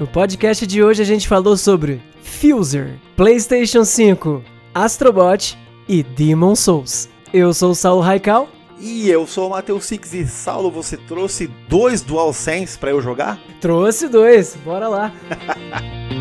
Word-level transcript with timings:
No 0.00 0.06
podcast 0.06 0.66
de 0.66 0.82
hoje 0.82 1.02
a 1.02 1.04
gente 1.04 1.28
falou 1.28 1.58
sobre 1.58 2.00
Fuser, 2.22 2.98
PlayStation 3.14 3.84
5, 3.84 4.42
Astrobot 4.74 5.58
e 5.86 6.02
Demon 6.02 6.56
Souls. 6.56 7.06
Eu 7.34 7.52
sou 7.52 7.72
o 7.72 7.74
Saulo 7.74 8.00
Raikal. 8.00 8.48
E 8.78 9.10
eu 9.10 9.26
sou 9.26 9.48
o 9.48 9.50
Matheus 9.50 9.84
Six 9.84 10.14
e 10.14 10.26
Saulo, 10.26 10.70
você 10.70 10.96
trouxe 10.96 11.48
dois 11.68 12.00
DualSense 12.00 12.78
para 12.78 12.92
eu 12.92 13.02
jogar? 13.02 13.38
Trouxe 13.60 14.08
dois, 14.08 14.56
bora 14.64 14.88
lá. 14.88 15.12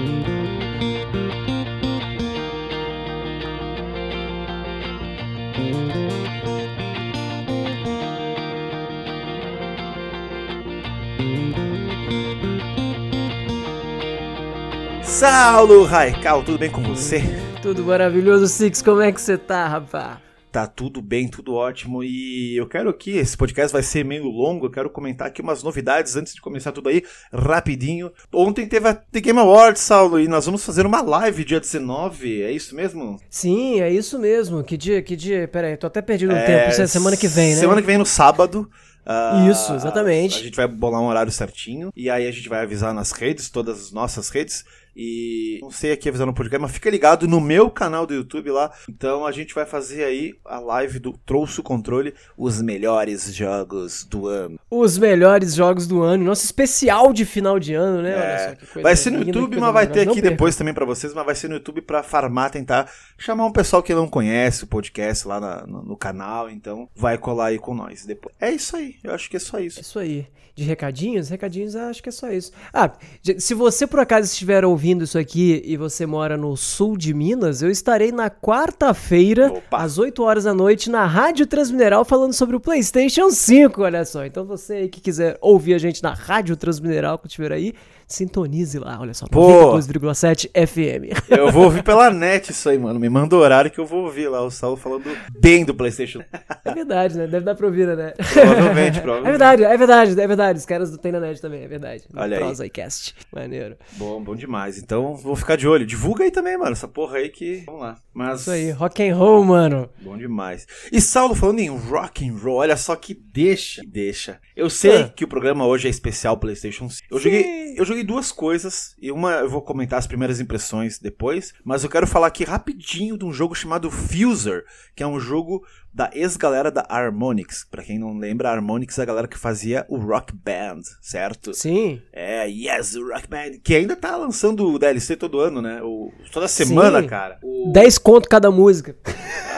Saulo 15.19 15.83
Raikal, 15.83 16.41
tudo 16.43 16.57
bem 16.57 16.71
com 16.71 16.81
você? 16.81 17.21
Tudo 17.61 17.83
maravilhoso, 17.83 18.47
Six, 18.47 18.81
como 18.81 19.01
é 19.01 19.11
que 19.11 19.19
você 19.19 19.37
tá, 19.37 19.67
rapaz? 19.67 20.17
Tá 20.49 20.65
tudo 20.65 21.01
bem, 21.01 21.27
tudo 21.27 21.55
ótimo. 21.55 22.01
E 22.01 22.55
eu 22.55 22.65
quero 22.65 22.89
aqui, 22.89 23.17
esse 23.17 23.35
podcast 23.35 23.73
vai 23.73 23.83
ser 23.83 24.05
meio 24.05 24.23
longo, 24.29 24.67
eu 24.67 24.71
quero 24.71 24.89
comentar 24.89 25.27
aqui 25.27 25.41
umas 25.41 25.61
novidades 25.61 26.15
antes 26.15 26.33
de 26.33 26.39
começar 26.39 26.71
tudo 26.71 26.87
aí, 26.87 27.03
rapidinho. 27.33 28.13
Ontem 28.33 28.65
teve 28.65 28.87
a 28.87 28.93
The 28.93 29.19
Game 29.19 29.37
Awards, 29.37 29.81
Saulo, 29.81 30.21
e 30.21 30.27
nós 30.29 30.45
vamos 30.45 30.63
fazer 30.63 30.85
uma 30.85 31.01
live 31.01 31.43
dia 31.43 31.59
19, 31.59 32.41
é 32.41 32.53
isso 32.53 32.73
mesmo? 32.73 33.19
Sim, 33.29 33.81
é 33.81 33.91
isso 33.91 34.17
mesmo. 34.17 34.63
Que 34.63 34.77
dia, 34.77 35.01
que 35.01 35.17
dia? 35.17 35.49
Pera 35.49 35.67
aí, 35.67 35.75
tô 35.75 35.87
até 35.87 36.01
perdido 36.01 36.31
no 36.31 36.37
é, 36.37 36.45
tempo. 36.45 36.69
Isso 36.69 36.81
é 36.81 36.87
semana 36.87 37.17
que 37.17 37.27
vem, 37.27 37.55
né? 37.55 37.59
Semana 37.59 37.81
que 37.81 37.87
vem 37.87 37.97
no 37.97 38.05
sábado. 38.05 38.69
Uh, 39.09 39.49
Isso, 39.49 39.73
exatamente. 39.73 40.39
A 40.39 40.43
gente 40.43 40.55
vai 40.55 40.67
bolar 40.67 41.01
um 41.01 41.07
horário 41.07 41.31
certinho 41.31 41.91
e 41.95 42.11
aí 42.11 42.27
a 42.27 42.31
gente 42.31 42.47
vai 42.47 42.61
avisar 42.61 42.93
nas 42.93 43.11
redes, 43.11 43.49
todas 43.49 43.85
as 43.85 43.91
nossas 43.91 44.29
redes. 44.29 44.63
E 44.95 45.59
não 45.61 45.71
sei 45.71 45.93
aqui 45.93 46.09
avisar 46.09 46.27
no 46.27 46.33
podcast, 46.33 46.61
mas 46.61 46.71
fica 46.71 46.89
ligado 46.89 47.27
no 47.27 47.39
meu 47.39 47.69
canal 47.69 48.05
do 48.05 48.13
YouTube 48.13 48.51
lá. 48.51 48.69
Então 48.89 49.25
a 49.25 49.31
gente 49.31 49.55
vai 49.55 49.65
fazer 49.65 50.03
aí 50.03 50.35
a 50.43 50.59
live 50.59 50.99
do 50.99 51.13
Trouxe 51.13 51.59
o 51.61 51.63
Controle, 51.63 52.13
os 52.37 52.61
melhores 52.61 53.33
jogos 53.33 54.03
do 54.03 54.27
ano. 54.27 54.59
Os 54.69 54.97
melhores 54.97 55.55
jogos 55.55 55.87
do 55.87 56.01
ano, 56.01 56.25
nosso 56.25 56.43
especial 56.43 57.13
de 57.13 57.23
final 57.23 57.59
de 57.59 57.73
ano, 57.73 58.01
né? 58.01 58.11
É, 58.11 58.57
vai 58.81 58.95
ser 58.95 59.11
no 59.11 59.19
YouTube, 59.19 59.57
mas 59.57 59.73
vai 59.73 59.87
ter 59.87 60.09
aqui 60.09 60.21
depois 60.21 60.55
também 60.55 60.73
para 60.73 60.85
vocês, 60.85 61.13
mas 61.13 61.25
vai 61.25 61.35
ser 61.35 61.47
no 61.47 61.55
YouTube 61.55 61.81
para 61.81 62.03
farmar, 62.03 62.51
tentar 62.51 62.91
chamar 63.17 63.45
um 63.45 63.51
pessoal 63.51 63.81
que 63.81 63.93
não 63.93 64.07
conhece 64.07 64.65
o 64.65 64.67
podcast 64.67 65.27
lá 65.27 65.39
na, 65.39 65.65
no, 65.65 65.83
no, 65.83 65.97
canal, 65.97 66.49
então 66.49 66.89
vai 66.93 67.17
colar 67.17 67.47
aí 67.47 67.57
com 67.57 67.73
nós 67.73 68.05
depois. 68.05 68.35
É 68.39 68.51
isso 68.51 68.75
aí, 68.75 68.95
eu 69.01 69.13
acho 69.13 69.29
que 69.29 69.37
é 69.37 69.39
só 69.39 69.59
isso. 69.59 69.79
É 69.79 69.81
isso 69.81 69.97
aí. 69.97 70.27
De 70.55 70.65
recadinhos? 70.65 71.29
Recadinhos, 71.29 71.73
acho 71.73 72.03
que 72.03 72.09
é 72.09 72.11
só 72.11 72.29
isso. 72.29 72.51
Ah, 72.73 72.91
se 73.37 73.53
você 73.53 73.87
por 73.87 74.01
acaso 74.01 74.25
estiver 74.25 74.65
ouvindo 74.65 74.78
ouvindo 74.79 75.03
isso 75.03 75.19
aqui 75.19 75.61
e 75.65 75.75
você 75.75 76.05
mora 76.05 76.37
no 76.37 76.55
sul 76.55 76.95
de 76.95 77.13
Minas, 77.13 77.61
eu 77.61 77.69
estarei 77.69 78.13
na 78.13 78.29
quarta-feira, 78.29 79.61
às 79.69 79.97
8 79.97 80.23
horas 80.23 80.45
da 80.45 80.53
noite, 80.53 80.89
na 80.89 81.05
Rádio 81.05 81.45
Transmineral, 81.45 82.05
falando 82.05 82.31
sobre 82.31 82.55
o 82.55 82.61
PlayStation 82.61 83.29
5, 83.29 83.81
olha 83.81 84.05
só. 84.05 84.25
Então 84.25 84.45
você 84.45 84.75
aí 84.75 84.87
que 84.87 85.01
quiser 85.01 85.37
ouvir 85.41 85.73
a 85.73 85.77
gente 85.77 86.01
na 86.01 86.13
Rádio 86.13 86.55
Transmineral, 86.55 87.19
que 87.19 87.27
estiver 87.27 87.51
aí, 87.51 87.73
sintonize 88.09 88.79
lá, 88.79 88.97
olha 88.99 89.13
só, 89.13 89.27
92,7 89.27 90.49
FM. 90.67 91.29
Eu 91.29 91.51
vou 91.51 91.65
ouvir 91.65 91.83
pela 91.83 92.09
net 92.09 92.51
isso 92.51 92.67
aí, 92.67 92.77
mano. 92.77 92.99
Me 92.99 93.07
manda 93.07 93.35
o 93.35 93.39
horário 93.39 93.69
que 93.69 93.79
eu 93.79 93.85
vou 93.85 94.05
ouvir 94.05 94.27
lá 94.27 94.41
o 94.41 94.49
Saulo 94.49 94.75
falando 94.75 95.03
bem 95.39 95.63
do 95.63 95.75
PlayStation. 95.75 96.21
É 96.65 96.73
verdade, 96.73 97.17
né? 97.17 97.27
Deve 97.27 97.45
dar 97.45 97.55
pra 97.55 97.67
ouvir, 97.67 97.87
né? 97.87 98.13
Provavelmente, 98.33 98.99
provavelmente. 98.99 99.27
É 99.27 99.29
verdade, 99.29 99.63
é 99.63 99.77
verdade, 99.77 100.21
é 100.21 100.27
verdade. 100.27 100.59
Os 100.59 100.65
caras 100.65 100.91
do 100.91 100.97
Tem 100.97 101.11
na 101.11 101.19
net 101.19 101.39
também, 101.39 101.63
é 101.63 101.67
verdade. 101.67 102.03
Olha 102.15 102.37
aí. 102.37 102.43
Prosa 102.43 102.67
Cast. 102.69 103.15
Maneiro. 103.31 103.77
Bom, 103.93 104.21
bom 104.23 104.35
demais. 104.35 104.77
Então, 104.77 105.15
vou 105.15 105.35
ficar 105.35 105.55
de 105.55 105.67
olho. 105.67 105.85
Divulga 105.85 106.23
aí 106.23 106.31
também, 106.31 106.57
mano, 106.57 106.71
essa 106.71 106.87
porra 106.87 107.17
aí 107.17 107.29
que... 107.29 107.63
Vamos 107.65 107.81
lá. 107.81 107.97
Mas... 108.13 108.41
Isso 108.41 108.51
aí, 108.51 108.71
rock 108.71 109.07
and 109.07 109.15
roll, 109.15 109.43
mano. 109.43 109.89
Bom 110.01 110.17
demais. 110.17 110.65
E 110.91 110.99
Saulo, 110.99 111.35
falando 111.35 111.59
em 111.59 111.69
rock 111.69 112.27
and 112.27 112.35
roll, 112.35 112.57
olha 112.57 112.75
só 112.75 112.95
que 112.95 113.13
deixa, 113.13 113.81
deixa. 113.87 114.39
Eu 114.55 114.69
sei 114.69 115.03
ah. 115.03 115.09
que 115.09 115.23
o 115.23 115.27
programa 115.27 115.65
hoje 115.65 115.87
é 115.87 115.89
especial 115.91 116.37
PlayStation 116.37 116.89
5. 116.89 117.07
Eu 117.09 117.19
joguei, 117.19 117.75
eu 117.77 117.85
joguei 117.85 117.98
duas 118.03 118.31
coisas 118.31 118.95
e 119.01 119.11
uma 119.11 119.31
eu 119.33 119.49
vou 119.49 119.61
comentar 119.61 119.99
as 119.99 120.07
primeiras 120.07 120.39
impressões 120.39 120.99
depois, 120.99 121.53
mas 121.63 121.83
eu 121.83 121.89
quero 121.89 122.07
falar 122.07 122.27
aqui 122.27 122.43
rapidinho 122.43 123.17
de 123.17 123.25
um 123.25 123.33
jogo 123.33 123.55
chamado 123.55 123.91
Fuser, 123.91 124.65
que 124.95 125.03
é 125.03 125.07
um 125.07 125.19
jogo 125.19 125.65
da 125.93 126.09
ex-galera 126.13 126.71
da 126.71 126.85
Harmonix. 126.87 127.65
Para 127.69 127.83
quem 127.83 127.99
não 127.99 128.17
lembra, 128.17 128.49
a 128.49 128.53
Harmonix 128.53 128.97
é 128.97 129.01
a 129.01 129.05
galera 129.05 129.27
que 129.27 129.37
fazia 129.37 129.85
o 129.89 129.97
Rock 129.97 130.33
Band, 130.33 130.81
certo? 131.01 131.53
Sim. 131.53 132.01
É, 132.13 132.47
yes, 132.47 132.95
o 132.95 133.07
Rock 133.07 133.27
Band, 133.27 133.59
que 133.63 133.75
ainda 133.75 133.95
tá 133.95 134.15
lançando 134.15 134.67
o 134.67 134.79
DLC 134.79 135.15
todo 135.15 135.39
ano, 135.39 135.61
né? 135.61 135.81
O, 135.83 136.11
toda 136.31 136.47
semana, 136.47 137.01
Sim. 137.01 137.07
cara. 137.07 137.39
O... 137.43 137.71
10 137.71 137.97
conto 137.97 138.29
cada 138.29 138.51
música. 138.51 138.95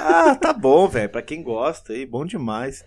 Ah, 0.03 0.35
tá 0.35 0.51
bom, 0.51 0.87
velho. 0.87 1.09
Pra 1.09 1.21
quem 1.21 1.43
gosta 1.43 1.93
aí, 1.93 2.05
bom 2.05 2.25
demais. 2.25 2.83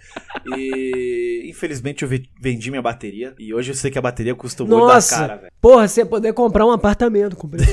E 0.56 1.46
infelizmente 1.48 2.02
eu 2.02 2.08
vendi 2.40 2.70
minha 2.70 2.82
bateria. 2.82 3.34
E 3.38 3.54
hoje 3.54 3.70
eu 3.70 3.74
sei 3.74 3.90
que 3.90 3.98
a 3.98 4.02
bateria 4.02 4.34
custa 4.34 4.64
muito 4.64 4.86
da 4.86 5.00
cara, 5.00 5.36
velho. 5.36 5.52
Porra, 5.60 5.86
você 5.86 6.00
ia 6.00 6.06
poder 6.06 6.32
comprar 6.32 6.66
um 6.66 6.72
apartamento 6.72 7.36
com 7.36 7.48
preço. 7.48 7.70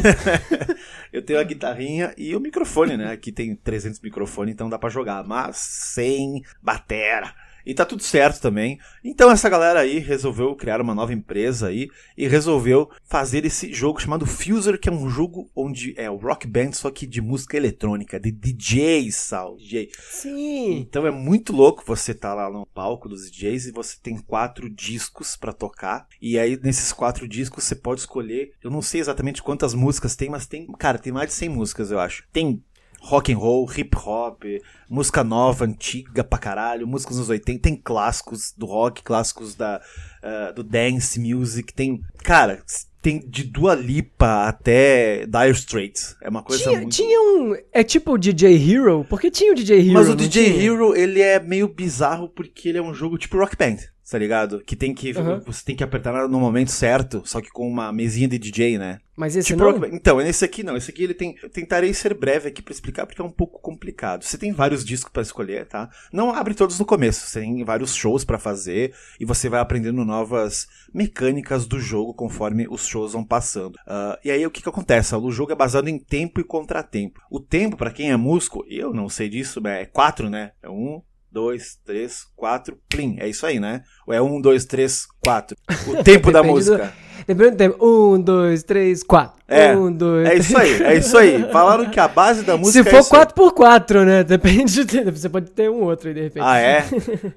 eu 1.12 1.22
tenho 1.22 1.40
a 1.40 1.44
guitarrinha 1.44 2.14
e 2.18 2.36
o 2.36 2.40
microfone, 2.40 2.96
né? 2.96 3.12
Aqui 3.12 3.32
tem 3.32 3.56
300 3.56 4.00
microfones, 4.00 4.54
então 4.54 4.70
dá 4.70 4.78
para 4.78 4.90
jogar. 4.90 5.24
Mas 5.26 5.61
sem 5.62 6.42
batera. 6.62 7.34
E 7.66 7.74
tá 7.74 7.86
tudo 7.86 8.04
certo 8.04 8.42
também. 8.42 8.80
Então 9.04 9.32
essa 9.32 9.50
galera 9.50 9.80
aí 9.80 10.00
resolveu 10.00 10.56
criar 10.56 10.82
uma 10.82 10.96
nova 10.96 11.14
empresa 11.14 11.68
aí 11.68 11.90
e 12.18 12.28
resolveu 12.28 12.90
fazer 13.06 13.46
esse 13.46 13.74
jogo 13.74 14.02
chamado 14.02 14.26
Fuser, 14.26 14.80
que 14.80 14.90
é 14.90 14.92
um 14.92 15.10
jogo 15.10 15.50
onde 15.56 15.94
é 15.98 16.10
o 16.10 16.18
rock 16.18 16.48
band 16.48 16.74
só 16.74 16.90
que 16.90 17.06
de 17.06 17.22
música 17.22 17.58
eletrônica, 17.58 18.20
de 18.20 18.32
DJ, 18.32 19.12
Sal, 19.12 19.58
DJ. 19.58 19.90
Sim. 20.10 20.80
Então 20.80 21.06
é 21.06 21.12
muito 21.12 21.54
louco 21.54 21.84
você 21.86 22.14
tá 22.14 22.34
lá 22.34 22.50
no 22.50 22.66
palco 22.66 23.08
dos 23.08 23.30
DJs 23.30 23.68
e 23.68 23.72
você 23.72 23.98
tem 24.02 24.18
quatro 24.18 24.70
discos 24.70 25.36
para 25.36 25.54
tocar 25.54 26.08
e 26.22 26.40
aí 26.40 26.60
nesses 26.62 26.92
quatro 26.92 27.28
discos 27.28 27.64
você 27.64 27.76
pode 27.76 28.02
escolher, 28.02 28.54
eu 28.64 28.72
não 28.72 28.82
sei 28.82 29.02
exatamente 29.02 29.42
quantas 29.44 29.74
músicas 29.74 30.16
tem, 30.16 30.30
mas 30.30 30.46
tem, 30.46 30.66
cara, 30.74 30.98
tem 30.98 31.14
mais 31.14 31.30
de 31.30 31.36
100 31.36 31.50
músicas, 31.50 31.92
eu 31.92 32.00
acho. 32.00 32.24
Tem 32.32 32.64
rock 33.02 33.34
and 33.34 33.38
roll, 33.38 33.66
hip 33.66 33.98
hop, 33.98 34.44
música 34.90 35.24
nova, 35.24 35.66
antiga 35.66 36.24
pra 36.24 36.38
caralho, 36.38 36.88
músicas 36.88 37.18
dos 37.18 37.30
80, 37.30 37.62
tem 37.62 37.76
clássicos 37.76 38.54
do 38.56 38.66
rock, 38.66 39.02
clássicos 39.02 39.56
da, 39.56 39.82
uh, 40.24 40.54
do 40.54 40.64
dance 40.64 41.20
music, 41.20 41.74
tem, 41.74 42.02
cara, 42.24 42.64
tem 43.02 43.20
de 43.20 43.44
Dua 43.44 43.74
Lipa 43.74 44.48
até 44.48 45.26
Dire 45.26 45.52
Straits. 45.52 46.16
É 46.22 46.30
uma 46.30 46.44
coisa 46.44 46.64
tinha, 46.64 46.78
muito... 46.78 46.96
Tinha 46.96 47.20
um... 47.20 47.56
É 47.74 47.84
tipo 47.84 48.14
o 48.14 48.18
DJ 48.18 48.56
Hero? 48.56 49.06
Porque 49.10 49.32
tinha 49.32 49.52
o 49.52 49.56
DJ 49.56 49.80
Hero, 49.80 49.94
Mas 49.94 50.08
o 50.08 50.16
DJ 50.16 50.54
tinha? 50.54 50.64
Hero, 50.64 50.96
ele 50.96 51.20
é 51.20 51.40
meio 51.40 51.68
bizarro 51.68 52.30
porque 52.30 52.70
ele 52.70 52.78
é 52.78 52.82
um 52.82 52.94
jogo 52.94 53.18
tipo 53.18 53.38
Rock 53.38 53.58
Band 53.58 53.78
tá 54.12 54.18
ligado? 54.18 54.62
Que 54.66 54.76
tem 54.76 54.94
que. 54.94 55.14
Uhum. 55.14 55.40
Você 55.46 55.64
tem 55.64 55.74
que 55.74 55.86
apertar 55.86 56.28
no 56.28 56.38
momento 56.38 56.70
certo, 56.70 57.22
só 57.24 57.40
que 57.40 57.50
com 57.50 57.66
uma 57.66 57.94
mesinha 57.94 58.28
de 58.28 58.38
DJ, 58.38 58.78
né? 58.78 59.00
Mas 59.16 59.38
esse 59.38 59.48
tipo, 59.48 59.64
não? 59.64 59.86
Então, 59.86 60.18
nesse 60.18 60.44
aqui 60.44 60.64
não. 60.64 60.76
Esse 60.76 60.92
aqui 60.92 61.06
ele 61.06 61.14
tem. 61.14 61.38
Eu 61.42 61.50
tentarei 61.50 61.94
ser 61.94 62.14
breve 62.14 62.50
aqui 62.50 62.62
para 62.62 62.74
explicar 62.74 63.06
porque 63.06 63.22
é 63.22 63.24
um 63.24 63.32
pouco 63.32 63.62
complicado. 63.62 64.26
Você 64.26 64.38
tem 64.38 64.52
vários 64.52 64.84
discos 64.84 65.14
para 65.14 65.22
escolher, 65.22 65.66
tá? 65.66 65.90
Não 66.12 66.34
abre 66.34 66.54
todos 66.54 66.78
no 66.78 66.86
começo. 66.86 67.26
Você 67.26 67.40
tem 67.40 67.64
vários 67.64 67.96
shows 67.96 68.26
para 68.26 68.38
fazer 68.38 68.94
e 69.18 69.24
você 69.24 69.48
vai 69.48 69.62
aprendendo 69.62 70.04
novas 70.04 70.68
mecânicas 70.94 71.66
do 71.66 71.80
jogo 71.80 72.14
conforme 72.14 72.68
os 72.70 72.86
shows 72.86 73.14
vão 73.14 73.24
passando. 73.24 73.76
Uh, 73.88 74.20
e 74.26 74.30
aí 74.32 74.46
o 74.46 74.52
que 74.52 74.62
que 74.62 74.68
acontece? 74.68 75.16
O 75.16 75.32
jogo 75.32 75.54
é 75.54 75.56
baseado 75.56 75.88
em 75.88 75.98
tempo 75.98 76.42
e 76.42 76.44
contratempo. 76.44 77.22
O 77.32 77.40
tempo, 77.40 77.78
para 77.78 77.92
quem 77.92 78.12
é 78.12 78.18
músico, 78.18 78.66
eu 78.68 78.94
não 78.94 79.08
sei 79.08 79.30
disso, 79.30 79.66
é 79.66 79.86
quatro, 79.86 80.30
né? 80.30 80.52
É 80.62 80.70
um, 80.70 81.02
dois, 81.32 81.78
três, 81.86 82.26
quatro, 82.36 82.78
plim. 82.90 83.18
É 83.20 83.28
isso 83.28 83.46
aí, 83.46 83.60
né? 83.60 83.84
Ou 84.06 84.14
é 84.14 84.22
um, 84.22 84.42
dois, 84.42 84.66
três, 84.66 85.08
quatro. 85.20 85.56
O 85.88 86.02
tempo 86.04 86.32
da 86.32 86.44
música. 86.44 86.88
Do... 86.88 87.11
Depende 87.28 87.52
do 87.52 87.58
tempo. 87.58 87.86
Um, 87.86 88.20
dois, 88.20 88.64
três, 88.64 89.04
quatro. 89.04 89.42
É, 89.52 89.76
um, 89.76 89.92
dois, 89.92 90.30
é 90.30 90.36
isso 90.36 90.58
aí, 90.58 90.82
é 90.82 90.98
isso 90.98 91.18
aí. 91.18 91.52
Falaram 91.52 91.90
que 91.90 92.00
a 92.00 92.08
base 92.08 92.42
da 92.42 92.56
música 92.56 92.90
Se 92.90 93.04
for 93.04 93.20
é 93.20 93.26
4x4, 93.26 94.06
né? 94.06 94.24
Depende 94.24 94.86
de, 94.86 95.12
Você 95.12 95.28
pode 95.28 95.52
ter 95.52 95.70
um 95.70 95.82
outro 95.84 96.08
aí, 96.08 96.14
de 96.14 96.22
repente. 96.22 96.44
Ah, 96.44 96.58
é? 96.58 96.86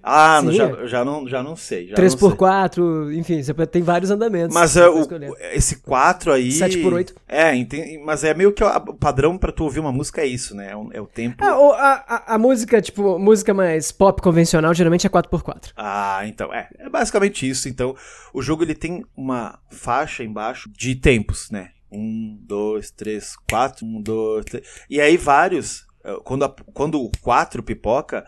Ah, 0.01 0.41
Sim, 0.47 0.53
já, 0.53 0.65
é. 0.65 0.87
já, 0.87 1.05
não, 1.05 1.27
já 1.27 1.43
não 1.43 1.57
sei. 1.57 1.91
3x4, 1.93 3.13
enfim, 3.15 3.43
você 3.43 3.53
pode, 3.53 3.69
tem 3.69 3.83
vários 3.83 4.13
andamentos. 4.13 4.55
Mas 4.55 4.77
é, 4.77 4.89
o, 4.89 5.05
esse 5.53 5.79
4 5.79 6.33
aí... 6.33 6.51
7x8. 6.51 7.15
É, 7.29 7.53
entendi, 7.57 7.99
mas 7.99 8.23
é 8.23 8.33
meio 8.33 8.53
que 8.53 8.63
o 8.63 8.95
padrão 8.95 9.37
pra 9.37 9.51
tu 9.51 9.65
ouvir 9.65 9.81
uma 9.81 9.91
música 9.91 10.23
é 10.23 10.27
isso, 10.27 10.55
né? 10.55 10.71
É 10.71 10.77
o, 10.77 10.91
é 10.93 11.01
o 11.01 11.07
tempo... 11.07 11.43
Ah, 11.45 11.51
a, 11.51 12.15
a, 12.15 12.35
a, 12.37 12.39
música, 12.39 12.81
tipo, 12.81 13.19
música 13.19 13.53
mais 13.53 13.91
pop 13.91 14.23
convencional, 14.23 14.73
geralmente 14.73 15.05
é 15.05 15.11
4x4. 15.11 15.73
Ah, 15.77 16.23
então, 16.27 16.55
é. 16.55 16.69
É 16.79 16.89
basicamente 16.89 17.49
isso. 17.49 17.69
Então, 17.69 17.97
o 18.33 18.41
jogo 18.41 18.63
ele 18.63 18.75
tem 18.75 19.05
uma 19.17 19.59
faixa 19.75 20.25
embaixo 20.25 20.71
de 20.71 20.95
tempos, 20.95 21.51
né? 21.51 21.71
Um, 21.91 22.39
dois, 22.43 22.91
três, 22.91 23.37
quatro. 23.49 23.85
Um, 23.87 24.01
dois, 24.01 24.45
três. 24.47 24.67
E 24.89 25.01
aí 25.01 25.17
vários. 25.17 25.87
Eh, 26.05 26.19
quando, 26.25 26.45
a, 26.45 26.49
quando 26.49 27.01
o 27.01 27.11
quatro 27.21 27.63
pipoca, 27.63 28.25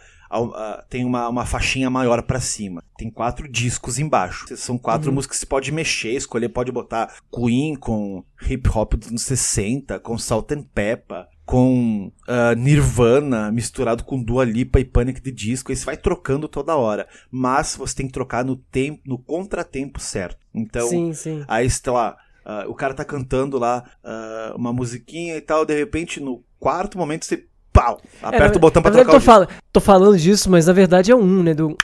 tem 0.89 1.05
uma, 1.05 1.29
uma 1.29 1.47
faixinha 1.47 1.89
maior 1.89 2.23
para 2.23 2.41
cima. 2.41 2.83
Tem 2.97 3.11
quatro 3.11 3.49
discos 3.49 3.99
embaixo. 3.99 4.47
São 4.57 4.77
quatro 4.79 5.09
uhum. 5.09 5.15
músicas 5.15 5.37
que 5.39 5.41
você 5.41 5.47
pode 5.47 5.73
mexer, 5.73 6.13
escolher, 6.13 6.49
pode 6.49 6.73
botar 6.73 7.15
Queen 7.33 7.77
com 7.77 8.25
hip 8.43 8.69
hop 8.69 8.95
dos 8.95 9.09
anos 9.09 9.23
60, 9.23 9.99
com 10.01 10.19
Salt 10.19 10.53
and 10.53 10.65
Pepper, 10.75 11.27
com 11.47 12.11
uh, 12.29 12.57
Nirvana 12.57 13.53
misturado 13.53 14.03
com 14.03 14.21
Dua 14.21 14.45
Lipa 14.45 14.81
e 14.81 14.85
Panic! 14.85 15.21
de 15.21 15.31
Disco, 15.31 15.75
você 15.75 15.85
vai 15.85 15.97
trocando 15.97 16.49
toda 16.49 16.77
hora, 16.77 17.09
mas 17.31 17.77
você 17.77 17.95
tem 17.95 18.07
que 18.09 18.13
trocar 18.13 18.45
no 18.45 18.57
tempo, 18.57 19.01
no 19.07 19.17
contratempo 19.17 20.01
certo. 20.01 20.45
Então, 20.53 20.89
sim, 20.89 21.15
sim. 21.15 21.45
aí 21.47 21.65
está 21.65 21.93
lá, 21.93 22.17
uh, 22.45 22.69
o 22.69 22.75
cara 22.75 22.93
tá 22.93 23.05
cantando 23.05 23.59
lá 23.59 23.85
uh, 24.05 24.57
uma 24.57 24.73
musiquinha 24.73 25.37
e 25.37 25.41
tal, 25.41 25.65
de 25.65 25.75
repente 25.75 26.21
no 26.21 26.43
quarto 26.59 26.99
momento 26.99 27.25
você 27.25 27.47
pau, 27.73 28.01
aperta 28.23 28.55
é, 28.55 28.57
o 28.57 28.61
botão 28.61 28.83
pra 28.83 28.91
trocar 28.91 29.13
tô, 29.13 29.21
fal 29.21 29.47
tô 29.73 29.81
falando 29.81 30.19
disso, 30.19 30.51
mas 30.51 30.67
na 30.67 30.73
verdade 30.73 31.13
é 31.13 31.15
um, 31.15 31.43
né, 31.43 31.55
do 31.55 31.77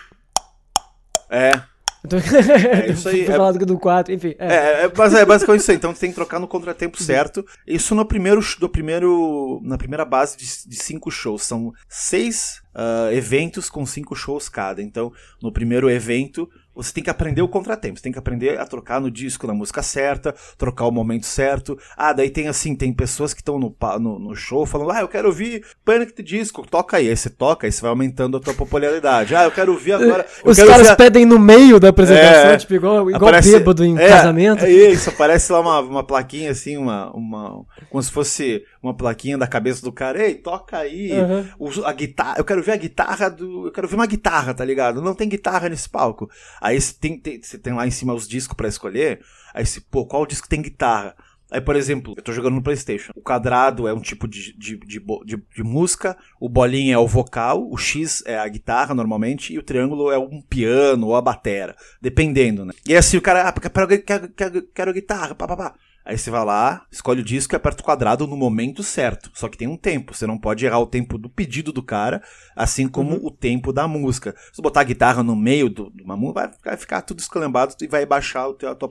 É. 1.31 1.71
é 2.10 2.90
isso 2.90 3.08
aí. 3.08 3.25
Fui 3.25 3.34
é... 3.34 3.66
do 3.66 3.78
4, 3.78 4.12
enfim. 4.12 4.34
É. 4.38 4.46
É, 4.46 4.84
é, 4.84 4.93
mas 4.96 5.14
é 5.14 5.25
basicamente 5.25 5.60
isso 5.60 5.70
aí. 5.70 5.76
Então 5.76 5.94
você 5.94 6.00
tem 6.00 6.10
que 6.10 6.16
trocar 6.16 6.40
no 6.40 6.49
contratempo 6.49 7.00
certo. 7.00 7.44
Isso 7.66 7.94
no 7.94 8.04
primeiro, 8.04 8.40
do 8.58 8.69
primeiro 8.69 9.60
na 9.62 9.78
primeira 9.78 10.04
base 10.04 10.37
de, 10.37 10.44
de 10.69 10.76
cinco 10.76 11.10
shows. 11.10 11.43
São 11.43 11.72
seis 11.88 12.62
uh, 12.75 13.12
eventos 13.12 13.70
com 13.70 13.87
cinco 13.87 14.14
shows 14.14 14.49
cada. 14.49 14.82
Então, 14.82 15.12
no 15.40 15.52
primeiro 15.52 15.88
evento, 15.88 16.49
você 16.74 16.92
tem 16.92 17.04
que 17.04 17.10
aprender 17.10 17.42
o 17.42 17.48
contratempo, 17.48 17.98
você 17.98 18.02
tem 18.02 18.12
que 18.12 18.19
aprender 18.19 18.58
a 18.58 18.64
trocar 18.64 19.00
no 19.00 19.10
disco, 19.10 19.46
na 19.46 19.54
música 19.54 19.82
certa, 19.82 20.34
trocar 20.56 20.86
o 20.86 20.90
momento 20.90 21.26
certo. 21.26 21.78
Ah, 21.96 22.12
daí 22.12 22.30
tem 22.30 22.48
assim, 22.48 22.74
tem 22.74 22.92
pessoas 22.92 23.34
que 23.34 23.40
estão 23.40 23.58
no, 23.58 23.74
no, 23.98 24.19
no, 24.19 24.34
show 24.34 24.64
falando, 24.64 24.90
ah, 24.90 25.00
eu 25.00 25.08
quero 25.08 25.28
ouvir 25.28 25.64
Panic! 25.84 26.12
The 26.12 26.22
Disco, 26.22 26.66
toca 26.66 26.96
aí. 26.96 27.08
Aí 27.08 27.16
você 27.16 27.30
toca, 27.30 27.66
aí 27.66 27.72
você 27.72 27.80
vai 27.80 27.90
aumentando 27.90 28.36
a 28.36 28.40
tua 28.40 28.54
popularidade. 28.54 29.34
Ah, 29.34 29.44
eu 29.44 29.50
quero 29.50 29.72
ouvir 29.72 29.92
agora. 29.92 30.26
Os 30.44 30.56
caras 30.56 30.88
a... 30.88 30.96
pedem 30.96 31.24
no 31.24 31.38
meio 31.38 31.80
da 31.80 31.88
apresentação, 31.88 32.50
é, 32.50 32.56
tipo, 32.56 32.75
igual, 32.75 33.10
igual 33.10 33.28
aparece, 33.28 33.52
bêbado 33.52 33.84
em 33.84 33.98
é, 33.98 34.08
casamento. 34.08 34.64
É 34.64 34.70
isso, 34.70 35.10
aparece 35.10 35.52
lá 35.52 35.60
uma, 35.60 35.80
uma 35.80 36.04
plaquinha 36.04 36.50
assim, 36.50 36.76
uma, 36.76 37.10
uma. 37.14 37.64
Como 37.90 38.02
se 38.02 38.10
fosse 38.10 38.62
uma 38.82 38.94
plaquinha 38.94 39.38
da 39.38 39.46
cabeça 39.46 39.82
do 39.82 39.92
cara, 39.92 40.22
ei, 40.22 40.34
toca 40.34 40.78
aí. 40.78 41.12
Uhum. 41.12 41.84
a 41.84 41.92
guitarra, 41.92 42.34
eu 42.38 42.44
quero 42.44 42.62
ver 42.62 42.72
a 42.72 42.76
guitarra 42.76 43.28
do. 43.30 43.66
Eu 43.66 43.72
quero 43.72 43.88
ver 43.88 43.94
uma 43.94 44.06
guitarra, 44.06 44.54
tá 44.54 44.64
ligado? 44.64 45.00
Não 45.00 45.14
tem 45.14 45.28
guitarra 45.28 45.68
nesse 45.68 45.88
palco. 45.88 46.30
Aí 46.62 46.81
você 46.81 46.94
tem, 46.94 47.19
tem, 47.19 47.43
você 47.43 47.59
tem 47.59 47.73
lá 47.73 47.85
em 47.85 47.91
cima 47.91 48.14
os 48.14 48.29
discos 48.29 48.56
para 48.56 48.69
escolher. 48.69 49.20
Aí 49.53 49.67
você, 49.67 49.81
pô, 49.81 50.06
qual 50.06 50.25
disco 50.25 50.49
tem 50.49 50.62
guitarra? 50.62 51.17
Aí, 51.50 51.61
por 51.61 51.75
exemplo, 51.76 52.14
eu 52.17 52.23
tô 52.23 52.32
jogando 52.32 52.55
no 52.55 52.62
PlayStation. 52.62 53.12
O 53.14 53.20
quadrado 53.20 53.87
é 53.87 53.93
um 53.93 54.00
tipo 54.00 54.26
de, 54.29 54.56
de, 54.56 54.79
de, 54.79 55.05
de, 55.25 55.37
de 55.37 55.62
música, 55.62 56.17
o 56.41 56.49
bolinho 56.49 56.94
é 56.94 56.99
o 56.99 57.06
vocal, 57.06 57.69
o 57.69 57.76
X 57.76 58.23
é 58.25 58.38
a 58.38 58.49
guitarra 58.49 58.94
normalmente, 58.94 59.53
e 59.53 59.59
o 59.59 59.62
triângulo 59.62 60.11
é 60.11 60.19
um 60.19 60.41
piano 60.41 61.09
ou 61.09 61.17
a 61.17 61.20
batera, 61.20 61.76
dependendo, 62.00 62.64
né? 62.64 62.73
E 62.87 62.94
assim 62.94 63.19
o 63.19 63.20
cara, 63.20 63.47
ah, 63.49 63.53
quero, 63.53 64.03
quero, 64.03 64.29
quero, 64.31 64.62
quero 64.62 64.93
guitarra, 64.94 65.35
pá, 65.35 65.47
pá, 65.47 65.56
pá. 65.56 65.75
Aí 66.04 66.19
você 66.19 66.31
vai 66.31 66.44
lá, 66.44 66.84
escolhe 66.90 67.20
o 67.20 67.25
disco 67.25 67.54
e 67.54 67.56
aperta 67.56 67.82
o 67.82 67.84
quadrado 67.84 68.26
no 68.26 68.37
momento 68.37 68.82
certo. 68.82 69.31
Só 69.34 69.49
que 69.49 69.56
tem 69.56 69.69
um 69.69 69.76
tempo. 69.76 70.14
Você 70.14 70.26
não 70.26 70.37
pode 70.37 70.66
errar 70.66 70.81
o 70.81 70.87
tempo 70.87 71.16
do 71.16 71.28
pedido 71.28 71.72
do 71.72 71.82
cara, 71.82 72.22
assim 72.56 72.88
como 72.88 73.16
uhum. 73.16 73.26
o 73.26 73.31
tempo 73.31 73.72
da 73.72 73.87
música. 73.87 74.34
Se 74.50 74.56
você 74.56 74.62
botar 74.62 74.81
a 74.81 74.84
guitarra 74.84 75.22
no 75.22 75.37
meio 75.37 75.69
de 75.69 76.02
uma 76.02 76.16
música, 76.16 76.52
vai 76.64 76.76
ficar 76.76 77.02
tudo 77.02 77.20
escalambado 77.20 77.75
e 77.81 77.87
vai 77.87 78.04
baixar 78.04 78.49
a 78.49 78.75
tua 78.75 78.88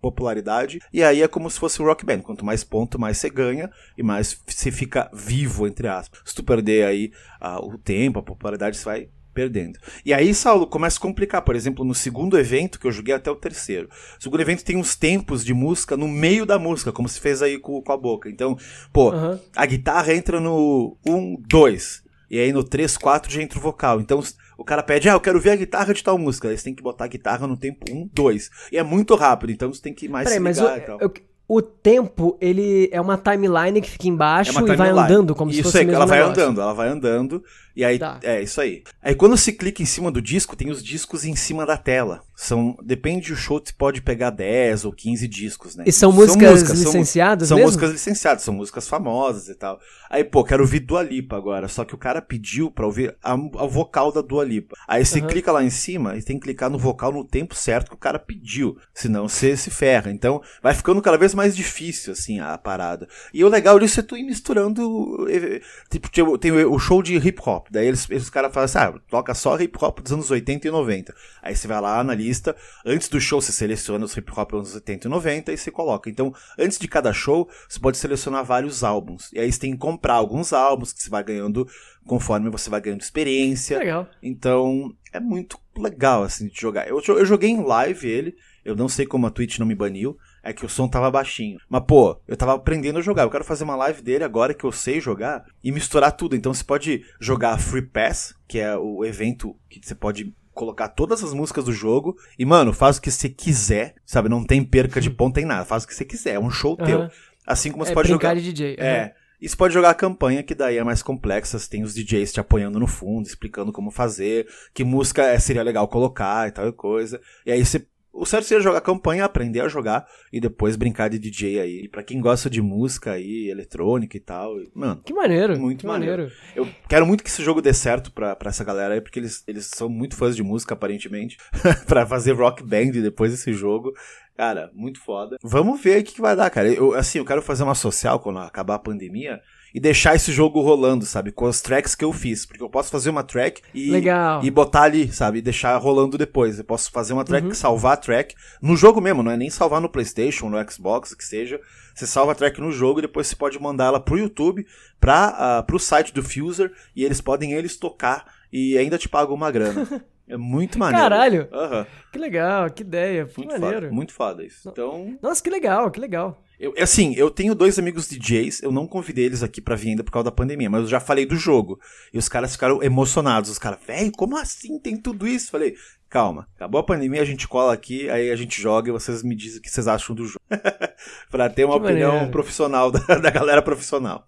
popularidade. 0.00 0.80
E 0.92 1.02
aí 1.02 1.22
é 1.22 1.28
como 1.28 1.50
se 1.50 1.58
fosse 1.58 1.80
o 1.80 1.84
rock 1.84 2.04
band. 2.04 2.20
Quanto 2.20 2.44
mais 2.44 2.64
ponto, 2.64 2.98
mais 2.98 3.18
você 3.18 3.30
ganha 3.30 3.70
e 3.96 4.02
mais 4.02 4.38
você 4.46 4.70
fica 4.70 5.10
vivo, 5.12 5.66
entre 5.66 5.86
aspas. 5.88 6.20
Se 6.24 6.34
tu 6.34 6.42
perder 6.42 6.86
aí 6.86 7.12
uh, 7.40 7.64
o 7.64 7.78
tempo, 7.78 8.18
a 8.18 8.22
popularidade, 8.22 8.76
você 8.76 8.84
vai 8.84 9.08
perdendo. 9.38 9.78
E 10.04 10.12
aí, 10.12 10.34
Saulo, 10.34 10.66
começa 10.66 10.98
a 10.98 11.00
complicar. 11.00 11.42
Por 11.42 11.54
exemplo, 11.54 11.84
no 11.84 11.94
segundo 11.94 12.36
evento, 12.36 12.80
que 12.80 12.88
eu 12.88 12.90
joguei 12.90 13.14
até 13.14 13.30
o 13.30 13.36
terceiro. 13.36 13.88
O 14.18 14.22
segundo 14.22 14.40
evento 14.40 14.64
tem 14.64 14.76
uns 14.76 14.96
tempos 14.96 15.44
de 15.44 15.54
música 15.54 15.96
no 15.96 16.08
meio 16.08 16.44
da 16.44 16.58
música, 16.58 16.90
como 16.90 17.08
se 17.08 17.20
fez 17.20 17.40
aí 17.40 17.56
com, 17.56 17.80
com 17.80 17.92
a 17.92 17.96
boca. 17.96 18.28
Então, 18.28 18.58
pô, 18.92 19.12
uhum. 19.12 19.38
a 19.54 19.64
guitarra 19.64 20.12
entra 20.12 20.40
no 20.40 20.96
1, 21.06 21.36
2. 21.46 22.02
E 22.28 22.40
aí 22.40 22.52
no 22.52 22.64
3, 22.64 22.96
4 22.96 23.32
já 23.32 23.40
entra 23.40 23.60
o 23.60 23.62
vocal. 23.62 24.00
Então 24.00 24.20
o 24.58 24.64
cara 24.64 24.82
pede, 24.82 25.08
ah, 25.08 25.12
eu 25.12 25.20
quero 25.20 25.40
ver 25.40 25.50
a 25.50 25.56
guitarra 25.56 25.94
de 25.94 26.02
tal 26.02 26.18
música. 26.18 26.48
Aí 26.48 26.58
você 26.58 26.64
tem 26.64 26.74
que 26.74 26.82
botar 26.82 27.04
a 27.04 27.08
guitarra 27.08 27.46
no 27.46 27.56
tempo 27.56 27.86
1, 27.88 28.10
2. 28.12 28.50
E 28.72 28.76
é 28.76 28.82
muito 28.82 29.14
rápido, 29.14 29.52
então 29.52 29.72
você 29.72 29.80
tem 29.80 29.94
que 29.94 30.08
mais 30.08 30.28
Peraí, 30.28 30.42
se 30.54 30.60
ligar 30.60 30.62
mas 30.64 30.80
o, 30.80 30.82
e 30.82 30.86
tal. 30.86 31.00
Eu, 31.00 31.12
o 31.48 31.62
tempo, 31.62 32.36
ele 32.42 32.90
é 32.92 33.00
uma 33.00 33.16
timeline 33.16 33.80
que 33.80 33.90
fica 33.90 34.06
embaixo 34.06 34.58
é 34.58 34.72
e 34.72 34.76
vai 34.76 34.90
andando 34.90 35.34
como 35.34 35.50
isso 35.50 35.60
se 35.60 35.62
fosse 35.62 35.78
aí, 35.78 35.88
ela 35.88 36.04
vai 36.04 36.20
andando, 36.20 36.60
ela 36.60 36.74
vai 36.74 36.88
andando. 36.88 37.42
E 37.74 37.84
aí, 37.84 37.96
tá. 37.96 38.18
é 38.24 38.42
isso 38.42 38.60
aí. 38.60 38.82
Aí 39.00 39.14
quando 39.14 39.36
se 39.36 39.52
clica 39.52 39.80
em 39.80 39.86
cima 39.86 40.10
do 40.10 40.20
disco, 40.20 40.56
tem 40.56 40.68
os 40.68 40.82
discos 40.82 41.24
em 41.24 41.36
cima 41.36 41.64
da 41.64 41.76
tela. 41.76 42.22
São, 42.34 42.76
depende 42.82 43.30
do 43.30 43.36
show, 43.36 43.60
você 43.64 43.72
pode 43.72 44.02
pegar 44.02 44.30
10 44.30 44.84
ou 44.84 44.92
15 44.92 45.28
discos, 45.28 45.76
né? 45.76 45.84
E 45.86 45.92
são, 45.92 46.10
são 46.10 46.20
músicas, 46.20 46.50
músicas, 46.50 46.80
licenciadas 46.80 47.48
São, 47.48 47.56
são 47.56 47.64
músicas 47.64 47.90
licenciadas, 47.92 48.42
são 48.42 48.54
músicas 48.54 48.88
famosas 48.88 49.48
e 49.48 49.54
tal. 49.54 49.78
Aí, 50.10 50.24
pô, 50.24 50.42
quero 50.42 50.62
ouvir 50.62 50.80
Dua 50.80 51.02
Lipa 51.04 51.36
agora, 51.36 51.68
só 51.68 51.84
que 51.84 51.94
o 51.94 51.98
cara 51.98 52.20
pediu 52.20 52.68
pra 52.68 52.84
ouvir 52.84 53.16
a, 53.22 53.32
a 53.32 53.66
vocal 53.66 54.10
da 54.10 54.22
Dua 54.22 54.44
Lipa. 54.44 54.76
Aí 54.86 55.04
você 55.04 55.20
uhum. 55.20 55.28
clica 55.28 55.52
lá 55.52 55.62
em 55.62 55.70
cima 55.70 56.16
e 56.16 56.22
tem 56.22 56.36
que 56.36 56.44
clicar 56.44 56.68
no 56.68 56.78
vocal 56.78 57.12
no 57.12 57.24
tempo 57.24 57.54
certo 57.54 57.90
que 57.90 57.94
o 57.94 57.98
cara 57.98 58.18
pediu, 58.18 58.76
senão 58.92 59.28
você 59.28 59.56
se 59.56 59.70
ferra. 59.70 60.10
Então, 60.10 60.42
vai 60.60 60.74
ficando 60.74 61.00
cada 61.00 61.16
vez 61.16 61.32
mais 61.38 61.56
difícil, 61.56 62.12
assim, 62.12 62.40
a 62.40 62.58
parada. 62.58 63.08
E 63.32 63.44
o 63.44 63.48
legal 63.48 63.78
disso 63.78 64.00
é 64.00 64.02
tu 64.02 64.16
ir 64.16 64.24
misturando, 64.24 65.26
eh, 65.30 65.60
tipo, 65.88 66.36
tem 66.36 66.52
o 66.52 66.78
show 66.78 67.02
de 67.02 67.16
hip 67.16 67.40
hop, 67.46 67.68
Daí 67.70 67.86
eles, 67.86 68.08
os 68.08 68.28
caras 68.28 68.52
falam 68.52 68.64
assim, 68.64 68.78
ah, 68.78 69.00
toca 69.08 69.34
só 69.34 69.58
hip 69.58 69.78
hop 69.80 70.00
dos 70.00 70.12
anos 70.12 70.30
80 70.30 70.66
e 70.66 70.70
90. 70.70 71.14
Aí 71.40 71.54
você 71.54 71.68
vai 71.68 71.80
lá 71.80 72.02
na 72.02 72.14
lista, 72.14 72.56
antes 72.84 73.08
do 73.08 73.20
show 73.20 73.40
você 73.40 73.52
seleciona 73.52 74.04
os 74.04 74.16
hip 74.16 74.30
hop 74.36 74.50
dos 74.50 74.60
anos 74.60 74.74
80 74.74 75.06
e 75.06 75.10
90 75.10 75.52
e 75.52 75.56
você 75.56 75.70
coloca. 75.70 76.10
Então, 76.10 76.34
antes 76.58 76.78
de 76.78 76.88
cada 76.88 77.12
show, 77.12 77.48
você 77.68 77.78
pode 77.78 77.96
selecionar 77.98 78.44
vários 78.44 78.82
álbuns. 78.82 79.30
E 79.32 79.38
aí 79.38 79.50
você 79.50 79.60
tem 79.60 79.72
que 79.72 79.78
comprar 79.78 80.14
alguns 80.14 80.52
álbuns 80.52 80.92
que 80.92 81.02
você 81.02 81.08
vai 81.08 81.22
ganhando 81.22 81.66
conforme 82.06 82.50
você 82.50 82.68
vai 82.68 82.80
ganhando 82.80 83.02
experiência. 83.02 83.78
Legal. 83.78 84.08
Então, 84.22 84.92
é 85.12 85.20
muito 85.20 85.58
legal, 85.76 86.22
assim, 86.22 86.48
de 86.48 86.60
jogar. 86.60 86.88
Eu, 86.88 87.00
eu 87.06 87.24
joguei 87.24 87.50
em 87.50 87.62
live 87.62 88.08
ele, 88.08 88.36
eu 88.64 88.74
não 88.74 88.88
sei 88.88 89.06
como 89.06 89.26
a 89.26 89.30
Twitch 89.30 89.58
não 89.58 89.66
me 89.66 89.74
baniu, 89.74 90.16
é 90.48 90.52
que 90.52 90.64
o 90.64 90.68
som 90.68 90.88
tava 90.88 91.10
baixinho. 91.10 91.58
Mas, 91.68 91.84
pô, 91.86 92.18
eu 92.26 92.36
tava 92.36 92.54
aprendendo 92.54 92.98
a 92.98 93.02
jogar. 93.02 93.24
Eu 93.24 93.30
quero 93.30 93.44
fazer 93.44 93.64
uma 93.64 93.76
live 93.76 94.00
dele 94.00 94.24
agora 94.24 94.54
que 94.54 94.64
eu 94.64 94.72
sei 94.72 94.98
jogar 95.00 95.44
e 95.62 95.70
misturar 95.70 96.12
tudo. 96.12 96.34
Então 96.34 96.54
você 96.54 96.64
pode 96.64 97.04
jogar 97.20 97.58
Free 97.58 97.82
Pass, 97.82 98.34
que 98.46 98.58
é 98.58 98.76
o 98.76 99.04
evento 99.04 99.54
que 99.68 99.78
você 99.82 99.94
pode 99.94 100.34
colocar 100.54 100.88
todas 100.88 101.22
as 101.22 101.34
músicas 101.34 101.66
do 101.66 101.72
jogo 101.72 102.16
e, 102.38 102.44
mano, 102.44 102.72
faz 102.72 102.96
o 102.96 103.02
que 103.02 103.10
você 103.10 103.28
quiser, 103.28 103.94
sabe? 104.06 104.28
Não 104.28 104.42
tem 104.42 104.64
perca 104.64 105.00
de 105.00 105.10
ponto, 105.10 105.34
tem 105.34 105.44
nada. 105.44 105.66
Faz 105.66 105.84
o 105.84 105.86
que 105.86 105.94
você 105.94 106.04
quiser. 106.04 106.34
É 106.34 106.40
um 106.40 106.50
show 106.50 106.76
uhum. 106.80 106.86
teu. 106.86 107.10
Assim 107.46 107.70
como 107.70 107.84
você 107.84 107.92
é 107.92 107.94
pode 107.94 108.08
jogar. 108.08 108.34
de 108.34 108.52
DJ. 108.52 108.70
Uhum. 108.70 108.84
É. 108.84 109.14
E 109.40 109.48
você 109.48 109.54
pode 109.54 109.74
jogar 109.74 109.90
a 109.90 109.94
campanha, 109.94 110.42
que 110.42 110.54
daí 110.54 110.78
é 110.78 110.82
mais 110.82 111.00
complexa, 111.02 111.58
você 111.58 111.68
tem 111.68 111.84
os 111.84 111.94
DJs 111.94 112.32
te 112.32 112.40
apoiando 112.40 112.80
no 112.80 112.88
fundo, 112.88 113.26
explicando 113.26 113.70
como 113.70 113.90
fazer, 113.90 114.48
que 114.74 114.82
música 114.82 115.22
é, 115.22 115.38
seria 115.38 115.62
legal 115.62 115.86
colocar 115.86 116.48
e 116.48 116.50
tal 116.50 116.72
coisa. 116.72 117.20
E 117.46 117.52
aí 117.52 117.64
você 117.64 117.86
o 118.20 118.26
certo 118.26 118.44
seria 118.46 118.62
jogar 118.62 118.80
campanha, 118.80 119.24
aprender 119.24 119.60
a 119.60 119.68
jogar 119.68 120.06
e 120.32 120.40
depois 120.40 120.76
brincar 120.76 121.08
de 121.08 121.18
DJ 121.18 121.60
aí. 121.60 121.80
E 121.84 121.88
pra 121.88 122.02
quem 122.02 122.20
gosta 122.20 122.50
de 122.50 122.60
música 122.60 123.12
aí, 123.12 123.48
eletrônica 123.48 124.16
e 124.16 124.20
tal, 124.20 124.56
mano. 124.74 125.00
Que 125.04 125.14
maneiro. 125.14 125.58
Muito 125.58 125.80
que 125.80 125.86
maneiro. 125.86 126.22
maneiro. 126.22 126.34
Eu 126.56 126.68
quero 126.88 127.06
muito 127.06 127.22
que 127.22 127.30
esse 127.30 127.42
jogo 127.42 127.62
dê 127.62 127.72
certo 127.72 128.10
pra, 128.10 128.34
pra 128.34 128.50
essa 128.50 128.64
galera 128.64 128.94
aí, 128.94 129.00
porque 129.00 129.20
eles, 129.20 129.44
eles 129.46 129.66
são 129.66 129.88
muito 129.88 130.16
fãs 130.16 130.34
de 130.34 130.42
música, 130.42 130.74
aparentemente. 130.74 131.38
pra 131.86 132.04
fazer 132.04 132.32
rock 132.32 132.62
band 132.62 132.90
depois 132.90 133.30
desse 133.30 133.52
jogo. 133.52 133.94
Cara, 134.36 134.70
muito 134.74 135.00
foda. 135.00 135.36
Vamos 135.42 135.80
ver 135.80 136.00
o 136.00 136.04
que, 136.04 136.14
que 136.14 136.20
vai 136.20 136.34
dar, 136.34 136.50
cara. 136.50 136.68
Eu, 136.68 136.94
assim, 136.94 137.18
eu 137.18 137.24
quero 137.24 137.42
fazer 137.42 137.62
uma 137.62 137.74
social 137.74 138.20
quando 138.20 138.38
acabar 138.40 138.74
a 138.74 138.80
pandemia 138.80 139.40
e 139.74 139.80
deixar 139.80 140.14
esse 140.14 140.32
jogo 140.32 140.60
rolando, 140.60 141.04
sabe? 141.04 141.32
Com 141.32 141.46
as 141.46 141.60
tracks 141.60 141.94
que 141.94 142.04
eu 142.04 142.12
fiz. 142.12 142.46
Porque 142.46 142.62
eu 142.62 142.70
posso 142.70 142.90
fazer 142.90 143.10
uma 143.10 143.22
track 143.22 143.62
e, 143.74 143.90
Legal. 143.90 144.42
e 144.44 144.50
botar 144.50 144.82
ali, 144.82 145.12
sabe? 145.12 145.38
E 145.38 145.42
deixar 145.42 145.76
rolando 145.76 146.16
depois. 146.16 146.58
Eu 146.58 146.64
posso 146.64 146.90
fazer 146.90 147.12
uma 147.12 147.24
track, 147.24 147.46
uhum. 147.46 147.54
salvar 147.54 147.94
a 147.94 147.96
track 147.96 148.34
no 148.62 148.76
jogo 148.76 149.00
mesmo, 149.00 149.22
não 149.22 149.30
é 149.30 149.36
nem 149.36 149.50
salvar 149.50 149.80
no 149.80 149.88
PlayStation, 149.88 150.48
no 150.48 150.70
Xbox, 150.70 151.14
que 151.14 151.24
seja. 151.24 151.60
Você 151.94 152.06
salva 152.06 152.32
a 152.32 152.34
track 152.34 152.60
no 152.60 152.70
jogo 152.70 153.00
e 153.00 153.02
depois 153.02 153.26
você 153.26 153.36
pode 153.36 153.60
mandar 153.60 153.86
ela 153.86 154.00
pro 154.00 154.18
YouTube, 154.18 154.66
pra, 155.00 155.60
uh, 155.60 155.66
pro 155.66 155.78
site 155.78 156.14
do 156.14 156.22
Fuser, 156.22 156.72
e 156.94 157.04
eles 157.04 157.20
podem 157.20 157.52
eles 157.52 157.76
tocar 157.76 158.24
e 158.52 158.78
ainda 158.78 158.96
te 158.96 159.08
pagam 159.08 159.34
uma 159.34 159.50
grana. 159.50 159.86
É 160.30 160.36
muito 160.36 160.78
maneiro. 160.78 161.02
Caralho! 161.02 161.48
Uhum. 161.50 161.86
Que 162.12 162.18
legal, 162.18 162.68
que 162.68 162.82
ideia. 162.82 163.26
Muito 163.34 163.50
maneiro. 163.50 163.80
Foda, 163.80 163.92
muito 163.94 164.12
foda 164.12 164.44
isso. 164.44 164.68
Então... 164.68 165.16
Nossa, 165.22 165.42
que 165.42 165.48
legal, 165.48 165.90
que 165.90 165.98
legal. 165.98 166.38
Eu, 166.58 166.74
assim, 166.78 167.14
eu 167.14 167.30
tenho 167.30 167.54
dois 167.54 167.78
amigos 167.78 168.08
DJs, 168.08 168.62
eu 168.62 168.72
não 168.72 168.86
convidei 168.86 169.26
eles 169.26 169.44
aqui 169.44 169.60
pra 169.60 169.76
vir 169.76 169.90
ainda 169.90 170.02
por 170.02 170.10
causa 170.10 170.24
da 170.24 170.32
pandemia, 170.32 170.68
mas 170.68 170.82
eu 170.82 170.88
já 170.88 170.98
falei 170.98 171.24
do 171.24 171.36
jogo. 171.36 171.78
E 172.12 172.18
os 172.18 172.28
caras 172.28 172.52
ficaram 172.52 172.82
emocionados. 172.82 173.48
Os 173.48 173.58
caras, 173.58 173.78
velho, 173.86 174.10
como 174.12 174.36
assim? 174.36 174.78
Tem 174.80 174.96
tudo 174.96 175.26
isso? 175.26 175.52
Falei, 175.52 175.76
calma. 176.08 176.48
Acabou 176.56 176.80
a 176.80 176.84
pandemia, 176.84 177.20
a 177.20 177.24
gente 177.24 177.46
cola 177.46 177.72
aqui, 177.72 178.08
aí 178.08 178.30
a 178.30 178.36
gente 178.36 178.60
joga 178.60 178.88
e 178.88 178.92
vocês 178.92 179.22
me 179.22 179.34
dizem 179.34 179.58
o 179.58 179.62
que 179.62 179.70
vocês 179.70 179.86
acham 179.86 180.14
do 180.14 180.24
jogo. 180.24 180.40
pra 181.30 181.48
ter 181.48 181.64
uma 181.64 181.78
que 181.78 181.86
opinião 181.86 182.12
maneiro. 182.12 182.32
profissional 182.32 182.90
da, 182.90 183.00
da, 183.18 183.30
galera 183.30 183.62
profissional. 183.62 184.24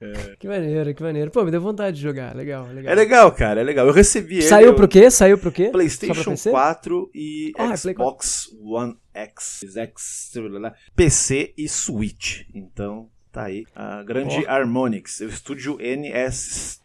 é. 0.00 0.36
Que 0.38 0.46
maneiro, 0.46 0.94
que 0.94 1.02
maneiro. 1.02 1.30
Pô, 1.30 1.44
me 1.44 1.50
deu 1.50 1.60
vontade 1.60 1.96
de 1.96 2.02
jogar. 2.02 2.34
Legal, 2.36 2.66
legal. 2.66 2.92
É 2.92 2.94
legal, 2.94 3.32
cara, 3.32 3.60
é 3.60 3.64
legal. 3.64 3.86
Eu 3.86 3.92
recebi 3.92 4.36
ele. 4.36 4.42
Saiu 4.42 4.74
pro 4.74 4.88
quê? 4.88 5.10
Saiu 5.10 5.38
pro 5.38 5.50
quê? 5.50 5.70
PlayStation 5.70 6.34
4 6.36 7.10
e 7.14 7.52
ah, 7.56 7.76
Xbox 7.76 8.48
One 8.62 8.96
X, 9.14 9.62
X, 9.76 10.32
PC 10.94 11.54
e 11.56 11.68
Switch. 11.68 12.42
Então, 12.54 13.08
tá 13.30 13.44
aí. 13.44 13.64
A 13.74 14.02
grande 14.02 14.44
oh. 14.46 14.50
Harmonix, 14.50 15.20
o 15.20 15.28
estúdio 15.28 15.78
NS 15.80 16.81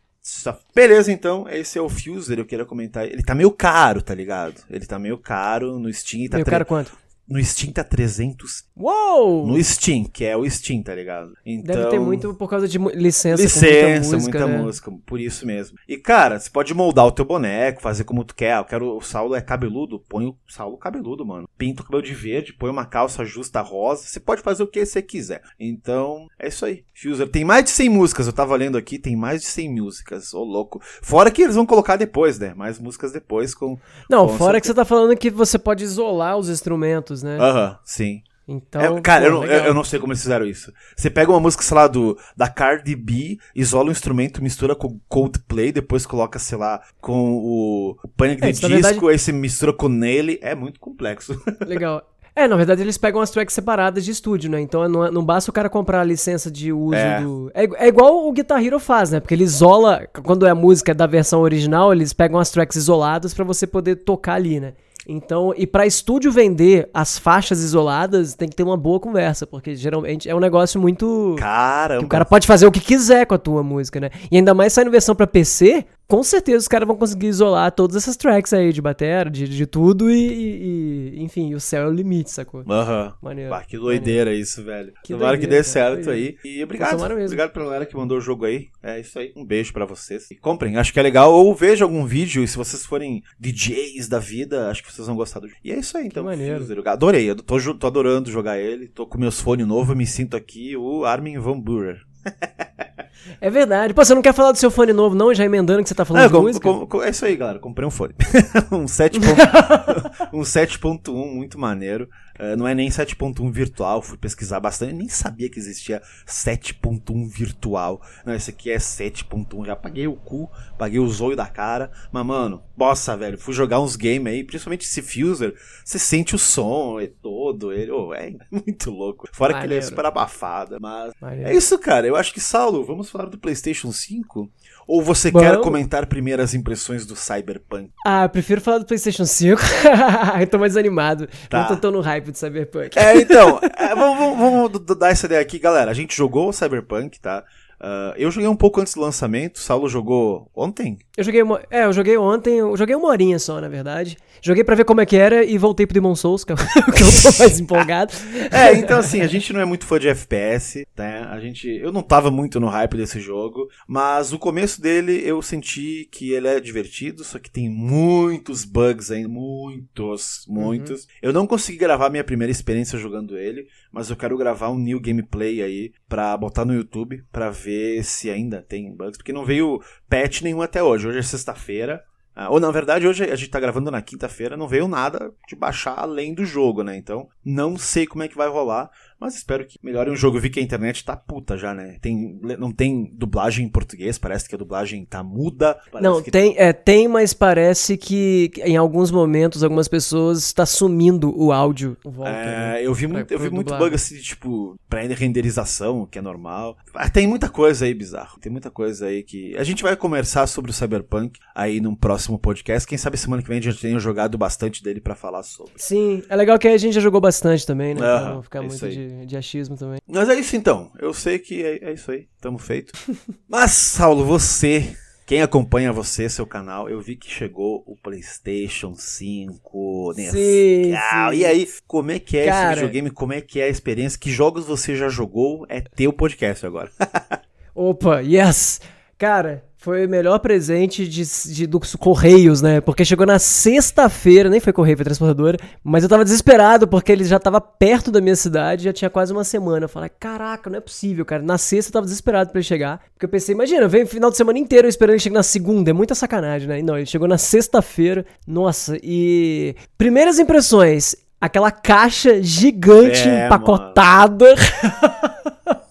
Beleza, 0.76 1.12
então, 1.12 1.48
esse 1.50 1.78
é 1.78 1.82
o 1.82 1.88
Fuser, 1.88 2.38
eu 2.38 2.46
queria 2.46 2.66
comentar. 2.66 3.06
Ele 3.06 3.24
tá 3.24 3.34
meio 3.34 3.50
caro, 3.52 4.02
tá 4.02 4.14
ligado? 4.14 4.62
Ele 4.70 4.86
tá 4.86 5.00
meio 5.00 5.18
caro 5.18 5.80
no 5.80 5.92
Steam. 5.94 6.28
Tá 6.28 6.38
meio 6.38 6.46
caro 6.46 6.66
quanto? 6.66 6.92
No 7.28 7.44
Steam 7.44 7.74
tá 7.74 7.84
300. 7.84 8.64
Uou! 8.76 9.46
No 9.46 9.62
Steam, 9.62 10.06
que 10.06 10.24
é 10.24 10.38
o 10.38 10.50
Steam, 10.50 10.82
tá 10.82 10.96
ligado? 10.96 11.34
Então, 11.46 11.76
Deve 11.76 11.90
ter 11.90 12.00
muito 12.00 12.34
por 12.34 12.50
causa 12.50 12.68
de 12.68 12.78
licença. 12.78 13.42
Licença, 13.44 14.12
muita 14.12 14.16
música, 14.16 14.40
muita 14.40 14.48
né? 14.48 14.58
música, 14.64 14.92
por 15.06 15.20
isso 15.20 15.46
mesmo. 15.46 15.78
E 15.88 15.98
cara, 15.98 16.40
você 16.40 16.50
pode 16.50 16.74
moldar 16.74 17.06
o 17.06 17.12
teu 17.12 17.26
boneco, 17.26 17.82
fazer 17.82 18.06
como 18.06 18.24
tu 18.24 18.34
quer. 18.34 18.58
Eu 18.58 18.64
quero. 18.64 18.96
O 18.96 19.02
Saulo 19.02 19.36
é 19.36 19.42
cabeludo, 19.42 20.00
põe 20.08 20.26
o 20.26 20.38
Saulo 20.48 20.78
cabeludo, 20.78 21.26
mano. 21.26 21.50
Pinta 21.58 21.82
o 21.82 21.86
cabelo 21.86 22.04
de 22.04 22.14
verde, 22.14 22.54
põe 22.54 22.70
uma 22.70 22.86
calça 22.86 23.26
justa 23.26 23.60
rosa. 23.62 24.04
Você 24.04 24.20
pode 24.20 24.42
fazer 24.42 24.64
o 24.64 24.68
que 24.68 24.86
você 24.86 25.02
quiser. 25.02 25.42
Então, 25.60 26.28
é 26.40 26.48
isso 26.48 26.66
aí. 26.66 26.86
Fuser 26.94 27.28
tem 27.30 27.44
mais 27.44 27.66
de 27.66 27.72
100 27.72 27.90
músicas. 27.90 28.28
Eu 28.28 28.34
tava 28.34 28.56
lendo 28.56 28.78
aqui, 28.78 28.98
tem 28.98 29.16
mais 29.16 29.42
de 29.42 29.48
100 29.48 29.76
músicas. 29.76 30.34
Ô, 30.34 30.44
louco. 30.44 30.82
Fora 31.02 31.30
que 31.30 31.42
eles 31.42 31.56
vão 31.56 31.66
colocar 31.66 31.98
depois, 31.98 32.40
né? 32.40 32.54
Mais 32.56 32.80
músicas 32.80 33.12
depois 33.12 33.54
com. 33.54 33.78
Não, 34.10 34.28
com 34.28 34.38
fora 34.38 34.62
que 34.62 34.68
você 34.68 34.74
tá 34.74 34.86
falando 34.86 35.16
que 35.18 35.30
você 35.30 35.60
pode 35.60 35.84
isolar 35.84 36.38
os 36.38 36.50
instrumentos 36.50 37.17
né? 37.24 37.38
Aham, 37.40 37.70
uhum, 37.70 37.76
sim. 37.84 38.22
Então, 38.48 38.98
é, 38.98 39.02
cara, 39.02 39.26
pô, 39.26 39.28
eu, 39.28 39.32
não, 39.34 39.44
eu, 39.44 39.64
eu, 39.66 39.74
não 39.74 39.84
sei 39.84 40.00
como 40.00 40.14
eles 40.14 40.22
fizeram 40.22 40.46
isso. 40.46 40.72
Você 40.96 41.10
pega 41.10 41.30
uma 41.30 41.40
música, 41.40 41.62
sei 41.64 41.76
lá, 41.76 41.86
do, 41.86 42.18
da 42.36 42.48
Cardi 42.48 42.96
B, 42.96 43.38
isola 43.54 43.90
o 43.90 43.92
instrumento, 43.92 44.42
mistura 44.42 44.74
com 44.74 44.98
Coldplay, 45.10 45.74
depois 45.74 46.06
coloca, 46.06 46.40
sei 46.40 46.58
lá, 46.58 46.82
com 47.02 47.34
o, 47.34 47.98
o 48.02 48.08
Panic! 48.08 48.42
é, 48.42 48.52
Disco, 48.52 48.70
verdade... 48.70 49.10
aí 49.10 49.20
você 49.20 49.34
mistura 49.34 49.74
com 49.74 49.90
nele. 49.90 50.40
É 50.42 50.56
muito 50.56 50.80
complexo. 50.80 51.38
Legal. 51.68 52.02
É, 52.34 52.48
na 52.48 52.56
verdade 52.56 52.84
eles 52.84 53.00
pegam 53.00 53.20
as 53.20 53.32
tracks 53.32 53.56
separadas 53.56 54.06
de 54.06 54.12
estúdio, 54.12 54.52
né? 54.52 54.62
Então 54.62 54.88
não, 54.88 55.12
não 55.12 55.26
basta 55.26 55.50
o 55.50 55.54
cara 55.54 55.68
comprar 55.70 56.02
a 56.02 56.04
licença 56.04 56.52
de 56.52 56.72
uso 56.72 56.94
é. 56.94 57.20
do. 57.20 57.52
É, 57.52 57.64
é, 57.86 57.88
igual 57.88 58.28
o 58.28 58.32
Guitar 58.32 58.64
Hero 58.64 58.80
faz, 58.80 59.10
né? 59.10 59.20
Porque 59.20 59.34
ele 59.34 59.44
isola. 59.44 60.08
Quando 60.24 60.46
é 60.46 60.52
a 60.52 60.56
música 60.56 60.94
da 60.94 61.08
versão 61.08 61.42
original, 61.42 61.92
eles 61.92 62.14
pegam 62.14 62.40
as 62.40 62.52
tracks 62.52 62.78
isoladas 62.78 63.34
para 63.34 63.44
você 63.44 63.66
poder 63.66 63.96
tocar 63.96 64.36
ali, 64.36 64.60
né? 64.60 64.74
Então, 65.08 65.54
e 65.56 65.66
para 65.66 65.86
estúdio 65.86 66.30
vender 66.32 66.90
as 66.94 67.18
faixas 67.18 67.64
isoladas, 67.64 68.34
tem 68.34 68.50
que 68.50 68.56
ter 68.56 68.64
uma 68.64 68.76
boa 68.76 69.00
conversa, 69.00 69.48
porque 69.48 69.74
geralmente 69.74 70.30
é 70.30 70.36
um 70.36 70.40
negócio 70.40 70.82
muito. 70.82 71.36
Caramba! 71.40 72.04
o 72.04 72.10
cara 72.10 72.26
pode 72.26 72.46
fazer 72.46 72.68
o 72.68 72.72
que 72.72 72.82
quiser 72.82 73.26
com 73.26 73.34
a 73.34 73.38
tua 73.38 73.64
música, 73.64 74.02
né? 74.02 74.10
E 74.30 74.36
ainda 74.36 74.54
mais 74.54 74.74
saindo 74.74 74.92
versão 74.92 75.16
para 75.16 75.26
PC, 75.26 75.86
com 76.08 76.24
certeza 76.24 76.60
os 76.60 76.68
caras 76.68 76.88
vão 76.88 76.96
conseguir 76.96 77.28
isolar 77.28 77.72
todas 77.72 77.96
essas 77.98 78.16
tracks 78.16 78.54
aí 78.54 78.72
de 78.72 78.82
bateria, 78.82 79.30
de, 79.30 79.48
de 79.48 79.66
tudo 79.66 80.10
e, 80.10 81.16
e, 81.16 81.24
enfim, 81.24 81.54
o 81.54 81.60
céu 81.60 81.84
é 81.84 81.88
o 81.88 81.94
limite, 81.94 82.32
sacou? 82.32 82.64
Aham. 82.68 83.08
Uhum. 83.08 83.14
Maneiro. 83.22 83.50
Bah, 83.50 83.64
que 83.64 83.78
doideira 83.78 84.26
maneiro. 84.26 84.42
isso, 84.42 84.64
velho. 84.64 84.94
Que 85.04 85.14
Tomara 85.14 85.38
que 85.38 85.46
dê 85.46 85.62
certo 85.64 86.10
aí. 86.10 86.38
E 86.44 86.64
obrigado. 86.64 87.02
Obrigado 87.02 87.52
pela 87.52 87.66
galera 87.66 87.86
que 87.86 87.96
mandou 87.96 88.18
o 88.18 88.22
jogo 88.22 88.46
aí. 88.46 88.68
É 88.82 89.00
isso 89.00 89.20
aí. 89.20 89.34
Um 89.36 89.46
beijo 89.46 89.74
para 89.74 89.86
vocês. 89.86 90.32
E 90.32 90.36
comprem, 90.36 90.78
acho 90.78 90.94
que 90.94 91.00
é 91.00 91.04
legal. 91.04 91.34
Ou 91.34 91.54
vejam 91.54 91.88
algum 91.88 92.06
vídeo 92.06 92.44
e 92.44 92.48
se 92.48 92.56
vocês 92.56 92.86
forem 92.86 93.22
DJs 93.40 94.08
da 94.08 94.20
vida, 94.20 94.70
acho 94.70 94.84
que 94.84 94.92
vocês 94.92 95.08
vão 95.08 95.16
gostar 95.16 95.42
do 95.42 95.48
jogo. 95.48 95.60
E 95.64 95.72
é 95.72 95.80
isso 95.80 95.98
aí, 95.98 96.08
então. 96.08 96.24
Que 96.24 96.30
maneiro. 96.30 96.66
Adorei. 96.86 97.30
Eu 97.30 97.36
tô, 97.36 97.74
tô 97.74 97.88
adorando 97.88 98.32
jogar 98.32 98.58
ele. 98.58 98.88
Tô 98.88 99.06
com 99.06 99.18
meus 99.18 99.42
fones 99.42 99.68
novos, 99.68 99.96
me 99.96 100.08
sinto 100.08 100.38
aqui 100.38 100.76
o 100.78 101.04
Armin 101.04 101.38
Van 101.38 101.60
Buren. 101.60 101.98
É 103.42 103.50
verdade. 103.50 103.94
Pô, 103.94 104.04
você 104.04 104.16
não 104.16 104.22
quer 104.22 104.34
falar 104.34 104.52
do 104.52 104.58
seu 104.58 104.72
fone 104.72 104.94
novo, 104.94 105.16
não? 105.16 105.34
Já 105.34 105.44
emendando 105.44 105.84
que 105.84 105.90
você 105.90 105.96
tá 105.96 106.06
falando 106.06 106.24
é, 106.24 106.28
de 106.28 106.34
com, 106.34 106.42
música? 106.42 106.74
Com, 106.86 107.04
é 107.04 107.10
isso 107.10 107.26
aí, 107.26 107.36
galera. 107.36 107.60
Comprei 107.60 107.88
um 107.88 107.92
fone. 107.92 108.14
um 108.72 108.86
7.1 108.86 110.30
um 110.34 110.42
7.1 110.42 111.36
muito 111.36 111.60
maneiro. 111.60 112.10
Uh, 112.40 112.56
não 112.56 112.68
é 112.68 112.76
nem 112.76 112.90
7.1 112.90 113.52
virtual, 113.52 114.02
fui 114.02 114.18
pesquisar 114.18 114.60
bastante, 114.60 114.94
nem 114.94 115.10
sabia 115.10 115.50
que 115.50 115.60
existia 115.60 116.02
7.1 116.26 117.28
virtual. 117.28 118.02
Não, 118.26 118.34
esse 118.34 118.50
aqui 118.52 118.72
é 118.72 118.78
7.1. 118.78 119.66
Já 119.66 119.76
paguei 119.76 120.08
o 120.08 120.16
cu, 120.16 120.50
paguei 120.78 121.00
o 121.00 121.08
zóio 121.08 121.36
da 121.36 121.48
cara. 121.48 121.92
Mas, 122.12 122.26
mano, 122.26 122.64
bossa, 122.76 123.16
velho, 123.18 123.38
fui 123.38 123.54
jogar 123.54 123.80
uns 123.80 123.96
games 123.96 124.28
aí, 124.32 124.44
principalmente 124.44 124.86
esse 124.86 125.02
Fuser, 125.02 125.56
você 125.84 125.98
sente 125.98 126.36
o 126.36 126.40
som 126.40 127.00
é 127.00 127.08
todo, 127.08 127.74
ele, 127.74 127.92
oh, 127.92 128.14
é 128.14 128.34
muito 128.52 128.92
louco. 128.92 129.28
Fora 129.32 129.54
Maneiro. 129.54 129.70
que 129.70 129.74
ele 129.74 129.80
é 129.80 129.88
super 129.88 130.06
abafado, 130.06 130.78
mas 130.80 131.14
Maneiro. 131.20 131.50
é 131.50 131.56
isso, 131.56 131.78
cara. 131.80 132.08
Eu 132.08 132.16
acho 132.16 132.34
que, 132.34 132.40
Saulo, 132.40 132.86
vamos 132.86 133.10
falar 133.10 133.30
do 133.30 133.38
PlayStation 133.38 133.92
5? 133.92 134.50
Ou 134.88 135.02
você 135.02 135.30
Bom, 135.30 135.40
quer 135.40 135.60
comentar 135.60 136.06
primeiro 136.06 136.42
as 136.42 136.54
impressões 136.54 137.06
do 137.06 137.14
Cyberpunk? 137.14 137.92
Ah, 138.06 138.24
eu 138.24 138.30
prefiro 138.30 138.62
falar 138.62 138.78
do 138.78 138.86
PlayStation 138.86 139.26
5. 139.26 139.62
eu 140.40 140.48
tô 140.48 140.58
mais 140.58 140.78
animado. 140.78 141.28
Tá. 141.50 141.62
Não 141.62 141.68
tô 141.68 141.76
tão 141.76 141.92
no 141.92 142.00
hype 142.00 142.32
do 142.32 142.38
Cyberpunk. 142.38 142.98
É, 142.98 143.18
então, 143.18 143.60
é, 143.78 143.94
vamos, 143.94 144.18
vamos, 144.18 144.72
vamos, 144.72 144.98
dar 144.98 145.10
essa 145.10 145.26
ideia 145.26 145.42
aqui, 145.42 145.60
galera. 145.60 145.92
A 145.92 145.94
gente 145.94 146.16
jogou 146.16 146.48
o 146.48 146.54
Cyberpunk, 146.54 147.20
tá? 147.20 147.44
Uh, 147.80 148.14
eu 148.18 148.32
joguei 148.32 148.50
um 148.50 148.56
pouco 148.56 148.82
antes 148.82 148.96
do 148.96 149.02
lançamento, 149.02 149.58
o 149.58 149.60
Saulo 149.60 149.88
jogou 149.88 150.50
ontem? 150.56 150.98
Eu 151.16 151.24
joguei 151.24 151.44
uma, 151.44 151.62
é, 151.70 151.86
eu 151.86 151.94
joguei 151.94 152.18
ontem, 152.18 152.58
eu 152.58 152.76
joguei 152.76 152.96
uma 152.96 153.08
horinha 153.08 153.38
só, 153.38 153.62
na 153.62 153.70
verdade. 153.70 154.18
Joguei 154.42 154.64
para 154.64 154.76
ver 154.76 154.86
como 154.86 155.02
é 155.02 155.06
que 155.06 155.16
era 155.16 155.44
e 155.44 155.58
voltei 155.58 155.86
pro 155.86 155.94
Demon 155.94 156.16
Souls, 156.16 156.44
que, 156.44 156.54
é 156.54 156.56
que 156.96 157.04
eu 157.04 157.32
tô 157.32 157.40
mais 157.40 157.60
empolgado. 157.62 158.14
é, 158.52 158.74
então 158.74 159.00
assim, 159.00 159.22
a 159.22 159.28
gente 159.28 159.54
não 159.54 159.60
é 159.60 159.66
muito 159.66 159.86
fã 159.86 160.00
de 160.00 160.08
FPS, 160.08 160.88
né? 160.98 161.28
A 161.30 161.40
gente, 161.40 161.68
eu 161.68 161.92
não 161.92 162.02
tava 162.02 162.32
muito 162.32 162.60
no 162.60 162.68
hype 162.68 162.98
desse 162.98 163.20
jogo, 163.20 163.68
mas 163.88 164.34
o 164.34 164.40
começo 164.40 164.82
dele 164.82 165.22
eu 165.24 165.42
senti 165.42 166.08
que 166.12 166.32
ele 166.32 166.48
é 166.48 166.60
divertido, 166.60 167.24
só 167.24 167.38
que 167.38 167.50
tem 167.50 167.70
muitos 167.70 168.64
bugs 168.64 169.12
ainda, 169.12 169.30
muitos, 169.30 170.46
muitos. 170.48 171.02
Uhum. 171.02 171.08
Eu 171.22 171.34
não 171.34 171.48
consegui 171.48 171.78
gravar 171.78 172.10
minha 172.10 172.24
primeira 172.24 172.52
experiência 172.52 172.98
jogando 172.98 173.38
ele, 173.38 173.68
mas 173.92 174.10
eu 174.10 174.16
quero 174.16 174.38
gravar 174.38 174.70
um 174.70 174.78
new 174.78 175.00
gameplay 175.00 175.62
aí 175.62 175.92
pra 176.08 176.36
botar 176.38 176.66
no 176.66 176.74
YouTube, 176.74 177.24
ver 177.32 177.50
ver 177.50 178.04
se 178.04 178.30
ainda 178.30 178.62
tem 178.62 178.96
bugs, 178.96 179.18
porque 179.18 179.34
não 179.34 179.46
veio 179.46 179.82
patch 180.10 180.42
nenhum 180.42 180.62
até 180.62 180.84
hoje. 180.84 181.08
Hoje 181.08 181.20
é 181.20 181.24
sexta-feira. 181.24 182.04
Ah, 182.40 182.52
ou 182.52 182.60
na 182.60 182.70
verdade, 182.70 183.08
hoje 183.08 183.24
a 183.24 183.36
gente 183.36 183.50
tá 183.50 183.60
gravando 183.60 183.90
na 183.90 184.00
quinta-feira, 184.00 184.56
não 184.56 184.68
veio 184.68 184.88
nada 184.88 185.34
de 185.48 185.56
baixar 185.56 185.98
além 185.98 186.36
do 186.36 186.46
jogo, 186.46 186.84
né? 186.84 186.96
Então, 186.96 187.28
não 187.44 187.78
sei 187.80 188.06
como 188.06 188.22
é 188.22 188.28
que 188.28 188.38
vai 188.38 188.48
rolar. 188.48 188.92
Mas 189.20 189.36
espero 189.36 189.66
que 189.66 189.80
melhore 189.82 190.12
o 190.12 190.16
jogo. 190.16 190.38
Eu 190.38 190.42
vi 190.42 190.50
que 190.50 190.60
a 190.60 190.64
internet 190.64 191.04
tá 191.04 191.16
puta 191.16 191.58
já, 191.58 191.74
né? 191.74 191.98
Tem, 192.02 192.40
não 192.60 192.72
tem 192.72 193.12
dublagem 193.14 193.66
em 193.66 193.70
português, 193.70 194.18
parece 194.18 194.48
que 194.48 194.54
a 194.54 194.58
dublagem 194.58 195.04
tá 195.06 195.24
muda. 195.24 195.78
Não, 196.00 196.22
que... 196.22 196.30
tem, 196.30 196.54
é, 196.58 196.72
tem, 196.72 197.08
mas 197.08 197.34
parece 197.34 197.98
que 197.98 198.52
em 198.64 198.78
alguns 198.78 199.10
momentos, 199.10 199.64
algumas 199.64 199.88
pessoas 199.88 200.44
está 200.44 200.66
sumindo 200.66 201.34
o 201.36 201.52
áudio. 201.52 201.98
Volta, 202.04 202.30
é, 202.30 202.46
né? 202.46 202.86
eu 202.86 202.94
vi, 202.94 203.08
muito, 203.08 203.32
eu 203.32 203.40
vi 203.40 203.50
muito 203.50 203.76
bug 203.76 203.96
assim, 203.96 204.18
tipo, 204.20 204.80
pré-renderização, 204.88 206.06
que 206.06 206.20
é 206.20 206.22
normal. 206.22 206.78
Ah, 206.94 207.10
tem 207.10 207.26
muita 207.26 207.50
coisa 207.50 207.86
aí 207.86 207.94
bizarro. 207.94 208.40
Tem 208.40 208.52
muita 208.52 208.70
coisa 208.70 209.08
aí 209.08 209.24
que. 209.24 209.56
A 209.58 209.64
gente 209.64 209.82
vai 209.82 209.96
conversar 209.96 210.46
sobre 210.48 210.70
o 210.70 210.74
Cyberpunk 210.74 211.40
aí 211.56 211.82
num 211.82 211.96
próximo 211.96 212.38
podcast. 212.38 212.88
Quem 212.88 212.98
sabe 212.98 213.18
semana 213.18 213.42
que 213.42 213.50
vem 213.50 213.58
a 213.58 213.62
gente 213.62 213.82
tenha 213.82 213.98
jogado 214.00 214.38
bastante 214.38 214.84
dele 214.84 215.02
para 215.02 215.16
falar 215.16 215.42
sobre. 215.44 215.74
Sim, 215.76 216.24
é 216.30 216.36
legal 216.36 216.60
que 216.60 216.68
a 216.68 216.78
gente 216.78 216.94
já 216.94 217.02
jogou 217.02 217.20
bastante 217.20 217.66
também, 217.66 217.96
né? 217.96 218.02
Pra 218.02 218.34
não 218.36 218.44
ficar 218.44 218.62
muito 218.62 218.90
de 218.90 219.07
de, 219.26 219.38
achismo 219.38 219.76
também. 219.78 220.00
Mas 220.08 220.30
é 220.30 220.36
isso 220.36 220.56
então. 220.56 220.92
Eu 221.00 221.14
sei 221.14 221.40
que 221.40 221.64
é, 221.64 221.90
é 221.90 221.94
isso 221.94 222.12
aí. 222.12 222.28
Tamo 222.40 222.58
feito. 222.58 222.94
Mas, 223.48 223.72
Saulo, 223.72 224.26
você. 224.26 224.96
Quem 225.26 225.42
acompanha 225.42 225.92
você, 225.92 226.30
seu 226.30 226.48
canal, 226.48 226.90
eu 226.90 227.02
vi 227.02 227.18
que 227.18 227.30
chegou 227.30 227.84
o 227.86 227.98
PlayStation 227.98 228.96
5, 228.96 230.14
Sim, 230.16 230.32
sim. 230.32 230.94
E 231.34 231.46
aí, 231.46 231.68
como 231.86 232.12
é 232.12 232.18
que 232.18 232.38
é 232.38 232.46
Cara, 232.46 232.72
esse 232.72 232.76
videogame? 232.76 233.12
Como 233.12 233.34
é 233.34 233.42
que 233.42 233.60
é 233.60 233.66
a 233.66 233.70
experiência? 233.70 234.18
Que 234.18 234.32
jogos 234.32 234.66
você 234.66 234.96
já 234.96 235.10
jogou? 235.10 235.66
É 235.68 235.82
teu 235.82 236.14
podcast 236.14 236.66
agora. 236.66 236.90
Opa, 237.76 238.22
yes! 238.22 238.80
Cara, 239.18 239.64
foi 239.78 240.06
o 240.06 240.10
melhor 240.10 240.38
presente 240.40 241.08
de, 241.08 241.24
de, 241.54 241.66
dos 241.66 241.96
Correios, 241.96 242.62
né? 242.62 242.82
Porque 242.82 243.06
chegou 243.06 243.26
na 243.26 243.40
sexta-feira, 243.40 244.50
nem 244.50 244.60
foi 244.60 244.72
Correio, 244.72 244.98
foi 244.98 245.06
transportadora, 245.06 245.58
mas 245.84 246.04
eu 246.04 246.10
tava 246.10 246.24
desesperado 246.24 246.88
porque 246.88 247.12
ele 247.12 247.24
já 247.24 247.40
tava 247.40 247.60
perto 247.60 248.12
da 248.12 248.22
minha 248.22 248.36
cidade, 248.36 248.84
já 248.84 248.94
tinha 248.94 249.10
quase 249.10 249.34
uma 249.34 249.44
semana. 249.44 249.86
Eu 249.86 249.90
falei, 249.90 250.10
caraca, 250.20 250.70
não 250.70 250.78
é 250.78 250.82
possível, 250.82 251.26
cara. 251.26 251.42
Na 251.42 251.58
sexta 251.58 251.90
eu 251.90 251.94
tava 251.94 252.06
desesperado 252.06 252.52
pra 252.52 252.60
ele 252.60 252.68
chegar, 252.68 253.02
porque 253.14 253.26
eu 253.26 253.30
pensei, 253.30 253.56
imagina, 253.56 253.88
vem 253.88 254.06
final 254.06 254.30
de 254.30 254.38
semana 254.38 254.60
inteiro 254.60 254.88
esperando 254.88 255.14
ele 255.14 255.20
chegar 255.20 255.36
na 255.36 255.44
segunda, 255.44 255.90
é 255.90 255.94
muita 255.94 256.14
sacanagem, 256.14 256.68
né? 256.68 256.80
E 256.80 256.84
não, 256.84 256.96
ele 256.96 257.08
chegou 257.08 257.28
na 257.28 257.38
sexta-feira, 257.38 258.26
nossa, 258.46 259.00
e. 259.02 259.76
Primeiras 259.98 260.38
impressões, 260.38 261.16
aquela 261.42 261.72
caixa 261.72 262.42
gigante 262.42 263.28
é, 263.28 263.46
empacotada. 263.46 264.54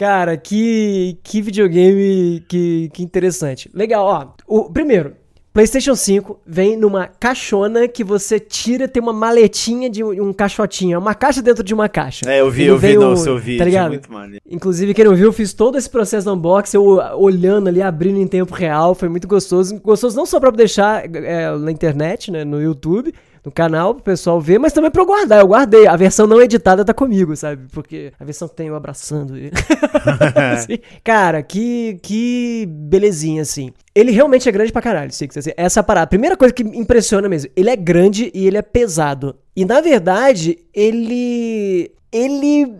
Cara, 0.00 0.34
que, 0.34 1.18
que 1.22 1.42
videogame 1.42 2.42
que, 2.48 2.88
que 2.90 3.02
interessante. 3.02 3.70
Legal, 3.74 4.06
ó. 4.06 4.28
O, 4.46 4.70
primeiro, 4.70 5.12
PlayStation 5.52 5.94
5 5.94 6.40
vem 6.46 6.74
numa 6.74 7.06
caixona 7.06 7.86
que 7.86 8.02
você 8.02 8.40
tira, 8.40 8.88
tem 8.88 9.02
uma 9.02 9.12
maletinha 9.12 9.90
de 9.90 10.02
um 10.02 10.32
caixotinho. 10.32 10.94
É 10.94 10.98
uma 10.98 11.14
caixa 11.14 11.42
dentro 11.42 11.62
de 11.62 11.74
uma 11.74 11.86
caixa. 11.86 12.22
É, 12.26 12.40
eu 12.40 12.50
vi, 12.50 12.62
Ele 12.62 12.70
eu 12.70 12.78
vi 12.78 12.96
no 12.96 13.14
seu 13.14 13.36
vídeo. 13.36 13.58
Tá 13.58 13.64
ligado? 13.66 13.90
Muito 13.90 14.10
maneiro. 14.10 14.42
Inclusive, 14.50 14.94
quem 14.94 15.04
não 15.04 15.14
viu, 15.14 15.26
eu 15.26 15.32
fiz 15.34 15.52
todo 15.52 15.76
esse 15.76 15.90
processo 15.90 16.24
do 16.24 16.32
unboxing, 16.32 16.78
eu 16.78 16.84
olhando 17.18 17.68
ali, 17.68 17.82
abrindo 17.82 18.18
em 18.18 18.26
tempo 18.26 18.54
real. 18.54 18.94
Foi 18.94 19.10
muito 19.10 19.28
gostoso. 19.28 19.78
Gostoso 19.80 20.16
não 20.16 20.24
só 20.24 20.40
pra 20.40 20.50
deixar 20.50 21.04
é, 21.14 21.54
na 21.58 21.70
internet, 21.70 22.30
né, 22.30 22.42
no 22.42 22.58
YouTube, 22.58 23.12
no 23.44 23.50
canal, 23.50 23.94
pro 23.94 24.04
pessoal 24.04 24.40
ver, 24.40 24.58
mas 24.58 24.72
também 24.72 24.90
pra 24.90 25.02
eu 25.02 25.06
guardar. 25.06 25.40
Eu 25.40 25.46
guardei. 25.46 25.86
A 25.86 25.96
versão 25.96 26.26
não 26.26 26.40
editada 26.40 26.84
tá 26.84 26.92
comigo, 26.92 27.34
sabe? 27.36 27.66
Porque 27.72 28.12
a 28.18 28.24
versão 28.24 28.48
que 28.48 28.54
tem 28.54 28.68
eu 28.68 28.74
abraçando 28.74 29.36
ele. 29.36 29.52
Assim, 30.54 30.78
Cara, 31.02 31.42
que, 31.42 31.98
que 32.02 32.66
belezinha, 32.68 33.42
assim. 33.42 33.72
Ele 33.94 34.12
realmente 34.12 34.48
é 34.48 34.52
grande 34.52 34.72
pra 34.72 34.82
caralho, 34.82 35.12
Six. 35.12 35.36
Assim, 35.36 35.50
essa 35.56 35.80
é 35.80 35.82
parada. 35.82 36.04
A 36.04 36.08
primeira 36.08 36.36
coisa 36.36 36.54
que 36.54 36.62
impressiona 36.62 37.28
mesmo, 37.28 37.50
ele 37.56 37.70
é 37.70 37.76
grande 37.76 38.30
e 38.34 38.46
ele 38.46 38.56
é 38.56 38.62
pesado. 38.62 39.36
E 39.54 39.64
na 39.64 39.80
verdade, 39.80 40.58
ele. 40.72 41.92
Ele. 42.12 42.76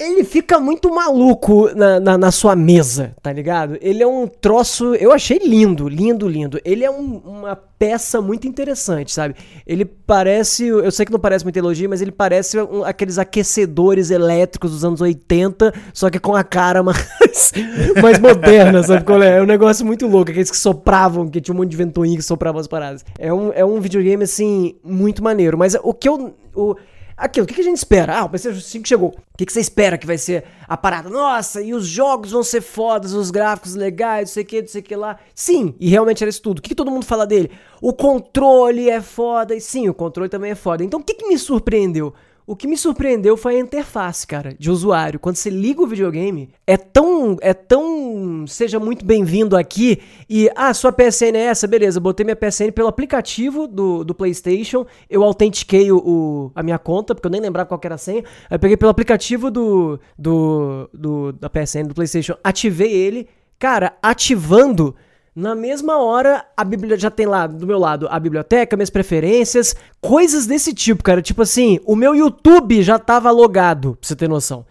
Ele 0.00 0.22
fica 0.22 0.60
muito 0.60 0.94
maluco 0.94 1.70
na, 1.74 1.98
na, 1.98 2.16
na 2.16 2.30
sua 2.30 2.54
mesa, 2.54 3.16
tá 3.20 3.32
ligado? 3.32 3.76
Ele 3.80 4.00
é 4.00 4.06
um 4.06 4.28
troço. 4.28 4.94
Eu 4.94 5.10
achei 5.12 5.38
lindo, 5.38 5.88
lindo, 5.88 6.28
lindo. 6.28 6.60
Ele 6.64 6.84
é 6.84 6.90
um- 6.90 7.16
uma 7.24 7.56
peça 7.56 8.20
muito 8.20 8.46
interessante, 8.46 9.10
sabe? 9.12 9.34
Ele 9.66 9.84
parece. 9.84 10.66
Eu 10.68 10.90
sei 10.92 11.04
que 11.04 11.10
não 11.10 11.18
parece 11.18 11.44
muito 11.44 11.56
elogio, 11.56 11.88
mas 11.90 12.00
ele 12.00 12.12
parece 12.12 12.60
um- 12.60 12.84
aqueles 12.84 13.18
aquecedores 13.18 14.10
elétricos 14.12 14.70
dos 14.70 14.84
anos 14.84 15.00
80, 15.00 15.74
só 15.92 16.08
que 16.08 16.20
com 16.20 16.36
a 16.36 16.44
cara 16.44 16.80
mais, 16.80 17.52
mais 18.00 18.20
moderna, 18.20 18.82
sabe? 18.84 19.04
qual 19.04 19.20
É 19.20 19.38
É 19.38 19.42
um 19.42 19.46
negócio 19.46 19.84
muito 19.84 20.06
louco, 20.06 20.30
aqueles 20.30 20.50
que 20.50 20.56
sopravam, 20.56 21.28
que 21.28 21.40
tinha 21.40 21.52
um 21.52 21.58
monte 21.58 21.70
de 21.70 21.76
ventoinha 21.76 22.16
que 22.16 22.22
sopravam 22.22 22.60
as 22.60 22.68
paradas. 22.68 23.04
É 23.18 23.32
um, 23.32 23.52
é 23.52 23.64
um 23.64 23.80
videogame, 23.80 24.22
assim, 24.22 24.76
muito 24.84 25.24
maneiro. 25.24 25.58
Mas 25.58 25.76
o 25.82 25.92
que 25.92 26.08
eu. 26.08 26.34
O, 26.54 26.74
Aquilo, 27.18 27.44
o 27.44 27.48
que 27.48 27.54
que 27.54 27.60
a 27.60 27.64
gente 27.64 27.78
espera? 27.78 28.16
Ah, 28.16 28.24
o 28.24 28.28
PlayStation 28.28 28.60
5 28.60 28.86
chegou. 28.86 29.08
O 29.08 29.36
que 29.36 29.44
que 29.44 29.52
você 29.52 29.58
espera 29.58 29.98
que 29.98 30.06
vai 30.06 30.16
ser 30.16 30.44
a 30.68 30.76
parada? 30.76 31.08
Nossa, 31.08 31.60
e 31.60 31.74
os 31.74 31.84
jogos 31.84 32.30
vão 32.30 32.44
ser 32.44 32.60
fodas, 32.60 33.12
os 33.12 33.32
gráficos 33.32 33.74
legais, 33.74 34.28
não 34.28 34.34
sei 34.34 34.44
o 34.44 34.46
que, 34.46 34.60
não 34.60 34.68
sei 34.68 34.80
o 34.80 34.84
que 34.84 34.94
lá. 34.94 35.18
Sim, 35.34 35.74
e 35.80 35.88
realmente 35.88 36.22
era 36.22 36.30
isso 36.30 36.40
tudo. 36.40 36.60
O 36.60 36.62
que, 36.62 36.68
que 36.68 36.74
todo 36.76 36.92
mundo 36.92 37.04
fala 37.04 37.26
dele? 37.26 37.50
O 37.82 37.92
controle 37.92 38.88
é 38.88 39.00
foda, 39.00 39.52
e 39.52 39.60
sim, 39.60 39.88
o 39.88 39.94
controle 39.94 40.28
também 40.28 40.52
é 40.52 40.54
foda. 40.54 40.84
Então 40.84 41.00
o 41.00 41.02
que, 41.02 41.14
que 41.14 41.26
me 41.26 41.36
surpreendeu? 41.36 42.14
O 42.48 42.56
que 42.56 42.66
me 42.66 42.78
surpreendeu 42.78 43.36
foi 43.36 43.56
a 43.56 43.60
interface, 43.60 44.26
cara, 44.26 44.54
de 44.58 44.70
usuário. 44.70 45.20
Quando 45.20 45.36
você 45.36 45.50
liga 45.50 45.82
o 45.82 45.86
videogame, 45.86 46.48
é 46.66 46.78
tão. 46.78 47.36
É 47.42 47.52
tão. 47.52 48.46
Seja 48.46 48.80
muito 48.80 49.04
bem-vindo 49.04 49.54
aqui. 49.54 50.00
E, 50.30 50.48
ah, 50.56 50.72
sua 50.72 50.90
PSN 50.90 51.36
é 51.36 51.44
essa? 51.44 51.66
Beleza, 51.66 52.00
botei 52.00 52.24
minha 52.24 52.34
PSN 52.34 52.70
pelo 52.72 52.88
aplicativo 52.88 53.68
do, 53.68 54.02
do 54.02 54.14
PlayStation. 54.14 54.86
Eu 55.10 55.22
autentiquei 55.22 55.92
o, 55.92 55.98
o- 55.98 56.50
a 56.54 56.62
minha 56.62 56.78
conta, 56.78 57.14
porque 57.14 57.26
eu 57.26 57.30
nem 57.30 57.38
lembrava 57.42 57.68
qual 57.68 57.78
era 57.84 57.96
a 57.96 57.98
senha. 57.98 58.24
Aí 58.48 58.58
peguei 58.58 58.78
pelo 58.78 58.90
aplicativo 58.90 59.50
do, 59.50 60.00
do, 60.18 60.88
do. 60.94 61.32
da 61.34 61.50
PSN, 61.50 61.82
do 61.88 61.94
PlayStation, 61.94 62.34
ativei 62.42 62.90
ele. 62.90 63.28
Cara, 63.58 63.92
ativando. 64.02 64.96
Na 65.40 65.54
mesma 65.54 65.98
hora, 66.02 66.44
a 66.56 66.64
Bíblia 66.64 66.98
já 66.98 67.10
tem 67.12 67.24
lá 67.24 67.46
do 67.46 67.64
meu 67.64 67.78
lado 67.78 68.08
a 68.10 68.18
biblioteca, 68.18 68.76
minhas 68.76 68.90
preferências, 68.90 69.72
coisas 70.00 70.46
desse 70.46 70.74
tipo, 70.74 71.00
cara. 71.04 71.22
Tipo 71.22 71.42
assim, 71.42 71.78
o 71.86 71.94
meu 71.94 72.12
YouTube 72.12 72.82
já 72.82 72.98
tava 72.98 73.30
logado, 73.30 73.96
pra 74.00 74.08
você 74.08 74.16
ter 74.16 74.28
noção. 74.28 74.66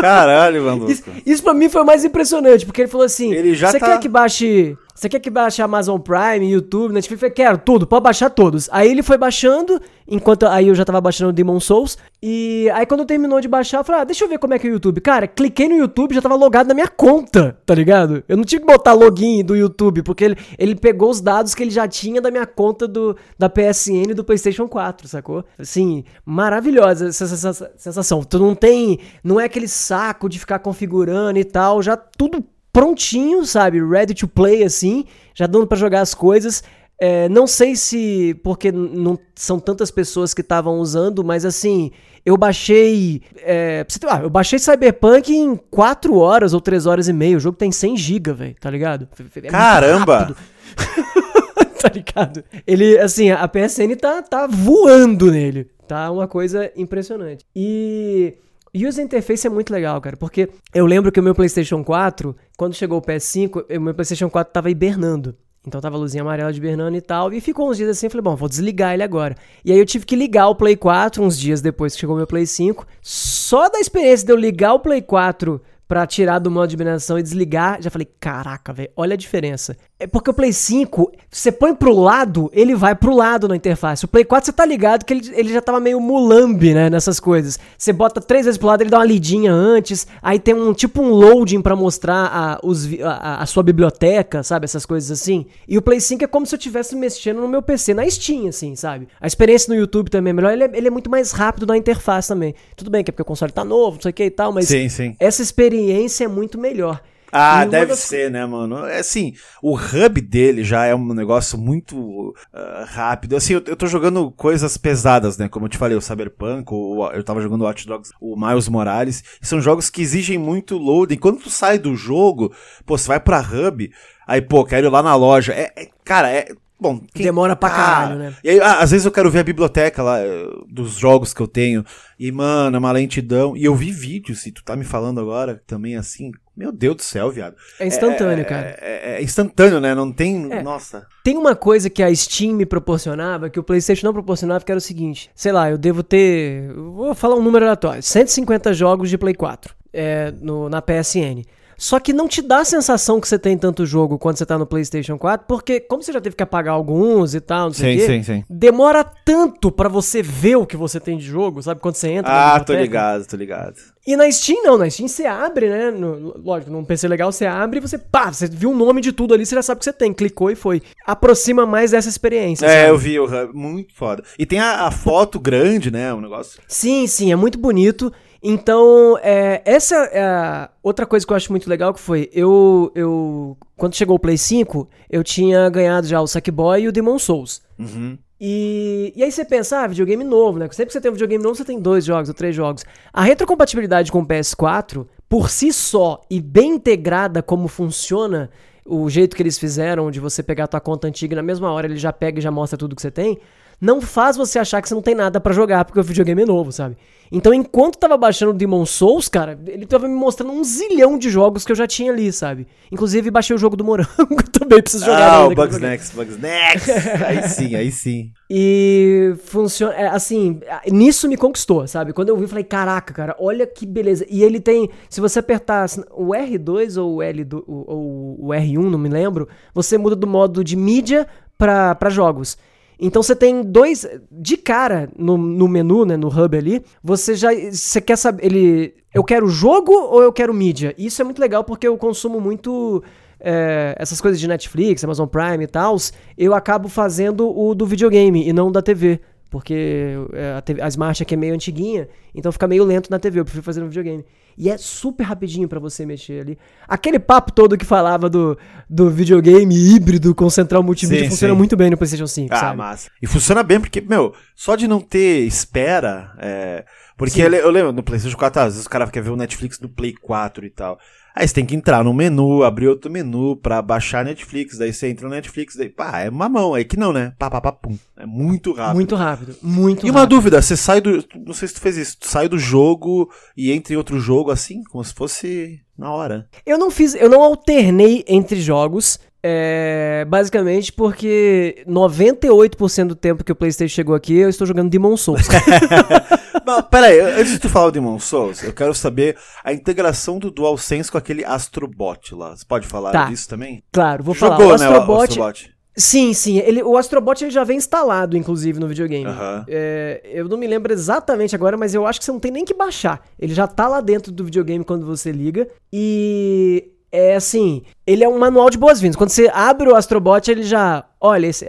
Caralho, 0.00 0.62
Vandusco. 0.62 1.10
Isso, 1.18 1.22
isso 1.26 1.42
pra 1.42 1.52
mim 1.52 1.68
foi 1.68 1.82
o 1.82 1.84
mais 1.84 2.04
impressionante, 2.04 2.64
porque 2.64 2.82
ele 2.82 2.88
falou 2.90 3.04
assim: 3.04 3.32
Ele 3.34 3.54
já 3.54 3.72
Você 3.72 3.80
tá- 3.80 3.86
quer 3.86 3.98
que 3.98 4.08
baixe. 4.08 4.76
Você 4.94 5.08
quer 5.08 5.20
que 5.20 5.30
baixe 5.30 5.62
Amazon 5.62 5.98
Prime, 5.98 6.50
YouTube, 6.50 6.92
Netflix? 6.92 7.22
Eu 7.22 7.30
falei, 7.30 7.34
quero 7.34 7.58
tudo, 7.58 7.86
pode 7.86 8.02
baixar 8.02 8.28
todos. 8.30 8.68
Aí 8.70 8.90
ele 8.90 9.02
foi 9.02 9.16
baixando, 9.16 9.80
enquanto 10.06 10.46
aí 10.46 10.68
eu 10.68 10.74
já 10.74 10.84
tava 10.84 11.00
baixando 11.00 11.32
Demon 11.32 11.58
Souls. 11.60 11.96
E 12.22 12.70
aí 12.74 12.84
quando 12.86 13.04
terminou 13.06 13.40
de 13.40 13.48
baixar, 13.48 13.78
eu 13.78 13.84
falei, 13.84 14.02
ah, 14.02 14.04
deixa 14.04 14.24
eu 14.24 14.28
ver 14.28 14.38
como 14.38 14.54
é 14.54 14.58
que 14.58 14.66
é 14.66 14.70
o 14.70 14.74
YouTube. 14.74 15.00
Cara, 15.00 15.26
cliquei 15.26 15.68
no 15.68 15.74
YouTube, 15.76 16.14
já 16.14 16.20
tava 16.22 16.34
logado 16.34 16.68
na 16.68 16.74
minha 16.74 16.88
conta, 16.88 17.58
tá 17.64 17.74
ligado? 17.74 18.22
Eu 18.28 18.36
não 18.36 18.44
tive 18.44 18.60
que 18.60 18.66
botar 18.72 18.92
login 18.92 19.42
do 19.42 19.56
YouTube, 19.56 20.02
porque 20.02 20.24
ele, 20.24 20.36
ele 20.58 20.74
pegou 20.74 21.10
os 21.10 21.20
dados 21.20 21.54
que 21.54 21.62
ele 21.62 21.70
já 21.70 21.88
tinha 21.88 22.20
da 22.20 22.30
minha 22.30 22.46
conta 22.46 22.86
do, 22.86 23.16
da 23.38 23.48
PSN 23.48 24.10
e 24.10 24.14
do 24.14 24.22
PlayStation 24.24 24.68
4, 24.68 25.08
sacou? 25.08 25.44
Assim, 25.58 26.04
maravilhosa 26.24 27.08
essa 27.08 27.26
sensa- 27.26 27.72
sensação. 27.76 28.22
Tu 28.22 28.38
não 28.38 28.54
tem. 28.54 28.98
Não 29.24 29.40
é 29.40 29.44
aquele 29.44 29.68
saco 29.68 30.28
de 30.28 30.38
ficar 30.38 30.58
configurando 30.58 31.38
e 31.38 31.44
tal, 31.44 31.82
já 31.82 31.96
tudo 31.96 32.44
prontinho, 32.72 33.44
sabe? 33.44 33.84
Ready 33.84 34.14
to 34.14 34.26
play, 34.26 34.64
assim, 34.64 35.04
já 35.34 35.46
dando 35.46 35.66
pra 35.66 35.76
jogar 35.76 36.00
as 36.00 36.14
coisas. 36.14 36.62
É, 37.00 37.28
não 37.28 37.48
sei 37.48 37.74
se 37.74 38.38
porque 38.44 38.70
não 38.70 39.18
são 39.34 39.58
tantas 39.58 39.90
pessoas 39.90 40.32
que 40.32 40.40
estavam 40.40 40.78
usando, 40.78 41.24
mas 41.24 41.44
assim, 41.44 41.90
eu 42.24 42.36
baixei. 42.36 43.22
É, 43.38 43.84
ah, 44.08 44.20
eu 44.22 44.30
baixei 44.30 44.58
Cyberpunk 44.58 45.34
em 45.34 45.56
4 45.56 46.16
horas 46.16 46.54
ou 46.54 46.60
3 46.60 46.86
horas 46.86 47.08
e 47.08 47.12
meia. 47.12 47.36
O 47.36 47.40
jogo 47.40 47.56
tem 47.56 47.72
100 47.72 47.96
GB, 47.96 48.32
velho, 48.32 48.56
tá 48.60 48.70
ligado? 48.70 49.08
É 49.36 49.40
Caramba! 49.48 50.36
tá 51.82 51.90
ligado? 51.92 52.44
Ele, 52.64 52.96
assim, 52.98 53.30
a 53.32 53.48
PSN 53.48 53.96
tá, 54.00 54.22
tá 54.22 54.46
voando 54.46 55.30
nele. 55.32 55.68
Tá 55.88 56.10
uma 56.10 56.28
coisa 56.28 56.70
impressionante. 56.76 57.44
E. 57.54 58.34
User 58.74 59.04
interface 59.04 59.46
é 59.46 59.50
muito 59.50 59.70
legal, 59.70 60.00
cara, 60.00 60.16
porque 60.16 60.48
eu 60.74 60.86
lembro 60.86 61.12
que 61.12 61.20
o 61.20 61.22
meu 61.22 61.34
PlayStation 61.34 61.84
4, 61.84 62.34
quando 62.56 62.72
chegou 62.72 62.98
o 62.98 63.02
PS5, 63.02 63.66
o 63.76 63.80
meu 63.80 63.92
PlayStation 63.92 64.30
4 64.30 64.50
tava 64.50 64.70
hibernando. 64.70 65.36
Então 65.66 65.78
tava 65.78 65.96
a 65.96 65.98
luzinha 65.98 66.22
amarela 66.22 66.50
de 66.50 66.58
hibernando 66.58 66.96
e 66.96 67.00
tal. 67.02 67.30
E 67.34 67.40
ficou 67.40 67.68
uns 67.68 67.76
dias 67.76 67.90
assim, 67.90 68.06
eu 68.06 68.10
falei, 68.10 68.22
bom, 68.22 68.34
vou 68.34 68.48
desligar 68.48 68.94
ele 68.94 69.02
agora. 69.02 69.36
E 69.62 69.70
aí 69.70 69.78
eu 69.78 69.84
tive 69.84 70.06
que 70.06 70.16
ligar 70.16 70.48
o 70.48 70.54
Play 70.54 70.74
4 70.74 71.22
uns 71.22 71.38
dias 71.38 71.60
depois 71.60 71.92
que 71.92 72.00
chegou 72.00 72.14
o 72.14 72.18
meu 72.18 72.26
Play 72.26 72.46
5. 72.46 72.86
Só 73.02 73.68
da 73.68 73.78
experiência 73.78 74.26
de 74.26 74.32
eu 74.32 74.36
ligar 74.36 74.72
o 74.72 74.80
Play 74.80 75.02
4 75.02 75.60
pra 75.92 76.06
tirar 76.06 76.38
do 76.38 76.50
modo 76.50 76.68
de 76.68 76.74
hibernação 76.74 77.18
e 77.18 77.22
desligar, 77.22 77.76
já 77.82 77.90
falei, 77.90 78.08
caraca, 78.18 78.72
velho, 78.72 78.88
olha 78.96 79.12
a 79.12 79.16
diferença. 79.16 79.76
É 80.00 80.06
porque 80.06 80.30
o 80.30 80.34
Play 80.34 80.50
5, 80.50 81.12
você 81.30 81.52
põe 81.52 81.74
pro 81.74 81.94
lado, 81.94 82.50
ele 82.54 82.74
vai 82.74 82.94
pro 82.94 83.14
lado 83.14 83.46
na 83.46 83.54
interface. 83.54 84.06
O 84.06 84.08
Play 84.08 84.24
4, 84.24 84.46
você 84.46 84.52
tá 84.52 84.64
ligado 84.64 85.04
que 85.04 85.12
ele, 85.12 85.30
ele 85.34 85.52
já 85.52 85.60
tava 85.60 85.78
meio 85.80 86.00
mulambe, 86.00 86.72
né, 86.72 86.88
nessas 86.88 87.20
coisas. 87.20 87.58
Você 87.76 87.92
bota 87.92 88.22
três 88.22 88.46
vezes 88.46 88.56
pro 88.56 88.68
lado, 88.68 88.80
ele 88.80 88.88
dá 88.88 88.98
uma 88.98 89.04
lidinha 89.04 89.52
antes, 89.52 90.06
aí 90.22 90.38
tem 90.38 90.54
um 90.54 90.72
tipo 90.72 91.02
um 91.02 91.10
loading 91.10 91.60
pra 91.60 91.76
mostrar 91.76 92.30
a, 92.32 92.58
os, 92.66 92.88
a, 93.02 93.42
a 93.42 93.46
sua 93.46 93.62
biblioteca, 93.62 94.42
sabe, 94.42 94.64
essas 94.64 94.86
coisas 94.86 95.10
assim. 95.10 95.44
E 95.68 95.76
o 95.76 95.82
Play 95.82 96.00
5 96.00 96.24
é 96.24 96.26
como 96.26 96.46
se 96.46 96.54
eu 96.54 96.58
estivesse 96.58 96.96
mexendo 96.96 97.42
no 97.42 97.48
meu 97.48 97.60
PC, 97.60 97.92
na 97.92 98.08
Steam, 98.08 98.48
assim, 98.48 98.74
sabe. 98.74 99.06
A 99.20 99.26
experiência 99.26 99.72
no 99.72 99.78
YouTube 99.78 100.10
também 100.10 100.30
é 100.30 100.34
melhor, 100.34 100.54
ele 100.54 100.64
é, 100.64 100.70
ele 100.72 100.88
é 100.88 100.90
muito 100.90 101.10
mais 101.10 101.32
rápido 101.32 101.66
na 101.66 101.76
interface 101.76 102.28
também. 102.28 102.54
Tudo 102.74 102.90
bem 102.90 103.04
que 103.04 103.10
é 103.10 103.12
porque 103.12 103.22
o 103.22 103.26
console 103.26 103.52
tá 103.52 103.62
novo, 103.62 103.96
não 103.96 104.02
sei 104.02 104.10
o 104.10 104.14
que 104.14 104.24
e 104.24 104.30
tal, 104.30 104.52
mas 104.52 104.68
Sim, 104.68 104.88
sim. 104.88 105.14
essa 105.20 105.42
experiência 105.42 105.81
é 105.90 106.28
muito 106.28 106.58
melhor. 106.58 107.00
Ah, 107.34 107.64
deve 107.64 107.86
das- 107.86 108.00
ser, 108.00 108.30
né, 108.30 108.44
mano? 108.44 108.84
É 108.84 108.98
assim, 108.98 109.32
o 109.62 109.74
hub 109.74 110.20
dele 110.20 110.62
já 110.62 110.84
é 110.84 110.94
um 110.94 111.14
negócio 111.14 111.56
muito 111.56 112.34
ah, 112.52 112.84
rápido. 112.86 113.34
Assim, 113.36 113.54
eu, 113.54 113.62
eu 113.66 113.74
tô 113.74 113.86
jogando 113.86 114.30
coisas 114.32 114.76
pesadas, 114.76 115.38
né? 115.38 115.48
Como 115.48 115.64
eu 115.64 115.70
te 115.70 115.78
falei, 115.78 115.96
o 115.96 116.00
Cyberpunk, 116.02 116.70
o, 116.74 117.10
eu 117.10 117.24
tava 117.24 117.40
jogando 117.40 117.62
o 117.62 117.64
Watch 117.64 117.86
Dogs, 117.86 118.12
o 118.20 118.36
Miles 118.38 118.68
Morales. 118.68 119.24
São 119.40 119.62
jogos 119.62 119.88
que 119.88 120.02
exigem 120.02 120.36
muito 120.36 120.76
loading. 120.76 121.16
Quando 121.16 121.40
tu 121.40 121.48
sai 121.48 121.78
do 121.78 121.96
jogo, 121.96 122.54
pô, 122.84 122.98
você 122.98 123.08
vai 123.08 123.18
pra 123.18 123.40
hub, 123.40 123.90
aí, 124.26 124.42
pô, 124.42 124.62
quero 124.62 124.86
ir 124.88 124.90
lá 124.90 125.02
na 125.02 125.14
loja. 125.14 125.54
É, 125.54 125.72
é- 125.74 125.88
cara, 126.04 126.30
é. 126.30 126.48
Bom, 126.82 127.00
Demora 127.14 127.54
pra 127.54 127.68
Ah, 127.68 127.72
caralho, 127.72 128.18
né? 128.18 128.34
E 128.42 128.50
aí, 128.50 128.60
ah, 128.60 128.80
às 128.80 128.90
vezes 128.90 129.06
eu 129.06 129.12
quero 129.12 129.30
ver 129.30 129.38
a 129.38 129.44
biblioteca 129.44 130.02
lá 130.02 130.18
eh, 130.18 130.46
dos 130.68 130.94
jogos 130.94 131.32
que 131.32 131.40
eu 131.40 131.46
tenho. 131.46 131.84
E, 132.18 132.32
mano, 132.32 132.74
é 132.74 132.78
uma 132.80 132.90
lentidão. 132.90 133.56
E 133.56 133.64
eu 133.64 133.72
vi 133.76 133.92
vídeos, 133.92 134.44
e 134.46 134.50
tu 134.50 134.64
tá 134.64 134.74
me 134.74 134.84
falando 134.84 135.20
agora 135.20 135.62
também 135.64 135.94
assim. 135.96 136.32
Meu 136.56 136.72
Deus 136.72 136.96
do 136.96 137.02
céu, 137.02 137.30
viado. 137.30 137.54
É 137.78 137.86
instantâneo, 137.86 138.42
É- 138.42 138.44
cara. 138.44 138.76
É, 138.80 139.16
é 139.18 139.22
instantâneo, 139.22 139.78
né? 139.80 139.94
Não 139.94 140.12
tem. 140.12 140.52
É. 140.52 140.60
Nossa. 140.60 141.06
Tem 141.22 141.38
uma 141.38 141.54
coisa 141.54 141.88
que 141.88 142.02
a 142.02 142.12
Steam 142.14 142.54
me 142.56 142.66
proporcionava, 142.66 143.48
que 143.48 143.60
o 143.60 143.62
PlayStation 143.62 144.04
não 144.06 144.12
proporcionava, 144.12 144.64
que 144.64 144.72
era 144.72 144.78
o 144.78 144.80
seguinte: 144.82 145.30
sei 145.36 145.52
lá, 145.52 145.70
eu 145.70 145.78
devo 145.78 146.02
ter. 146.02 146.72
Vou 146.74 147.14
falar 147.14 147.36
um 147.36 147.42
número 147.42 147.64
aleatório: 147.64 148.02
150 148.02 148.74
jogos 148.74 149.08
de 149.08 149.16
Play 149.16 149.34
4 149.34 149.72
é, 149.92 150.32
no, 150.42 150.68
na 150.68 150.82
PSN. 150.82 151.44
Só 151.82 151.98
que 151.98 152.12
não 152.12 152.28
te 152.28 152.40
dá 152.40 152.58
a 152.58 152.64
sensação 152.64 153.20
que 153.20 153.26
você 153.26 153.36
tem 153.36 153.58
tanto 153.58 153.84
jogo 153.84 154.16
quando 154.16 154.36
você 154.38 154.46
tá 154.46 154.56
no 154.56 154.64
PlayStation 154.64 155.18
4, 155.18 155.44
porque 155.48 155.80
como 155.80 156.00
você 156.00 156.12
já 156.12 156.20
teve 156.20 156.36
que 156.36 156.42
apagar 156.44 156.74
alguns 156.74 157.34
e 157.34 157.40
tal, 157.40 157.66
não 157.66 157.72
sei 157.72 157.96
o 157.96 158.00
Sim, 158.00 158.06
quê, 158.06 158.12
sim, 158.12 158.22
sim. 158.22 158.44
demora 158.48 159.02
tanto 159.02 159.68
pra 159.72 159.88
você 159.88 160.22
ver 160.22 160.54
o 160.54 160.64
que 160.64 160.76
você 160.76 161.00
tem 161.00 161.18
de 161.18 161.24
jogo, 161.24 161.60
sabe? 161.60 161.80
Quando 161.80 161.96
você 161.96 162.08
entra 162.08 162.54
Ah, 162.54 162.60
tô 162.60 162.72
ligado, 162.72 163.26
tô 163.26 163.36
ligado. 163.36 163.74
E 164.06 164.14
na 164.14 164.30
Steam 164.30 164.62
não, 164.62 164.78
na 164.78 164.88
Steam 164.88 165.08
você 165.08 165.26
abre, 165.26 165.68
né? 165.68 165.90
No- 165.90 166.40
lógico, 166.44 166.70
num 166.70 166.84
PC 166.84 167.08
legal 167.08 167.32
você 167.32 167.46
abre 167.46 167.78
e 167.78 167.82
você, 167.82 167.98
pá, 167.98 168.32
você 168.32 168.46
viu 168.46 168.70
o 168.70 168.76
nome 168.76 169.00
de 169.00 169.10
tudo 169.10 169.34
ali, 169.34 169.44
você 169.44 169.56
já 169.56 169.62
sabe 169.62 169.78
o 169.78 169.80
que 169.80 169.84
você 169.84 169.92
tem, 169.92 170.12
clicou 170.12 170.52
e 170.52 170.54
foi. 170.54 170.80
Aproxima 171.04 171.66
mais 171.66 171.90
dessa 171.90 172.08
experiência. 172.08 172.64
É, 172.64 172.68
sabe? 172.82 172.90
eu 172.90 172.96
vi 172.98 173.18
o 173.18 173.24
hub, 173.24 173.52
muito 173.52 173.92
foda. 173.92 174.22
E 174.38 174.46
tem 174.46 174.60
a, 174.60 174.86
a 174.86 174.90
foto 174.92 175.40
grande, 175.40 175.90
né? 175.90 176.14
O 176.14 176.20
negócio. 176.20 176.60
Sim, 176.68 177.08
sim, 177.08 177.32
é 177.32 177.36
muito 177.36 177.58
bonito. 177.58 178.12
Então, 178.42 179.16
é, 179.22 179.62
essa 179.64 179.94
é 180.12 180.68
outra 180.82 181.06
coisa 181.06 181.24
que 181.24 181.32
eu 181.32 181.36
acho 181.36 181.52
muito 181.52 181.70
legal 181.70 181.94
que 181.94 182.00
foi, 182.00 182.28
eu, 182.32 182.90
eu 182.94 183.56
quando 183.76 183.94
chegou 183.94 184.16
o 184.16 184.18
Play 184.18 184.36
5, 184.36 184.88
eu 185.08 185.22
tinha 185.22 185.70
ganhado 185.70 186.08
já 186.08 186.20
o 186.20 186.26
Sackboy 186.26 186.82
e 186.82 186.88
o 186.88 186.92
Demon 186.92 187.18
Souls. 187.20 187.62
Uhum. 187.78 188.18
E, 188.40 189.12
e 189.14 189.22
aí 189.22 189.30
você 189.30 189.44
pensa, 189.44 189.78
ah, 189.78 189.86
videogame 189.86 190.24
novo, 190.24 190.58
né? 190.58 190.68
Sempre 190.72 190.86
que 190.86 190.92
você 190.94 191.00
tem 191.00 191.12
um 191.12 191.14
videogame 191.14 191.44
novo, 191.44 191.54
você 191.54 191.64
tem 191.64 191.78
dois 191.78 192.04
jogos 192.04 192.28
ou 192.28 192.34
três 192.34 192.56
jogos. 192.56 192.84
A 193.12 193.22
retrocompatibilidade 193.22 194.10
com 194.10 194.18
o 194.18 194.26
PS4, 194.26 195.06
por 195.28 195.48
si 195.48 195.72
só 195.72 196.20
e 196.28 196.40
bem 196.40 196.72
integrada 196.72 197.40
como 197.40 197.68
funciona, 197.68 198.50
o 198.84 199.08
jeito 199.08 199.36
que 199.36 199.42
eles 199.44 199.56
fizeram 199.56 200.10
de 200.10 200.18
você 200.18 200.42
pegar 200.42 200.64
a 200.64 200.66
tua 200.66 200.80
conta 200.80 201.06
antiga 201.06 201.34
e 201.34 201.36
na 201.36 201.42
mesma 201.42 201.70
hora 201.70 201.86
ele 201.86 201.96
já 201.96 202.12
pega 202.12 202.40
e 202.40 202.42
já 202.42 202.50
mostra 202.50 202.76
tudo 202.76 202.96
que 202.96 203.02
você 203.02 203.12
tem, 203.12 203.38
não 203.82 204.00
faz 204.00 204.36
você 204.36 204.60
achar 204.60 204.80
que 204.80 204.88
você 204.88 204.94
não 204.94 205.02
tem 205.02 205.12
nada 205.12 205.40
para 205.40 205.52
jogar 205.52 205.84
porque 205.84 205.98
o 205.98 206.04
videogame 206.04 206.42
é 206.42 206.46
novo, 206.46 206.70
sabe? 206.70 206.96
Então, 207.32 207.52
enquanto 207.52 207.98
tava 207.98 208.16
baixando 208.16 208.52
o 208.52 208.54
Demon 208.54 208.86
Souls, 208.86 209.28
cara, 209.28 209.58
ele 209.66 209.86
tava 209.86 210.06
me 210.06 210.14
mostrando 210.14 210.52
um 210.52 210.62
zilhão 210.62 211.18
de 211.18 211.28
jogos 211.28 211.64
que 211.64 211.72
eu 211.72 211.76
já 211.76 211.86
tinha 211.86 212.12
ali, 212.12 212.32
sabe? 212.32 212.68
Inclusive, 212.92 213.28
baixei 213.28 213.56
o 213.56 213.58
jogo 213.58 213.74
do 213.74 213.82
Morango 213.82 214.42
também, 214.52 214.80
preciso 214.80 215.06
jogar. 215.06 215.32
Ah, 215.32 215.46
o 215.46 215.54
Bugs 215.54 215.78
Next, 215.78 216.14
Bugs 216.14 216.38
Next. 216.38 216.90
aí 217.26 217.48
sim, 217.48 217.74
aí 217.74 217.90
sim. 217.90 218.30
E 218.54 219.34
funciona, 219.46 219.94
é, 219.94 220.08
assim, 220.08 220.60
nisso 220.88 221.26
me 221.26 221.38
conquistou, 221.38 221.86
sabe? 221.88 222.12
Quando 222.12 222.28
eu 222.28 222.36
vi, 222.36 222.42
eu 222.42 222.48
falei, 222.48 222.64
caraca, 222.64 223.14
cara, 223.14 223.34
olha 223.40 223.66
que 223.66 223.86
beleza. 223.86 224.26
E 224.28 224.44
ele 224.44 224.60
tem, 224.60 224.90
se 225.08 225.22
você 225.22 225.38
apertar 225.38 225.86
o 226.10 226.28
R2 226.28 227.00
ou 227.02 227.14
o, 227.14 227.22
L 227.22 227.48
ou 227.66 228.36
o 228.38 228.48
R1, 228.48 228.90
não 228.90 228.98
me 228.98 229.08
lembro, 229.08 229.48
você 229.74 229.96
muda 229.96 230.14
do 230.14 230.26
modo 230.26 230.62
de 230.62 230.76
mídia 230.76 231.26
para 231.56 232.10
jogos. 232.10 232.58
Então 232.98 233.22
você 233.22 233.34
tem 233.34 233.62
dois. 233.62 234.06
De 234.30 234.56
cara 234.56 235.10
no, 235.16 235.36
no 235.36 235.68
menu, 235.68 236.04
né? 236.04 236.16
No 236.16 236.28
hub 236.28 236.56
ali, 236.56 236.82
você 237.02 237.34
já. 237.34 237.50
Você 237.52 238.00
quer 238.00 238.16
saber. 238.16 238.44
Ele. 238.44 238.94
Eu 239.14 239.22
quero 239.22 239.48
jogo 239.48 239.92
ou 239.92 240.22
eu 240.22 240.32
quero 240.32 240.54
mídia? 240.54 240.94
Isso 240.96 241.20
é 241.20 241.24
muito 241.24 241.40
legal 241.40 241.64
porque 241.64 241.86
eu 241.86 241.96
consumo 241.96 242.40
muito. 242.40 243.02
É, 243.44 243.96
essas 243.98 244.20
coisas 244.20 244.38
de 244.38 244.46
Netflix, 244.46 245.02
Amazon 245.02 245.26
Prime 245.26 245.64
e 245.64 245.66
tal, 245.66 245.96
eu 246.38 246.54
acabo 246.54 246.88
fazendo 246.88 247.50
o 247.50 247.74
do 247.74 247.84
videogame 247.84 248.48
e 248.48 248.52
não 248.52 248.70
da 248.70 248.80
TV. 248.80 249.20
Porque 249.50 250.14
é, 250.32 250.54
a, 250.56 250.62
TV, 250.62 250.80
a 250.80 250.88
Smart 250.88 251.22
aqui 251.22 251.34
é 251.34 251.36
meio 251.36 251.52
antiguinha, 251.52 252.08
então 252.34 252.50
fica 252.50 252.66
meio 252.66 252.84
lento 252.84 253.10
na 253.10 253.18
TV, 253.18 253.40
eu 253.40 253.44
prefiro 253.44 253.62
fazer 253.62 253.80
no 253.80 253.88
videogame. 253.88 254.24
E 254.56 254.70
é 254.70 254.76
super 254.76 255.24
rapidinho 255.24 255.68
para 255.68 255.80
você 255.80 256.04
mexer 256.04 256.40
ali. 256.40 256.58
Aquele 256.86 257.18
papo 257.18 257.52
todo 257.52 257.76
que 257.76 257.84
falava 257.84 258.28
do, 258.28 258.58
do 258.88 259.10
videogame 259.10 259.74
híbrido 259.74 260.34
com 260.34 260.48
central 260.50 260.82
multimídia 260.82 261.24
sim, 261.24 261.30
funciona 261.30 261.54
sim. 261.54 261.58
muito 261.58 261.76
bem 261.76 261.90
no 261.90 261.96
PlayStation 261.96 262.26
5. 262.26 262.52
Ah, 262.52 262.58
sabe? 262.58 262.76
massa. 262.76 263.10
E 263.20 263.26
funciona 263.26 263.62
bem 263.62 263.80
porque, 263.80 264.00
meu, 264.00 264.34
só 264.54 264.76
de 264.76 264.86
não 264.86 265.00
ter 265.00 265.46
espera. 265.46 266.32
É... 266.38 266.84
Porque 267.16 267.40
eu 267.40 267.70
lembro 267.70 267.92
no 267.92 268.02
PlayStation 268.02 268.36
4, 268.36 268.62
às 268.62 268.72
vezes 268.74 268.86
o 268.86 268.90
cara 268.90 269.06
quer 269.06 269.22
ver 269.22 269.30
o 269.30 269.36
Netflix 269.36 269.78
no 269.78 269.88
Play 269.88 270.14
4 270.14 270.66
e 270.66 270.70
tal. 270.70 270.98
Aí 271.34 271.48
você 271.48 271.54
tem 271.54 271.64
que 271.64 271.74
entrar 271.74 272.04
no 272.04 272.12
menu, 272.12 272.62
abrir 272.62 272.88
outro 272.88 273.10
menu 273.10 273.56
pra 273.56 273.80
baixar 273.80 274.24
Netflix, 274.24 274.76
daí 274.76 274.92
você 274.92 275.08
entra 275.08 275.26
no 275.26 275.34
Netflix, 275.34 275.76
daí 275.76 275.88
pá, 275.88 276.20
é 276.20 276.28
uma 276.28 276.48
mão, 276.48 276.74
aí 276.74 276.84
que 276.84 276.98
não, 276.98 277.12
né? 277.12 277.32
Pá, 277.38 277.50
pá, 277.50 277.60
pá, 277.60 277.72
pum. 277.72 277.96
É 278.16 278.26
muito 278.26 278.72
rápido. 278.72 278.94
Muito 278.94 279.14
rápido, 279.14 279.56
muito 279.62 279.96
rápido. 280.00 280.06
E 280.06 280.10
uma 280.10 280.26
dúvida, 280.26 280.60
você 280.60 280.76
sai 280.76 281.00
do, 281.00 281.24
não 281.46 281.54
sei 281.54 281.68
se 281.68 281.74
tu 281.74 281.80
fez 281.80 281.96
isso, 281.96 282.18
tu 282.20 282.28
sai 282.28 282.48
do 282.48 282.58
jogo 282.58 283.30
e 283.56 283.72
entra 283.72 283.94
em 283.94 283.96
outro 283.96 284.20
jogo 284.20 284.50
assim, 284.50 284.82
como 284.84 285.02
se 285.02 285.14
fosse 285.14 285.80
na 285.96 286.12
hora. 286.12 286.46
Eu 286.66 286.78
não 286.78 286.90
fiz, 286.90 287.14
eu 287.14 287.30
não 287.30 287.42
alternei 287.42 288.24
entre 288.28 288.60
jogos, 288.60 289.18
é, 289.42 290.24
basicamente 290.28 290.92
porque 290.92 291.82
98% 291.88 293.06
do 293.06 293.16
tempo 293.16 293.42
que 293.42 293.52
o 293.52 293.56
PlayStation 293.56 293.94
chegou 293.94 294.14
aqui, 294.14 294.34
eu 294.34 294.48
estou 294.48 294.66
jogando 294.66 294.90
Demon 294.90 295.16
Souls. 295.16 295.48
Mas, 296.64 296.84
peraí, 296.90 297.20
antes 297.20 297.52
de 297.52 297.58
tu 297.58 297.68
falar 297.68 297.86
do 297.86 297.92
Demon 297.92 298.18
Souls, 298.18 298.62
eu 298.62 298.72
quero 298.72 298.94
saber 298.94 299.36
a 299.64 299.72
integração 299.72 300.38
do 300.38 300.50
DualSense 300.50 301.10
com 301.10 301.18
aquele 301.18 301.44
Astrobot 301.44 302.34
lá. 302.34 302.56
Você 302.56 302.64
pode 302.64 302.86
falar 302.86 303.12
tá. 303.12 303.24
disso 303.26 303.48
também? 303.48 303.82
Claro, 303.92 304.22
vou 304.22 304.34
Jogou, 304.34 304.56
falar. 304.56 304.70
O 304.70 304.74
Astrobot, 304.74 305.08
né, 305.08 305.14
o 305.14 305.22
Astrobot. 305.22 305.72
Sim, 305.94 306.32
sim. 306.32 306.58
Ele, 306.58 306.82
o 306.82 306.96
Astrobot 306.96 307.42
ele 307.42 307.50
já 307.50 307.64
vem 307.64 307.76
instalado, 307.76 308.36
inclusive, 308.36 308.80
no 308.80 308.88
videogame. 308.88 309.26
Uhum. 309.26 309.64
É, 309.68 310.22
eu 310.24 310.48
não 310.48 310.56
me 310.56 310.66
lembro 310.66 310.92
exatamente 310.92 311.54
agora, 311.54 311.76
mas 311.76 311.94
eu 311.94 312.06
acho 312.06 312.18
que 312.18 312.24
você 312.24 312.32
não 312.32 312.40
tem 312.40 312.50
nem 312.50 312.64
que 312.64 312.72
baixar. 312.72 313.20
Ele 313.38 313.52
já 313.52 313.66
tá 313.66 313.86
lá 313.88 314.00
dentro 314.00 314.32
do 314.32 314.44
videogame 314.44 314.84
quando 314.84 315.04
você 315.04 315.30
liga. 315.30 315.68
E 315.92 316.91
é 317.12 317.36
assim, 317.36 317.82
ele 318.06 318.24
é 318.24 318.28
um 318.28 318.38
manual 318.38 318.70
de 318.70 318.78
boas-vindas. 318.78 319.16
Quando 319.16 319.28
você 319.28 319.50
abre 319.52 319.86
o 319.86 319.94
Astrobot, 319.94 320.50
ele 320.50 320.62
já, 320.62 321.04
olha, 321.20 321.46
esse, 321.46 321.68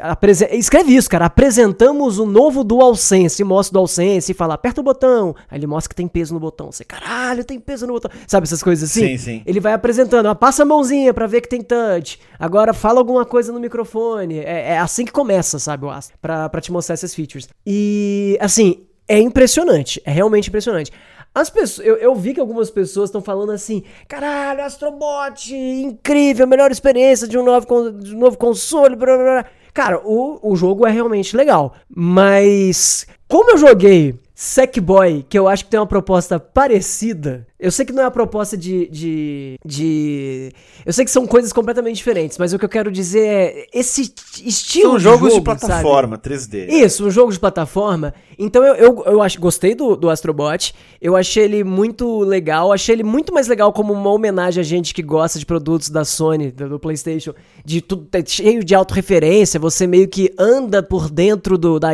escreve 0.51 0.95
isso, 0.95 1.09
cara, 1.09 1.25
apresentamos 1.25 2.17
o 2.17 2.25
novo 2.25 2.63
DualSense, 2.63 3.43
mostra 3.43 3.73
o 3.73 3.79
DualSense 3.81 4.31
e 4.31 4.35
fala, 4.35 4.53
aperta 4.53 4.79
o 4.79 4.83
botão. 4.83 5.35
Aí 5.51 5.59
ele 5.59 5.67
mostra 5.67 5.89
que 5.89 5.95
tem 5.95 6.07
peso 6.07 6.33
no 6.33 6.39
botão. 6.39 6.71
Você, 6.71 6.85
caralho, 6.85 7.43
tem 7.43 7.59
peso 7.59 7.85
no 7.85 7.93
botão. 7.93 8.09
Sabe 8.25 8.45
essas 8.45 8.63
coisas 8.63 8.89
assim? 8.89 9.09
Sim, 9.09 9.17
sim. 9.17 9.41
Ele 9.45 9.59
vai 9.59 9.73
apresentando, 9.73 10.27
ó, 10.27 10.33
passa 10.33 10.63
a 10.63 10.65
mãozinha 10.65 11.13
pra 11.13 11.27
ver 11.27 11.41
que 11.41 11.49
tem 11.49 11.61
touch. 11.61 12.19
Agora 12.39 12.73
fala 12.73 12.99
alguma 12.99 13.25
coisa 13.25 13.51
no 13.51 13.59
microfone. 13.59 14.39
É, 14.39 14.69
é 14.69 14.79
assim 14.79 15.03
que 15.03 15.11
começa, 15.11 15.59
sabe, 15.59 15.83
o 15.85 15.89
Astro, 15.89 16.17
pra, 16.21 16.47
pra 16.47 16.61
te 16.61 16.71
mostrar 16.71 16.93
essas 16.93 17.13
features. 17.13 17.49
E, 17.67 18.37
assim, 18.39 18.87
é 19.07 19.19
impressionante, 19.19 20.01
é 20.05 20.11
realmente 20.11 20.47
impressionante. 20.47 20.91
As 21.35 21.49
pessoas, 21.49 21.87
eu, 21.87 21.95
eu 21.95 22.13
vi 22.13 22.33
que 22.33 22.39
algumas 22.39 22.69
pessoas 22.69 23.09
estão 23.09 23.21
falando 23.21 23.51
assim: 23.51 23.83
caralho, 24.07 24.63
Astrobot, 24.63 25.53
incrível, 25.53 26.45
melhor 26.45 26.71
experiência 26.71 27.27
de 27.27 27.37
um 27.37 27.43
novo, 27.43 27.91
de 27.91 28.15
um 28.15 28.19
novo 28.19 28.37
console. 28.37 28.95
Blá, 28.95 29.15
blá, 29.15 29.23
blá. 29.23 29.45
Cara, 29.73 29.99
o, 30.05 30.39
o 30.43 30.55
jogo 30.55 30.85
é 30.85 30.91
realmente 30.91 31.35
legal, 31.35 31.73
mas 31.89 33.07
como 33.27 33.51
eu 33.51 33.57
joguei 33.57 34.22
Sackboy, 34.35 35.23
que 35.29 35.37
eu 35.37 35.47
acho 35.47 35.63
que 35.65 35.69
tem 35.69 35.79
uma 35.79 35.85
proposta 35.85 36.39
parecida. 36.39 37.45
Eu 37.63 37.71
sei 37.71 37.85
que 37.85 37.93
não 37.93 38.03
é 38.03 38.05
a 38.05 38.11
proposta 38.11 38.57
de, 38.57 38.89
de, 38.89 39.55
de. 39.63 40.51
Eu 40.85 40.91
sei 40.91 41.05
que 41.05 41.11
são 41.11 41.25
coisas 41.25 41.53
completamente 41.53 41.95
diferentes, 41.95 42.37
mas 42.37 42.51
o 42.51 42.59
que 42.59 42.65
eu 42.65 42.69
quero 42.69 42.91
dizer 42.91 43.25
é. 43.25 43.67
Esse 43.73 44.13
estilo. 44.43 44.91
São 44.91 44.99
jogos 44.99 45.29
de, 45.29 45.35
jogo, 45.35 45.39
de 45.39 45.59
plataforma, 45.59 46.19
sabe? 46.21 46.35
3D. 46.35 46.69
Isso, 46.69 47.05
um 47.05 47.09
jogo 47.09 47.31
de 47.31 47.39
plataforma. 47.39 48.13
Então 48.37 48.63
eu, 48.65 48.75
eu, 48.75 49.03
eu 49.05 49.21
acho, 49.21 49.39
gostei 49.39 49.75
do, 49.75 49.95
do 49.95 50.09
Astrobot. 50.09 50.73
Eu 50.99 51.15
achei 51.15 51.45
ele 51.45 51.63
muito 51.63 52.19
legal. 52.19 52.73
Achei 52.73 52.95
ele 52.95 53.03
muito 53.03 53.33
mais 53.33 53.47
legal 53.47 53.71
como 53.71 53.93
uma 53.93 54.09
homenagem 54.09 54.59
a 54.59 54.63
gente 54.63 54.93
que 54.93 55.01
gosta 55.01 55.39
de 55.39 55.45
produtos 55.45 55.89
da 55.89 56.03
Sony, 56.03 56.51
do, 56.51 56.67
do 56.67 56.79
PlayStation. 56.79 57.33
De 57.63 57.79
tudo 57.79 58.09
cheio 58.25 58.61
de 58.61 58.75
autorreferência. 58.75 59.57
Você 59.59 59.87
meio 59.87 60.09
que 60.09 60.33
anda 60.37 60.83
por 60.83 61.09
dentro 61.09 61.57
do, 61.57 61.79
da, 61.79 61.91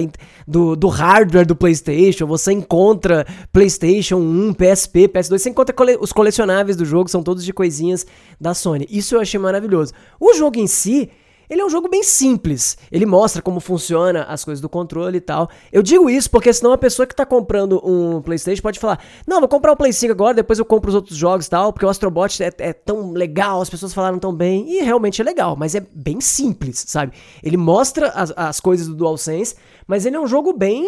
do, 0.47 0.75
do 0.75 0.87
hardware 0.87 1.45
do 1.45 1.55
PlayStation. 1.55 2.25
Você 2.39 2.51
encontra 2.51 3.25
PlayStation 3.51 4.17
1, 4.17 4.53
PSP, 4.53 5.07
PS2. 5.07 5.39
Você 5.39 5.49
encontra 5.49 5.73
cole 5.73 5.97
os 5.99 6.11
colecionáveis 6.11 6.77
do 6.77 6.85
jogo, 6.85 7.09
são 7.09 7.23
todos 7.23 7.43
de 7.43 7.53
coisinhas 7.53 8.05
da 8.39 8.53
Sony. 8.53 8.87
Isso 8.89 9.15
eu 9.15 9.19
achei 9.19 9.39
maravilhoso. 9.39 9.93
O 10.19 10.33
jogo 10.33 10.59
em 10.59 10.67
si, 10.67 11.09
ele 11.49 11.61
é 11.61 11.65
um 11.65 11.69
jogo 11.69 11.89
bem 11.89 12.03
simples. 12.03 12.77
Ele 12.91 13.07
mostra 13.07 13.41
como 13.41 13.59
funciona 13.59 14.23
as 14.25 14.45
coisas 14.45 14.61
do 14.61 14.69
controle 14.69 15.17
e 15.17 15.21
tal. 15.21 15.49
Eu 15.71 15.81
digo 15.81 16.07
isso 16.07 16.29
porque 16.29 16.53
senão 16.53 16.71
a 16.71 16.77
pessoa 16.77 17.07
que 17.07 17.15
tá 17.15 17.25
comprando 17.25 17.81
um 17.83 18.21
PlayStation 18.21 18.61
pode 18.61 18.79
falar: 18.79 18.99
Não, 19.25 19.39
vou 19.39 19.49
comprar 19.49 19.71
o 19.71 19.73
um 19.73 19.77
Play 19.77 19.91
5 19.91 20.11
agora, 20.11 20.35
depois 20.35 20.59
eu 20.59 20.65
compro 20.65 20.89
os 20.89 20.95
outros 20.95 21.17
jogos 21.17 21.47
e 21.47 21.49
tal, 21.49 21.73
porque 21.73 21.85
o 21.85 21.89
Astrobot 21.89 22.43
é, 22.43 22.51
é 22.59 22.71
tão 22.71 23.13
legal, 23.13 23.61
as 23.61 23.69
pessoas 23.69 23.93
falaram 23.93 24.19
tão 24.19 24.31
bem. 24.31 24.69
E 24.69 24.83
realmente 24.83 25.21
é 25.21 25.25
legal, 25.25 25.55
mas 25.55 25.73
é 25.73 25.79
bem 25.91 26.21
simples, 26.21 26.85
sabe? 26.87 27.13
Ele 27.41 27.57
mostra 27.57 28.09
as, 28.09 28.31
as 28.35 28.59
coisas 28.59 28.87
do 28.87 28.93
DualSense, 28.93 29.55
mas 29.87 30.05
ele 30.05 30.15
é 30.15 30.19
um 30.19 30.27
jogo 30.27 30.53
bem 30.53 30.85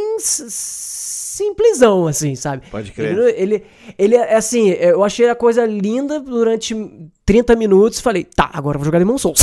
simplesão, 1.41 2.07
assim, 2.07 2.35
sabe? 2.35 2.63
Pode 2.69 2.91
crer. 2.91 3.17
Ele, 3.17 3.31
ele, 3.31 3.63
ele, 3.97 4.15
é 4.15 4.35
assim, 4.35 4.69
eu 4.69 5.03
achei 5.03 5.27
a 5.27 5.35
coisa 5.35 5.65
linda 5.65 6.19
durante 6.19 6.75
30 7.25 7.55
minutos 7.55 7.99
falei, 7.99 8.23
tá, 8.23 8.49
agora 8.53 8.75
eu 8.75 8.79
vou 8.79 8.85
jogar 8.85 8.99
Demon 8.99 9.17
Souls. 9.17 9.39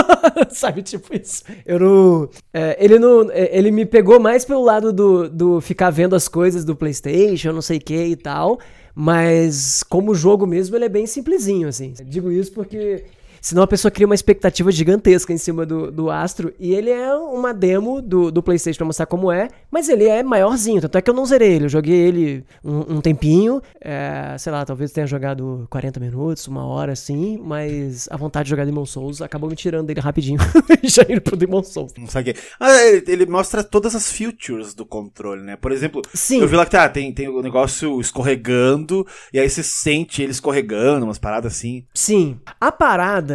sabe, 0.50 0.82
tipo 0.82 1.14
isso. 1.14 1.42
Eu 1.64 1.78
não. 1.78 2.28
É, 2.52 2.76
ele 2.84 2.98
não. 2.98 3.30
É, 3.30 3.56
ele 3.56 3.70
me 3.70 3.86
pegou 3.86 4.18
mais 4.18 4.44
pelo 4.44 4.62
lado 4.62 4.92
do, 4.92 5.28
do 5.28 5.60
ficar 5.60 5.90
vendo 5.90 6.16
as 6.16 6.28
coisas 6.28 6.64
do 6.64 6.76
PlayStation, 6.76 7.52
não 7.52 7.62
sei 7.62 7.78
o 7.78 7.80
que 7.80 7.94
e 7.94 8.16
tal. 8.16 8.58
Mas 8.94 9.84
como 9.84 10.14
jogo 10.14 10.46
mesmo, 10.46 10.74
ele 10.74 10.86
é 10.86 10.88
bem 10.88 11.06
simplesinho, 11.06 11.68
assim. 11.68 11.94
digo 12.04 12.32
isso 12.32 12.52
porque 12.52 13.04
Senão 13.40 13.62
a 13.62 13.66
pessoa 13.66 13.90
cria 13.90 14.06
uma 14.06 14.14
expectativa 14.14 14.70
gigantesca 14.70 15.32
em 15.32 15.38
cima 15.38 15.64
do, 15.66 15.90
do 15.90 16.10
Astro. 16.10 16.52
E 16.58 16.74
ele 16.74 16.90
é 16.90 17.14
uma 17.14 17.52
demo 17.52 18.00
do, 18.00 18.30
do 18.30 18.42
PlayStation 18.42 18.78
pra 18.78 18.86
mostrar 18.86 19.06
como 19.06 19.30
é, 19.30 19.48
mas 19.70 19.88
ele 19.88 20.04
é 20.04 20.22
maiorzinho. 20.22 20.80
Tanto 20.80 20.98
é 20.98 21.02
que 21.02 21.10
eu 21.10 21.14
não 21.14 21.26
zerei 21.26 21.54
ele. 21.54 21.64
Eu 21.66 21.68
joguei 21.68 21.96
ele 21.96 22.44
um, 22.64 22.96
um 22.96 23.00
tempinho. 23.00 23.60
É, 23.80 24.36
sei 24.38 24.52
lá, 24.52 24.64
talvez 24.64 24.92
tenha 24.92 25.06
jogado 25.06 25.66
40 25.70 26.00
minutos, 26.00 26.46
uma 26.46 26.66
hora 26.66 26.92
assim. 26.92 27.38
Mas 27.42 28.08
a 28.10 28.16
vontade 28.16 28.44
de 28.44 28.50
jogar 28.50 28.64
Demon 28.64 28.86
Souls 28.86 29.20
acabou 29.22 29.48
me 29.48 29.56
tirando 29.56 29.86
dele 29.86 30.00
rapidinho. 30.00 30.38
já 30.84 31.02
indo 31.08 31.20
pro 31.20 31.36
Demon 31.36 31.62
Souls. 31.62 31.92
Não 31.96 32.06
sabe 32.06 32.34
ah, 32.58 32.82
ele, 32.82 33.04
ele, 33.06 33.26
mostra 33.26 33.62
todas 33.62 33.94
as 33.94 34.10
features 34.10 34.74
do 34.74 34.84
controle, 34.84 35.42
né? 35.42 35.56
Por 35.56 35.72
exemplo, 35.72 36.02
Sim. 36.12 36.40
eu 36.40 36.48
vi 36.48 36.56
lá 36.56 36.64
que 36.64 36.72
tá, 36.72 36.88
tem, 36.88 37.12
tem 37.12 37.28
o 37.28 37.42
negócio 37.42 38.00
escorregando. 38.00 39.06
E 39.32 39.38
aí 39.38 39.48
você 39.48 39.62
sente 39.62 40.22
ele 40.22 40.32
escorregando, 40.32 41.04
umas 41.04 41.18
paradas 41.18 41.52
assim. 41.52 41.84
Sim. 41.94 42.38
A 42.60 42.70
parada 42.72 43.27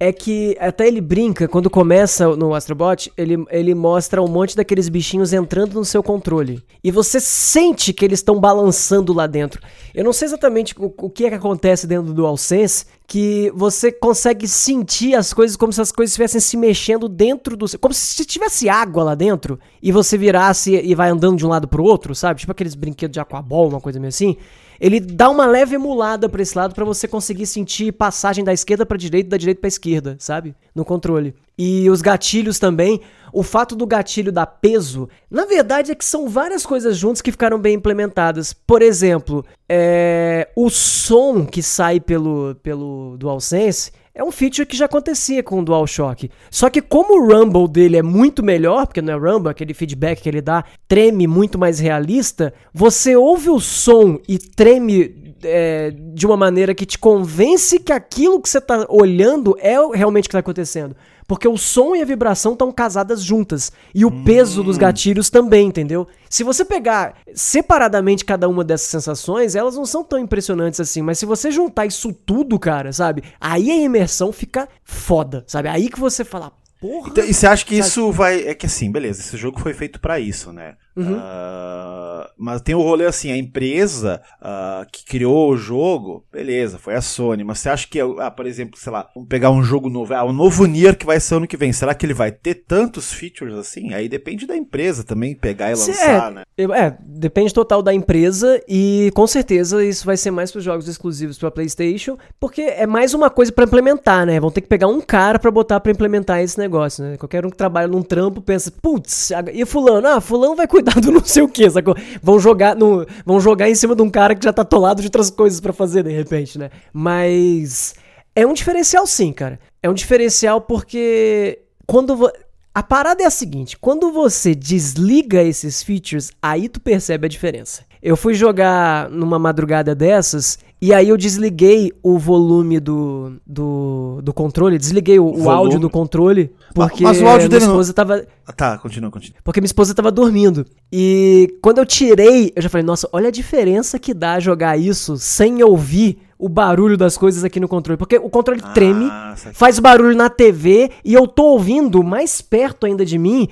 é 0.00 0.12
que 0.12 0.56
até 0.60 0.86
ele 0.86 1.00
brinca, 1.00 1.48
quando 1.48 1.68
começa 1.68 2.36
no 2.36 2.54
Astrobot, 2.54 3.10
ele, 3.16 3.44
ele 3.50 3.74
mostra 3.74 4.22
um 4.22 4.28
monte 4.28 4.54
daqueles 4.54 4.88
bichinhos 4.88 5.32
entrando 5.32 5.74
no 5.74 5.84
seu 5.84 6.04
controle. 6.04 6.62
E 6.84 6.90
você 6.92 7.18
sente 7.18 7.92
que 7.92 8.04
eles 8.04 8.20
estão 8.20 8.38
balançando 8.38 9.12
lá 9.12 9.26
dentro. 9.26 9.60
Eu 9.92 10.04
não 10.04 10.12
sei 10.12 10.26
exatamente 10.26 10.72
o, 10.78 10.94
o 10.96 11.10
que 11.10 11.24
é 11.24 11.30
que 11.30 11.34
acontece 11.34 11.84
dentro 11.84 12.06
do 12.06 12.14
DualSense, 12.14 12.86
que 13.08 13.50
você 13.56 13.90
consegue 13.90 14.46
sentir 14.46 15.16
as 15.16 15.32
coisas 15.32 15.56
como 15.56 15.72
se 15.72 15.80
as 15.80 15.90
coisas 15.90 16.12
estivessem 16.12 16.40
se 16.40 16.56
mexendo 16.56 17.08
dentro 17.08 17.56
do. 17.56 17.66
Como 17.80 17.92
se 17.92 18.24
tivesse 18.24 18.68
água 18.68 19.02
lá 19.02 19.14
dentro 19.16 19.58
e 19.82 19.90
você 19.90 20.16
virasse 20.16 20.76
e 20.76 20.94
vai 20.94 21.10
andando 21.10 21.38
de 21.38 21.44
um 21.44 21.48
lado 21.48 21.66
pro 21.66 21.82
outro, 21.82 22.14
sabe? 22.14 22.38
Tipo 22.38 22.52
aqueles 22.52 22.76
brinquedos 22.76 23.14
de 23.14 23.20
aquabol, 23.20 23.68
uma 23.68 23.80
coisa 23.80 23.98
meio 23.98 24.10
assim. 24.10 24.36
Ele 24.80 25.00
dá 25.00 25.28
uma 25.28 25.46
leve 25.46 25.74
emulada 25.74 26.28
para 26.28 26.42
esse 26.42 26.56
lado 26.56 26.74
para 26.74 26.84
você 26.84 27.08
conseguir 27.08 27.46
sentir 27.46 27.92
passagem 27.92 28.44
da 28.44 28.52
esquerda 28.52 28.86
para 28.86 28.96
direita, 28.96 29.30
da 29.30 29.36
direita 29.36 29.60
para 29.60 29.68
esquerda, 29.68 30.16
sabe? 30.18 30.54
No 30.74 30.84
controle. 30.84 31.34
E 31.58 31.90
os 31.90 32.00
gatilhos 32.00 32.58
também. 32.58 33.00
O 33.32 33.42
fato 33.42 33.76
do 33.76 33.86
gatilho 33.86 34.32
dar 34.32 34.46
peso, 34.46 35.08
na 35.30 35.44
verdade 35.44 35.92
é 35.92 35.94
que 35.94 36.04
são 36.04 36.28
várias 36.28 36.64
coisas 36.64 36.96
juntas 36.96 37.20
que 37.20 37.30
ficaram 37.30 37.58
bem 37.58 37.74
implementadas. 37.74 38.52
Por 38.54 38.80
exemplo, 38.80 39.44
é, 39.68 40.48
o 40.56 40.70
som 40.70 41.44
que 41.44 41.62
sai 41.62 42.00
pelo, 42.00 42.54
pelo 42.62 43.16
DualSense 43.18 43.92
é 44.18 44.24
um 44.24 44.32
feature 44.32 44.66
que 44.66 44.76
já 44.76 44.86
acontecia 44.86 45.44
com 45.44 45.60
o 45.60 45.64
DualShock. 45.64 46.28
Só 46.50 46.68
que 46.68 46.82
como 46.82 47.22
o 47.22 47.32
rumble 47.32 47.68
dele 47.68 47.96
é 47.96 48.02
muito 48.02 48.42
melhor, 48.42 48.84
porque 48.84 49.00
não 49.00 49.14
é 49.14 49.16
rumble, 49.16 49.48
aquele 49.48 49.72
feedback 49.72 50.20
que 50.20 50.28
ele 50.28 50.42
dá 50.42 50.64
treme 50.88 51.28
muito 51.28 51.56
mais 51.56 51.78
realista, 51.78 52.52
você 52.74 53.14
ouve 53.14 53.48
o 53.48 53.60
som 53.60 54.18
e 54.28 54.36
treme 54.36 55.36
é, 55.44 55.92
de 55.92 56.26
uma 56.26 56.36
maneira 56.36 56.74
que 56.74 56.84
te 56.84 56.98
convence 56.98 57.78
que 57.78 57.92
aquilo 57.92 58.42
que 58.42 58.48
você 58.48 58.58
está 58.58 58.84
olhando 58.88 59.56
é 59.60 59.76
realmente 59.94 60.24
o 60.24 60.28
que 60.28 60.32
está 60.32 60.40
acontecendo. 60.40 60.96
Porque 61.28 61.46
o 61.46 61.58
som 61.58 61.94
e 61.94 62.00
a 62.00 62.06
vibração 62.06 62.54
estão 62.54 62.72
casadas 62.72 63.22
juntas. 63.22 63.70
E 63.94 64.02
o 64.02 64.08
hum. 64.08 64.24
peso 64.24 64.64
dos 64.64 64.78
gatilhos 64.78 65.28
também, 65.28 65.68
entendeu? 65.68 66.08
Se 66.30 66.42
você 66.42 66.64
pegar 66.64 67.16
separadamente 67.34 68.24
cada 68.24 68.48
uma 68.48 68.64
dessas 68.64 68.88
sensações, 68.88 69.54
elas 69.54 69.76
não 69.76 69.84
são 69.84 70.02
tão 70.02 70.18
impressionantes 70.18 70.80
assim. 70.80 71.02
Mas 71.02 71.18
se 71.18 71.26
você 71.26 71.50
juntar 71.50 71.84
isso 71.84 72.14
tudo, 72.14 72.58
cara, 72.58 72.94
sabe? 72.94 73.22
Aí 73.38 73.70
a 73.70 73.76
imersão 73.76 74.32
fica 74.32 74.66
foda, 74.82 75.44
sabe? 75.46 75.68
Aí 75.68 75.90
que 75.90 76.00
você 76.00 76.24
fala, 76.24 76.50
Porra. 76.80 77.10
Então, 77.10 77.24
e 77.24 77.34
você 77.34 77.46
acha 77.46 77.64
que 77.64 77.74
isso 77.74 78.12
vai. 78.12 78.42
É 78.46 78.54
que 78.54 78.66
assim, 78.66 78.90
beleza, 78.90 79.20
esse 79.20 79.36
jogo 79.36 79.58
foi 79.58 79.74
feito 79.74 80.00
para 80.00 80.20
isso, 80.20 80.52
né? 80.52 80.76
Uhum. 80.98 81.16
Uh, 81.16 82.28
mas 82.36 82.60
tem 82.60 82.74
o 82.74 82.82
rolê 82.82 83.06
assim, 83.06 83.30
a 83.30 83.36
empresa 83.36 84.20
uh, 84.40 84.84
que 84.90 85.04
criou 85.04 85.52
o 85.52 85.56
jogo, 85.56 86.24
beleza, 86.32 86.76
foi 86.76 86.94
a 86.94 87.00
Sony, 87.00 87.44
mas 87.44 87.60
você 87.60 87.68
acha 87.68 87.86
que, 87.88 88.00
ah, 88.00 88.30
por 88.30 88.46
exemplo, 88.46 88.78
sei 88.78 88.92
lá, 88.92 89.08
vamos 89.14 89.28
pegar 89.28 89.50
um 89.50 89.62
jogo 89.62 89.88
novo, 89.88 90.12
ah, 90.14 90.24
o 90.24 90.32
novo 90.32 90.66
Nier 90.66 90.96
que 90.96 91.06
vai 91.06 91.20
ser 91.20 91.36
ano 91.36 91.46
que 91.46 91.56
vem, 91.56 91.72
será 91.72 91.94
que 91.94 92.04
ele 92.04 92.14
vai 92.14 92.32
ter 92.32 92.54
tantos 92.66 93.12
features 93.12 93.54
assim? 93.54 93.92
Aí 93.94 94.08
depende 94.08 94.46
da 94.46 94.56
empresa 94.56 95.04
também 95.04 95.34
pegar 95.34 95.70
e 95.70 95.74
lançar, 95.74 96.32
é, 96.32 96.34
né? 96.34 96.44
É, 96.56 96.96
depende 97.00 97.54
total 97.54 97.82
da 97.82 97.94
empresa 97.94 98.60
e 98.68 99.10
com 99.14 99.26
certeza 99.26 99.84
isso 99.84 100.04
vai 100.04 100.16
ser 100.16 100.32
mais 100.32 100.50
para 100.50 100.60
jogos 100.60 100.88
exclusivos 100.88 101.38
para 101.38 101.50
PlayStation, 101.50 102.18
porque 102.40 102.62
é 102.62 102.86
mais 102.86 103.14
uma 103.14 103.30
coisa 103.30 103.52
para 103.52 103.64
implementar, 103.64 104.26
né? 104.26 104.40
Vão 104.40 104.50
ter 104.50 104.62
que 104.62 104.68
pegar 104.68 104.88
um 104.88 105.00
cara 105.00 105.38
para 105.38 105.50
botar 105.50 105.78
para 105.78 105.92
implementar 105.92 106.40
esse 106.40 106.58
negócio, 106.58 107.04
né? 107.04 107.16
Qualquer 107.16 107.46
um 107.46 107.50
que 107.50 107.56
trabalha 107.56 107.86
num 107.86 108.02
trampo 108.02 108.40
pensa, 108.40 108.70
putz, 108.70 109.30
e 109.52 109.64
fulano, 109.64 110.06
ah, 110.08 110.20
fulano 110.20 110.56
vai 110.56 110.66
cuidar 110.66 110.87
do 110.90 111.10
não 111.12 111.24
sei 111.24 111.42
o 111.42 111.48
que, 111.48 111.68
sacou? 111.70 111.94
Vão 112.22 112.38
jogar, 112.38 112.74
no, 112.74 113.06
vão 113.24 113.40
jogar 113.40 113.68
em 113.68 113.74
cima 113.74 113.94
de 113.94 114.02
um 114.02 114.10
cara 114.10 114.34
que 114.34 114.44
já 114.44 114.52
tá 114.52 114.62
atolado 114.62 115.00
de 115.00 115.06
outras 115.06 115.30
coisas 115.30 115.60
para 115.60 115.72
fazer 115.72 116.04
de 116.04 116.10
repente, 116.10 116.58
né? 116.58 116.70
Mas 116.92 117.94
é 118.34 118.46
um 118.46 118.52
diferencial 118.52 119.06
sim, 119.06 119.32
cara. 119.32 119.58
É 119.82 119.88
um 119.88 119.94
diferencial 119.94 120.60
porque 120.60 121.60
quando 121.86 122.30
a 122.74 122.82
parada 122.82 123.22
é 123.22 123.26
a 123.26 123.30
seguinte, 123.30 123.76
quando 123.76 124.12
você 124.12 124.54
desliga 124.54 125.42
esses 125.42 125.82
features, 125.82 126.30
aí 126.40 126.68
tu 126.68 126.80
percebe 126.80 127.26
a 127.26 127.28
diferença. 127.28 127.82
Eu 128.00 128.16
fui 128.16 128.34
jogar 128.34 129.10
numa 129.10 129.38
madrugada 129.38 129.94
dessas 129.94 130.58
e 130.80 130.94
aí 130.94 131.08
eu 131.08 131.16
desliguei 131.16 131.92
o 132.02 132.18
volume 132.18 132.78
do, 132.78 133.32
do, 133.46 134.20
do 134.22 134.32
controle, 134.32 134.78
desliguei 134.78 135.18
o, 135.18 135.24
o 135.24 135.50
áudio 135.50 135.80
do 135.80 135.90
controle, 135.90 136.52
porque 136.72 137.02
mas, 137.02 137.18
mas 137.18 137.26
o 137.26 137.28
áudio 137.28 137.48
minha 137.48 137.58
esposa 137.58 137.88
não... 137.88 137.94
tava... 137.94 138.26
Ah, 138.46 138.52
tá, 138.52 138.78
continua, 138.78 139.10
continua. 139.10 139.38
Porque 139.42 139.60
minha 139.60 139.66
esposa 139.66 139.94
tava 139.94 140.12
dormindo. 140.12 140.64
E 140.92 141.58
quando 141.60 141.78
eu 141.78 141.86
tirei, 141.86 142.52
eu 142.54 142.62
já 142.62 142.68
falei, 142.68 142.84
nossa, 142.84 143.08
olha 143.12 143.28
a 143.28 143.32
diferença 143.32 143.98
que 143.98 144.14
dá 144.14 144.38
jogar 144.38 144.78
isso 144.78 145.16
sem 145.16 145.62
ouvir 145.64 146.18
o 146.38 146.48
barulho 146.48 146.96
das 146.96 147.18
coisas 147.18 147.42
aqui 147.42 147.58
no 147.58 147.66
controle. 147.66 147.98
Porque 147.98 148.16
o 148.16 148.30
controle 148.30 148.60
ah, 148.62 148.68
treme, 148.68 149.10
faz 149.52 149.80
barulho 149.80 150.16
na 150.16 150.30
TV 150.30 150.90
e 151.04 151.12
eu 151.12 151.26
tô 151.26 151.44
ouvindo 151.44 152.04
mais 152.04 152.40
perto 152.40 152.86
ainda 152.86 153.04
de 153.04 153.18
mim 153.18 153.48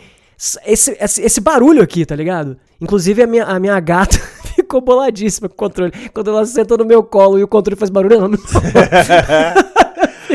esse, 0.65 0.97
esse, 1.01 1.23
esse 1.23 1.41
barulho 1.41 1.83
aqui, 1.83 2.05
tá 2.05 2.15
ligado? 2.15 2.59
Inclusive 2.81 3.23
a 3.23 3.27
minha, 3.27 3.45
a 3.45 3.59
minha 3.59 3.81
gata 3.81 4.21
ficou 4.67 4.81
boladíssima 4.81 5.49
com 5.49 5.55
o 5.55 5.57
controle. 5.57 5.93
Quando 6.13 6.31
ela 6.31 6.45
senta 6.45 6.77
no 6.77 6.85
meu 6.85 7.03
colo 7.03 7.39
e 7.39 7.43
o 7.43 7.49
controle 7.49 7.79
faz 7.79 7.89
barulho, 7.89 8.15
ela 8.15 8.29
não 8.29 8.39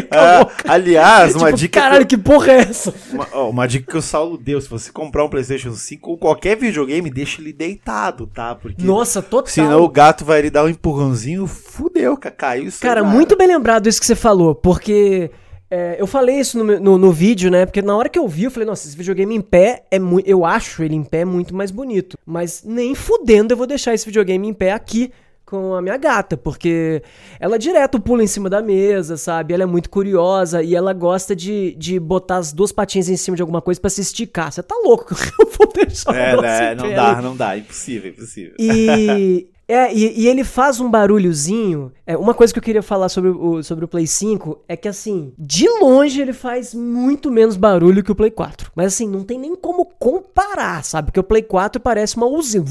ah, 0.12 0.48
aliás, 0.68 1.36
uma 1.36 1.48
tipo, 1.48 1.58
dica. 1.58 1.82
Caralho, 1.82 2.06
que, 2.06 2.16
eu... 2.16 2.20
que 2.20 2.24
porra 2.24 2.52
é 2.52 2.58
essa? 2.60 2.94
Uma, 3.12 3.28
ó, 3.34 3.50
uma, 3.50 3.68
dica 3.68 3.92
que 3.92 3.98
o 3.98 4.02
Saulo 4.02 4.38
deu: 4.38 4.60
se 4.60 4.70
você 4.70 4.92
comprar 4.92 5.24
um 5.24 5.30
PlayStation 5.30 5.74
5 5.74 6.10
ou 6.10 6.18
qualquer 6.18 6.58
videogame, 6.58 7.10
deixa 7.10 7.42
ele 7.42 7.54
deitado, 7.54 8.28
tá? 8.28 8.56
Porque. 8.56 8.84
Nossa, 8.84 9.22
total. 9.22 9.48
Senão 9.48 9.84
o 9.84 9.90
gato 9.90 10.24
vai 10.24 10.42
lhe 10.42 10.50
dar 10.50 10.66
um 10.66 10.70
empurrãozinho, 10.70 11.48
fudeu, 11.48 12.18
caiu 12.18 12.68
isso. 12.68 12.82
Cara, 12.82 13.04
muito 13.04 13.36
bem 13.36 13.48
lembrado 13.48 13.88
isso 13.88 14.00
que 14.00 14.06
você 14.06 14.16
falou, 14.16 14.56
porque. 14.56 15.30
É, 15.74 15.96
eu 15.98 16.06
falei 16.06 16.38
isso 16.38 16.62
no, 16.62 16.80
no, 16.82 16.98
no, 16.98 17.12
vídeo, 17.14 17.50
né? 17.50 17.66
Porque 17.66 17.82
na 17.82 17.96
hora 17.96 18.10
que 18.10 18.20
eu 18.20 18.28
vi, 18.28 18.44
eu 18.44 18.52
falei, 18.52 18.68
nossa, 18.68 18.86
esse 18.86 18.98
videogame 18.98 19.34
em 19.34 19.40
pé 19.40 19.86
é 19.90 19.98
muito. 19.98 20.28
Eu 20.28 20.44
acho 20.44 20.84
ele 20.84 20.96
em 20.96 21.04
pé 21.04 21.24
muito 21.24 21.56
mais 21.56 21.72
bonito. 21.72 22.18
Mas 22.26 22.62
nem 22.66 22.94
fudendo 22.94 23.54
eu 23.54 23.58
vou 23.58 23.66
deixar 23.66 23.94
esse 23.94 24.06
videogame 24.06 24.50
em 24.50 24.54
pé 24.54 24.74
aqui 24.74 25.14
com 25.46 25.74
a 25.74 25.82
minha 25.82 25.98
gata, 25.98 26.36
porque 26.36 27.02
ela 27.40 27.60
direto 27.60 28.00
pula 28.00 28.24
em 28.24 28.28
cima 28.28 28.50
da 28.50 28.62
mesa, 28.62 29.16
sabe? 29.16 29.54
Ela 29.54 29.64
é 29.64 29.66
muito 29.66 29.90
curiosa 29.90 30.62
e 30.62 30.76
ela 30.76 30.94
gosta 30.94 31.34
de, 31.36 31.74
de 31.78 32.00
botar 32.00 32.38
as 32.38 32.52
duas 32.52 32.72
patinhas 32.74 33.08
em 33.08 33.18
cima 33.18 33.36
de 33.36 33.42
alguma 33.42 33.62
coisa 33.62 33.80
para 33.80 33.90
se 33.90 34.02
esticar. 34.02 34.52
Você 34.52 34.64
tá 34.64 34.76
louco? 34.84 35.14
Eu 35.40 35.50
vou 35.58 35.72
deixar 35.74 36.16
É, 36.16 36.42
né? 36.42 36.76
Não 36.76 36.94
dá, 36.94 37.22
não 37.22 37.36
dá. 37.36 37.58
Impossível, 37.58 38.12
impossível. 38.12 38.56
E, 38.60 39.48
É, 39.72 39.94
e, 39.94 40.24
e, 40.24 40.28
ele 40.28 40.44
faz 40.44 40.82
um 40.82 40.92
barulhozinho. 40.92 41.94
É, 42.06 42.18
uma 42.18 42.34
coisa 42.34 42.52
que 42.52 42.60
eu 42.60 42.64
queria 42.64 42.82
falar 42.82 43.08
sobre 43.08 43.30
o, 43.30 43.64
sobre 43.64 43.86
o 43.86 43.88
Play 43.88 44.06
5 44.06 44.66
é 44.68 44.76
que, 44.76 44.86
assim, 44.86 45.32
de 45.38 45.66
longe 45.80 46.22
ele 46.22 46.34
faz 46.34 46.74
muito 46.74 47.32
menos 47.32 47.56
barulho 47.56 48.04
que 48.04 48.12
o 48.12 48.16
Play 48.16 48.32
4. 48.32 48.70
Mas, 48.76 48.88
assim, 48.88 49.08
não 49.08 49.24
tem 49.24 49.40
nem 49.40 49.56
como 49.56 49.86
comparar, 49.86 50.84
sabe? 50.84 51.08
Porque 51.08 51.22
o 51.22 51.24
Play 51.24 51.44
4 51.44 51.80
parece 51.80 52.18
uma 52.18 52.26
usina. 52.26 52.66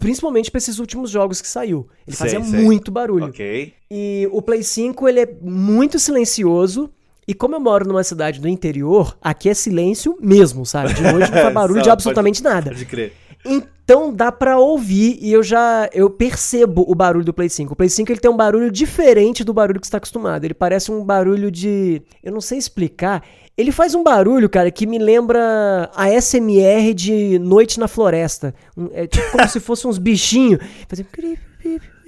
Principalmente 0.00 0.50
pra 0.50 0.58
esses 0.58 0.80
últimos 0.80 1.08
jogos 1.08 1.40
que 1.40 1.46
saiu. 1.46 1.86
Ele 2.04 2.16
sei, 2.16 2.30
fazia 2.30 2.44
sei. 2.44 2.64
muito 2.64 2.90
barulho. 2.90 3.26
Ok. 3.26 3.72
E 3.88 4.28
o 4.32 4.42
Play 4.42 4.64
5, 4.64 5.08
ele 5.08 5.20
é 5.20 5.36
muito 5.40 6.00
silencioso. 6.00 6.90
E 7.28 7.32
como 7.32 7.54
eu 7.54 7.60
moro 7.60 7.86
numa 7.86 8.02
cidade 8.02 8.40
do 8.40 8.48
interior, 8.48 9.16
aqui 9.22 9.48
é 9.48 9.54
silêncio 9.54 10.18
mesmo, 10.20 10.66
sabe? 10.66 10.92
De 10.92 11.00
noite 11.00 11.30
não 11.30 11.40
faz 11.40 11.54
barulho 11.54 11.80
de 11.80 11.88
absolutamente 11.88 12.42
pode, 12.42 12.54
nada. 12.54 12.70
Pode 12.70 12.84
crer. 12.84 13.12
Então 13.44 14.12
dá 14.12 14.32
pra 14.32 14.58
ouvir 14.58 15.18
e 15.20 15.30
eu 15.30 15.42
já 15.42 15.88
eu 15.92 16.08
percebo 16.08 16.84
o 16.88 16.94
barulho 16.94 17.24
do 17.24 17.34
Play 17.34 17.50
5. 17.50 17.72
O 17.72 17.76
Play 17.76 17.90
5 17.90 18.10
ele 18.10 18.20
tem 18.20 18.30
um 18.30 18.36
barulho 18.36 18.70
diferente 18.70 19.44
do 19.44 19.52
barulho 19.52 19.78
que 19.78 19.86
você 19.86 19.90
tá 19.90 19.98
acostumado. 19.98 20.44
Ele 20.44 20.54
parece 20.54 20.90
um 20.90 21.04
barulho 21.04 21.50
de, 21.50 22.00
eu 22.22 22.32
não 22.32 22.40
sei 22.40 22.56
explicar. 22.56 23.22
Ele 23.56 23.70
faz 23.70 23.94
um 23.94 24.02
barulho, 24.02 24.48
cara, 24.48 24.70
que 24.70 24.86
me 24.86 24.98
lembra 24.98 25.90
a 25.94 26.08
SMR 26.20 26.94
de 26.94 27.38
Noite 27.38 27.78
na 27.78 27.86
Floresta. 27.86 28.54
É 28.92 29.06
tipo 29.06 29.30
como 29.30 29.48
se 29.48 29.60
fossem 29.60 29.90
uns 29.90 29.98
bichinhos. 29.98 30.60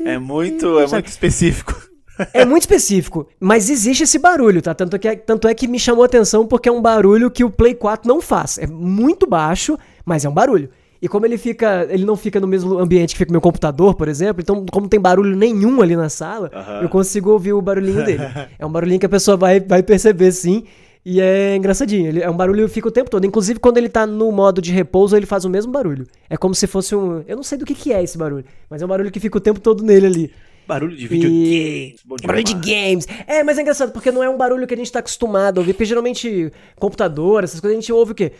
É 0.00 0.18
muito, 0.18 0.78
é 0.78 0.86
muito 0.86 1.08
específico. 1.08 1.86
É 2.32 2.46
muito 2.46 2.62
específico, 2.62 3.28
mas 3.38 3.68
existe 3.68 4.04
esse 4.04 4.18
barulho, 4.18 4.62
tá? 4.62 4.74
Tanto, 4.74 4.98
que, 4.98 5.06
é, 5.06 5.16
tanto 5.16 5.46
é 5.46 5.54
que 5.54 5.68
me 5.68 5.78
chamou 5.78 6.02
a 6.02 6.06
atenção 6.06 6.46
porque 6.46 6.68
é 6.68 6.72
um 6.72 6.80
barulho 6.80 7.30
que 7.30 7.44
o 7.44 7.50
Play 7.50 7.74
4 7.74 8.08
não 8.08 8.22
faz. 8.22 8.56
É 8.56 8.66
muito 8.66 9.26
baixo, 9.26 9.78
mas 10.02 10.24
é 10.24 10.28
um 10.28 10.32
barulho. 10.32 10.70
E 11.00 11.08
como 11.08 11.26
ele 11.26 11.36
fica, 11.36 11.86
ele 11.90 12.04
não 12.04 12.16
fica 12.16 12.40
no 12.40 12.46
mesmo 12.46 12.78
ambiente 12.78 13.14
que 13.14 13.18
fica 13.18 13.32
meu 13.32 13.40
computador, 13.40 13.94
por 13.94 14.08
exemplo, 14.08 14.42
então 14.42 14.64
como 14.70 14.84
não 14.84 14.88
tem 14.88 15.00
barulho 15.00 15.36
nenhum 15.36 15.82
ali 15.82 15.94
na 15.94 16.08
sala, 16.08 16.50
uhum. 16.54 16.82
eu 16.82 16.88
consigo 16.88 17.30
ouvir 17.30 17.52
o 17.52 17.60
barulhinho 17.60 18.04
dele. 18.04 18.22
é 18.58 18.64
um 18.64 18.70
barulhinho 18.70 18.98
que 18.98 19.06
a 19.06 19.08
pessoa 19.08 19.36
vai, 19.36 19.60
vai 19.60 19.82
perceber 19.82 20.32
sim. 20.32 20.64
E 21.08 21.20
é 21.20 21.54
engraçadinho, 21.54 22.08
ele 22.08 22.20
é 22.20 22.28
um 22.28 22.36
barulho 22.36 22.66
que 22.66 22.74
fica 22.74 22.88
o 22.88 22.90
tempo 22.90 23.08
todo. 23.08 23.24
Inclusive, 23.24 23.60
quando 23.60 23.78
ele 23.78 23.88
tá 23.88 24.04
no 24.04 24.32
modo 24.32 24.60
de 24.60 24.72
repouso, 24.72 25.16
ele 25.16 25.24
faz 25.24 25.44
o 25.44 25.48
mesmo 25.48 25.70
barulho. 25.70 26.04
É 26.28 26.36
como 26.36 26.52
se 26.52 26.66
fosse 26.66 26.96
um. 26.96 27.22
Eu 27.28 27.36
não 27.36 27.44
sei 27.44 27.56
do 27.56 27.64
que, 27.64 27.76
que 27.76 27.92
é 27.92 28.02
esse 28.02 28.18
barulho, 28.18 28.44
mas 28.68 28.82
é 28.82 28.84
um 28.84 28.88
barulho 28.88 29.12
que 29.12 29.20
fica 29.20 29.38
o 29.38 29.40
tempo 29.40 29.60
todo 29.60 29.84
nele 29.84 30.06
ali. 30.06 30.32
Barulho 30.66 30.96
de 30.96 31.06
videogames. 31.06 32.00
E... 32.00 32.26
Barulho 32.26 32.44
de 32.44 32.54
games. 32.54 33.06
É, 33.26 33.42
mas 33.42 33.58
é 33.58 33.62
engraçado, 33.62 33.92
porque 33.92 34.10
não 34.10 34.22
é 34.22 34.28
um 34.28 34.36
barulho 34.36 34.66
que 34.66 34.74
a 34.74 34.76
gente 34.76 34.90
tá 34.90 34.98
acostumado 34.98 35.58
a 35.58 35.60
ouvir. 35.60 35.72
Porque 35.72 35.84
geralmente, 35.84 36.52
computador, 36.76 37.44
essas 37.44 37.60
coisas, 37.60 37.76
a 37.76 37.80
gente 37.80 37.92
ouve 37.92 38.12
o 38.12 38.14
quê? 38.14 38.32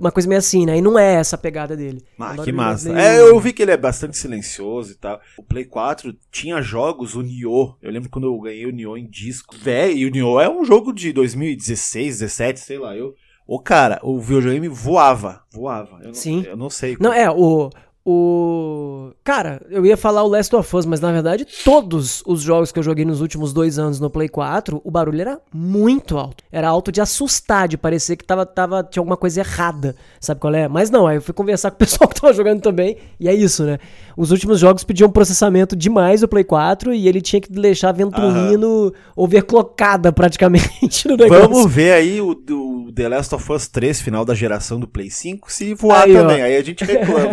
Uma 0.00 0.10
coisa 0.10 0.28
meio 0.28 0.38
assim, 0.38 0.66
né? 0.66 0.78
E 0.78 0.82
não 0.82 0.98
é 0.98 1.14
essa 1.14 1.36
a 1.36 1.38
pegada 1.38 1.76
dele. 1.76 2.04
Ah, 2.18 2.34
é 2.38 2.44
que 2.44 2.52
massa. 2.52 2.92
É, 2.98 3.20
eu 3.20 3.38
vi 3.40 3.52
que 3.52 3.62
ele 3.62 3.70
é 3.70 3.76
bastante 3.76 4.16
silencioso 4.16 4.92
e 4.92 4.96
tal. 4.96 5.20
O 5.38 5.42
Play 5.42 5.64
4 5.64 6.14
tinha 6.30 6.60
jogos, 6.60 7.14
o 7.14 7.22
Nioh. 7.22 7.76
Eu 7.80 7.90
lembro 7.90 8.10
quando 8.10 8.26
eu 8.26 8.38
ganhei 8.40 8.66
o 8.66 8.72
Nioh 8.72 8.96
em 8.96 9.08
disco. 9.08 9.54
Véi, 9.56 9.98
e 9.98 10.06
o 10.06 10.10
Nioh 10.10 10.40
é 10.40 10.48
um 10.48 10.64
jogo 10.64 10.92
de 10.92 11.12
2016, 11.12 12.18
17, 12.20 12.60
sei 12.60 12.78
lá. 12.78 12.96
Eu, 12.96 13.14
o 13.46 13.58
cara, 13.58 13.98
o 14.02 14.20
videogame 14.20 14.68
voava. 14.68 15.42
Voava. 15.52 16.00
Eu 16.02 16.14
Sim. 16.14 16.44
eu 16.46 16.56
não 16.56 16.70
sei. 16.70 16.96
Como. 16.96 17.08
Não, 17.08 17.14
é, 17.14 17.30
o, 17.30 17.70
O. 18.04 19.12
Cara, 19.22 19.62
eu 19.70 19.86
ia 19.86 19.96
falar 19.96 20.24
o 20.24 20.28
Last 20.28 20.54
of 20.56 20.76
Us, 20.76 20.84
mas 20.84 21.00
na 21.00 21.12
verdade, 21.12 21.46
todos 21.64 22.22
os 22.26 22.42
jogos 22.42 22.72
que 22.72 22.78
eu 22.78 22.82
joguei 22.82 23.04
nos 23.04 23.20
últimos 23.20 23.52
dois 23.52 23.78
anos 23.78 24.00
no 24.00 24.10
Play 24.10 24.28
4, 24.28 24.80
o 24.82 24.90
barulho 24.90 25.20
era 25.20 25.40
muito 25.54 26.18
alto. 26.18 26.42
Era 26.50 26.68
alto 26.68 26.90
de 26.90 27.00
assustar, 27.00 27.68
de 27.68 27.78
parecer 27.78 28.16
que 28.16 28.24
tava, 28.24 28.44
tava, 28.44 28.82
tinha 28.82 29.00
alguma 29.00 29.16
coisa 29.16 29.40
errada. 29.40 29.94
Sabe 30.20 30.40
qual 30.40 30.52
é? 30.52 30.66
Mas 30.66 30.90
não, 30.90 31.06
aí 31.06 31.16
eu 31.16 31.22
fui 31.22 31.32
conversar 31.32 31.70
com 31.70 31.76
o 31.76 31.78
pessoal 31.80 32.08
que 32.08 32.20
tava 32.20 32.32
jogando 32.32 32.60
também, 32.60 32.96
e 33.20 33.28
é 33.28 33.34
isso, 33.34 33.64
né? 33.64 33.78
Os 34.16 34.32
últimos 34.32 34.58
jogos 34.58 34.82
pediam 34.82 35.08
processamento 35.08 35.76
demais 35.76 36.22
do 36.22 36.28
Play 36.28 36.44
4 36.44 36.92
e 36.92 37.06
ele 37.06 37.20
tinha 37.20 37.40
que 37.40 37.50
deixar 37.50 37.90
a 37.90 37.92
ventoinha 37.92 38.58
overclockada 39.16 40.12
praticamente 40.12 41.06
no 41.08 41.16
negócio. 41.16 41.48
Vamos 41.48 41.72
ver 41.72 41.92
aí 41.92 42.20
o, 42.20 42.30
o, 42.30 42.92
The 42.92 43.08
Last 43.08 43.34
of 43.34 43.52
Us 43.52 43.68
3, 43.68 44.00
final 44.00 44.24
da 44.24 44.34
geração 44.34 44.78
do 44.78 44.86
Play 44.86 45.10
5, 45.10 45.52
se 45.52 45.74
voar 45.74 46.04
aí, 46.04 46.12
também. 46.12 46.42
Ó. 46.42 46.44
Aí 46.44 46.56
a 46.56 46.62
gente 46.62 46.84
reclama. 46.84 47.30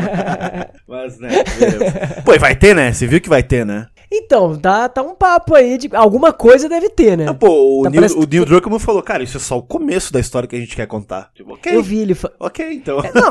Mas, 0.87 1.19
né, 1.19 1.29
beleza. 1.59 2.21
Pô, 2.25 2.33
e 2.33 2.39
vai 2.39 2.55
ter, 2.55 2.75
né? 2.75 2.91
Você 2.91 3.07
viu 3.07 3.21
que 3.21 3.29
vai 3.29 3.43
ter, 3.43 3.65
né? 3.65 3.87
Então, 4.11 4.57
tá, 4.57 4.89
tá 4.89 5.03
um 5.03 5.13
papo 5.13 5.53
aí 5.53 5.77
de 5.77 5.95
alguma 5.95 6.33
coisa 6.33 6.67
deve 6.67 6.89
ter, 6.89 7.15
né? 7.15 7.27
Ah, 7.29 7.33
pô, 7.33 7.81
o, 7.81 7.83
tá 7.83 7.91
Neil, 7.91 8.01
parece... 8.01 8.17
o 8.17 8.27
Neil 8.27 8.43
Druckmann 8.43 8.79
falou, 8.79 9.03
cara, 9.03 9.21
isso 9.21 9.37
é 9.37 9.39
só 9.39 9.55
o 9.59 9.61
começo 9.61 10.11
da 10.11 10.19
história 10.19 10.49
que 10.49 10.55
a 10.55 10.59
gente 10.59 10.75
quer 10.75 10.87
contar. 10.87 11.29
Tipo, 11.35 11.53
ok. 11.53 11.75
Eu 11.75 11.83
vi 11.83 11.99
ele. 11.99 12.15
Fa... 12.15 12.31
Ok, 12.39 12.73
então. 12.73 12.99
É, 13.01 13.11
não, 13.13 13.29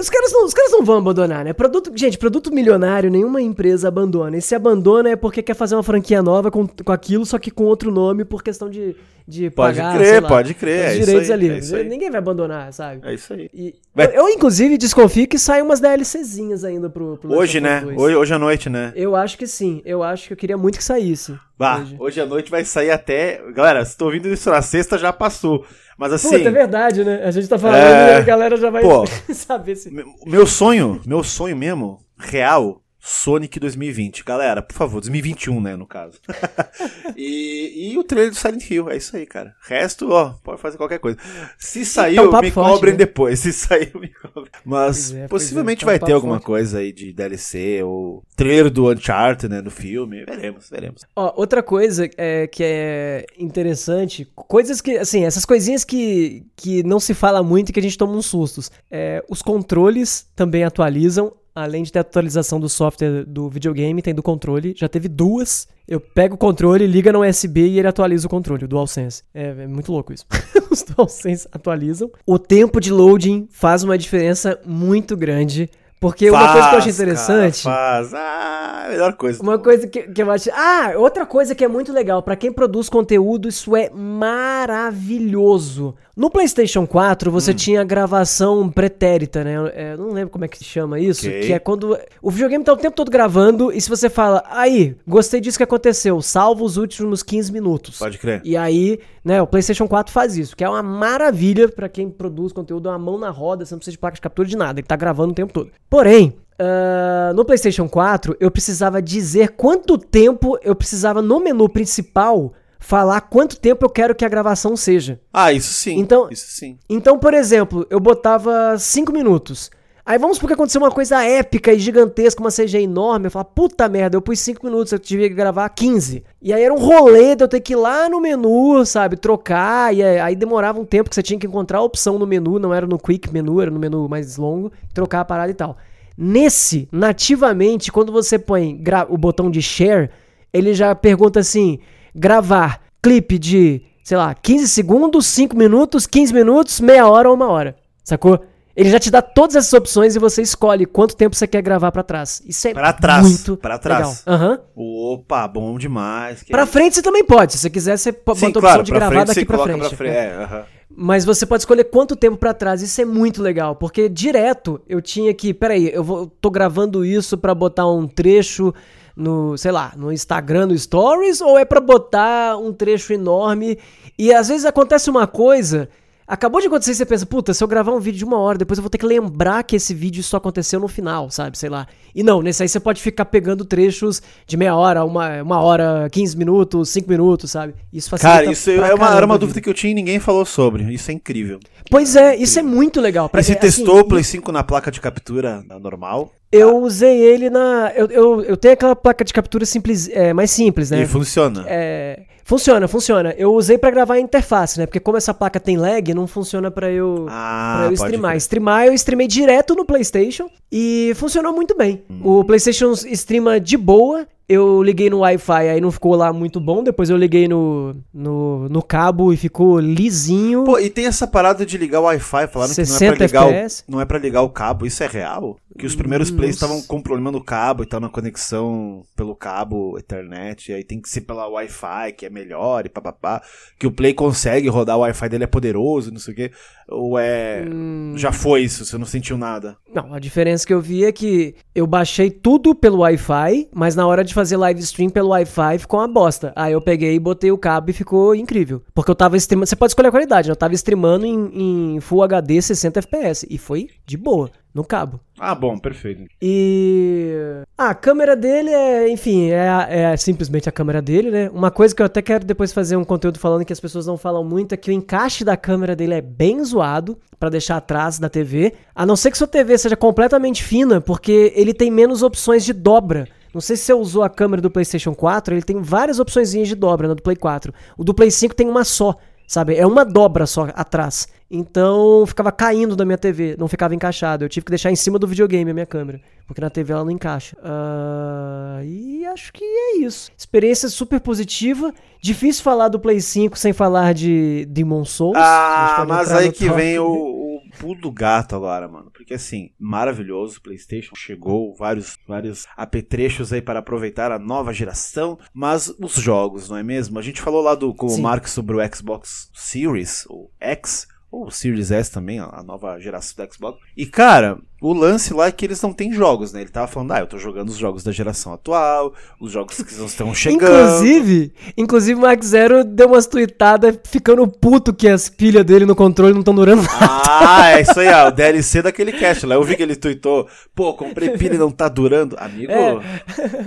os 0.00 0.08
caras 0.08 0.32
não, 0.32 0.44
os 0.44 0.54
caras 0.54 0.70
não 0.70 0.84
vão 0.84 0.98
abandonar, 0.98 1.44
né? 1.44 1.52
Produto, 1.52 1.90
gente, 1.96 2.16
produto 2.16 2.54
milionário, 2.54 3.10
nenhuma 3.10 3.42
empresa 3.42 3.88
abandona. 3.88 4.36
E 4.36 4.42
se 4.42 4.54
abandona 4.54 5.10
é 5.10 5.16
porque 5.16 5.42
quer 5.42 5.54
fazer 5.54 5.74
uma 5.74 5.82
franquia 5.82 6.22
nova 6.22 6.48
com, 6.48 6.64
com 6.64 6.92
aquilo, 6.92 7.26
só 7.26 7.36
que 7.36 7.50
com 7.50 7.64
outro 7.64 7.90
nome 7.90 8.24
por 8.24 8.40
questão 8.40 8.70
de, 8.70 8.94
de 9.26 9.50
pode 9.50 9.78
pagar. 9.78 9.96
Crer, 9.96 10.22
pode 10.26 10.54
crer, 10.54 10.86
Os 10.86 10.96
é 10.96 10.98
direitos 10.98 11.30
aí, 11.30 11.34
ali. 11.34 11.48
É 11.48 11.84
Ninguém 11.84 12.10
vai 12.10 12.18
abandonar, 12.18 12.72
sabe? 12.72 13.00
É 13.06 13.14
isso 13.14 13.32
aí. 13.32 13.50
E, 13.52 13.74
eu, 13.96 14.04
eu, 14.10 14.28
inclusive, 14.28 14.76
desconfio 14.78 15.26
que 15.26 15.38
saem 15.38 15.62
umas 15.62 15.80
DLCzinhas 15.80 16.64
ainda 16.64 16.88
pro, 16.88 17.16
pro 17.16 17.32
Hoje, 17.32 17.60
né? 17.60 17.84
Hoje, 17.96 18.16
hoje 18.16 18.34
à 18.34 18.38
noite, 18.38 18.68
né? 18.68 18.92
Eu 18.94 19.16
acho 19.16 19.36
que 19.36 19.46
sim. 19.46 19.82
Eu 19.84 20.02
acho 20.02 20.28
que 20.28 20.32
eu 20.32 20.36
queria 20.36 20.56
muito 20.56 20.78
que 20.78 20.84
saísse. 20.84 21.38
Bah, 21.58 21.78
hoje. 21.78 21.96
hoje 21.98 22.20
à 22.20 22.26
noite 22.26 22.50
vai 22.50 22.64
sair 22.64 22.90
até. 22.90 23.40
Galera, 23.52 23.84
se 23.84 23.96
tô 23.96 24.06
ouvindo 24.06 24.28
isso 24.28 24.50
na 24.50 24.62
sexta, 24.62 24.96
já 24.96 25.12
passou. 25.12 25.64
Mas 25.98 26.14
assim. 26.14 26.30
Puta, 26.30 26.48
é 26.48 26.52
verdade, 26.52 27.04
né? 27.04 27.22
A 27.24 27.30
gente 27.30 27.46
tá 27.46 27.58
falando 27.58 27.76
é... 27.76 28.12
e 28.12 28.14
a 28.14 28.20
galera 28.22 28.56
já 28.56 28.70
vai 28.70 28.82
Pô, 28.82 29.04
saber 29.34 29.76
se. 29.76 29.90
Meu 30.24 30.46
sonho, 30.46 31.00
meu 31.04 31.22
sonho 31.22 31.54
mesmo, 31.54 32.00
real, 32.18 32.80
Sonic 33.00 33.58
2020. 33.58 34.22
Galera, 34.24 34.60
por 34.60 34.74
favor, 34.74 35.00
2021, 35.00 35.60
né, 35.60 35.76
no 35.76 35.86
caso. 35.86 36.18
e, 37.16 37.92
e 37.92 37.98
o 37.98 38.04
trailer 38.04 38.30
do 38.30 38.36
Silent 38.36 38.70
Hill, 38.70 38.90
é 38.90 38.96
isso 38.96 39.16
aí, 39.16 39.26
cara. 39.26 39.54
Resto, 39.62 40.10
ó, 40.10 40.34
pode 40.44 40.60
fazer 40.60 40.76
qualquer 40.76 40.98
coisa. 40.98 41.18
Se 41.58 41.84
sair, 41.84 42.16
tá 42.16 42.22
um 42.22 42.40
me 42.40 42.50
forte, 42.50 42.72
cobrem 42.72 42.92
né? 42.92 42.98
depois. 42.98 43.40
Se 43.40 43.52
sair, 43.52 43.90
me 43.94 44.08
cobrem. 44.08 44.52
Mas 44.64 45.12
é, 45.14 45.26
possivelmente 45.28 45.84
é, 45.84 45.86
vai 45.86 45.98
ter 45.98 46.12
alguma 46.12 46.34
forte. 46.34 46.46
coisa 46.46 46.78
aí 46.78 46.92
de 46.92 47.12
DLC 47.12 47.82
ou 47.82 48.22
trailer 48.36 48.70
do 48.70 48.90
Uncharted, 48.90 49.50
né, 49.50 49.62
no 49.62 49.70
filme. 49.70 50.24
Veremos, 50.24 50.68
veremos. 50.68 51.02
Ó, 51.16 51.32
outra 51.36 51.62
coisa 51.62 52.08
é, 52.18 52.46
que 52.46 52.62
é 52.62 53.24
interessante, 53.38 54.30
coisas 54.34 54.80
que, 54.80 54.98
assim, 54.98 55.24
essas 55.24 55.44
coisinhas 55.44 55.84
que, 55.84 56.44
que 56.54 56.82
não 56.82 57.00
se 57.00 57.14
fala 57.14 57.42
muito 57.42 57.70
e 57.70 57.72
que 57.72 57.80
a 57.80 57.82
gente 57.82 57.96
toma 57.96 58.12
uns 58.12 58.26
sustos. 58.26 58.70
É, 58.90 59.24
os 59.28 59.40
controles 59.40 60.28
também 60.36 60.64
atualizam 60.64 61.32
além 61.54 61.82
de 61.82 61.92
ter 61.92 61.98
atualização 61.98 62.60
do 62.60 62.68
software 62.68 63.24
do 63.24 63.48
videogame, 63.48 64.02
tem 64.02 64.14
do 64.14 64.22
controle. 64.22 64.74
Já 64.76 64.88
teve 64.88 65.08
duas. 65.08 65.68
Eu 65.86 66.00
pego 66.00 66.34
o 66.34 66.38
controle, 66.38 66.86
liga 66.86 67.12
no 67.12 67.26
USB 67.26 67.66
e 67.66 67.78
ele 67.78 67.88
atualiza 67.88 68.26
o 68.26 68.30
controle, 68.30 68.64
o 68.64 68.68
DualSense. 68.68 69.24
É, 69.34 69.48
é 69.48 69.66
muito 69.66 69.90
louco 69.90 70.12
isso. 70.12 70.24
Os 70.70 70.84
DualSense 70.84 71.48
atualizam. 71.50 72.10
O 72.24 72.38
tempo 72.38 72.80
de 72.80 72.92
loading 72.92 73.48
faz 73.50 73.82
uma 73.82 73.98
diferença 73.98 74.60
muito 74.64 75.16
grande. 75.16 75.68
Porque 76.00 76.30
faz, 76.30 76.42
uma 76.42 76.52
coisa 76.52 76.68
que 76.68 76.74
eu 76.74 76.78
acho 76.78 76.88
interessante. 76.88 77.64
Cara, 77.64 78.06
faz. 78.06 78.14
Ah, 78.14 78.86
melhor 78.88 79.12
coisa. 79.12 79.42
Uma 79.42 79.58
coisa 79.58 79.86
que, 79.86 80.04
que 80.04 80.22
eu 80.22 80.30
acho. 80.30 80.48
Ah, 80.54 80.94
outra 80.96 81.26
coisa 81.26 81.54
que 81.54 81.62
é 81.62 81.68
muito 81.68 81.92
legal. 81.92 82.22
para 82.22 82.36
quem 82.36 82.50
produz 82.50 82.88
conteúdo, 82.88 83.46
isso 83.46 83.76
é 83.76 83.90
maravilhoso. 83.90 85.94
No 86.16 86.30
PlayStation 86.30 86.86
4, 86.86 87.30
você 87.30 87.50
hum. 87.50 87.54
tinha 87.54 87.84
gravação 87.84 88.70
pretérita, 88.70 89.44
né? 89.44 89.54
É, 89.74 89.94
não 89.96 90.10
lembro 90.10 90.30
como 90.30 90.44
é 90.44 90.48
que 90.48 90.56
se 90.56 90.64
chama 90.64 90.98
isso. 90.98 91.26
Okay. 91.26 91.40
Que 91.40 91.52
é 91.52 91.58
quando. 91.58 91.98
O 92.22 92.30
videogame 92.30 92.64
tá 92.64 92.72
o 92.72 92.76
tempo 92.76 92.96
todo 92.96 93.10
gravando 93.10 93.72
e 93.72 93.80
se 93.80 93.88
você 93.88 94.08
fala, 94.08 94.42
aí, 94.48 94.96
gostei 95.06 95.40
disso 95.40 95.58
que 95.58 95.64
aconteceu, 95.64 96.22
salva 96.22 96.64
os 96.64 96.78
últimos 96.78 97.22
15 97.22 97.52
minutos. 97.52 97.98
Pode 97.98 98.18
crer. 98.18 98.40
E 98.44 98.56
aí, 98.56 99.00
né, 99.24 99.40
o 99.40 99.46
PlayStation 99.46 99.86
4 99.86 100.12
faz 100.12 100.36
isso, 100.36 100.56
que 100.56 100.64
é 100.64 100.68
uma 100.68 100.82
maravilha 100.82 101.68
para 101.68 101.88
quem 101.88 102.10
produz 102.10 102.52
conteúdo, 102.52 102.88
uma 102.88 102.98
mão 102.98 103.18
na 103.18 103.30
roda, 103.30 103.64
você 103.64 103.74
não 103.74 103.78
precisa 103.78 103.92
de 103.92 103.98
placa 103.98 104.14
de 104.14 104.20
captura 104.20 104.48
de 104.48 104.56
nada, 104.56 104.80
ele 104.80 104.86
tá 104.86 104.96
gravando 104.96 105.32
o 105.32 105.34
tempo 105.34 105.52
todo. 105.52 105.70
Porém, 105.90 106.34
Uh, 106.60 107.32
no 107.32 107.42
PlayStation 107.42 107.88
4, 107.88 108.36
eu 108.38 108.50
precisava 108.50 109.00
dizer 109.00 109.52
quanto 109.52 109.96
tempo 109.96 110.58
eu 110.62 110.76
precisava 110.76 111.22
no 111.22 111.40
menu 111.40 111.66
principal 111.70 112.52
falar 112.78 113.22
quanto 113.22 113.58
tempo 113.58 113.86
eu 113.86 113.88
quero 113.88 114.14
que 114.14 114.26
a 114.26 114.28
gravação 114.28 114.76
seja. 114.76 115.18
Ah, 115.32 115.50
isso 115.54 115.72
sim. 115.72 115.98
Então, 115.98 116.28
isso 116.30 116.48
sim. 116.48 116.78
Então, 116.86 117.18
por 117.18 117.32
exemplo, 117.32 117.86
eu 117.88 117.98
botava 117.98 118.76
5 118.78 119.10
minutos. 119.10 119.70
Aí 120.10 120.18
vamos 120.18 120.40
porque 120.40 120.54
aconteceu 120.54 120.80
uma 120.80 120.90
coisa 120.90 121.22
épica 121.22 121.72
e 121.72 121.78
gigantesca, 121.78 122.40
uma 122.40 122.50
CG 122.50 122.82
enorme. 122.82 123.28
Eu 123.28 123.30
falo, 123.30 123.44
puta 123.44 123.88
merda, 123.88 124.16
eu 124.16 124.20
pus 124.20 124.40
5 124.40 124.66
minutos, 124.66 124.92
eu 124.92 124.98
tive 124.98 125.28
que 125.28 125.36
gravar 125.36 125.68
15. 125.68 126.24
E 126.42 126.52
aí 126.52 126.64
era 126.64 126.74
um 126.74 126.78
rolê 126.78 127.36
de 127.36 127.44
eu 127.44 127.48
ter 127.48 127.60
que 127.60 127.74
ir 127.74 127.76
lá 127.76 128.08
no 128.08 128.20
menu, 128.20 128.84
sabe, 128.84 129.16
trocar. 129.16 129.94
E 129.94 130.02
aí 130.02 130.34
demorava 130.34 130.80
um 130.80 130.84
tempo 130.84 131.08
que 131.08 131.14
você 131.14 131.22
tinha 131.22 131.38
que 131.38 131.46
encontrar 131.46 131.78
a 131.78 131.82
opção 131.82 132.18
no 132.18 132.26
menu, 132.26 132.58
não 132.58 132.74
era 132.74 132.88
no 132.88 132.98
quick 132.98 133.32
menu, 133.32 133.60
era 133.60 133.70
no 133.70 133.78
menu 133.78 134.08
mais 134.08 134.36
longo, 134.36 134.72
trocar 134.92 135.20
a 135.20 135.24
parada 135.24 135.52
e 135.52 135.54
tal. 135.54 135.76
Nesse, 136.18 136.88
nativamente, 136.90 137.92
quando 137.92 138.10
você 138.10 138.36
põe 138.36 138.82
o 139.10 139.16
botão 139.16 139.48
de 139.48 139.62
share, 139.62 140.10
ele 140.52 140.74
já 140.74 140.92
pergunta 140.92 141.38
assim: 141.38 141.78
gravar 142.12 142.80
clipe 143.00 143.38
de, 143.38 143.80
sei 144.02 144.16
lá, 144.16 144.34
15 144.34 144.66
segundos, 144.70 145.26
5 145.28 145.56
minutos, 145.56 146.04
15 146.04 146.34
minutos, 146.34 146.80
meia 146.80 147.08
hora 147.08 147.28
ou 147.28 147.36
uma 147.36 147.46
hora. 147.46 147.76
Sacou? 148.02 148.49
Ele 148.76 148.88
já 148.88 148.98
te 148.98 149.10
dá 149.10 149.20
todas 149.20 149.56
essas 149.56 149.72
opções 149.72 150.14
e 150.14 150.18
você 150.18 150.42
escolhe 150.42 150.86
quanto 150.86 151.16
tempo 151.16 151.34
você 151.34 151.46
quer 151.46 151.60
gravar 151.60 151.90
para 151.90 152.02
trás. 152.02 152.40
Isso 152.46 152.68
é 152.68 152.72
pra 152.72 152.92
trás, 152.92 153.22
muito 153.22 153.56
pra 153.56 153.78
trás. 153.78 154.24
legal. 154.26 154.58
Uhum. 154.76 155.12
Opa, 155.14 155.46
bom 155.48 155.76
demais. 155.76 156.44
Para 156.44 156.66
frente 156.66 156.94
você 156.94 157.02
também 157.02 157.24
pode. 157.24 157.52
Se 157.52 157.58
você 157.58 157.70
quiser, 157.70 157.96
você 157.96 158.12
Sim, 158.12 158.18
bota 158.24 158.30
a 158.30 158.32
opção 158.32 158.60
claro, 158.60 158.82
de 158.82 158.92
gravar 158.92 159.24
daqui 159.24 159.44
para 159.44 159.58
frente. 159.58 159.80
Pra 159.80 159.90
frente. 159.90 160.16
É, 160.16 160.48
uhum. 160.50 160.62
Mas 160.96 161.24
você 161.24 161.46
pode 161.46 161.62
escolher 161.62 161.84
quanto 161.84 162.16
tempo 162.16 162.36
para 162.36 162.54
trás. 162.54 162.82
Isso 162.82 163.00
é 163.00 163.04
muito 163.04 163.42
legal, 163.42 163.74
porque 163.74 164.08
direto 164.08 164.80
eu 164.88 165.00
tinha 165.00 165.32
que, 165.34 165.52
peraí, 165.52 165.90
eu 165.92 166.04
vou, 166.04 166.26
tô 166.26 166.50
gravando 166.50 167.04
isso 167.04 167.36
para 167.38 167.54
botar 167.54 167.88
um 167.88 168.06
trecho 168.06 168.72
no, 169.16 169.56
sei 169.56 169.70
lá, 169.70 169.92
no 169.96 170.12
Instagram, 170.12 170.66
no 170.66 170.78
Stories, 170.78 171.40
ou 171.40 171.58
é 171.58 171.64
para 171.64 171.80
botar 171.80 172.56
um 172.56 172.72
trecho 172.72 173.12
enorme? 173.12 173.78
E 174.18 174.32
às 174.32 174.48
vezes 174.48 174.64
acontece 174.64 175.10
uma 175.10 175.26
coisa 175.26 175.88
Acabou 176.30 176.60
de 176.60 176.68
acontecer 176.68 176.92
e 176.92 176.94
você 176.94 177.04
pensa, 177.04 177.26
puta, 177.26 177.52
se 177.52 177.64
eu 177.64 177.66
gravar 177.66 177.90
um 177.90 177.98
vídeo 177.98 178.18
de 178.18 178.24
uma 178.24 178.38
hora, 178.38 178.56
depois 178.56 178.78
eu 178.78 178.82
vou 178.84 178.88
ter 178.88 178.98
que 178.98 179.04
lembrar 179.04 179.64
que 179.64 179.74
esse 179.74 179.92
vídeo 179.92 180.22
só 180.22 180.36
aconteceu 180.36 180.78
no 180.78 180.86
final, 180.86 181.28
sabe? 181.28 181.58
Sei 181.58 181.68
lá. 181.68 181.88
E 182.14 182.22
não, 182.22 182.40
nesse 182.40 182.62
aí 182.62 182.68
você 182.68 182.78
pode 182.78 183.02
ficar 183.02 183.24
pegando 183.24 183.64
trechos 183.64 184.22
de 184.46 184.56
meia 184.56 184.76
hora, 184.76 185.04
uma, 185.04 185.42
uma 185.42 185.60
hora, 185.60 186.08
15 186.08 186.36
minutos, 186.36 186.88
5 186.90 187.10
minutos, 187.10 187.50
sabe? 187.50 187.74
Isso 187.92 188.08
facilita 188.08 188.38
Cara, 188.38 188.52
isso 188.52 188.70
é 188.70 188.94
uma, 188.94 189.16
era 189.16 189.26
uma 189.26 189.36
dúvida 189.36 189.60
que 189.60 189.68
eu 189.68 189.74
tinha 189.74 189.90
e 189.90 189.94
ninguém 189.94 190.20
falou 190.20 190.44
sobre. 190.44 190.84
Isso 190.94 191.10
é 191.10 191.14
incrível. 191.14 191.58
Pois 191.90 192.14
é, 192.14 192.36
isso 192.36 192.60
é 192.60 192.62
muito 192.62 193.00
legal. 193.00 193.28
Pra, 193.28 193.40
e 193.40 193.44
você 193.44 193.54
é, 193.54 193.56
testou 193.56 193.96
assim, 193.96 194.04
o 194.04 194.08
Play 194.08 194.22
5 194.22 194.52
na 194.52 194.62
placa 194.62 194.92
de 194.92 195.00
captura 195.00 195.64
normal? 195.80 196.32
Eu 196.52 196.78
usei 196.78 197.16
ele 197.20 197.48
na. 197.48 197.92
Eu, 197.94 198.06
eu, 198.06 198.42
eu 198.42 198.56
tenho 198.56 198.74
aquela 198.74 198.96
placa 198.96 199.24
de 199.24 199.32
captura 199.32 199.64
simples, 199.64 200.08
é, 200.08 200.32
mais 200.32 200.50
simples, 200.50 200.90
né? 200.90 201.02
E 201.02 201.06
funciona. 201.06 201.64
É, 201.68 202.22
funciona, 202.44 202.88
funciona. 202.88 203.32
Eu 203.38 203.54
usei 203.54 203.78
para 203.78 203.90
gravar 203.92 204.14
a 204.14 204.20
interface, 204.20 204.78
né? 204.78 204.86
Porque 204.86 204.98
como 204.98 205.16
essa 205.16 205.32
placa 205.32 205.60
tem 205.60 205.76
lag, 205.76 206.12
não 206.12 206.26
funciona 206.26 206.68
para 206.68 206.90
eu, 206.90 207.26
ah, 207.28 207.76
pra 207.78 207.86
eu 207.86 207.92
streamar. 207.92 208.36
Streamar, 208.36 208.86
eu 208.86 208.92
streamei 208.94 209.28
direto 209.28 209.76
no 209.76 209.84
PlayStation 209.84 210.50
e 210.72 211.12
funcionou 211.14 211.52
muito 211.52 211.76
bem. 211.76 212.02
Hum. 212.10 212.20
O 212.24 212.44
PlayStation 212.44 212.92
streama 212.92 213.60
de 213.60 213.76
boa 213.76 214.26
eu 214.50 214.82
liguei 214.82 215.08
no 215.08 215.20
Wi-Fi, 215.20 215.68
aí 215.68 215.80
não 215.80 215.92
ficou 215.92 216.16
lá 216.16 216.32
muito 216.32 216.58
bom. 216.58 216.82
Depois 216.82 217.08
eu 217.08 217.16
liguei 217.16 217.46
no, 217.46 217.94
no, 218.12 218.68
no 218.68 218.82
cabo 218.82 219.32
e 219.32 219.36
ficou 219.36 219.78
lisinho. 219.78 220.64
Pô, 220.64 220.76
e 220.76 220.90
tem 220.90 221.06
essa 221.06 221.24
parada 221.24 221.64
de 221.64 221.78
ligar 221.78 222.00
o 222.00 222.04
Wi-Fi, 222.04 222.48
falando 222.48 222.74
que 222.74 222.82
não 222.82 222.96
é 222.96 223.12
pra 223.12 223.26
ligar 223.26 223.46
FPS. 223.46 223.84
o, 223.86 223.92
não 223.92 224.00
é 224.00 224.04
para 224.04 224.18
ligar 224.18 224.42
o 224.42 224.50
cabo. 224.50 224.84
Isso 224.84 225.04
é 225.04 225.06
real? 225.06 225.56
Que 225.78 225.86
os 225.86 225.94
primeiros 225.94 226.32
plays 226.32 226.56
estavam 226.56 226.82
com 226.82 227.00
problema 227.00 227.30
no 227.30 227.42
cabo 227.42 227.84
e 227.84 227.86
tal, 227.86 228.00
na 228.00 228.08
conexão 228.08 229.04
pelo 229.16 229.36
cabo 229.36 229.96
Ethernet, 229.96 230.70
e 230.70 230.74
aí 230.74 230.82
tem 230.82 231.00
que 231.00 231.08
ser 231.08 231.20
pela 231.20 231.46
Wi-Fi, 231.46 232.12
que 232.16 232.26
é 232.26 232.30
melhor, 232.30 232.84
e 232.84 232.88
papapá. 232.88 233.40
Que 233.78 233.86
o 233.86 233.92
Play 233.92 234.12
consegue 234.12 234.68
rodar, 234.68 234.96
o 234.96 235.02
Wi-Fi 235.02 235.28
dele 235.28 235.44
é 235.44 235.46
poderoso, 235.46 236.10
não 236.10 236.18
sei 236.18 236.34
o 236.34 236.36
quê. 236.36 236.50
Ou 236.88 237.16
é. 237.16 237.64
Hum... 237.70 238.14
Já 238.16 238.32
foi 238.32 238.62
isso, 238.62 238.84
você 238.84 238.98
não 238.98 239.06
sentiu 239.06 239.38
nada? 239.38 239.76
Não, 239.94 240.12
a 240.12 240.18
diferença 240.18 240.66
que 240.66 240.74
eu 240.74 240.80
vi 240.80 241.04
é 241.04 241.12
que 241.12 241.54
eu 241.72 241.86
baixei 241.86 242.30
tudo 242.30 242.74
pelo 242.74 242.98
Wi-Fi, 242.98 243.68
mas 243.72 243.94
na 243.94 244.06
hora 244.06 244.24
de 244.24 244.34
fazer 244.40 244.56
live 244.56 244.80
stream 244.80 245.10
pelo 245.10 245.28
Wi-Fi 245.28 245.78
ficou 245.78 246.00
uma 246.00 246.08
bosta. 246.08 246.50
Aí 246.56 246.72
eu 246.72 246.80
peguei 246.80 247.14
e 247.14 247.18
botei 247.18 247.52
o 247.52 247.58
cabo 247.58 247.90
e 247.90 247.92
ficou 247.92 248.34
incrível. 248.34 248.82
Porque 248.94 249.10
eu 249.10 249.14
tava 249.14 249.36
streamando. 249.36 249.68
Você 249.68 249.76
pode 249.76 249.90
escolher 249.90 250.08
a 250.08 250.10
qualidade, 250.10 250.48
né? 250.48 250.52
Eu 250.52 250.56
tava 250.56 250.72
streamando 250.74 251.26
em, 251.26 251.96
em 251.96 252.00
Full 252.00 252.22
HD 252.22 252.62
60 252.62 253.00
FPS. 253.00 253.46
E 253.50 253.58
foi 253.58 253.88
de 254.06 254.16
boa, 254.16 254.50
no 254.74 254.82
cabo. 254.82 255.20
Ah, 255.38 255.54
bom, 255.54 255.76
perfeito. 255.78 256.24
E. 256.40 257.34
Ah, 257.76 257.90
a 257.90 257.94
câmera 257.94 258.34
dele 258.34 258.70
é, 258.70 259.10
enfim, 259.10 259.50
é, 259.50 259.86
é, 259.90 260.16
simplesmente 260.16 260.70
a 260.70 260.72
câmera 260.72 261.02
dele, 261.02 261.30
né? 261.30 261.50
Uma 261.50 261.70
coisa 261.70 261.94
que 261.94 262.00
eu 262.00 262.06
até 262.06 262.22
quero 262.22 262.46
depois 262.46 262.72
fazer 262.72 262.96
um 262.96 263.04
conteúdo 263.04 263.38
falando 263.38 263.64
que 263.64 263.72
as 263.74 263.80
pessoas 263.80 264.06
não 264.06 264.16
falam 264.16 264.42
muito 264.42 264.72
é 264.72 264.76
que 264.76 264.90
o 264.90 264.94
encaixe 264.94 265.44
da 265.44 265.56
câmera 265.56 265.94
dele 265.94 266.14
é 266.14 266.22
bem 266.22 266.64
zoado 266.64 267.18
para 267.38 267.50
deixar 267.50 267.76
atrás 267.76 268.18
da 268.18 268.30
TV. 268.30 268.72
A 268.94 269.04
não 269.04 269.16
ser 269.16 269.30
que 269.30 269.38
sua 269.38 269.46
TV 269.46 269.76
seja 269.76 269.96
completamente 269.96 270.64
fina, 270.64 270.98
porque 270.98 271.52
ele 271.54 271.74
tem 271.74 271.90
menos 271.90 272.22
opções 272.22 272.64
de 272.64 272.72
dobra. 272.72 273.28
Não 273.52 273.60
sei 273.60 273.76
se 273.76 273.84
você 273.84 273.94
usou 273.94 274.22
a 274.22 274.28
câmera 274.28 274.62
do 274.62 274.70
PlayStation 274.70 275.14
4, 275.14 275.54
ele 275.54 275.62
tem 275.62 275.80
várias 275.80 276.18
opções 276.20 276.50
de 276.50 276.74
dobra 276.74 277.08
no 277.08 277.14
do 277.14 277.22
Play 277.22 277.36
4. 277.36 277.72
O 277.98 278.04
do 278.04 278.14
Play 278.14 278.30
5 278.30 278.54
tem 278.54 278.68
uma 278.68 278.84
só, 278.84 279.16
sabe? 279.46 279.74
É 279.74 279.86
uma 279.86 280.04
dobra 280.04 280.46
só 280.46 280.68
atrás. 280.74 281.28
Então 281.50 282.24
ficava 282.26 282.52
caindo 282.52 282.94
da 282.94 283.04
minha 283.04 283.18
TV, 283.18 283.56
não 283.58 283.66
ficava 283.66 283.92
encaixado. 283.92 284.44
Eu 284.44 284.48
tive 284.48 284.64
que 284.66 284.70
deixar 284.70 284.92
em 284.92 284.96
cima 284.96 285.18
do 285.18 285.26
videogame 285.26 285.68
a 285.68 285.74
minha 285.74 285.86
câmera, 285.86 286.20
porque 286.46 286.60
na 286.60 286.70
TV 286.70 286.92
ela 286.92 287.04
não 287.04 287.10
encaixa. 287.10 287.56
Uh, 287.58 288.84
e 288.84 289.26
acho 289.26 289.52
que 289.52 289.64
é 289.64 289.96
isso. 289.98 290.30
Experiência 290.38 290.88
super 290.88 291.18
positiva. 291.20 291.92
Difícil 292.22 292.62
falar 292.62 292.86
do 292.86 293.00
Play 293.00 293.20
5 293.20 293.58
sem 293.58 293.72
falar 293.72 294.14
de 294.14 294.64
Demon 294.68 295.04
Souls. 295.04 295.36
Ah, 295.36 296.04
mas 296.06 296.30
aí 296.30 296.52
que 296.52 296.68
vem 296.68 297.00
o, 297.00 297.39
pulo 297.80 297.98
do 297.98 298.12
gato 298.12 298.54
agora, 298.54 298.86
mano. 298.86 299.10
Porque 299.10 299.34
assim, 299.34 299.70
maravilhoso 299.78 300.58
o 300.58 300.62
PlayStation. 300.62 301.14
Chegou 301.16 301.74
vários, 301.74 302.18
vários 302.28 302.66
apetrechos 302.76 303.52
aí 303.52 303.62
para 303.62 303.78
aproveitar 303.78 304.30
a 304.30 304.38
nova 304.38 304.72
geração. 304.72 305.38
Mas 305.52 305.88
os 305.98 306.14
jogos, 306.14 306.68
não 306.68 306.76
é 306.76 306.82
mesmo? 306.82 307.18
A 307.18 307.22
gente 307.22 307.40
falou 307.40 307.62
lá 307.62 307.74
do, 307.74 307.94
com 307.94 308.08
Sim. 308.08 308.20
o 308.20 308.22
Mark 308.22 308.46
sobre 308.46 308.76
o 308.76 308.94
Xbox 308.94 309.50
Series, 309.54 310.26
ou 310.28 310.52
X, 310.60 311.08
ou 311.30 311.46
o 311.46 311.50
Series 311.50 311.90
S 311.90 312.10
também, 312.10 312.38
a 312.40 312.62
nova 312.62 312.98
geração 312.98 313.44
do 313.44 313.54
Xbox. 313.54 313.78
E 313.96 314.04
cara, 314.06 314.58
o 314.80 314.94
lance 314.94 315.34
lá 315.34 315.46
é 315.46 315.52
que 315.52 315.64
eles 315.66 315.80
não 315.82 315.92
têm 315.92 316.12
jogos, 316.12 316.52
né? 316.52 316.62
Ele 316.62 316.70
tava 316.70 316.86
falando, 316.86 317.12
ah, 317.12 317.20
eu 317.20 317.26
tô 317.26 317.38
jogando 317.38 317.68
os 317.68 317.76
jogos 317.76 318.02
da 318.02 318.10
geração 318.10 318.54
atual, 318.54 319.12
os 319.38 319.52
jogos 319.52 319.76
que 319.76 319.92
estão 319.92 320.34
chegando. 320.34 320.62
Inclusive, 320.62 321.52
inclusive 321.76 322.18
o 322.18 322.22
Max 322.22 322.46
Zero 322.46 322.82
deu 322.82 323.08
umas 323.08 323.26
tweetadas 323.26 323.98
ficando 324.04 324.48
puto 324.48 324.94
que 324.94 325.06
as 325.06 325.28
pilhas 325.28 325.64
dele 325.64 325.84
no 325.84 325.94
controle 325.94 326.32
não 326.32 326.40
estão 326.40 326.54
durando 326.54 326.82
nada. 326.82 327.30
Ah, 327.42 327.70
é 327.70 327.80
isso 327.80 327.98
aí, 327.98 328.08
ó, 328.08 328.28
o 328.28 328.30
DLC 328.30 328.82
daquele 328.82 329.12
cast 329.12 329.46
lá. 329.46 329.54
Eu 329.54 329.64
vi 329.64 329.74
que 329.74 329.82
ele 329.82 329.96
tweetou, 329.96 330.46
pô, 330.74 330.92
comprei 330.92 331.30
pilha 331.30 331.54
e 331.54 331.58
não 331.58 331.70
tá 331.70 331.88
durando. 331.88 332.36
Amigo, 332.38 332.70
é. 332.70 333.00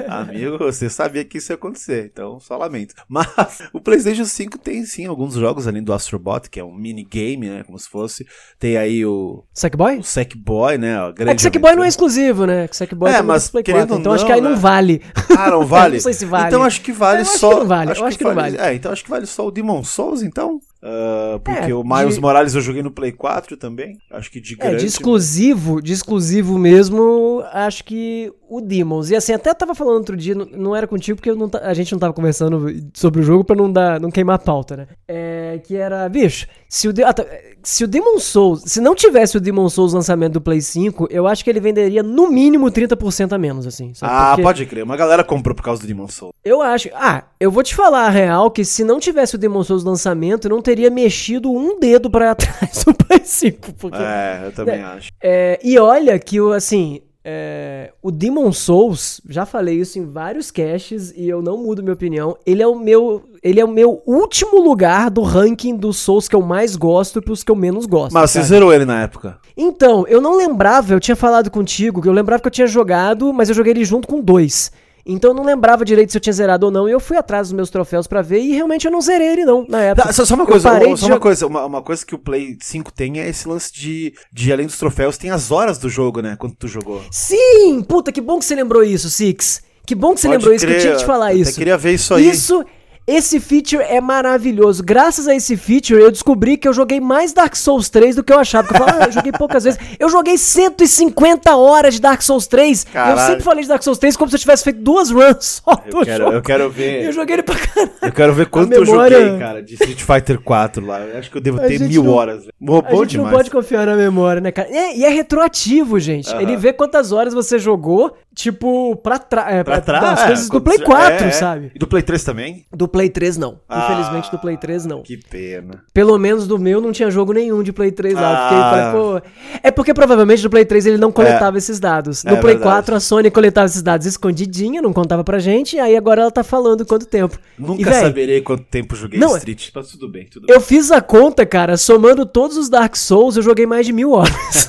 amigo, 0.07 0.59
você 0.59 0.89
sabia 0.91 1.25
que 1.25 1.39
isso 1.39 1.51
ia 1.51 1.55
acontecer, 1.55 2.09
então 2.11 2.39
só 2.39 2.55
lamento. 2.55 2.93
Mas 3.09 3.63
o 3.73 3.81
PlayStation 3.81 4.25
5 4.25 4.59
tem 4.59 4.85
sim 4.85 5.07
alguns 5.07 5.33
jogos 5.33 5.67
além 5.67 5.81
do 5.81 5.91
Astrobot, 5.91 6.49
que 6.51 6.59
é 6.59 6.63
um 6.63 6.73
minigame, 6.73 7.49
né? 7.53 7.63
Como 7.63 7.77
se 7.77 7.89
fosse. 7.89 8.25
Tem 8.59 8.77
aí 8.77 9.05
o. 9.05 9.43
Sackboy? 9.53 9.99
O 9.99 10.03
Sackboy, 10.03 10.77
né? 10.77 10.95
é 11.17 11.35
que 11.35 11.41
Sackboy 11.41 11.75
não 11.75 11.83
é 11.83 11.87
exclusivo, 11.87 12.45
né? 12.45 12.67
Que 12.67 12.75
Sackboy 12.75 13.11
é, 13.11 13.21
mas 13.21 13.49
Play 13.49 13.63
4, 13.63 13.83
então 13.83 13.99
não, 13.99 14.11
acho 14.11 14.25
que 14.25 14.31
aí 14.31 14.41
né? 14.41 14.49
não 14.49 14.57
vale. 14.57 15.01
Ah, 15.37 15.51
não 15.51 15.65
vale? 15.65 15.95
não 15.95 16.01
sei 16.01 16.13
se 16.13 16.25
vale. 16.25 16.47
Então 16.47 16.63
acho 16.63 16.81
que 16.81 16.91
vale 16.91 17.21
eu 17.21 17.25
só. 17.25 17.47
Acho 17.47 17.55
que 17.55 17.59
não 17.61 17.67
vale. 17.67 17.91
Acho 17.91 18.03
acho 18.05 18.17
que, 18.17 18.23
que, 18.23 18.29
não 18.29 18.35
vale. 18.35 18.57
É, 18.57 18.73
então 18.73 18.91
acho 18.91 19.03
que 19.03 19.09
vale 19.09 19.25
só 19.25 19.47
o 19.47 19.51
Demon 19.51 19.83
Souls, 19.83 20.21
então. 20.21 20.59
Uh, 20.83 21.39
porque 21.39 21.71
é, 21.71 21.73
o 21.73 21.81
Miles 21.81 22.15
de... 22.15 22.21
Morales 22.21 22.53
eu 22.53 22.59
joguei 22.59 22.83
no 22.83 22.91
Play 22.91 23.13
4 23.13 23.55
também. 23.55 23.97
Acho 24.11 24.29
que 24.29 24.41
de 24.41 24.57
grande. 24.57 24.75
É, 24.75 24.79
de 24.79 24.85
exclusivo, 24.85 25.81
de 25.81 25.93
exclusivo 25.93 26.59
mesmo, 26.59 27.41
acho 27.53 27.85
que 27.85 28.33
o 28.49 28.59
Demons. 28.59 29.09
E 29.09 29.15
assim, 29.15 29.31
até 29.31 29.53
tava 29.53 29.73
falando 29.73 29.99
outro 29.99 30.17
dia, 30.17 30.35
não, 30.35 30.45
não 30.45 30.75
era 30.75 30.85
contigo, 30.85 31.15
porque 31.15 31.31
não, 31.31 31.49
a 31.61 31.73
gente 31.73 31.93
não 31.93 31.99
tava 31.99 32.11
conversando 32.11 32.91
sobre 32.93 33.21
o 33.21 33.23
jogo 33.23 33.45
pra 33.45 33.55
não, 33.55 33.71
dar, 33.71 33.97
não 33.97 34.11
queimar 34.11 34.35
a 34.35 34.39
pauta, 34.39 34.75
né? 34.75 34.87
É, 35.07 35.61
que 35.63 35.77
era, 35.77 36.09
bicho, 36.09 36.47
se 36.67 36.89
o, 36.89 36.93
ah, 37.05 37.13
tá, 37.13 37.25
se 37.63 37.83
o 37.83 37.87
Demon 37.87 38.19
Souls, 38.19 38.63
se 38.65 38.81
não 38.81 38.93
tivesse 38.93 39.37
o 39.37 39.39
Demon 39.41 39.69
Souls 39.69 39.93
lançamento 39.93 40.33
do 40.33 40.41
Play 40.41 40.61
5, 40.61 41.07
eu 41.09 41.27
acho 41.27 41.43
que 41.43 41.49
ele 41.49 41.59
venderia 41.59 42.03
no 42.03 42.29
mínimo 42.29 42.69
30% 42.69 43.31
a 43.31 43.37
menos, 43.37 43.65
assim. 43.65 43.93
Ah, 44.01 44.31
porque... 44.31 44.43
pode 44.43 44.65
crer. 44.65 44.83
Uma 44.83 44.97
galera 44.97 45.23
comprou 45.23 45.55
por 45.55 45.63
causa 45.63 45.81
do 45.81 45.87
Demon 45.87 46.07
Souls. 46.07 46.33
Eu 46.43 46.61
acho. 46.61 46.89
Ah, 46.93 47.23
eu 47.39 47.49
vou 47.49 47.63
te 47.63 47.73
falar 47.73 48.05
a 48.05 48.09
real 48.09 48.51
que 48.51 48.65
se 48.65 48.83
não 48.83 48.99
tivesse 48.99 49.35
o 49.35 49.37
Demon 49.37 49.63
Souls 49.63 49.83
lançamento, 49.83 50.49
não 50.49 50.61
teria 50.61 50.89
mexido 50.89 51.51
um 51.51 51.79
dedo 51.79 52.09
para 52.09 52.31
atrás 52.31 52.83
do 52.83 52.93
Play 52.93 53.21
5. 53.23 53.73
Porque, 53.73 53.97
é, 53.97 54.41
eu 54.45 54.51
também 54.51 54.79
é, 54.79 54.83
acho. 54.83 55.09
É, 55.21 55.59
e 55.63 55.79
olha 55.79 56.19
que, 56.19 56.37
assim, 56.53 57.01
é, 57.25 57.93
o 58.01 58.11
Demon 58.11 58.51
Souls, 58.51 59.21
já 59.29 59.45
falei 59.45 59.79
isso 59.79 59.97
em 59.97 60.05
vários 60.05 60.51
caches 60.51 61.13
e 61.15 61.27
eu 61.27 61.41
não 61.41 61.57
mudo 61.57 61.81
minha 61.81 61.93
opinião. 61.93 62.37
Ele 62.45 62.61
é 62.61 62.67
o 62.67 62.75
meu, 62.75 63.23
ele 63.41 63.61
é 63.61 63.65
o 63.65 63.67
meu 63.67 64.01
último 64.05 64.61
lugar 64.61 65.09
do 65.09 65.21
ranking 65.21 65.75
dos 65.75 65.97
Souls 65.97 66.27
que 66.27 66.35
eu 66.35 66.41
mais 66.41 66.75
gosto 66.75 67.19
e 67.19 67.21
pros 67.21 67.41
que 67.43 67.51
eu 67.51 67.55
menos 67.55 67.85
gosto. 67.85 68.13
Mas 68.13 68.31
você 68.31 68.43
zerou 68.43 68.73
ele 68.73 68.83
na 68.83 69.01
época? 69.03 69.37
Então, 69.55 70.05
eu 70.07 70.19
não 70.19 70.35
lembrava, 70.35 70.93
eu 70.93 70.99
tinha 70.99 71.15
falado 71.15 71.49
contigo, 71.49 72.01
que 72.01 72.09
eu 72.09 72.13
lembrava 72.13 72.41
que 72.41 72.47
eu 72.47 72.51
tinha 72.51 72.67
jogado, 72.67 73.31
mas 73.31 73.47
eu 73.47 73.55
joguei 73.55 73.71
ele 73.71 73.85
junto 73.85 74.07
com 74.07 74.19
dois. 74.19 74.71
Então 75.05 75.31
eu 75.31 75.33
não 75.35 75.43
lembrava 75.43 75.83
direito 75.83 76.11
se 76.11 76.17
eu 76.17 76.21
tinha 76.21 76.33
zerado 76.33 76.65
ou 76.65 76.71
não. 76.71 76.87
E 76.87 76.91
eu 76.91 76.99
fui 76.99 77.17
atrás 77.17 77.47
dos 77.47 77.53
meus 77.53 77.69
troféus 77.69 78.07
para 78.07 78.21
ver 78.21 78.39
e 78.39 78.53
realmente 78.53 78.85
eu 78.85 78.91
não 78.91 79.01
zerei 79.01 79.27
ele 79.27 79.45
não, 79.45 79.65
na 79.67 79.81
época. 79.81 80.13
Só, 80.13 80.25
só 80.25 80.35
uma 80.35 80.45
coisa, 80.45 80.69
só, 80.69 80.95
só 80.95 81.07
uma 81.07 81.19
coisa, 81.19 81.47
uma, 81.47 81.65
uma, 81.65 81.81
coisa 81.81 82.05
que 82.05 82.15
o 82.15 82.19
Play 82.19 82.57
5 82.61 82.91
tem 82.93 83.19
é 83.19 83.27
esse 83.27 83.47
lance 83.47 83.71
de, 83.73 84.13
de 84.31 84.51
além 84.51 84.65
dos 84.65 84.77
troféus, 84.77 85.17
tem 85.17 85.29
as 85.29 85.51
horas 85.51 85.77
do 85.77 85.89
jogo, 85.89 86.21
né? 86.21 86.35
Quando 86.37 86.55
tu 86.55 86.67
jogou. 86.67 87.01
Sim! 87.11 87.83
Puta, 87.87 88.11
que 88.11 88.21
bom 88.21 88.39
que 88.39 88.45
você 88.45 88.55
lembrou 88.55 88.83
isso, 88.83 89.09
Six. 89.09 89.61
Que 89.85 89.95
bom 89.95 90.13
que 90.13 90.21
você 90.21 90.27
Pode 90.29 90.37
lembrou 90.37 90.57
crer, 90.57 90.57
isso, 90.57 90.65
que 90.67 90.73
eu 90.73 90.79
tinha 90.79 90.93
que 90.93 90.99
te 90.99 91.05
falar 91.05 91.33
eu 91.33 91.41
isso. 91.41 91.51
Eu 91.51 91.55
queria 91.55 91.77
ver 91.77 91.93
isso 91.93 92.13
aí. 92.13 92.29
Isso 92.29 92.65
esse 93.05 93.39
feature 93.39 93.83
é 93.83 93.99
maravilhoso. 93.99 94.83
Graças 94.83 95.27
a 95.27 95.35
esse 95.35 95.57
feature, 95.57 95.99
eu 95.99 96.11
descobri 96.11 96.57
que 96.57 96.67
eu 96.67 96.73
joguei 96.73 96.99
mais 96.99 97.33
Dark 97.33 97.55
Souls 97.55 97.89
3 97.89 98.15
do 98.15 98.23
que 98.23 98.31
eu 98.31 98.39
achava. 98.39 98.67
Porque 98.67 98.81
eu 98.81 98.85
falava, 98.85 99.03
ah, 99.03 99.07
eu 99.07 99.11
joguei 99.11 99.31
poucas 99.31 99.63
vezes. 99.63 99.79
Eu 99.99 100.09
joguei 100.09 100.37
150 100.37 101.55
horas 101.55 101.95
de 101.95 102.01
Dark 102.01 102.21
Souls 102.21 102.47
3. 102.47 102.85
Caralho. 102.85 103.19
Eu 103.19 103.25
sempre 103.25 103.43
falei 103.43 103.63
de 103.63 103.69
Dark 103.69 103.83
Souls 103.83 103.97
3 103.97 104.15
como 104.15 104.29
se 104.29 104.35
eu 104.35 104.39
tivesse 104.39 104.63
feito 104.63 104.81
duas 104.81 105.09
runs 105.11 105.43
só 105.43 105.83
eu 105.85 106.01
quero, 106.03 106.31
eu 106.31 106.41
quero 106.41 106.69
ver. 106.69 107.05
Eu 107.05 107.11
joguei 107.11 107.35
ele 107.35 107.43
pra 107.43 107.55
caralho. 107.55 107.91
Eu 108.01 108.11
quero 108.11 108.33
ver 108.33 108.47
quanto 108.47 108.69
memória... 108.69 109.15
eu 109.15 109.21
joguei, 109.23 109.39
cara, 109.39 109.61
de 109.61 109.73
Street 109.73 110.01
Fighter 110.01 110.39
4 110.39 110.85
lá. 110.85 111.01
Eu 111.01 111.19
acho 111.19 111.29
que 111.29 111.37
eu 111.37 111.41
devo 111.41 111.59
ter 111.59 111.79
mil 111.79 112.03
não... 112.03 112.13
horas. 112.13 112.45
Roubou 112.61 113.01
a 113.01 113.03
gente 113.03 113.11
demais. 113.11 113.31
não 113.31 113.37
pode 113.37 113.51
confiar 113.51 113.85
na 113.85 113.95
memória, 113.95 114.41
né, 114.41 114.51
cara? 114.51 114.69
É, 114.69 114.95
e 114.97 115.03
é 115.03 115.09
retroativo, 115.09 115.99
gente. 115.99 116.33
Ele 116.35 116.55
vê 116.55 116.71
quantas 116.73 117.11
horas 117.11 117.33
você 117.33 117.59
jogou, 117.59 118.15
tipo, 118.33 118.95
pra, 118.97 119.19
tra... 119.19 119.51
é, 119.51 119.63
pra, 119.63 119.81
pra 119.81 119.81
trás. 119.81 120.19
As 120.19 120.25
coisas 120.25 120.49
do 120.49 120.61
Play 120.61 120.79
4, 120.79 121.25
é, 121.25 121.27
é, 121.27 121.31
sabe? 121.31 121.71
E 121.75 121.79
do 121.79 121.87
Play 121.87 122.01
3 122.01 122.23
também? 122.23 122.65
Do 122.71 122.87
Play 122.93 123.09
3 123.09 123.37
não. 123.37 123.59
Ah, 123.67 123.85
Infelizmente 123.85 124.29
do 124.29 124.37
Play 124.37 124.55
3 124.55 124.85
não. 124.85 125.01
Que 125.01 125.17
pena. 125.17 125.83
Pelo 125.91 126.15
menos 126.19 126.45
do 126.45 126.59
meu 126.59 126.79
não 126.79 126.91
tinha 126.91 127.09
jogo 127.09 127.33
nenhum 127.33 127.63
de 127.63 127.73
Play 127.73 127.91
3 127.91 128.13
lá. 128.13 128.47
Ah. 128.47 128.69
Falei, 128.69 129.21
pô. 129.21 129.27
É 129.63 129.71
porque 129.71 129.95
provavelmente 129.95 130.43
do 130.43 130.49
Play 130.49 130.63
3 130.63 130.85
ele 130.85 130.97
não 130.99 131.11
coletava 131.11 131.57
é. 131.57 131.59
esses 131.59 131.79
dados. 131.79 132.23
No 132.23 132.35
é 132.35 132.39
Play 132.39 132.53
verdade. 132.53 132.75
4 132.75 132.95
a 132.95 132.99
Sony 132.99 133.31
coletava 133.31 133.65
esses 133.65 133.81
dados 133.81 134.05
escondidinha, 134.05 134.79
não 134.79 134.93
contava 134.93 135.23
pra 135.23 135.39
gente, 135.39 135.75
e 135.75 135.79
aí 135.79 135.97
agora 135.97 136.21
ela 136.21 136.29
tá 136.29 136.43
falando 136.43 136.85
quanto 136.85 137.07
tempo. 137.07 137.39
Nunca 137.57 137.81
e, 137.81 137.83
véi, 137.83 138.01
saberei 138.01 138.41
quanto 138.41 138.63
tempo 138.65 138.95
joguei 138.95 139.19
não, 139.19 139.35
Street, 139.37 139.71
mas 139.73 139.87
tudo 139.87 140.07
bem, 140.07 140.27
tudo 140.27 140.45
Eu 140.47 140.61
fiz 140.61 140.91
a 140.91 141.01
conta, 141.01 141.47
cara, 141.47 141.75
somando 141.77 142.27
todos 142.27 142.57
os 142.57 142.69
Dark 142.69 142.95
Souls, 142.95 143.37
eu 143.37 143.41
joguei 143.41 143.65
mais 143.65 143.87
de 143.87 143.91
mil 143.91 144.11
horas. 144.11 144.67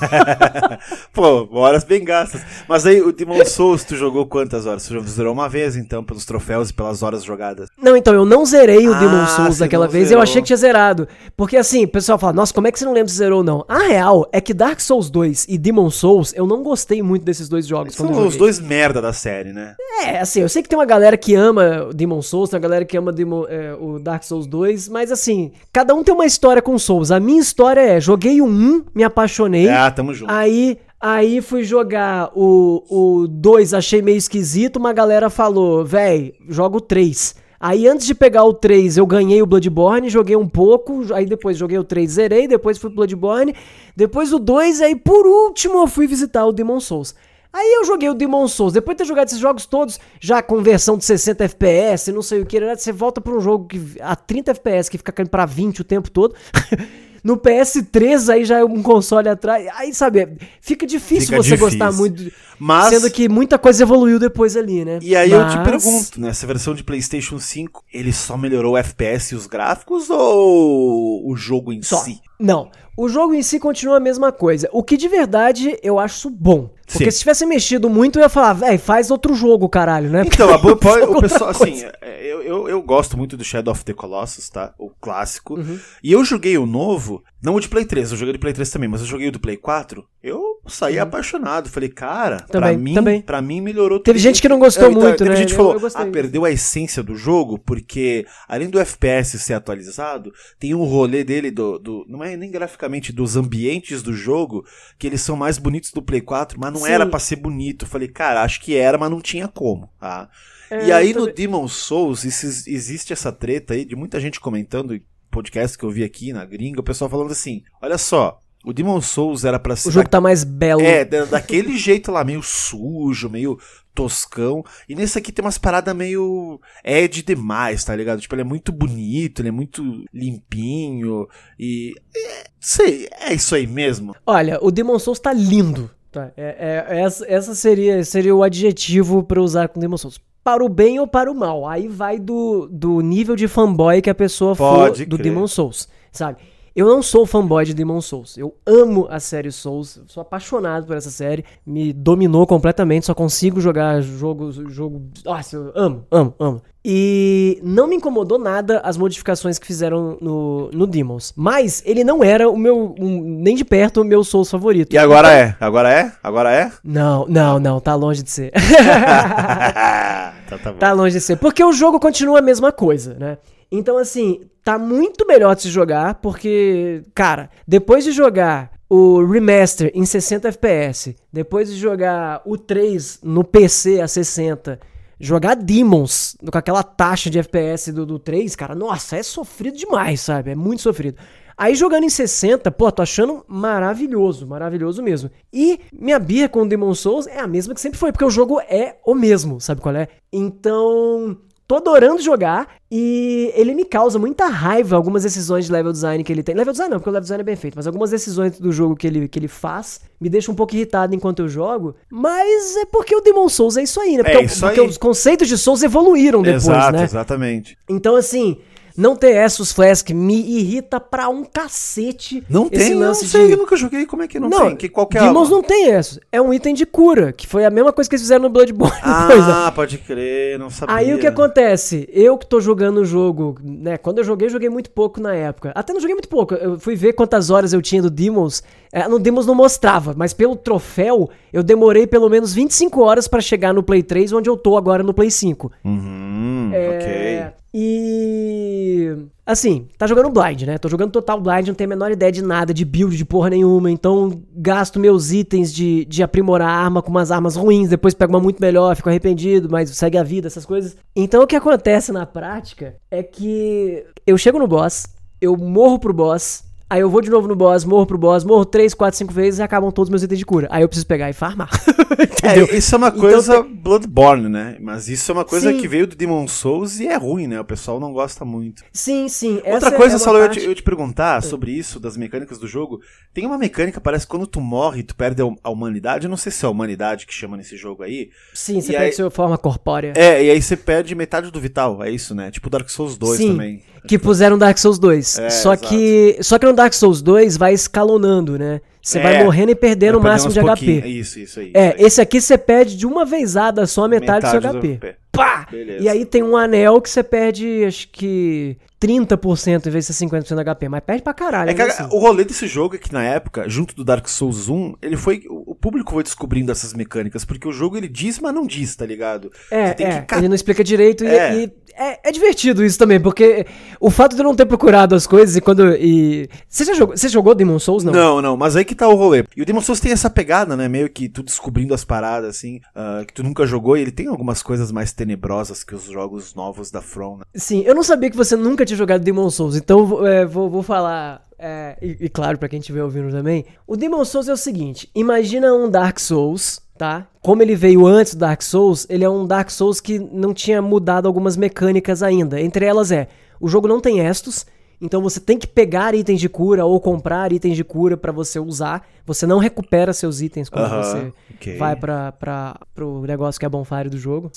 pô, 1.13 1.47
horas 1.51 1.83
bem 1.83 2.03
gastas. 2.03 2.41
Mas 2.67 2.87
aí 2.87 3.03
o 3.03 3.11
Demon 3.11 3.45
Souls, 3.45 3.83
tu 3.83 3.95
jogou 3.95 4.25
quantas 4.25 4.65
horas? 4.65 4.81
Você 4.81 4.99
zerou 5.01 5.31
uma 5.31 5.47
vez, 5.47 5.75
então, 5.75 6.03
pelos 6.03 6.25
troféus 6.25 6.71
e 6.71 6.73
pelas 6.73 7.03
horas 7.03 7.23
jogadas? 7.23 7.69
Não, 7.77 7.95
então, 7.95 8.14
eu 8.15 8.25
não 8.25 8.45
zerei 8.45 8.87
o 8.87 8.93
ah, 8.93 8.99
Demon 8.99 9.27
Souls 9.27 9.57
daquela 9.57 9.87
vez, 9.87 10.07
zerou. 10.07 10.19
eu 10.19 10.23
achei 10.23 10.41
que 10.41 10.47
tinha 10.47 10.57
zerado. 10.57 11.07
Porque 11.35 11.57
assim, 11.57 11.85
o 11.85 11.87
pessoal 11.87 12.17
fala, 12.17 12.33
nossa, 12.33 12.53
como 12.53 12.67
é 12.67 12.71
que 12.71 12.79
você 12.79 12.85
não 12.85 12.93
lembra 12.93 13.09
se 13.09 13.17
zerou 13.17 13.39
ou 13.39 13.43
não? 13.43 13.65
A 13.67 13.79
real 13.79 14.27
é 14.31 14.41
que 14.41 14.53
Dark 14.53 14.79
Souls 14.79 15.09
2 15.09 15.45
e 15.49 15.57
Demon 15.57 15.89
Souls, 15.89 16.33
eu 16.35 16.47
não 16.47 16.63
gostei 16.63 17.01
muito 17.01 17.23
desses 17.23 17.49
dois 17.49 17.67
jogos. 17.67 17.95
São 17.95 18.25
os 18.25 18.35
dois 18.35 18.59
merda 18.59 19.01
da 19.01 19.13
série, 19.13 19.51
né? 19.51 19.75
É, 20.03 20.19
assim, 20.19 20.41
eu 20.41 20.49
sei 20.49 20.61
que 20.61 20.69
tem 20.69 20.77
uma 20.77 20.85
galera 20.85 21.17
que 21.17 21.35
ama 21.35 21.89
Demon 21.93 22.21
Souls, 22.21 22.49
tem 22.49 22.57
uma 22.57 22.63
galera 22.63 22.85
que 22.85 22.97
ama 22.97 23.11
Demon, 23.11 23.45
é, 23.47 23.75
o 23.79 23.99
Dark 23.99 24.23
Souls 24.23 24.47
2, 24.47 24.89
mas 24.89 25.11
assim, 25.11 25.51
cada 25.71 25.93
um 25.93 26.03
tem 26.03 26.13
uma 26.13 26.25
história 26.25 26.61
com 26.61 26.77
Souls. 26.77 27.11
A 27.11 27.19
minha 27.19 27.41
história 27.41 27.81
é, 27.81 27.99
joguei 27.99 28.41
o 28.41 28.45
1, 28.45 28.85
me 28.93 29.03
apaixonei. 29.03 29.69
Ah, 29.69 29.91
tamo 29.91 30.13
junto. 30.13 30.31
Aí 30.31 30.77
Aí 31.07 31.39
fui 31.39 31.63
jogar 31.63 32.31
o 32.35 33.27
2, 33.29 33.75
achei 33.75 34.01
meio 34.01 34.17
esquisito. 34.17 34.77
Uma 34.77 34.91
galera 34.91 35.29
falou, 35.29 35.85
véi, 35.85 36.33
joga 36.49 36.77
o 36.77 36.81
3. 36.81 37.35
Aí 37.59 37.87
antes 37.87 38.05
de 38.05 38.13
pegar 38.13 38.43
o 38.43 38.53
3, 38.53 38.97
eu 38.97 39.05
ganhei 39.05 39.41
o 39.41 39.45
Bloodborne, 39.45 40.09
joguei 40.09 40.35
um 40.35 40.47
pouco, 40.47 41.13
aí 41.13 41.25
depois 41.25 41.57
joguei 41.57 41.77
o 41.77 41.83
3, 41.83 42.11
zerei, 42.11 42.47
depois 42.47 42.77
fui 42.77 42.89
pro 42.89 42.97
Bloodborne, 42.97 43.55
depois 43.95 44.33
o 44.33 44.39
2, 44.39 44.81
aí 44.81 44.95
por 44.95 45.25
último 45.25 45.79
eu 45.79 45.87
fui 45.87 46.07
visitar 46.07 46.45
o 46.45 46.51
Demon 46.51 46.79
Souls. 46.79 47.15
Aí 47.53 47.75
eu 47.75 47.85
joguei 47.85 48.09
o 48.09 48.13
Demon 48.13 48.49
Souls, 48.49 48.73
depois 48.73 48.97
de 48.97 49.03
ter 49.03 49.07
jogado 49.07 49.27
esses 49.27 49.39
jogos 49.39 49.65
todos, 49.65 49.97
já 50.19 50.41
com 50.41 50.61
versão 50.61 50.97
de 50.97 51.05
60 51.05 51.45
FPS, 51.45 52.11
não 52.11 52.21
sei 52.21 52.41
o 52.41 52.45
que, 52.45 52.59
você 52.59 52.91
volta 52.91 53.21
pra 53.21 53.33
um 53.33 53.39
jogo 53.39 53.67
que 53.67 53.81
a 54.01 54.13
30 54.13 54.51
FPS 54.51 54.89
que 54.89 54.97
fica 54.97 55.13
caindo 55.13 55.29
pra 55.29 55.45
20 55.45 55.79
o 55.79 55.83
tempo 55.85 56.11
todo. 56.11 56.35
No 57.25 57.37
PS3 57.37 58.31
aí 58.31 58.45
já 58.45 58.59
é 58.59 58.63
um 58.63 58.83
console 58.83 59.27
atrás. 59.27 59.67
Aí, 59.77 59.91
sabe, 59.95 60.37
fica 60.61 60.85
difícil 60.85 61.25
Fica 61.29 61.37
você 61.41 61.55
difícil. 61.57 61.65
gostar 61.79 61.91
muito. 61.91 62.31
Mas- 62.59 62.89
Sendo 62.93 63.09
que 63.09 63.27
muita 63.27 63.57
coisa 63.57 63.81
evoluiu 63.81 64.19
depois 64.19 64.55
ali, 64.55 64.85
né? 64.85 64.99
E 65.01 65.15
aí 65.15 65.31
eu 65.31 65.49
te 65.49 65.57
Mas- 65.57 65.67
pergunto, 65.83 66.21
nessa 66.21 66.45
versão 66.45 66.75
de 66.75 66.83
PlayStation 66.83 67.39
5, 67.39 67.83
ele 67.91 68.13
só 68.13 68.37
melhorou 68.37 68.73
o 68.73 68.77
FPS 68.77 69.33
e 69.33 69.35
os 69.37 69.47
gráficos 69.47 70.07
ou 70.11 71.27
o 71.27 71.35
jogo 71.35 71.73
em 71.73 71.81
Só. 71.81 71.97
si? 71.97 72.19
Não. 72.39 72.69
O 72.95 73.09
jogo 73.09 73.33
em 73.33 73.41
si 73.41 73.59
continua 73.59 73.97
a 73.97 73.99
mesma 73.99 74.31
coisa. 74.31 74.69
O 74.71 74.83
que 74.83 74.95
de 74.95 75.07
verdade 75.07 75.77
eu 75.81 75.97
acho 75.97 76.29
bom. 76.29 76.69
Porque 76.85 77.05
Sim. 77.05 77.11
se 77.11 77.19
tivesse 77.19 77.45
mexido 77.45 77.89
muito, 77.89 78.19
eu 78.19 78.23
ia 78.23 78.29
falar, 78.29 78.53
véi, 78.53 78.77
faz 78.77 79.09
outro 79.09 79.33
jogo, 79.33 79.67
caralho, 79.67 80.09
né? 80.09 80.23
Então, 80.25 80.53
a 80.53 80.57
boa, 80.59 80.77
Fogo 80.77 81.17
o 81.17 81.21
pessoal, 81.21 81.49
assim, 81.49 81.83
é, 81.99 82.23
eu, 82.23 82.43
eu, 82.43 82.69
eu 82.69 82.81
gosto 82.81 83.17
muito 83.17 83.35
do 83.35 83.43
Shadow 83.43 83.71
of 83.71 83.83
the 83.83 83.93
Colossus, 83.93 84.49
tá? 84.49 84.73
O 84.77 84.91
clássico. 85.01 85.55
Uhum. 85.55 85.79
E 86.03 86.11
eu 86.11 86.23
joguei 86.23 86.57
o 86.57 86.65
novo, 86.65 87.23
não 87.45 87.55
o 87.55 87.59
de 87.59 87.69
Play 87.69 87.85
3, 87.85 88.11
eu 88.11 88.17
joguei 88.17 88.31
o 88.31 88.33
de 88.33 88.39
Play 88.39 88.53
3 88.53 88.69
também, 88.69 88.89
mas 88.89 89.01
eu 89.01 89.07
joguei 89.07 89.27
o 89.27 89.31
do 89.31 89.39
Play 89.39 89.55
4. 89.55 90.05
Eu 90.23 90.59
saí 90.67 90.97
apaixonado. 90.99 91.69
Falei, 91.69 91.89
cara, 91.89 92.37
pra 92.37 92.43
Uhum. 92.45 92.61
Também, 92.73 92.77
mim, 92.77 92.93
também. 92.95 93.21
pra 93.21 93.41
mim 93.41 93.61
melhorou 93.61 93.99
Teve 93.99 94.17
tudo. 94.17 94.23
gente 94.23 94.41
que 94.41 94.49
não 94.49 94.57
gostou 94.59 94.85
É, 94.85 94.89
então, 94.89 95.01
muito, 95.01 95.17
teve 95.17 95.29
né? 95.29 95.35
gente 95.35 95.47
que 95.49 95.53
Eu- 95.53 95.57
falou, 95.57 95.73
eu 95.73 95.79
gostei. 95.79 96.01
ah, 96.03 96.11
perdeu 96.11 96.43
a 96.43 96.51
essência 96.51 97.03
do 97.03 97.15
jogo, 97.15 97.59
porque 97.59 98.25
além 98.47 98.69
do 98.69 98.79
FPS 98.79 99.37
ser 99.39 99.53
atualizado, 99.53 100.33
tem 100.59 100.73
um 100.73 100.83
rolê 100.83 101.23
dele 101.23 101.51
do, 101.51 101.77
do 101.77 102.05
não 102.09 102.23
é 102.23 102.35
nem 102.35 102.49
graficamente 102.49 103.13
dos 103.13 103.35
ambientes 103.37 104.01
do 104.01 104.13
jogo, 104.13 104.65
que 104.97 105.05
eles 105.05 105.21
são 105.21 105.35
mais 105.37 105.57
bonitos 105.57 105.91
do 105.91 106.01
Play 106.01 106.21
4, 106.21 106.59
mas 106.59 106.73
não 106.73 106.81
Sim. 106.81 106.89
era 106.91 107.05
pra 107.05 107.19
ser 107.19 107.35
bonito. 107.35 107.85
Falei, 107.85 108.07
cara, 108.07 108.41
acho 108.43 108.59
que 108.61 108.75
era, 108.75 108.97
mas 108.97 109.11
não 109.11 109.21
tinha 109.21 109.47
como, 109.47 109.89
tá? 109.99 110.27
É, 110.71 110.87
e 110.87 110.91
aí 110.91 111.11
eu 111.11 111.19
no 111.21 111.31
Demon 111.31 111.67
Souls 111.67 112.23
isso- 112.23 112.47
existe 112.67 113.13
essa 113.13 113.31
treta 113.31 113.75
aí 113.75 113.85
de 113.85 113.95
muita 113.95 114.19
gente 114.19 114.39
comentando 114.39 114.99
podcast 115.35 115.77
que 115.77 115.83
eu 115.83 115.91
vi 115.91 116.03
aqui 116.03 116.31
na 116.33 116.45
gringa, 116.45 116.79
o 116.79 116.83
pessoal 116.83 117.09
falando 117.09 117.31
assim: 117.31 117.61
"Olha 117.81 117.97
só, 117.97 118.39
o 118.63 118.73
Demon 118.73 118.99
Souls 119.01 119.45
era 119.45 119.59
pra 119.59 119.75
ser 119.75 119.89
O 119.89 119.91
jogo 119.91 120.09
tá 120.09 120.19
mais 120.21 120.43
belo. 120.43 120.81
é, 120.81 121.05
da- 121.05 121.25
daquele 121.25 121.77
jeito 121.77 122.11
lá, 122.11 122.23
meio 122.23 122.41
sujo, 122.41 123.29
meio 123.29 123.59
toscão. 123.93 124.63
E 124.89 124.95
nesse 124.95 125.17
aqui 125.17 125.31
tem 125.31 125.45
umas 125.45 125.57
paradas 125.57 125.95
meio 125.95 126.59
Ed 126.83 127.21
demais, 127.23 127.83
tá 127.85 127.95
ligado? 127.95 128.19
Tipo, 128.19 128.35
ele 128.35 128.41
é 128.41 128.45
muito 128.45 128.71
bonito, 128.71 129.41
ele 129.41 129.49
é 129.49 129.51
muito 129.51 130.03
limpinho. 130.13 131.27
E. 131.59 131.93
É, 132.15 132.43
sei, 132.59 133.07
é 133.21 133.33
isso 133.33 133.55
aí 133.55 133.67
mesmo. 133.67 134.15
Olha, 134.25 134.57
o 134.61 134.71
Demon 134.71 134.99
Souls 134.99 135.19
tá 135.19 135.31
lindo. 135.33 135.89
Tá? 136.11 136.31
É, 136.37 136.85
é- 136.89 136.99
essa 137.01 137.25
essa 137.29 137.53
seria, 137.55 138.03
seria 138.03 138.33
o 138.35 138.41
adjetivo 138.43 139.21
pra 139.23 139.41
usar 139.41 139.67
com 139.69 139.79
Demon 139.79 139.97
Souls. 139.97 140.19
Para 140.45 140.63
o 140.63 140.69
bem 140.69 140.99
ou 140.99 141.07
para 141.07 141.31
o 141.31 141.33
mal. 141.33 141.67
Aí 141.67 141.87
vai 141.87 142.19
do, 142.19 142.69
do 142.71 143.01
nível 143.01 143.35
de 143.35 143.47
fanboy 143.47 143.99
que 143.99 144.11
a 144.11 144.15
pessoa 144.15 144.55
Pode 144.55 144.99
for 144.99 145.09
do 145.09 145.17
crer. 145.17 145.33
Demon 145.33 145.47
Souls, 145.47 145.89
sabe? 146.11 146.37
Eu 146.75 146.87
não 146.87 147.01
sou 147.01 147.25
fanboy 147.25 147.63
de 147.63 147.73
Demon 147.73 148.01
Souls. 148.01 148.37
Eu 148.37 148.53
amo 148.65 149.07
a 149.09 149.17
série 149.17 149.49
Souls. 149.49 150.01
Sou 150.07 150.19
apaixonado 150.19 150.85
por 150.85 150.97
essa 150.97 151.09
série. 151.09 151.45
Me 151.65 151.93
dominou 151.93 152.45
completamente. 152.45 153.05
Só 153.05 153.13
consigo 153.13 153.61
jogar 153.61 154.01
jogos. 154.01 154.55
Jogo. 154.67 155.03
Nossa, 155.23 155.55
eu 155.55 155.71
amo, 155.73 156.05
amo, 156.11 156.33
amo. 156.37 156.61
E 156.83 157.59
não 157.63 157.87
me 157.87 157.95
incomodou 157.95 158.37
nada 158.37 158.79
as 158.83 158.97
modificações 158.97 159.57
que 159.57 159.65
fizeram 159.65 160.17
no, 160.19 160.69
no 160.73 160.85
Demons. 160.85 161.31
Mas 161.35 161.81
ele 161.85 162.03
não 162.03 162.21
era 162.21 162.49
o 162.49 162.57
meu. 162.57 162.93
um- 162.99 163.21
nem 163.23 163.55
de 163.55 163.63
perto 163.63 164.01
o 164.01 164.03
meu 164.03 164.21
Souls 164.23 164.51
favorito. 164.51 164.93
E 164.93 164.97
agora 164.97 165.31
é? 165.31 165.55
Agora 165.61 165.89
é? 165.91 166.11
Agora 166.21 166.51
é? 166.53 166.71
Não, 166.83 167.25
não, 167.29 167.57
não, 167.57 167.79
tá 167.79 167.95
longe 167.95 168.21
de 168.21 168.29
ser. 168.29 168.51
tá, 168.51 170.33
tá 170.61 170.71
bom. 170.73 170.77
tá 170.77 170.91
longe 170.91 171.15
de 171.15 171.21
ser. 171.21 171.37
Porque 171.37 171.63
o 171.63 171.71
jogo 171.71 171.99
continua 172.01 172.39
a 172.39 172.41
mesma 172.41 172.71
coisa, 172.71 173.13
né? 173.15 173.37
Então, 173.71 173.97
assim, 173.97 174.41
tá 174.65 174.79
muito 174.79 175.27
melhor 175.27 175.55
de 175.55 175.61
se 175.61 175.69
jogar, 175.69 176.15
porque, 176.15 177.03
cara, 177.13 177.51
depois 177.67 178.03
de 178.03 178.11
jogar 178.11 178.71
o 178.89 179.23
remaster 179.23 179.91
em 179.93 180.03
60 180.03 180.47
FPS, 180.47 181.15
depois 181.31 181.69
de 181.69 181.75
jogar 181.75 182.41
o 182.43 182.57
3 182.57 183.19
no 183.23 183.43
PC 183.43 184.01
a 184.01 184.07
60, 184.07 184.79
jogar 185.19 185.55
Demons 185.55 186.35
com 186.51 186.57
aquela 186.57 186.81
taxa 186.81 187.29
de 187.29 187.37
FPS 187.37 187.91
do, 187.91 188.07
do 188.07 188.17
3, 188.17 188.55
cara, 188.55 188.73
nossa, 188.73 189.17
é 189.17 189.21
sofrido 189.21 189.77
demais, 189.77 190.21
sabe? 190.21 190.49
É 190.49 190.55
muito 190.55 190.81
sofrido. 190.81 191.17
Aí 191.55 191.75
jogando 191.75 192.05
em 192.05 192.09
60, 192.09 192.71
pô, 192.71 192.91
tô 192.91 193.03
achando 193.03 193.45
maravilhoso, 193.47 194.47
maravilhoso 194.47 195.03
mesmo. 195.03 195.29
E 195.53 195.79
minha 195.93 196.17
birra 196.17 196.49
com 196.49 196.63
o 196.63 196.67
Demon 196.67 196.95
Souls 196.95 197.27
é 197.27 197.39
a 197.39 197.47
mesma 197.47 197.75
que 197.75 197.79
sempre 197.79 197.99
foi, 197.99 198.11
porque 198.11 198.25
o 198.25 198.31
jogo 198.31 198.59
é 198.61 198.97
o 199.05 199.13
mesmo, 199.13 199.61
sabe 199.61 199.79
qual 199.79 199.95
é? 199.95 200.07
Então, 200.33 201.37
tô 201.67 201.75
adorando 201.75 202.21
jogar 202.21 202.67
e 202.91 203.51
ele 203.55 203.73
me 203.73 203.83
causa 203.85 204.19
muita 204.19 204.45
raiva 204.47 204.95
algumas 204.95 205.23
decisões 205.23 205.65
de 205.65 205.71
level 205.71 205.91
design 205.91 206.23
que 206.23 206.31
ele 206.31 206.43
tem. 206.43 206.53
Level 206.55 206.71
design 206.71 206.91
não, 206.91 206.99
porque 206.99 207.09
o 207.09 207.11
level 207.11 207.23
design 207.23 207.41
é 207.41 207.43
bem 207.43 207.55
feito, 207.55 207.75
mas 207.75 207.87
algumas 207.87 208.11
decisões 208.11 208.59
do 208.59 208.71
jogo 208.71 208.95
que 208.95 209.07
ele, 209.07 209.27
que 209.27 209.39
ele 209.39 209.47
faz 209.47 210.01
me 210.21 210.29
deixam 210.29 210.53
um 210.53 210.55
pouco 210.55 210.75
irritado 210.75 211.15
enquanto 211.15 211.39
eu 211.39 211.47
jogo. 211.47 211.95
Mas 212.09 212.75
é 212.77 212.85
porque 212.85 213.15
o 213.15 213.21
Demon 213.21 213.49
Souls 213.49 213.77
é 213.77 213.83
isso 213.83 213.99
aí, 213.99 214.17
né? 214.17 214.23
Porque, 214.23 214.37
É 214.37 214.43
isso 214.43 214.59
porque 214.59 214.79
aí. 214.79 214.87
os 214.87 214.97
conceitos 214.97 215.47
de 215.47 215.57
Souls 215.57 215.81
evoluíram 215.83 216.41
depois, 216.41 216.63
Exato, 216.67 216.97
né? 216.97 217.03
exatamente. 217.03 217.77
Então, 217.89 218.15
assim, 218.15 218.57
não 218.97 219.15
ter 219.15 219.35
Essos 219.35 219.71
Flask 219.71 220.09
me 220.11 220.35
irrita 220.59 220.99
pra 220.99 221.27
um 221.29 221.43
cacete. 221.43 222.43
Não 222.49 222.69
tem, 222.69 222.91
eu 222.93 222.99
não 222.99 223.13
sei, 223.13 223.47
de- 223.47 223.51
eu 223.53 223.57
nunca 223.57 223.75
joguei, 223.75 224.05
como 224.05 224.23
é 224.23 224.27
que 224.27 224.39
não, 224.39 224.49
Não, 224.49 224.67
tem? 224.67 224.75
Que 224.75 224.89
qualquer 224.89 225.21
Demons 225.21 225.49
não 225.49 225.61
tem 225.61 225.89
Essos. 225.89 226.19
É 226.31 226.41
um 226.41 226.53
item 226.53 226.73
de 226.73 226.85
cura, 226.85 227.31
que 227.33 227.45
foi 227.47 227.65
a 227.65 227.69
mesma 227.69 227.91
coisa 227.91 228.09
que 228.09 228.15
eles 228.15 228.21
fizeram 228.21 228.43
no 228.43 228.49
Bloodborne 228.49 228.95
depois, 229.01 229.45
né? 229.47 229.53
Ah, 229.53 229.71
pode 229.73 229.97
crer, 229.97 230.57
não 230.59 230.69
sabia. 230.69 230.95
Aí 230.95 231.13
o 231.13 231.19
que 231.19 231.27
acontece? 231.27 232.07
Eu 232.11 232.37
que 232.37 232.45
tô 232.47 232.59
jogando 232.59 232.97
o 232.99 233.05
jogo, 233.05 233.57
né? 233.63 233.97
Quando 233.97 234.19
eu 234.19 234.23
joguei, 234.23 234.47
eu 234.47 234.51
joguei 234.51 234.69
muito 234.69 234.89
pouco 234.89 235.19
na 235.19 235.33
época. 235.35 235.71
Até 235.75 235.91
não 235.93 235.99
joguei 235.99 236.15
muito 236.15 236.29
pouco. 236.29 236.53
Eu 236.55 236.79
fui 236.79 236.95
ver 236.95 237.13
quantas 237.13 237.49
horas 237.49 237.73
eu 237.73 237.81
tinha 237.81 238.01
do 238.01 238.09
Demons. 238.09 238.63
É, 238.91 239.07
no 239.09 239.19
Demons 239.19 239.45
não 239.45 239.55
mostrava, 239.55 240.13
mas 240.15 240.33
pelo 240.33 240.55
troféu, 240.55 241.29
eu 241.51 241.61
demorei 241.61 242.07
pelo 242.07 242.29
menos 242.29 242.53
25 242.53 243.01
horas 243.01 243.27
pra 243.27 243.41
chegar 243.41 243.73
no 243.73 243.83
Play 243.83 244.01
3, 244.01 244.31
onde 244.31 244.49
eu 244.49 244.55
tô 244.55 244.77
agora 244.77 245.03
no 245.03 245.13
Play 245.13 245.29
5. 245.29 245.69
Uhum, 245.83 246.69
É, 246.73 246.89
ok. 246.89 247.64
E. 247.77 249.17
Assim, 249.45 249.89
tá 249.97 250.07
jogando 250.07 250.29
blind, 250.29 250.61
né? 250.61 250.77
Tô 250.77 250.87
jogando 250.87 251.11
total 251.11 251.41
blind, 251.41 251.67
não 251.67 251.75
tenho 251.75 251.89
a 251.89 251.93
menor 251.93 252.09
ideia 252.09 252.31
de 252.31 252.41
nada, 252.41 252.73
de 252.73 252.85
build, 252.85 253.17
de 253.17 253.25
porra 253.25 253.49
nenhuma. 253.49 253.91
Então, 253.91 254.41
gasto 254.55 254.97
meus 254.97 255.33
itens 255.33 255.73
de, 255.73 256.05
de 256.05 256.23
aprimorar 256.23 256.69
a 256.69 256.85
arma 256.85 257.01
com 257.01 257.11
umas 257.11 257.31
armas 257.31 257.57
ruins, 257.57 257.89
depois 257.89 258.13
pego 258.13 258.31
uma 258.31 258.39
muito 258.39 258.61
melhor, 258.61 258.95
fico 258.95 259.09
arrependido, 259.09 259.69
mas 259.69 259.89
segue 259.89 260.17
a 260.17 260.23
vida, 260.23 260.47
essas 260.47 260.65
coisas. 260.65 260.95
Então, 261.13 261.43
o 261.43 261.47
que 261.47 261.55
acontece 261.55 262.13
na 262.13 262.25
prática 262.25 262.95
é 263.11 263.21
que 263.21 264.05
eu 264.25 264.37
chego 264.37 264.57
no 264.57 264.69
boss, 264.69 265.07
eu 265.41 265.57
morro 265.57 265.99
pro 265.99 266.13
boss. 266.13 266.63
Aí 266.87 267.01
eu 267.01 267.09
vou 267.09 267.19
de 267.19 267.29
novo 267.31 267.47
no 267.47 267.55
boss, 267.55 267.83
morro 267.83 268.05
pro 268.05 268.17
boss, 268.17 268.43
morro 268.43 268.63
3, 268.63 268.93
4, 268.93 269.17
5 269.17 269.33
vezes 269.33 269.59
e 269.59 269.63
acabam 269.63 269.91
todos 269.91 270.07
os 270.07 270.11
meus 270.11 270.21
itens 270.21 270.37
de 270.37 270.45
cura. 270.45 270.67
Aí 270.69 270.83
eu 270.83 270.87
preciso 270.87 271.07
pegar 271.07 271.29
e 271.29 271.33
farmar. 271.33 271.69
É, 272.43 272.77
isso 272.77 272.93
é 272.93 272.97
uma 272.97 273.07
Então 273.07 273.19
coisa 273.19 273.63
Bloodborne, 273.63 274.47
né? 274.47 274.77
Mas 274.79 275.07
isso 275.09 275.29
é 275.31 275.33
uma 275.33 275.43
coisa 275.43 275.71
Sim. 275.71 275.79
que 275.79 275.87
veio 275.87 276.05
do 276.05 276.15
Demon 276.15 276.47
Souls 276.47 276.99
e 276.99 277.07
é 277.07 277.15
ruim, 277.17 277.47
né? 277.47 277.59
O 277.59 277.65
pessoal 277.65 277.99
não 277.99 278.13
gosta 278.13 278.45
muito. 278.45 278.83
Sim, 278.93 279.27
sim. 279.27 279.59
Outra 279.65 279.91
coisa, 279.91 280.13
é 280.13 280.17
uma 280.17 280.19
Saulo, 280.19 280.39
eu, 280.39 280.45
parte- 280.45 280.59
te, 280.59 280.65
eu 280.65 280.75
te 280.75 280.83
perguntar 280.83 281.41
sobre 281.41 281.71
isso, 281.71 281.99
das 281.99 282.15
mecânicas 282.15 282.59
do 282.59 282.67
jogo. 282.67 283.01
Tem 283.33 283.45
uma 283.45 283.57
mecânica, 283.57 283.99
parece 283.99 284.25
que 284.25 284.31
quando 284.31 284.45
tu 284.47 284.61
morre, 284.61 285.01
tu 285.03 285.15
perde 285.15 285.41
a 285.41 285.45
hum- 285.45 285.57
humanidade. 285.65 286.25
Eu 286.25 286.29
não 286.29 286.37
sei 286.37 286.51
se 286.51 286.63
é 286.63 286.67
a 286.67 286.71
humanidade 286.71 287.25
que 287.25 287.33
chama 287.33 287.57
nesse 287.57 287.75
jogo 287.75 288.03
aí. 288.03 288.29
Sim, 288.53 288.79
você 288.79 288.91
E 288.91 288.93
pega 288.93 289.05
aí- 289.05 289.11
sua 289.13 289.31
forma 289.31 289.57
corpórea. 289.57 290.13
É, 290.15 290.43
e 290.43 290.51
aí 290.51 290.61
você 290.61 290.77
perde 290.77 291.15
metade 291.15 291.51
do 291.51 291.59
vital, 291.59 292.01
é 292.03 292.11
isso, 292.11 292.35
né? 292.35 292.51
Tipo 292.51 292.69
Dark 292.69 292.87
Souls 292.89 293.17
2 293.17 293.37
Sim, 293.37 293.47
também. 293.49 293.81
Que 294.07 294.17
puseram 294.19 294.57
Dark 294.57 294.77
Souls 294.77 294.99
2. 294.99 295.39
É, 295.39 295.49
só, 295.49 295.73
exato. 295.73 295.87
que, 295.89 296.37
só 296.41 296.57
que 296.59 296.65
no 296.65 296.73
Dark 296.73 296.93
Souls 296.93 297.21
2 297.21 297.57
vai 297.57 297.73
escalonando, 297.73 298.57
né? 298.57 298.81
Você 299.01 299.19
vai 299.19 299.35
É, 299.35 299.43
morrendo 299.43 299.71
e 299.71 299.75
perdendo 299.75 300.17
o 300.17 300.21
Vai 300.21 300.31
máximo 300.31 300.51
de 300.51 300.59
HP. 300.59 300.65
pouquinhos. 300.65 301.05
Isso, 301.05 301.39
isso 301.39 301.59
aí. 301.59 301.71
É, 301.75 301.87
isso 301.89 301.95
aí. 301.99 302.05
esse 302.07 302.21
aqui 302.21 302.41
você 302.41 302.57
perde 302.57 302.97
de 302.97 303.05
uma 303.05 303.23
vezada 303.23 303.85
só 303.85 304.05
a 304.05 304.07
metade, 304.07 304.45
do 304.45 304.49
seu 304.49 304.59
HP. 304.61 305.15
Pá! 305.31 305.67
Beleza. 305.69 306.03
E 306.03 306.09
aí 306.09 306.25
tem 306.25 306.41
um 306.41 306.55
anel 306.57 306.99
que 307.01 307.09
você 307.09 307.21
perde, 307.21 307.83
acho 307.85 308.07
que 308.11 308.77
30% 308.99 309.85
em 309.85 309.89
vez 309.91 310.07
de 310.07 310.13
ser 310.13 310.25
50% 310.25 310.55
do 310.55 310.63
HP. 310.75 310.89
Mas 310.89 311.01
perde 311.05 311.21
pra 311.21 311.33
caralho. 311.33 311.69
É 311.69 311.73
que 311.73 311.83
né, 311.83 311.89
a- 311.89 311.91
assim. 311.91 312.15
o 312.15 312.19
rolê 312.19 312.43
desse 312.43 312.65
jogo 312.67 312.95
é 312.95 312.97
que 312.97 313.13
na 313.13 313.23
época, 313.23 313.69
junto 313.69 313.95
do 313.95 314.03
Dark 314.03 314.27
Souls 314.27 314.69
1, 314.69 314.95
ele 315.01 315.17
foi. 315.17 315.43
O 315.49 315.74
o 315.75 315.77
público 315.77 316.13
foi 316.13 316.23
descobrindo 316.23 316.71
essas 316.71 316.93
mecânicas, 316.93 317.43
porque 317.43 317.67
o 317.67 317.71
jogo 317.71 317.97
ele 317.97 318.07
diz, 318.07 318.39
mas 318.39 318.53
não 318.53 318.65
diz, 318.65 318.95
tá 318.95 319.05
ligado? 319.05 319.51
É, 319.69 319.87
Você 319.87 319.93
tem 319.95 320.07
é, 320.07 320.21
que 320.21 320.35
ele 320.35 320.47
não 320.47 320.55
explica 320.55 320.83
direito 320.83 321.25
e, 321.25 321.27
É. 321.27 321.55
e 321.55 321.73
é, 321.97 322.29
é 322.29 322.31
divertido 322.31 322.83
isso 322.83 322.97
também, 322.97 323.19
porque 323.19 323.65
o 323.99 324.09
fato 324.09 324.35
de 324.35 324.41
eu 324.41 324.45
não 324.45 324.55
ter 324.55 324.65
procurado 324.65 325.15
as 325.15 325.25
coisas 325.25 325.55
e 325.55 325.61
quando. 325.61 325.95
E... 325.95 326.49
Você 326.67 326.83
já 326.83 326.93
jogou, 326.93 327.15
você 327.15 327.29
jogou 327.29 327.55
Demon 327.55 327.79
Souls? 327.79 328.03
Não. 328.03 328.11
Não, 328.11 328.41
não, 328.41 328.57
mas 328.57 328.75
aí 328.75 328.83
que 328.83 328.93
tá 328.95 329.07
o 329.07 329.15
rolê. 329.15 329.45
E 329.55 329.61
o 329.61 329.65
Demon 329.65 329.81
Souls 329.81 329.99
tem 330.01 330.11
essa 330.11 330.29
pegada, 330.29 330.75
né? 330.75 330.89
Meio 330.89 331.09
que 331.09 331.29
tu 331.29 331.41
descobrindo 331.41 331.93
as 331.93 332.03
paradas, 332.03 332.49
assim, 332.49 332.81
ah, 332.93 333.23
que 333.25 333.33
tu 333.33 333.43
nunca 333.43 333.65
jogou, 333.65 333.95
e 333.95 334.01
ele 334.01 334.11
tem 334.11 334.27
algumas 334.27 334.61
coisas 334.61 334.91
mais 334.91 335.13
tenebrosas 335.13 335.83
que 335.83 335.95
os 335.95 336.03
jogos 336.03 336.53
novos 336.53 336.91
da 336.91 337.01
From, 337.01 337.37
né? 337.37 337.43
Sim, 337.55 337.81
eu 337.85 337.95
não 337.95 338.03
sabia 338.03 338.29
que 338.29 338.35
você 338.37 338.55
nunca 338.57 338.85
tinha 338.85 338.97
jogado 338.97 339.23
Demon 339.23 339.49
Souls, 339.49 339.77
então 339.77 340.25
é, 340.27 340.45
vou, 340.45 340.69
vou 340.69 340.83
falar. 340.83 341.45
É, 341.57 341.97
e, 342.01 342.17
e 342.21 342.29
claro, 342.29 342.57
pra 342.57 342.69
quem 342.69 342.79
estiver 342.79 343.03
ouvindo 343.03 343.31
também. 343.31 343.65
O 343.87 343.95
Demon 343.95 344.23
Souls 344.25 344.47
é 344.47 344.53
o 344.53 344.57
seguinte: 344.57 345.09
imagina 345.15 345.73
um 345.73 345.89
Dark 345.89 346.19
Souls, 346.19 346.81
tá? 346.97 347.27
Como 347.41 347.61
ele 347.61 347.75
veio 347.75 348.05
antes 348.05 348.35
do 348.35 348.39
Dark 348.39 348.61
Souls, 348.61 349.05
ele 349.09 349.23
é 349.23 349.29
um 349.29 349.45
Dark 349.45 349.69
Souls 349.69 349.99
que 349.99 350.19
não 350.19 350.53
tinha 350.53 350.81
mudado 350.81 351.27
algumas 351.27 351.55
mecânicas 351.55 352.21
ainda. 352.21 352.59
Entre 352.59 352.85
elas 352.85 353.11
é: 353.11 353.27
o 353.59 353.67
jogo 353.67 353.87
não 353.87 354.01
tem 354.01 354.19
estos. 354.19 354.65
Então 355.01 355.21
você 355.21 355.39
tem 355.39 355.57
que 355.57 355.67
pegar 355.67 356.15
itens 356.15 356.39
de 356.39 356.49
cura 356.49 356.85
ou 356.85 356.99
comprar 356.99 357.51
itens 357.51 357.75
de 357.75 357.83
cura 357.83 358.15
para 358.17 358.31
você 358.31 358.59
usar. 358.59 359.05
Você 359.25 359.47
não 359.47 359.57
recupera 359.57 360.13
seus 360.13 360.41
itens 360.41 360.69
quando 360.69 360.85
uh 360.85 360.91
-huh. 360.91 361.03
você 361.03 361.33
okay. 361.55 361.77
vai 361.77 361.95
para 361.95 362.79
pro 362.93 363.21
negócio 363.21 363.59
que 363.59 363.65
é 363.65 363.67
a 363.67 363.69
bonfire 363.69 364.09
do 364.09 364.17
jogo. 364.17 364.51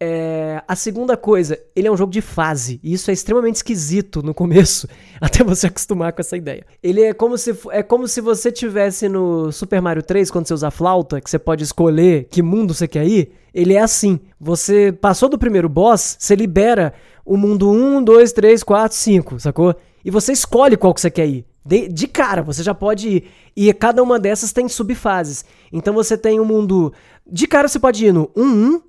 É, 0.00 0.62
a 0.66 0.74
segunda 0.74 1.16
coisa, 1.16 1.58
ele 1.76 1.88
é 1.88 1.92
um 1.92 1.96
jogo 1.96 2.12
de 2.12 2.20
fase. 2.20 2.80
E 2.82 2.92
isso 2.92 3.10
é 3.10 3.14
extremamente 3.14 3.56
esquisito 3.56 4.22
no 4.22 4.32
começo, 4.32 4.88
até 5.20 5.44
você 5.44 5.66
acostumar 5.66 6.12
com 6.12 6.20
essa 6.20 6.36
ideia. 6.36 6.64
Ele 6.82 7.02
é 7.02 7.12
como 7.12 7.36
se 7.36 7.54
é 7.70 7.82
como 7.82 8.08
se 8.08 8.20
você 8.20 8.50
tivesse 8.50 9.08
no 9.08 9.52
Super 9.52 9.80
Mario 9.80 10.02
3 10.02 10.30
quando 10.30 10.46
você 10.46 10.54
usa 10.54 10.68
a 10.68 10.70
flauta, 10.70 11.20
que 11.20 11.28
você 11.28 11.38
pode 11.38 11.62
escolher 11.64 12.26
que 12.30 12.42
mundo 12.42 12.74
você 12.74 12.88
quer 12.88 13.06
ir. 13.06 13.32
Ele 13.54 13.74
é 13.74 13.80
assim. 13.80 14.18
Você 14.40 14.90
passou 14.90 15.28
do 15.28 15.38
primeiro 15.38 15.68
boss, 15.68 16.16
você 16.18 16.34
libera 16.34 16.92
o 17.24 17.36
mundo 17.36 17.70
1, 17.70 18.02
2, 18.02 18.32
3, 18.32 18.62
4, 18.62 18.96
5, 18.96 19.40
sacou? 19.40 19.74
E 20.04 20.10
você 20.10 20.32
escolhe 20.32 20.76
qual 20.76 20.92
que 20.92 21.00
você 21.00 21.10
quer 21.10 21.26
ir. 21.26 21.46
De, 21.64 21.88
de, 21.88 22.06
cara, 22.06 22.42
você 22.42 22.62
já 22.62 22.74
pode 22.74 23.08
ir. 23.08 23.24
E 23.56 23.72
cada 23.72 24.02
uma 24.02 24.18
dessas 24.18 24.52
tem 24.52 24.68
subfases. 24.68 25.44
Então 25.72 25.94
você 25.94 26.18
tem 26.18 26.38
o 26.38 26.42
um 26.42 26.46
mundo. 26.46 26.92
De 27.26 27.46
cara 27.46 27.68
você 27.68 27.78
pode 27.78 28.04
ir 28.04 28.12
no 28.12 28.30
1, 28.36 28.82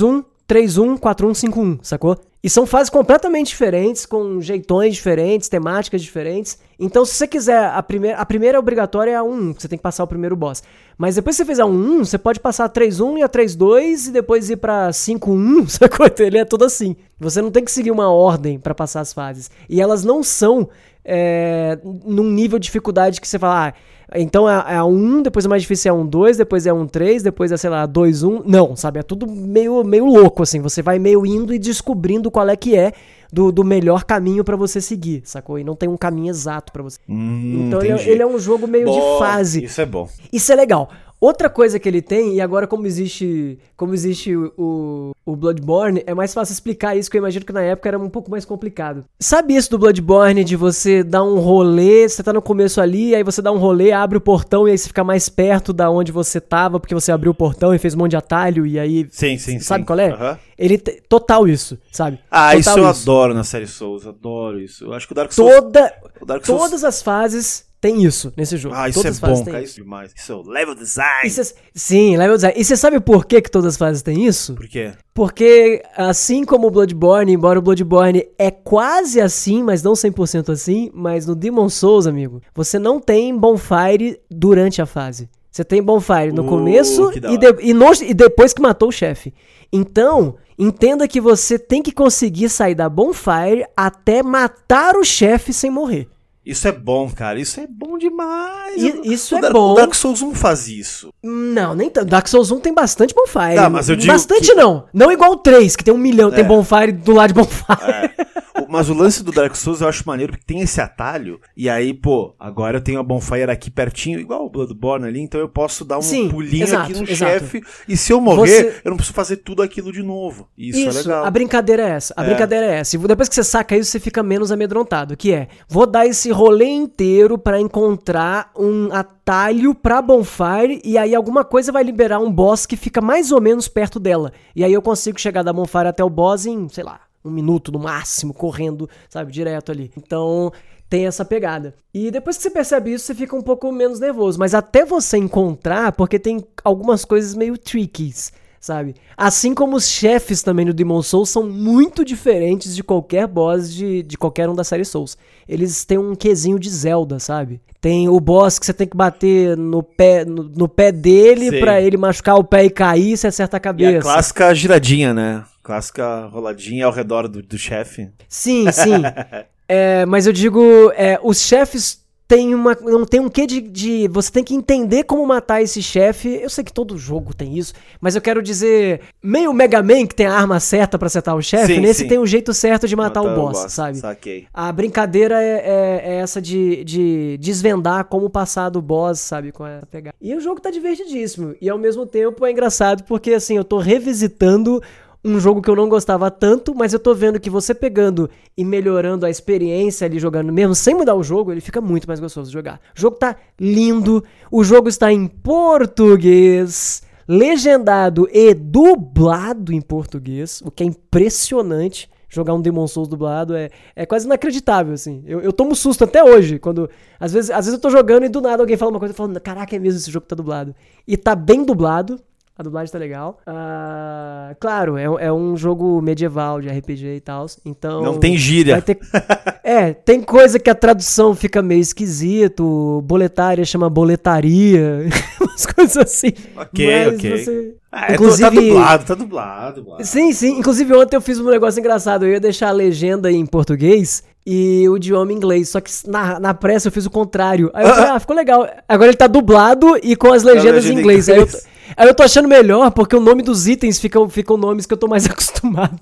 1, 0.00 0.24
2, 0.50 0.78
1, 0.78 0.78
3, 0.78 0.78
1, 0.78 0.96
4, 0.96 1.28
1, 1.28 1.34
5, 1.34 1.60
1, 1.60 1.78
sacou? 1.82 2.18
E 2.42 2.50
são 2.50 2.66
fases 2.66 2.90
completamente 2.90 3.48
diferentes, 3.48 4.04
com 4.04 4.40
jeitões 4.40 4.94
diferentes, 4.94 5.48
temáticas 5.48 6.02
diferentes. 6.02 6.58
Então, 6.78 7.04
se 7.04 7.14
você 7.14 7.28
quiser, 7.28 7.66
a 7.66 7.82
primeira, 7.82 8.16
a 8.16 8.24
primeira 8.24 8.56
é 8.56 8.58
obrigatória 8.58 9.10
é 9.12 9.14
a 9.14 9.22
1, 9.22 9.54
você 9.54 9.68
tem 9.68 9.78
que 9.78 9.82
passar 9.82 10.02
o 10.02 10.06
primeiro 10.06 10.34
boss. 10.34 10.62
Mas 10.98 11.14
depois 11.14 11.36
que 11.36 11.44
você 11.44 11.46
fizer 11.46 11.62
a 11.62 11.66
1, 11.66 12.04
você 12.04 12.18
pode 12.18 12.40
passar 12.40 12.64
a 12.64 12.68
3-1 12.68 13.18
e 13.18 13.22
a 13.22 13.28
3-2 13.28 14.08
e 14.08 14.10
depois 14.10 14.50
ir 14.50 14.56
pra 14.56 14.88
5-1, 14.90 15.68
sacou? 15.70 16.06
Ele 16.18 16.38
é 16.38 16.44
todo 16.44 16.64
assim. 16.64 16.96
Você 17.18 17.40
não 17.42 17.50
tem 17.50 17.62
que 17.62 17.70
seguir 17.70 17.90
uma 17.90 18.10
ordem 18.10 18.58
para 18.58 18.74
passar 18.74 19.00
as 19.00 19.12
fases. 19.12 19.50
E 19.68 19.80
elas 19.80 20.02
não 20.02 20.22
são 20.22 20.68
é, 21.04 21.78
num 21.82 22.24
nível 22.24 22.58
de 22.58 22.64
dificuldade 22.64 23.20
que 23.20 23.28
você 23.28 23.38
fala, 23.38 23.68
ah, 23.68 23.74
então 24.14 24.48
é, 24.48 24.74
é 24.74 24.82
1, 24.82 25.22
depois 25.22 25.44
é 25.44 25.48
mais 25.48 25.62
difícil 25.62 25.92
é 25.92 25.96
a 25.96 25.98
1, 25.98 26.06
2, 26.06 26.36
depois 26.38 26.66
é 26.66 26.72
1, 26.72 26.86
3, 26.86 27.22
depois 27.22 27.52
é, 27.52 27.56
sei 27.56 27.70
lá, 27.70 27.86
2, 27.86 28.22
1. 28.22 28.42
Não, 28.44 28.74
sabe? 28.74 28.98
É 28.98 29.02
tudo 29.02 29.26
meio, 29.26 29.84
meio 29.84 30.04
louco, 30.04 30.42
assim. 30.42 30.60
Você 30.60 30.82
vai 30.82 30.98
meio 30.98 31.24
indo 31.24 31.54
e 31.54 31.58
descobrindo 31.58 32.30
qual 32.30 32.48
é 32.48 32.56
que 32.56 32.76
é 32.76 32.92
do, 33.32 33.52
do 33.52 33.62
melhor 33.62 34.04
caminho 34.04 34.42
para 34.42 34.56
você 34.56 34.80
seguir, 34.80 35.22
sacou? 35.24 35.58
E 35.58 35.64
não 35.64 35.76
tem 35.76 35.88
um 35.88 35.96
caminho 35.96 36.30
exato 36.30 36.72
para 36.72 36.82
você. 36.82 36.98
Hum, 37.08 37.66
então 37.66 37.80
ele, 37.80 37.92
é, 37.92 38.08
ele, 38.08 38.22
é 38.22 38.26
um 38.26 38.38
jogo 38.38 38.66
meio 38.66 38.86
de 38.86 39.00
fase. 39.18 39.64
Isso 39.64 39.80
é 39.80 39.86
bom. 39.86 40.08
Isso 40.32 40.52
é 40.52 40.56
legal. 40.56 40.90
Outra 41.20 41.50
coisa 41.50 41.78
que 41.78 41.86
ele 41.86 42.00
tem, 42.00 42.34
e 42.36 42.40
agora 42.40 42.66
como 42.66 42.86
existe 42.86 43.58
como 43.76 43.92
existe 43.92 44.34
o, 44.34 45.10
o 45.24 45.36
Bloodborne, 45.36 46.02
é 46.06 46.14
mais 46.14 46.32
fácil 46.32 46.52
explicar 46.52 46.96
isso, 46.96 47.10
que 47.10 47.16
eu 47.16 47.20
imagino 47.20 47.44
que 47.44 47.52
na 47.52 47.60
época 47.60 47.88
era 47.90 47.98
um 47.98 48.08
pouco 48.08 48.30
mais 48.30 48.46
complicado. 48.46 49.04
Sabe 49.18 49.54
isso 49.54 49.70
do 49.70 49.78
Bloodborne, 49.78 50.42
de 50.42 50.56
você 50.56 51.02
dar 51.02 51.22
um 51.22 51.38
rolê, 51.38 52.08
você 52.08 52.22
tá 52.22 52.32
no 52.32 52.40
começo 52.40 52.80
ali, 52.80 53.14
aí 53.14 53.22
você 53.22 53.42
dá 53.42 53.52
um 53.52 53.58
rolê, 53.58 53.92
abre 53.92 54.16
o 54.16 54.20
portão 54.20 54.66
e 54.66 54.70
aí 54.70 54.78
você 54.78 54.88
fica 54.88 55.04
mais 55.04 55.28
perto 55.28 55.74
da 55.74 55.90
onde 55.90 56.10
você 56.10 56.40
tava, 56.40 56.80
porque 56.80 56.94
você 56.94 57.12
abriu 57.12 57.32
o 57.32 57.34
portão 57.34 57.74
e 57.74 57.78
fez 57.78 57.94
um 57.94 57.98
monte 57.98 58.12
de 58.12 58.16
atalho, 58.16 58.66
e 58.66 58.78
aí... 58.78 59.06
Sim, 59.10 59.36
sim, 59.36 59.60
Sabe 59.60 59.82
sim. 59.82 59.86
qual 59.86 59.98
é? 59.98 60.14
Uhum. 60.14 60.36
Ele... 60.56 60.78
Total 60.78 61.46
isso, 61.46 61.78
sabe? 61.92 62.18
Ah, 62.30 62.54
total 62.54 62.60
isso 62.60 62.70
eu 62.70 62.90
isso. 62.90 63.02
adoro 63.02 63.34
na 63.34 63.44
série 63.44 63.66
Souls, 63.66 64.06
adoro 64.06 64.58
isso. 64.58 64.84
Eu 64.84 64.94
acho 64.94 65.06
que 65.06 65.12
o 65.12 65.16
Dark 65.16 65.32
Souls... 65.32 65.54
Toda... 65.54 65.92
O 66.20 66.24
Dark 66.24 66.46
Souls... 66.46 66.62
Todas 66.62 66.82
as 66.82 67.02
fases 67.02 67.69
tem 67.80 68.04
isso 68.04 68.32
nesse 68.36 68.56
jogo. 68.58 68.74
Ah, 68.76 68.88
isso 68.88 69.02
todas 69.02 69.22
é 69.22 69.26
bom, 69.26 69.44
cara, 69.44 69.62
isso 69.62 69.80
é 69.80 69.82
demais. 69.82 70.12
Isso 70.14 70.30
é 70.30 70.34
o 70.34 70.42
level 70.42 70.74
design. 70.74 71.30
Cê, 71.30 71.54
sim, 71.74 72.16
level 72.16 72.36
design. 72.36 72.60
E 72.60 72.64
você 72.64 72.76
sabe 72.76 73.00
por 73.00 73.24
que, 73.24 73.40
que 73.40 73.50
todas 73.50 73.74
as 73.74 73.76
fases 73.78 74.02
têm 74.02 74.26
isso? 74.26 74.54
Por 74.54 74.68
quê? 74.68 74.92
Porque, 75.14 75.82
assim 75.96 76.44
como 76.44 76.66
o 76.66 76.70
Bloodborne, 76.70 77.32
embora 77.32 77.58
o 77.58 77.62
Bloodborne 77.62 78.28
é 78.38 78.50
quase 78.50 79.20
assim, 79.20 79.62
mas 79.62 79.82
não 79.82 79.92
100% 79.92 80.50
assim, 80.50 80.90
mas 80.92 81.26
no 81.26 81.34
Demon 81.34 81.70
Souls, 81.70 82.06
amigo, 82.06 82.42
você 82.54 82.78
não 82.78 83.00
tem 83.00 83.34
bonfire 83.36 84.20
durante 84.30 84.82
a 84.82 84.86
fase. 84.86 85.28
Você 85.50 85.64
tem 85.64 85.82
bonfire 85.82 86.32
no 86.32 86.42
uh, 86.42 86.46
começo 86.46 87.10
e, 87.12 87.38
de, 87.38 87.56
e, 87.60 87.74
no, 87.74 87.92
e 88.02 88.14
depois 88.14 88.52
que 88.52 88.62
matou 88.62 88.90
o 88.90 88.92
chefe. 88.92 89.32
Então, 89.72 90.36
entenda 90.58 91.08
que 91.08 91.20
você 91.20 91.58
tem 91.58 91.82
que 91.82 91.92
conseguir 91.92 92.50
sair 92.50 92.74
da 92.74 92.88
bonfire 92.88 93.64
até 93.76 94.22
matar 94.22 94.96
o 94.96 95.04
chefe 95.04 95.52
sem 95.52 95.70
morrer. 95.70 96.08
Isso 96.50 96.66
é 96.66 96.72
bom, 96.72 97.08
cara. 97.08 97.38
Isso 97.38 97.60
é 97.60 97.66
bom 97.68 97.96
demais. 97.96 98.82
E, 98.82 99.12
isso 99.12 99.36
o 99.36 99.38
é 99.38 99.40
Dark, 99.40 99.54
bom. 99.54 99.70
O 99.70 99.74
Dark 99.76 99.94
Souls 99.94 100.20
1 100.20 100.34
faz 100.34 100.66
isso. 100.66 101.14
Não, 101.22 101.76
nem 101.76 101.88
tanto. 101.88 102.08
Dark 102.08 102.26
Souls 102.26 102.50
1 102.50 102.58
tem 102.58 102.74
bastante 102.74 103.14
bonfire. 103.14 103.54
Tá, 103.54 103.70
mas 103.70 103.88
eu 103.88 103.94
digo 103.94 104.12
bastante 104.12 104.48
que... 104.48 104.54
não. 104.54 104.84
Não 104.92 105.12
igual 105.12 105.30
o 105.30 105.36
3, 105.36 105.76
que 105.76 105.84
tem 105.84 105.94
um 105.94 105.98
milhão, 105.98 106.28
é. 106.32 106.34
tem 106.34 106.44
bonfire 106.44 106.90
do 106.90 107.12
lado 107.12 107.28
de 107.28 107.34
bonfire. 107.34 107.78
É. 107.82 108.10
Mas 108.68 108.88
o 108.88 108.94
lance 108.94 109.22
do 109.22 109.32
Dark 109.32 109.54
Souls 109.54 109.80
eu 109.80 109.88
acho 109.88 110.06
maneiro 110.06 110.32
porque 110.32 110.44
tem 110.44 110.60
esse 110.60 110.80
atalho. 110.80 111.40
E 111.56 111.68
aí, 111.68 111.92
pô, 111.92 112.34
agora 112.38 112.78
eu 112.78 112.80
tenho 112.80 113.00
a 113.00 113.02
bonfire 113.02 113.50
aqui 113.50 113.70
pertinho, 113.70 114.20
igual 114.20 114.46
o 114.46 114.50
Bloodborne 114.50 115.06
ali, 115.06 115.20
então 115.20 115.40
eu 115.40 115.48
posso 115.48 115.84
dar 115.84 115.98
um 115.98 116.02
Sim, 116.02 116.28
pulinho 116.28 116.64
exato, 116.64 116.90
aqui 116.90 117.00
no 117.00 117.06
chefe. 117.06 117.62
E 117.88 117.96
se 117.96 118.12
eu 118.12 118.20
morrer, 118.20 118.46
Você... 118.46 118.80
eu 118.84 118.90
não 118.90 118.96
preciso 118.96 119.14
fazer 119.14 119.36
tudo 119.38 119.62
aquilo 119.62 119.92
de 119.92 120.02
novo. 120.02 120.48
Isso, 120.56 120.78
é 120.78 120.82
isso 120.82 120.98
é 120.98 121.02
legal. 121.02 121.24
A 121.24 121.30
brincadeira 121.30 121.82
é 121.82 121.90
essa. 121.90 122.14
A 122.16 122.22
é. 122.22 122.26
brincadeira 122.26 122.66
é 122.66 122.74
essa. 122.78 122.96
E 122.96 122.98
depois 122.98 123.28
que 123.28 123.34
você 123.34 123.44
saca 123.44 123.76
isso, 123.76 123.90
você 123.90 124.00
fica 124.00 124.22
menos 124.22 124.52
amedrontado. 124.52 125.16
Que 125.16 125.32
é, 125.32 125.48
vou 125.68 125.86
dar 125.86 126.06
esse 126.06 126.30
rolê 126.30 126.66
inteiro 126.66 127.38
para 127.38 127.60
encontrar 127.60 128.50
um 128.56 128.92
atalho 128.92 129.74
pra 129.74 130.02
bonfire 130.02 130.80
e 130.84 130.98
aí 130.98 131.14
alguma 131.14 131.44
coisa 131.44 131.72
vai 131.72 131.82
liberar 131.82 132.18
um 132.18 132.30
boss 132.30 132.66
que 132.66 132.76
fica 132.76 133.00
mais 133.00 133.32
ou 133.32 133.40
menos 133.40 133.68
perto 133.68 133.98
dela. 133.98 134.32
E 134.54 134.64
aí 134.64 134.72
eu 134.72 134.82
consigo 134.82 135.20
chegar 135.20 135.42
da 135.42 135.52
bonfire 135.52 135.88
até 135.88 136.02
o 136.02 136.10
boss 136.10 136.46
em, 136.46 136.68
sei 136.68 136.84
lá, 136.84 137.00
um 137.24 137.30
minuto 137.30 137.70
no 137.70 137.78
máximo, 137.78 138.32
correndo, 138.32 138.88
sabe, 139.08 139.32
direto 139.32 139.70
ali. 139.70 139.90
Então 139.96 140.52
tem 140.90 141.06
essa 141.06 141.24
pegada. 141.24 141.74
E 141.94 142.10
depois 142.10 142.36
que 142.36 142.42
você 142.42 142.50
percebe 142.50 142.92
isso, 142.92 143.06
você 143.06 143.14
fica 143.14 143.36
um 143.36 143.42
pouco 143.42 143.70
menos 143.70 144.00
nervoso. 144.00 144.38
Mas 144.38 144.54
até 144.54 144.84
você 144.84 145.16
encontrar, 145.16 145.92
porque 145.92 146.18
tem 146.18 146.44
algumas 146.64 147.04
coisas 147.04 147.34
meio 147.34 147.56
trickies, 147.56 148.32
sabe? 148.60 148.96
Assim 149.16 149.54
como 149.54 149.76
os 149.76 149.88
chefes 149.88 150.42
também 150.42 150.66
do 150.66 150.74
Demon 150.74 151.00
Souls 151.00 151.30
são 151.30 151.48
muito 151.48 152.04
diferentes 152.04 152.74
de 152.74 152.82
qualquer 152.82 153.28
boss 153.28 153.72
de, 153.72 154.02
de 154.02 154.18
qualquer 154.18 154.48
um 154.48 154.54
da 154.54 154.64
série 154.64 154.84
Souls. 154.84 155.16
Eles 155.48 155.84
têm 155.84 155.96
um 155.96 156.16
quesinho 156.16 156.58
de 156.58 156.68
Zelda, 156.68 157.20
sabe? 157.20 157.60
Tem 157.80 158.08
o 158.08 158.20
boss 158.20 158.58
que 158.58 158.66
você 158.66 158.74
tem 158.74 158.86
que 158.86 158.96
bater 158.96 159.56
no 159.56 159.82
pé, 159.82 160.24
no, 160.24 160.42
no 160.42 160.68
pé 160.68 160.90
dele 160.92 161.60
para 161.60 161.80
ele 161.80 161.96
machucar 161.96 162.36
o 162.36 162.44
pé 162.44 162.64
e 162.64 162.70
cair, 162.70 163.16
você 163.16 163.28
acerta 163.28 163.56
a 163.56 163.60
cabeça. 163.60 163.92
E 163.92 163.96
a 163.96 164.00
clássica 164.02 164.54
giradinha, 164.54 165.14
né? 165.14 165.44
Clássica 165.62 166.26
roladinha 166.26 166.86
ao 166.86 166.92
redor 166.92 167.28
do, 167.28 167.42
do 167.42 167.58
chefe. 167.58 168.10
Sim, 168.28 168.70
sim. 168.72 169.02
é, 169.68 170.06
mas 170.06 170.26
eu 170.26 170.32
digo, 170.32 170.90
é, 170.94 171.18
os 171.22 171.40
chefes 171.40 172.00
têm 172.30 172.54
uma. 172.54 172.78
Não 172.80 173.04
tem 173.04 173.18
um 173.18 173.28
quê 173.28 173.44
de, 173.44 173.60
de, 173.60 174.08
Você 174.08 174.30
tem 174.30 174.44
que 174.44 174.54
entender 174.54 175.02
como 175.02 175.26
matar 175.26 175.60
esse 175.60 175.82
chefe. 175.82 176.28
Eu 176.40 176.48
sei 176.48 176.62
que 176.62 176.72
todo 176.72 176.96
jogo 176.96 177.34
tem 177.34 177.58
isso, 177.58 177.74
mas 178.00 178.14
eu 178.14 178.22
quero 178.22 178.40
dizer. 178.40 179.00
Meio 179.20 179.52
Mega 179.52 179.82
Man 179.82 180.06
que 180.06 180.14
tem 180.14 180.26
a 180.26 180.32
arma 180.32 180.60
certa 180.60 180.96
para 180.96 181.06
acertar 181.06 181.34
o 181.34 181.42
chefe, 181.42 181.80
nesse 181.80 182.02
sim. 182.02 182.08
tem 182.08 182.18
o 182.18 182.22
um 182.22 182.26
jeito 182.26 182.54
certo 182.54 182.86
de 182.86 182.94
matar, 182.94 183.22
matar 183.22 183.32
o, 183.32 183.36
boss, 183.36 183.58
o, 183.58 183.62
boss, 183.62 183.72
sabe? 183.72 183.98
Saquei. 183.98 184.46
A 184.54 184.70
brincadeira 184.70 185.42
é, 185.42 185.56
é, 185.56 186.02
é, 186.04 186.14
essa 186.20 186.40
de, 186.40 186.84
de 186.84 187.36
desvendar 187.40 188.04
como 188.04 188.30
passar 188.30 188.68
do 188.68 188.80
boss, 188.80 189.18
sabe? 189.18 189.50
Com 189.50 189.64
a 189.64 189.82
pegada. 189.90 190.14
E 190.20 190.34
o 190.34 190.40
jogo 190.40 190.60
tá 190.60 190.70
divertidíssimo. 190.70 191.54
E 191.60 191.68
ao 191.68 191.78
mesmo 191.78 192.06
tempo 192.06 192.46
é 192.46 192.52
engraçado 192.52 193.02
porque 193.04 193.32
assim, 193.32 193.56
eu 193.56 193.64
tô 193.64 193.78
revisitando 193.78 194.80
um 195.24 195.38
jogo 195.38 195.60
que 195.60 195.68
eu 195.68 195.76
não 195.76 195.88
gostava 195.88 196.30
tanto, 196.30 196.74
mas 196.74 196.92
eu 196.92 196.98
tô 196.98 197.14
vendo 197.14 197.38
que 197.38 197.50
você 197.50 197.74
pegando 197.74 198.28
e 198.56 198.64
melhorando 198.64 199.26
a 199.26 199.30
experiência 199.30 200.06
ali 200.06 200.18
jogando 200.18 200.52
mesmo, 200.52 200.74
sem 200.74 200.94
mudar 200.94 201.14
o 201.14 201.22
jogo, 201.22 201.52
ele 201.52 201.60
fica 201.60 201.80
muito 201.80 202.06
mais 202.08 202.20
gostoso 202.20 202.48
de 202.48 202.52
jogar. 202.52 202.80
O 202.96 203.00
jogo 203.00 203.16
tá 203.16 203.36
lindo, 203.58 204.24
o 204.50 204.64
jogo 204.64 204.88
está 204.88 205.12
em 205.12 205.26
português, 205.26 207.02
legendado 207.28 208.28
e 208.32 208.54
dublado 208.54 209.72
em 209.72 209.80
português, 209.80 210.62
o 210.64 210.70
que 210.70 210.82
é 210.82 210.86
impressionante. 210.86 212.08
Jogar 212.32 212.54
um 212.54 212.60
Demon 212.60 212.86
Souls 212.86 213.08
dublado 213.08 213.56
é, 213.56 213.70
é 213.94 214.06
quase 214.06 214.24
inacreditável, 214.24 214.94
assim. 214.94 215.24
Eu, 215.26 215.40
eu 215.40 215.52
tomo 215.52 215.74
susto 215.74 216.04
até 216.04 216.22
hoje, 216.22 216.60
quando. 216.60 216.88
Às 217.18 217.32
vezes, 217.32 217.50
às 217.50 217.66
vezes 217.66 217.72
eu 217.72 217.80
tô 217.80 217.90
jogando 217.90 218.24
e 218.24 218.28
do 218.28 218.40
nada 218.40 218.62
alguém 218.62 218.76
fala 218.76 218.92
uma 218.92 219.00
coisa 219.00 219.12
e 219.12 219.16
falo, 219.16 219.40
caraca, 219.40 219.74
é 219.74 219.80
mesmo 219.80 219.98
esse 219.98 220.12
jogo 220.12 220.22
que 220.22 220.28
tá 220.28 220.36
dublado. 220.36 220.72
E 221.08 221.16
tá 221.16 221.34
bem 221.34 221.64
dublado, 221.64 222.20
a 222.60 222.62
dublagem 222.62 222.92
tá 222.92 222.98
legal. 222.98 223.40
Uh, 223.48 224.54
claro, 224.60 224.98
é, 224.98 225.04
é, 225.04 225.32
um 225.32 225.56
jogo 225.56 225.98
medieval 226.02 226.60
de 226.60 226.68
RPG 226.68 227.16
e 227.16 227.20
tal. 227.20 227.46
Então. 227.64 228.02
Não 228.02 228.18
tem 228.18 228.36
gíria. 228.36 228.82
Ter... 228.82 228.98
é, 229.64 229.94
tem 229.94 230.20
coisa 230.20 230.58
que 230.58 230.68
a 230.68 230.74
tradução 230.74 231.34
fica 231.34 231.62
meio 231.62 231.80
esquisito. 231.80 233.02
Boletária 233.06 233.64
chama 233.64 233.88
boletaria. 233.88 235.08
Umas 235.40 235.64
coisas 235.64 235.96
assim. 235.96 236.32
Ok, 236.54 236.86
Mas 236.86 237.14
ok. 237.14 237.38
Você... 237.38 237.74
Ah, 237.90 238.06
tá 238.06 238.12
inclusive, 238.12 238.42
tá 238.42 238.50
dublado, 238.50 239.04
tá 239.04 239.14
dublado, 239.14 239.80
dublado. 239.80 240.04
Sim, 240.04 240.32
sim. 240.34 240.58
Inclusive, 240.58 240.94
ontem 240.94 241.16
eu 241.16 241.22
fiz 241.22 241.40
um 241.40 241.50
negócio 241.50 241.80
engraçado. 241.80 242.26
Eu 242.26 242.32
ia 242.32 242.40
deixar 242.40 242.68
a 242.68 242.72
legenda 242.72 243.32
em 243.32 243.46
português 243.46 244.22
e 244.46 244.86
o 244.86 244.98
idioma 244.98 245.32
em 245.32 245.36
inglês. 245.36 245.70
Só 245.70 245.80
que 245.80 245.90
na, 246.06 246.38
na 246.38 246.52
pressa 246.52 246.88
eu 246.88 246.92
fiz 246.92 247.06
o 247.06 247.10
contrário. 247.10 247.70
Aí 247.72 247.86
eu 247.86 247.94
falei, 247.94 248.10
ah, 248.10 248.20
ficou 248.20 248.36
legal. 248.36 248.68
Agora 248.86 249.08
ele 249.08 249.16
tá 249.16 249.26
dublado 249.26 249.98
e 250.02 250.14
com 250.14 250.30
as 250.30 250.42
legendas 250.42 250.84
em 250.84 250.92
inglês. 250.92 251.28
Aí 251.28 251.38
eu, 251.38 251.48
Aí 251.96 252.08
eu 252.08 252.14
tô 252.14 252.22
achando 252.22 252.48
melhor, 252.48 252.90
porque 252.90 253.16
o 253.16 253.20
nome 253.20 253.42
dos 253.42 253.66
itens 253.66 253.98
ficam, 253.98 254.28
ficam 254.28 254.56
nomes 254.56 254.86
que 254.86 254.94
eu 254.94 254.98
tô 254.98 255.08
mais 255.08 255.26
acostumado. 255.30 256.00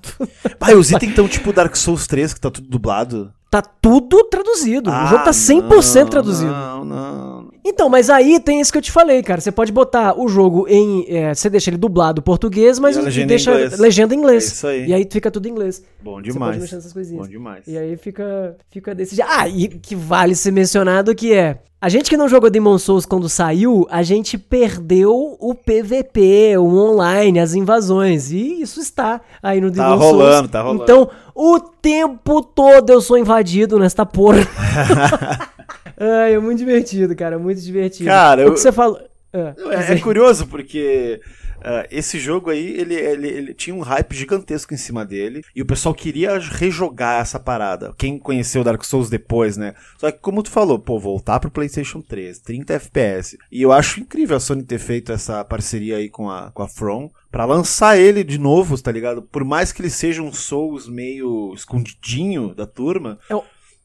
Pai, 0.57 0.75
os 0.75 0.91
itens 0.91 1.11
estão 1.11 1.27
tipo 1.27 1.53
Dark 1.53 1.75
Souls 1.75 2.07
3, 2.07 2.33
que 2.33 2.41
tá 2.41 2.49
tudo 2.51 2.67
dublado. 2.67 3.33
Tá 3.49 3.63
tudo 3.63 4.25
traduzido. 4.25 4.91
Ah, 4.91 5.05
o 5.05 5.07
jogo 5.07 5.23
tá 5.23 5.31
100% 5.31 5.61
ah, 5.61 6.03
não, 6.03 6.07
traduzido. 6.07 6.51
Não, 6.51 6.85
não. 6.85 7.49
Então, 7.65 7.89
mas 7.89 8.07
aí 8.07 8.39
tem 8.39 8.61
isso 8.61 8.71
que 8.71 8.77
eu 8.77 8.81
te 8.81 8.91
falei, 8.91 9.23
cara. 9.23 9.41
Você 9.41 9.51
pode 9.51 9.71
botar 9.71 10.19
o 10.19 10.27
jogo 10.27 10.67
em. 10.67 11.05
É, 11.07 11.33
você 11.33 11.49
deixa 11.49 11.71
ele 11.71 11.77
dublado 11.77 12.21
português, 12.21 12.77
mas 12.77 12.95
legenda 12.95 13.27
deixa 13.27 13.51
inglês. 13.51 13.79
legenda 13.79 14.13
em 14.13 14.17
inglês. 14.19 14.43
É 14.43 14.47
isso 14.47 14.67
aí. 14.67 14.87
E 14.87 14.93
aí 14.93 15.07
fica 15.09 15.31
tudo 15.31 15.47
em 15.47 15.51
inglês. 15.51 15.83
Bom 15.99 16.21
demais. 16.21 16.33
Você 16.33 16.39
pode 16.39 16.59
mexer 16.59 16.75
nessas 16.75 16.93
coisinhas. 16.93 17.25
Bom 17.25 17.31
demais. 17.31 17.65
E 17.65 17.75
aí 17.75 17.97
fica, 17.97 18.55
fica 18.69 18.93
desse 18.93 19.15
jeito. 19.15 19.29
Ah, 19.31 19.47
e 19.47 19.67
que 19.67 19.95
vale 19.95 20.35
ser 20.35 20.51
mencionado 20.51 21.15
que 21.15 21.33
é. 21.33 21.59
A 21.81 21.87
gente 21.87 22.09
que 22.09 22.17
não 22.17 22.27
jogou 22.27 22.49
Demon 22.49 22.77
Souls 22.77 23.05
quando 23.05 23.29
saiu, 23.29 23.87
a 23.89 24.03
gente 24.03 24.37
perdeu 24.37 25.37
o 25.39 25.55
PVP, 25.55 26.57
o 26.57 26.65
online, 26.65 27.39
as 27.39 27.53
invasões. 27.53 28.31
E 28.31 28.61
isso 28.61 28.81
está 28.81 29.21
aí 29.41 29.61
no 29.61 29.71
tá 29.71 29.83
Demon 29.83 29.95
rolando, 29.95 29.99
Souls. 29.99 30.11
Tá 30.11 30.25
rolando, 30.25 30.49
tá 30.49 30.61
rolando. 30.61 30.83
Então, 30.83 31.09
o 31.33 31.57
tempo 31.57 32.41
todo 32.41 32.89
eu 32.89 32.99
sou 32.99 33.17
invadido 33.17 33.79
nesta 33.79 34.05
porra. 34.05 34.39
Ai, 35.97 36.33
é 36.33 36.39
muito 36.39 36.57
divertido, 36.57 37.15
cara, 37.15 37.39
muito 37.39 37.61
divertido. 37.61 38.09
Cara, 38.09 38.41
o 38.41 38.45
que 38.45 38.51
eu... 38.51 38.57
você 38.57 38.73
falou. 38.73 38.99
Ah, 39.31 39.53
é, 39.89 39.93
é 39.93 39.99
curioso 39.99 40.47
porque 40.47 41.21
Uh, 41.59 41.87
esse 41.91 42.19
jogo 42.19 42.49
aí, 42.49 42.79
ele, 42.79 42.95
ele, 42.95 43.27
ele, 43.27 43.53
tinha 43.53 43.75
um 43.75 43.81
hype 43.81 44.15
gigantesco 44.15 44.73
em 44.73 44.77
cima 44.77 45.05
dele. 45.05 45.43
E 45.55 45.61
o 45.61 45.65
pessoal 45.65 45.93
queria 45.93 46.37
rejogar 46.37 47.21
essa 47.21 47.39
parada. 47.39 47.93
Quem 47.97 48.17
conheceu 48.17 48.63
Dark 48.63 48.83
Souls 48.83 49.09
depois, 49.09 49.57
né? 49.57 49.73
Só 49.97 50.11
que, 50.11 50.19
como 50.19 50.43
tu 50.43 50.49
falou, 50.49 50.79
pô, 50.79 50.99
voltar 50.99 51.39
pro 51.39 51.51
PlayStation 51.51 52.01
3, 52.01 52.39
30 52.39 52.73
FPS. 52.73 53.37
E 53.51 53.61
eu 53.61 53.71
acho 53.71 53.99
incrível 53.99 54.37
a 54.37 54.39
Sony 54.39 54.63
ter 54.63 54.79
feito 54.79 55.11
essa 55.11 55.43
parceria 55.43 55.97
aí 55.97 56.09
com 56.09 56.29
a, 56.29 56.51
com 56.51 56.63
a 56.63 56.67
From. 56.67 57.09
Pra 57.31 57.45
lançar 57.45 57.97
ele 57.97 58.23
de 58.23 58.39
novo, 58.39 58.81
tá 58.81 58.91
ligado? 58.91 59.21
Por 59.21 59.43
mais 59.43 59.71
que 59.71 59.81
ele 59.81 59.89
seja 59.89 60.21
um 60.21 60.33
Souls 60.33 60.87
meio 60.87 61.53
escondidinho 61.53 62.55
da 62.55 62.65
turma. 62.65 63.19
É 63.29 63.35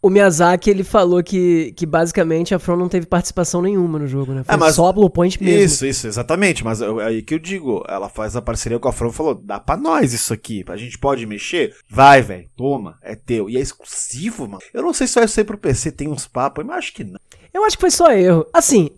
o 0.05 0.11
Miyazaki, 0.11 0.69
ele 0.69 0.85
falou 0.85 1.23
que, 1.23 1.73
que 1.75 1.87
basicamente 1.87 2.55
a 2.55 2.59
From 2.59 2.77
não 2.77 2.91
teve 2.91 3.07
participação 3.07 3.63
nenhuma 3.63 3.99
no 3.99 4.07
jogo, 4.07 4.35
né? 4.35 4.45
Foi 4.45 4.55
é, 4.55 4.59
mas, 4.59 4.75
só 4.75 4.93
Blue 4.93 5.09
Point 5.09 5.43
mesmo. 5.43 5.65
Isso, 5.65 5.87
isso, 5.87 6.07
exatamente. 6.07 6.63
Mas 6.63 6.83
é 6.83 6.87
aí 7.07 7.23
que 7.23 7.33
eu 7.33 7.39
digo, 7.39 7.83
ela 7.89 8.11
faz 8.11 8.37
a 8.37 8.43
parceria 8.43 8.79
com 8.79 8.87
a 8.87 8.93
From 8.93 9.09
e 9.09 9.13
falou, 9.15 9.35
dá 9.35 9.59
pra 9.59 9.79
nós 9.79 10.13
isso 10.13 10.35
aqui, 10.35 10.63
a 10.69 10.77
gente 10.77 10.99
pode 10.99 11.25
mexer? 11.25 11.75
Vai, 11.89 12.21
velho, 12.21 12.47
toma, 12.55 12.99
é 13.01 13.15
teu. 13.15 13.49
E 13.49 13.57
é 13.57 13.61
exclusivo, 13.61 14.47
mano. 14.47 14.61
Eu 14.75 14.83
não 14.83 14.93
sei 14.93 15.07
se 15.07 15.15
vai 15.15 15.27
ser 15.27 15.45
pro 15.45 15.57
PC, 15.57 15.91
tem 15.91 16.07
uns 16.07 16.27
papos, 16.27 16.63
mas 16.67 16.77
acho 16.77 16.93
que 16.93 17.03
não. 17.03 17.19
Eu 17.55 17.65
acho 17.65 17.79
que 17.79 17.81
foi 17.81 17.91
só 17.91 18.13
erro. 18.13 18.45
Assim, 18.53 18.91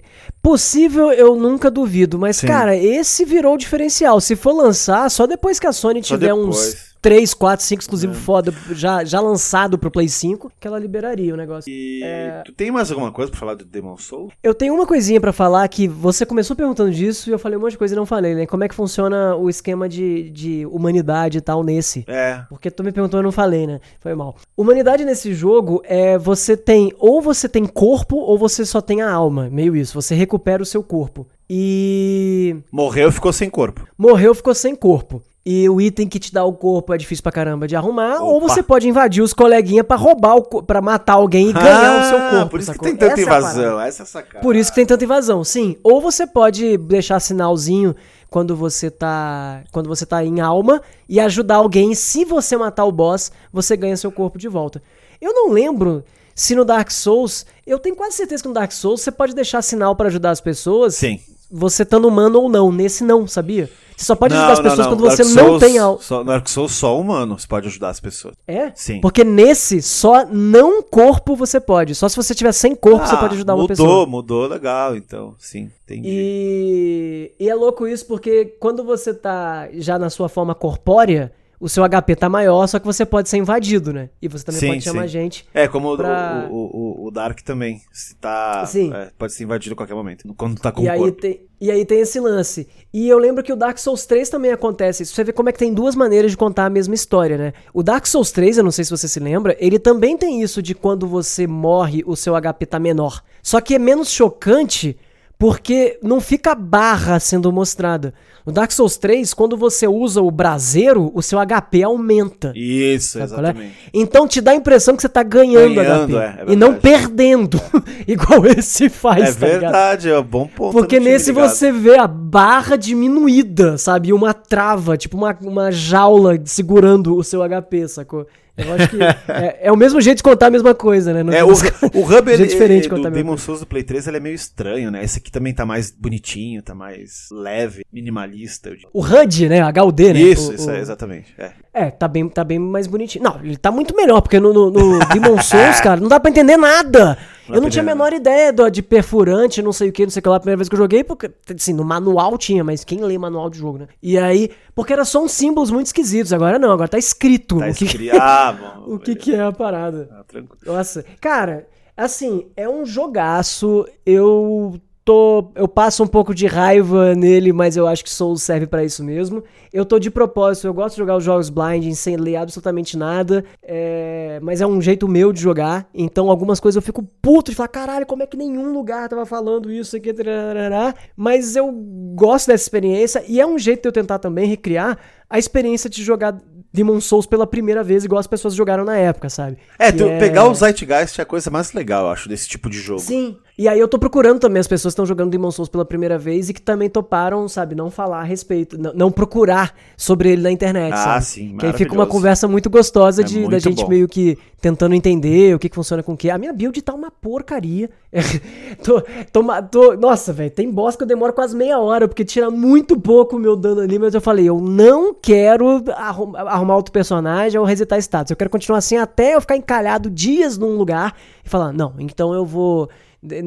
possível 0.42 1.12
eu 1.12 1.36
nunca 1.36 1.70
duvido, 1.70 2.18
mas, 2.18 2.38
Sim. 2.38 2.48
cara, 2.48 2.76
esse 2.76 3.24
virou 3.24 3.54
o 3.54 3.58
diferencial. 3.58 4.20
Se 4.20 4.34
for 4.34 4.50
lançar, 4.50 5.08
só 5.08 5.24
depois 5.24 5.60
que 5.60 5.68
a 5.68 5.72
Sony 5.72 6.02
tiver 6.02 6.34
uns 6.34 6.95
3, 7.06 7.34
4, 7.34 7.64
5 7.64 7.82
exclusivos 7.82 8.16
é. 8.16 8.20
foda 8.20 8.52
já, 8.72 9.04
já 9.04 9.20
lançado 9.20 9.78
pro 9.78 9.92
Play 9.92 10.08
5, 10.08 10.50
que 10.58 10.66
ela 10.66 10.76
liberaria 10.76 11.32
o 11.32 11.36
negócio. 11.36 11.70
E 11.70 12.00
é... 12.02 12.42
tu 12.44 12.50
tem 12.50 12.72
mais 12.72 12.90
alguma 12.90 13.12
coisa 13.12 13.30
pra 13.30 13.38
falar 13.38 13.54
do 13.54 13.64
Demon 13.64 13.96
Soul? 13.96 14.32
Eu 14.42 14.52
tenho 14.52 14.74
uma 14.74 14.84
coisinha 14.84 15.20
para 15.20 15.32
falar 15.32 15.68
que 15.68 15.86
você 15.86 16.26
começou 16.26 16.56
perguntando 16.56 16.90
disso 16.90 17.30
e 17.30 17.32
eu 17.32 17.38
falei 17.38 17.56
um 17.56 17.60
monte 17.60 17.70
de 17.70 17.78
coisa 17.78 17.94
e 17.94 17.96
não 17.96 18.06
falei, 18.06 18.34
né? 18.34 18.44
Como 18.44 18.64
é 18.64 18.68
que 18.68 18.74
funciona 18.74 19.36
o 19.36 19.48
esquema 19.48 19.88
de, 19.88 20.30
de 20.30 20.66
humanidade 20.66 21.38
e 21.38 21.40
tal 21.40 21.62
nesse? 21.62 22.04
É. 22.08 22.42
Porque 22.48 22.72
tu 22.72 22.82
me 22.82 22.90
perguntou 22.90 23.20
e 23.20 23.20
eu 23.20 23.24
não 23.24 23.30
falei, 23.30 23.68
né? 23.68 23.80
Foi 24.00 24.12
mal. 24.12 24.34
Humanidade 24.56 25.04
nesse 25.04 25.32
jogo 25.32 25.80
é 25.84 26.18
você 26.18 26.56
tem 26.56 26.92
ou 26.98 27.22
você 27.22 27.48
tem 27.48 27.66
corpo 27.66 28.16
ou 28.16 28.36
você 28.36 28.66
só 28.66 28.80
tem 28.80 29.00
a 29.00 29.12
alma, 29.12 29.48
meio 29.48 29.76
isso. 29.76 29.94
Você 29.94 30.16
recupera 30.16 30.60
o 30.60 30.66
seu 30.66 30.82
corpo. 30.82 31.24
E. 31.48 32.56
Morreu, 32.72 33.12
ficou 33.12 33.32
sem 33.32 33.48
corpo. 33.48 33.86
Morreu, 33.96 34.34
ficou 34.34 34.56
sem 34.56 34.74
corpo 34.74 35.22
e 35.48 35.68
o 35.68 35.80
item 35.80 36.08
que 36.08 36.18
te 36.18 36.34
dá 36.34 36.44
o 36.44 36.52
corpo 36.52 36.92
é 36.92 36.98
difícil 36.98 37.22
pra 37.22 37.30
caramba 37.30 37.68
de 37.68 37.76
arrumar, 37.76 38.16
Opa. 38.16 38.24
ou 38.24 38.40
você 38.40 38.64
pode 38.64 38.88
invadir 38.88 39.22
os 39.22 39.32
coleguinhas 39.32 39.86
para 39.86 39.94
roubar, 39.94 40.34
o, 40.34 40.42
pra 40.42 40.82
matar 40.82 41.12
alguém 41.12 41.50
e 41.50 41.52
ganhar 41.52 42.00
ah, 42.00 42.00
o 42.00 42.08
seu 42.08 42.30
corpo. 42.30 42.50
Por 42.50 42.58
isso 42.58 42.66
sacou? 42.72 42.80
que 42.80 42.90
tem 42.90 42.96
tanta 42.96 43.12
essa 43.12 43.20
é 43.20 43.24
invasão, 43.24 43.80
é 43.80 43.88
essa 43.88 44.02
é 44.02 44.06
sacada. 44.06 44.42
Por 44.42 44.56
isso 44.56 44.70
que 44.70 44.74
tem 44.74 44.84
tanta 44.84 45.04
invasão, 45.04 45.44
sim. 45.44 45.76
Ou 45.84 46.00
você 46.00 46.26
pode 46.26 46.76
deixar 46.78 47.20
sinalzinho 47.20 47.94
quando 48.28 48.56
você 48.56 48.90
tá 48.90 49.62
quando 49.70 49.88
você 49.88 50.04
tá 50.04 50.24
em 50.24 50.40
alma 50.40 50.82
e 51.08 51.20
ajudar 51.20 51.56
alguém, 51.56 51.94
se 51.94 52.24
você 52.24 52.56
matar 52.56 52.84
o 52.84 52.90
boss, 52.90 53.30
você 53.52 53.76
ganha 53.76 53.96
seu 53.96 54.10
corpo 54.10 54.38
de 54.38 54.48
volta. 54.48 54.82
Eu 55.20 55.32
não 55.32 55.52
lembro 55.52 56.02
se 56.34 56.56
no 56.56 56.64
Dark 56.64 56.90
Souls, 56.90 57.46
eu 57.64 57.78
tenho 57.78 57.94
quase 57.94 58.16
certeza 58.16 58.42
que 58.42 58.48
no 58.48 58.54
Dark 58.54 58.72
Souls 58.72 59.00
você 59.00 59.12
pode 59.12 59.32
deixar 59.32 59.62
sinal 59.62 59.94
para 59.94 60.08
ajudar 60.08 60.32
as 60.32 60.40
pessoas. 60.40 60.96
Sim. 60.96 61.20
Você 61.48 61.84
estando 61.84 62.08
humano 62.08 62.40
ou 62.40 62.48
não, 62.48 62.72
nesse 62.72 63.04
não, 63.04 63.28
sabia? 63.28 63.70
Você 63.96 64.04
só 64.04 64.14
pode 64.14 64.34
não, 64.34 64.40
ajudar 64.42 64.52
as 64.52 64.60
pessoas 64.60 64.78
não, 64.78 64.84
não. 64.84 64.96
quando 64.96 65.10
você 65.10 65.22
Dark 65.22 65.36
não 65.36 65.44
Souls, 65.46 65.62
tem 65.62 65.78
alma. 65.78 66.02
Só, 66.02 66.22
Dark 66.22 66.48
Souls, 66.48 66.72
só 66.72 67.00
humano 67.00 67.38
você 67.38 67.46
pode 67.46 67.66
ajudar 67.68 67.88
as 67.88 67.98
pessoas. 67.98 68.34
É? 68.46 68.70
Sim. 68.74 69.00
Porque 69.00 69.24
nesse, 69.24 69.80
só 69.80 70.26
não 70.26 70.82
corpo 70.82 71.34
você 71.34 71.58
pode. 71.58 71.94
Só 71.94 72.08
se 72.08 72.14
você 72.14 72.34
tiver 72.34 72.52
sem 72.52 72.74
corpo 72.74 73.02
ah, 73.02 73.06
você 73.06 73.16
pode 73.16 73.34
ajudar 73.34 73.54
mudou, 73.54 73.62
uma 73.62 73.68
pessoa. 73.68 73.88
Mudou, 73.88 74.06
mudou 74.06 74.46
legal, 74.46 74.94
então. 74.94 75.34
Sim, 75.38 75.70
entendi. 75.84 76.08
E, 76.08 77.32
e 77.40 77.48
é 77.48 77.54
louco 77.54 77.86
isso 77.86 78.04
porque 78.06 78.44
quando 78.60 78.84
você 78.84 79.14
tá 79.14 79.68
já 79.72 79.98
na 79.98 80.10
sua 80.10 80.28
forma 80.28 80.54
corpórea, 80.54 81.32
o 81.58 81.68
seu 81.68 81.88
HP 81.88 82.16
tá 82.16 82.28
maior, 82.28 82.66
só 82.66 82.78
que 82.78 82.86
você 82.86 83.06
pode 83.06 83.28
ser 83.28 83.38
invadido, 83.38 83.92
né? 83.92 84.10
E 84.20 84.28
você 84.28 84.44
também 84.44 84.60
sim, 84.60 84.68
pode 84.68 84.82
chamar 84.82 85.02
sim. 85.02 85.08
gente. 85.08 85.46
É, 85.54 85.66
como 85.66 85.96
pra... 85.96 86.48
o, 86.50 86.54
o, 86.54 87.06
o, 87.06 87.10
Dark 87.10 87.40
também. 87.40 87.80
Se 87.92 88.14
tá, 88.16 88.64
sim. 88.66 88.92
É, 88.92 89.10
pode 89.18 89.32
ser 89.32 89.44
invadido 89.44 89.72
a 89.72 89.76
qualquer 89.76 89.94
momento, 89.94 90.32
quando 90.34 90.60
tá 90.60 90.70
com 90.70 90.82
e 90.82 90.86
o 90.86 90.90
aí 90.90 91.12
tem 91.12 91.40
E 91.60 91.70
aí 91.70 91.84
tem 91.84 92.00
esse 92.00 92.20
lance. 92.20 92.68
E 92.92 93.08
eu 93.08 93.18
lembro 93.18 93.42
que 93.42 93.52
o 93.52 93.56
Dark 93.56 93.78
Souls 93.78 94.04
3 94.06 94.28
também 94.28 94.52
acontece 94.52 95.02
isso. 95.02 95.14
Você 95.14 95.24
vê 95.24 95.32
como 95.32 95.48
é 95.48 95.52
que 95.52 95.58
tem 95.58 95.72
duas 95.72 95.94
maneiras 95.94 96.30
de 96.30 96.36
contar 96.36 96.66
a 96.66 96.70
mesma 96.70 96.94
história, 96.94 97.38
né? 97.38 97.52
O 97.72 97.82
Dark 97.82 98.06
Souls 98.06 98.30
3, 98.30 98.58
eu 98.58 98.64
não 98.64 98.70
sei 98.70 98.84
se 98.84 98.90
você 98.90 99.08
se 99.08 99.20
lembra, 99.20 99.56
ele 99.58 99.78
também 99.78 100.16
tem 100.16 100.42
isso 100.42 100.60
de 100.60 100.74
quando 100.74 101.06
você 101.06 101.46
morre, 101.46 102.02
o 102.06 102.14
seu 102.14 102.34
HP 102.34 102.66
tá 102.66 102.78
menor. 102.78 103.22
Só 103.42 103.60
que 103.60 103.74
é 103.74 103.78
menos 103.78 104.10
chocante 104.10 104.96
porque 105.38 105.98
não 106.02 106.20
fica 106.20 106.54
barra 106.54 107.20
sendo 107.20 107.52
mostrada. 107.52 108.14
No 108.44 108.52
Dark 108.52 108.70
Souls 108.70 108.96
3, 108.96 109.34
quando 109.34 109.56
você 109.56 109.86
usa 109.86 110.22
o 110.22 110.30
braseiro, 110.30 111.10
o 111.14 111.20
seu 111.20 111.38
HP 111.38 111.82
aumenta. 111.82 112.52
Isso, 112.54 113.20
exatamente. 113.20 113.66
É? 113.66 113.90
Então 113.92 114.26
te 114.26 114.40
dá 114.40 114.52
a 114.52 114.54
impressão 114.54 114.96
que 114.96 115.02
você 115.02 115.08
tá 115.08 115.22
ganhando, 115.22 115.74
ganhando 115.74 116.12
HP. 116.12 116.16
É, 116.16 116.44
é 116.48 116.52
e 116.52 116.56
não 116.56 116.74
perdendo, 116.74 117.60
igual 118.08 118.46
esse 118.46 118.88
faz, 118.88 119.36
É 119.36 119.40
tá 119.40 119.46
verdade, 119.46 120.06
ligado? 120.06 120.16
é 120.16 120.20
um 120.20 120.30
bom 120.30 120.46
ponto. 120.46 120.72
Porque 120.72 120.98
nesse 120.98 121.32
você 121.32 121.70
vê 121.70 121.98
a 121.98 122.06
barra 122.06 122.76
diminuída, 122.76 123.76
sabe? 123.76 124.08
E 124.08 124.12
uma 124.12 124.32
trava, 124.32 124.96
tipo 124.96 125.16
uma, 125.16 125.36
uma 125.42 125.70
jaula 125.70 126.40
segurando 126.44 127.16
o 127.16 127.24
seu 127.24 127.42
HP, 127.42 127.88
sacou? 127.88 128.26
Eu 128.56 128.72
acho 128.72 128.88
que 128.88 129.02
é, 129.02 129.58
é, 129.62 129.72
o 129.72 129.76
mesmo 129.76 130.00
jeito 130.00 130.18
de 130.18 130.22
contar 130.22 130.46
a 130.46 130.50
mesma 130.50 130.74
coisa, 130.74 131.12
né? 131.12 131.22
No 131.22 131.32
é, 131.32 131.44
o, 131.44 131.48
o 131.48 131.52
Hub 131.52 132.30
ele, 132.32 132.46
diferente 132.46 132.88
do 132.88 133.10
Demon 133.10 133.36
Souls 133.36 133.60
do 133.60 133.66
Play 133.66 133.82
3 133.82 134.06
ele 134.06 134.16
é 134.16 134.20
meio 134.20 134.34
estranho, 134.34 134.90
né? 134.90 135.04
Esse 135.04 135.18
aqui 135.18 135.30
também 135.30 135.52
tá 135.52 135.66
mais 135.66 135.90
bonitinho, 135.90 136.62
tá 136.62 136.74
mais 136.74 137.28
leve, 137.30 137.84
minimalista. 137.92 138.74
O 138.92 139.02
HUD, 139.02 139.48
né? 139.48 139.60
HUD, 139.62 140.12
né? 140.12 140.20
Isso, 140.20 140.50
o, 140.50 140.54
isso, 140.54 140.70
o... 140.70 140.72
É, 140.72 140.80
exatamente. 140.80 141.34
É. 141.38 141.50
é, 141.72 141.90
tá 141.90 142.08
bem, 142.08 142.28
tá 142.28 142.42
bem 142.42 142.58
mais 142.58 142.86
bonitinho. 142.86 143.24
Não, 143.24 143.40
ele 143.44 143.56
tá 143.56 143.70
muito 143.70 143.94
melhor, 143.94 144.22
porque 144.22 144.40
no, 144.40 144.52
no, 144.52 144.70
no 144.70 144.98
Demon 145.08 145.40
Souls, 145.42 145.80
cara, 145.82 146.00
não 146.00 146.08
dá 146.08 146.18
pra 146.18 146.30
entender 146.30 146.56
nada. 146.56 147.18
Eu 147.48 147.60
não 147.60 147.70
tinha 147.70 147.82
a 147.82 147.86
menor 147.86 148.12
ideia 148.12 148.52
do, 148.52 148.68
de 148.70 148.82
perfurante, 148.82 149.62
não 149.62 149.72
sei 149.72 149.88
o 149.88 149.92
que, 149.92 150.04
não 150.04 150.10
sei 150.10 150.20
o 150.20 150.22
que 150.22 150.28
lá, 150.28 150.36
a 150.36 150.40
primeira 150.40 150.56
vez 150.58 150.68
que 150.68 150.74
eu 150.74 150.78
joguei, 150.78 151.04
porque, 151.04 151.30
assim, 151.54 151.72
no 151.72 151.84
manual 151.84 152.36
tinha, 152.36 152.64
mas 152.64 152.84
quem 152.84 153.00
lê 153.00 153.16
manual 153.16 153.48
de 153.48 153.58
jogo, 153.58 153.78
né? 153.78 153.88
E 154.02 154.18
aí, 154.18 154.50
porque 154.74 154.92
era 154.92 155.04
só 155.04 155.22
uns 155.22 155.32
símbolos 155.32 155.70
muito 155.70 155.86
esquisitos, 155.86 156.32
agora 156.32 156.58
não, 156.58 156.72
agora 156.72 156.88
tá 156.88 156.98
escrito. 156.98 157.58
Tá 157.58 157.68
o 157.68 157.74
que, 157.74 157.84
escrito, 157.84 158.16
ah, 158.20 158.52
bom. 158.52 158.94
o 158.94 158.98
que, 158.98 159.14
que 159.14 159.34
é 159.34 159.42
a 159.42 159.52
parada. 159.52 160.08
Ah, 160.12 160.24
tranquilo. 160.24 160.58
Nossa, 160.66 161.04
cara, 161.20 161.66
assim, 161.96 162.46
é 162.56 162.68
um 162.68 162.84
jogaço, 162.84 163.86
eu 164.04 164.80
tô, 165.06 165.52
eu 165.54 165.68
passo 165.68 166.02
um 166.02 166.06
pouco 166.06 166.34
de 166.34 166.48
raiva 166.48 167.14
nele, 167.14 167.52
mas 167.52 167.76
eu 167.76 167.86
acho 167.86 168.02
que 168.02 168.10
Souls 168.10 168.42
serve 168.42 168.66
para 168.66 168.84
isso 168.84 169.04
mesmo. 169.04 169.42
Eu 169.72 169.84
tô 169.84 170.00
de 170.00 170.10
propósito, 170.10 170.66
eu 170.66 170.74
gosto 170.74 170.96
de 170.96 170.98
jogar 170.98 171.16
os 171.16 171.22
jogos 171.22 171.48
blind 171.48 171.94
sem 171.94 172.16
ler 172.16 172.34
absolutamente 172.34 172.98
nada, 172.98 173.44
é, 173.62 174.40
mas 174.42 174.60
é 174.60 174.66
um 174.66 174.82
jeito 174.82 175.06
meu 175.06 175.32
de 175.32 175.40
jogar, 175.40 175.88
então 175.94 176.28
algumas 176.28 176.58
coisas 176.58 176.74
eu 176.74 176.82
fico 176.82 177.04
puto 177.22 177.52
de 177.52 177.56
falar, 177.56 177.68
caralho, 177.68 178.04
como 178.04 178.24
é 178.24 178.26
que 178.26 178.36
nenhum 178.36 178.72
lugar 178.72 179.08
tava 179.08 179.24
falando 179.24 179.70
isso 179.70 179.96
aqui, 179.96 180.12
tarará. 180.12 180.92
mas 181.16 181.54
eu 181.54 181.70
gosto 182.14 182.48
dessa 182.48 182.64
experiência 182.64 183.22
e 183.28 183.40
é 183.40 183.46
um 183.46 183.56
jeito 183.56 183.82
de 183.82 183.88
eu 183.88 183.92
tentar 183.92 184.18
também 184.18 184.48
recriar 184.48 184.98
a 185.30 185.38
experiência 185.38 185.88
de 185.88 186.02
jogar 186.02 186.36
Demon 186.72 187.00
Souls 187.00 187.26
pela 187.26 187.46
primeira 187.46 187.84
vez, 187.84 188.04
igual 188.04 188.18
as 188.18 188.26
pessoas 188.26 188.54
jogaram 188.54 188.84
na 188.84 188.96
época, 188.96 189.30
sabe? 189.30 189.58
É, 189.78 189.92
tu, 189.92 190.04
é... 190.04 190.18
pegar 190.18 190.48
o 190.48 190.54
Zeitgeist 190.54 191.20
é 191.20 191.22
a 191.22 191.26
coisa 191.26 191.48
mais 191.48 191.72
legal, 191.72 192.06
eu 192.06 192.10
acho, 192.10 192.28
desse 192.28 192.48
tipo 192.48 192.68
de 192.68 192.78
jogo. 192.78 193.00
Sim, 193.00 193.36
E 193.58 193.66
aí 193.68 193.80
eu 193.80 193.88
tô 193.88 193.98
procurando 193.98 194.38
também 194.38 194.60
as 194.60 194.66
pessoas 194.66 194.92
que 194.92 194.96
estão 194.96 195.06
jogando 195.06 195.30
Demon 195.30 195.50
Souls 195.50 195.68
pela 195.70 195.82
primeira 195.84 196.18
vez 196.18 196.50
e 196.50 196.52
que 196.52 196.60
também 196.60 196.90
toparam, 196.90 197.48
sabe, 197.48 197.74
não 197.74 197.90
falar 197.90 198.20
a 198.20 198.22
respeito, 198.22 198.76
não, 198.76 198.92
não 198.92 199.10
procurar 199.10 199.74
sobre 199.96 200.30
ele 200.32 200.42
na 200.42 200.50
internet, 200.50 200.92
Ah, 200.92 200.96
sabe? 200.96 201.24
sim, 201.24 201.56
Que 201.56 201.64
aí 201.64 201.72
fica 201.72 201.94
uma 201.94 202.06
conversa 202.06 202.46
muito 202.46 202.68
gostosa 202.68 203.22
É 203.22 203.24
de, 203.24 203.34
da 203.36 203.40
muito 203.48 203.58
gente 203.60 203.82
bom. 203.82 203.88
meio 203.88 204.06
que 204.06 204.36
tentando 204.60 204.94
entender 204.94 205.54
o 205.54 205.58
que, 205.58 205.70
que 205.70 205.74
funciona 205.74 206.02
com 206.02 206.12
o 206.12 206.16
que. 206.16 206.28
A 206.28 206.36
minha 206.36 206.52
build 206.52 206.82
tá 206.82 206.92
uma 206.92 207.10
porcaria. 207.10 207.88
tô, 208.84 209.00
tô, 209.32 209.42
tô- 209.70 209.96
nossa, 209.96 210.34
velho, 210.34 210.50
tem 210.50 210.70
boss 210.70 210.94
que 210.94 211.04
eu 211.04 211.06
demoro 211.06 211.32
quase 211.32 211.56
meia 211.56 211.78
hora, 211.78 212.06
porque 212.06 212.24
tira 212.26 212.50
muito 212.50 213.00
pouco 213.00 213.36
o 213.36 213.38
meu 213.38 213.56
dano 213.56 213.80
ali, 213.80 213.98
mas 213.98 214.12
eu 214.14 214.20
falei, 214.20 214.46
eu 214.46 214.60
não 214.60 215.14
quero 215.14 215.82
arrum- 215.94 216.36
arrumar 216.36 216.76
outro 216.76 216.92
personagem 216.92 217.58
ou 217.58 217.64
resetar 217.66 217.98
status. 218.00 218.30
Eu 218.30 218.36
quero 218.36 218.50
continuar 218.50 218.78
assim 218.78 218.98
até 218.98 219.34
eu 219.34 219.40
ficar 219.40 219.56
encalhado 219.56 220.10
dias 220.10 220.58
num 220.58 220.76
lugar 220.76 221.14
e 221.44 221.48
falar, 221.48 221.72
não, 221.72 221.94
então 221.98 222.34
eu 222.34 222.44
vou. 222.44 222.88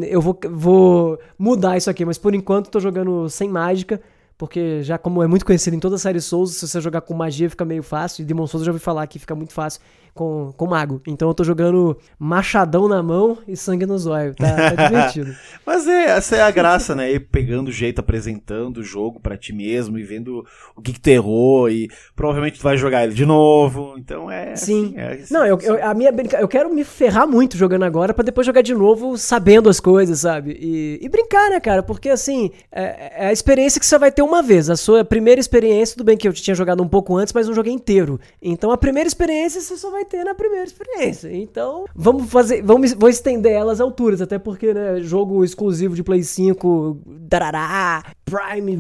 Eu 0.10 0.22
vou, 0.22 0.38
vou 0.50 1.20
mudar 1.38 1.78
isso 1.78 1.90
aqui, 1.90 2.04
mas 2.06 2.18
por 2.18 2.34
enquanto 2.34 2.70
tô 2.70 2.80
jogando 2.80 3.30
sem 3.30 3.50
mágica. 3.50 4.02
Porque 4.40 4.82
já 4.84 4.98
como 4.98 5.22
é 5.22 5.28
muito 5.28 5.46
conhecido 5.46 5.76
em 5.76 5.80
toda 5.82 5.98
a 5.98 6.00
série 6.00 6.22
Souls, 6.22 6.56
se 6.56 6.66
você 6.66 6.80
jogar 6.80 7.02
com 7.02 7.14
magia 7.14 7.50
fica 7.50 7.66
meio 7.66 7.84
fácil. 7.84 8.22
E 8.22 8.26
Demon 8.26 8.48
Souls 8.48 8.62
eu 8.62 8.68
já 8.68 8.72
ouvi 8.72 8.82
falar 8.82 9.06
que 9.06 9.20
fica 9.20 9.36
muito 9.36 9.52
fácil 9.52 9.82
com, 10.14 10.54
com 10.56 10.66
mago. 10.66 11.02
Então 11.06 11.28
eu 11.28 11.34
tô 11.34 11.44
jogando 11.44 11.98
machadão 12.18 12.88
na 12.88 13.04
mão 13.04 13.38
e 13.46 13.58
sangue 13.58 13.86
no 13.86 13.98
zóio. 13.98 14.34
Tá, 14.36 14.72
tá 14.72 14.86
divertido. 14.88 15.36
Mas 15.66 15.86
é, 15.88 16.06
essa 16.12 16.38
é 16.38 16.42
a 16.42 16.52
graça, 16.52 16.96
né? 16.96 17.12
Ir 17.12 17.20
pegando 17.20 17.68
o 17.68 17.72
jeito, 17.72 18.00
apresentando 18.00 18.78
o 18.78 18.84
jogo 18.84 19.20
pra 19.20 19.38
ti 19.38 19.52
mesmo 19.52 19.98
e 20.00 20.04
vendo 20.04 20.46
o 20.74 20.82
que, 20.82 20.94
que 20.94 21.00
tu 21.02 21.08
errou 21.10 21.70
e 21.70 21.90
provavelmente 22.16 22.60
tu 22.60 22.64
vai 22.64 22.78
jogar 22.78 23.04
ele 23.04 23.14
de 23.14 23.26
novo. 23.26 23.96
Então 23.98 24.32
é. 24.32 24.56
Sim. 24.56 24.88
assim, 24.88 24.98
é 24.98 25.14
assim. 25.16 25.34
Não, 25.34 25.46
eu, 25.46 25.58
eu- 25.60 25.86
a 25.86 25.94
minha 25.94 26.14
brinca... 26.14 26.38
eu 26.40 26.48
quero 26.48 26.74
me 26.74 26.86
ferrar 26.86 27.28
muito 27.28 27.58
jogando 27.58 27.84
agora 27.84 28.14
pra 28.14 28.24
depois 28.24 28.48
jogar 28.48 28.62
de 28.62 28.74
novo 28.74 29.18
sabendo 29.18 29.68
as 29.70 29.82
coisas, 29.82 30.20
sabe? 30.22 30.58
E, 30.60 30.98
e 31.02 31.10
brincar, 31.10 31.50
né, 31.50 31.60
cara? 31.60 31.84
Porque 31.84 32.10
assim, 32.10 32.52
é, 32.72 33.26
é 33.26 33.28
a 33.28 33.34
experiência 33.34 33.80
que 33.82 33.86
você 33.86 33.98
vai 33.98 34.12
ter 34.12 34.22
uma 34.30 34.42
vez. 34.42 34.70
A 34.70 34.78
sua 34.78 35.04
primeira 35.04 35.40
experiência, 35.42 35.96
tudo 35.98 36.06
bem 36.06 36.16
que 36.18 36.28
eu 36.28 36.34
tinha 36.34 36.56
jogado 36.56 36.82
um 36.82 36.88
pouco 36.88 37.18
antes, 37.18 37.34
mas 37.34 37.48
não 37.48 37.54
joguei 37.54 37.74
inteiro. 37.74 38.20
Então 38.42 38.72
a 38.72 38.78
primeira 38.78 39.08
experiência 39.08 39.60
você 39.62 39.76
só 39.78 39.90
vai 39.92 40.06
ter 40.06 40.24
na 40.24 40.34
primeira 40.34 40.66
experiência. 40.66 41.30
Então, 41.34 41.86
vamos 41.96 42.30
fazer. 42.30 42.62
Vamos, 42.64 42.94
vou 42.94 43.10
estender 43.10 43.52
elas 43.52 43.82
alturas, 43.82 44.22
até 44.22 44.38
porque, 44.40 44.74
né, 44.74 45.02
jogo 45.02 45.44
exclusivo 45.44 45.96
de 45.96 46.04
Play 46.04 46.24
5, 46.24 46.98
darará, 47.06 48.04
Prime, 48.26 48.78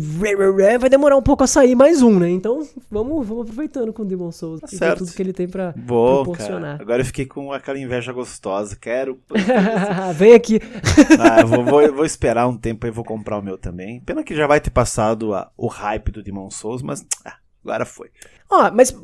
vai 0.79 0.89
demorar 0.89 1.17
um 1.17 1.21
pouco 1.21 1.43
a 1.43 1.47
sair 1.47 1.73
mais 1.75 2.01
um, 2.01 2.19
né? 2.19 2.29
Então, 2.29 2.61
vamos, 2.89 3.27
vamos 3.27 3.43
aproveitando 3.43 3.91
com 3.91 4.03
o 4.03 4.05
Demon 4.05 4.31
Souls 4.31 4.59
e 4.61 4.71
ver 4.71 4.77
certo. 4.77 4.99
tudo 4.99 5.11
que 5.11 5.21
ele 5.21 5.33
tem 5.33 5.47
pra 5.47 5.73
Bom, 5.75 6.23
proporcionar. 6.23 6.61
cara. 6.73 6.81
Agora 6.83 7.01
eu 7.01 7.05
fiquei 7.05 7.25
com 7.25 7.51
aquela 7.51 7.79
inveja 7.79 8.13
gostosa. 8.13 8.75
Quero. 8.79 9.17
Vem 10.15 10.33
aqui. 10.33 10.59
Ah, 11.19 11.43
vou, 11.45 11.63
vou- 11.63 11.93
vou 11.93 12.05
esperar 12.05 12.47
um 12.47 12.55
tempo 12.57 12.85
e 12.85 12.91
vou 12.91 13.03
comprar 13.03 13.39
o 13.39 13.41
meu 13.41 13.57
também. 13.57 13.99
Pena 14.01 14.23
que 14.23 14.35
já 14.35 14.45
vai 14.45 14.59
ter 14.59 14.69
passado 14.69 15.33
a- 15.33 15.38
o 15.57 15.67
hype 15.67 16.11
do 16.11 16.23
Demon 16.23 16.49
Souls, 16.49 16.81
mas 16.81 17.05
ah, 17.25 17.35
agora 17.63 17.85
foi. 17.85 18.09
Ó, 18.51 18.71
mas 18.71 18.95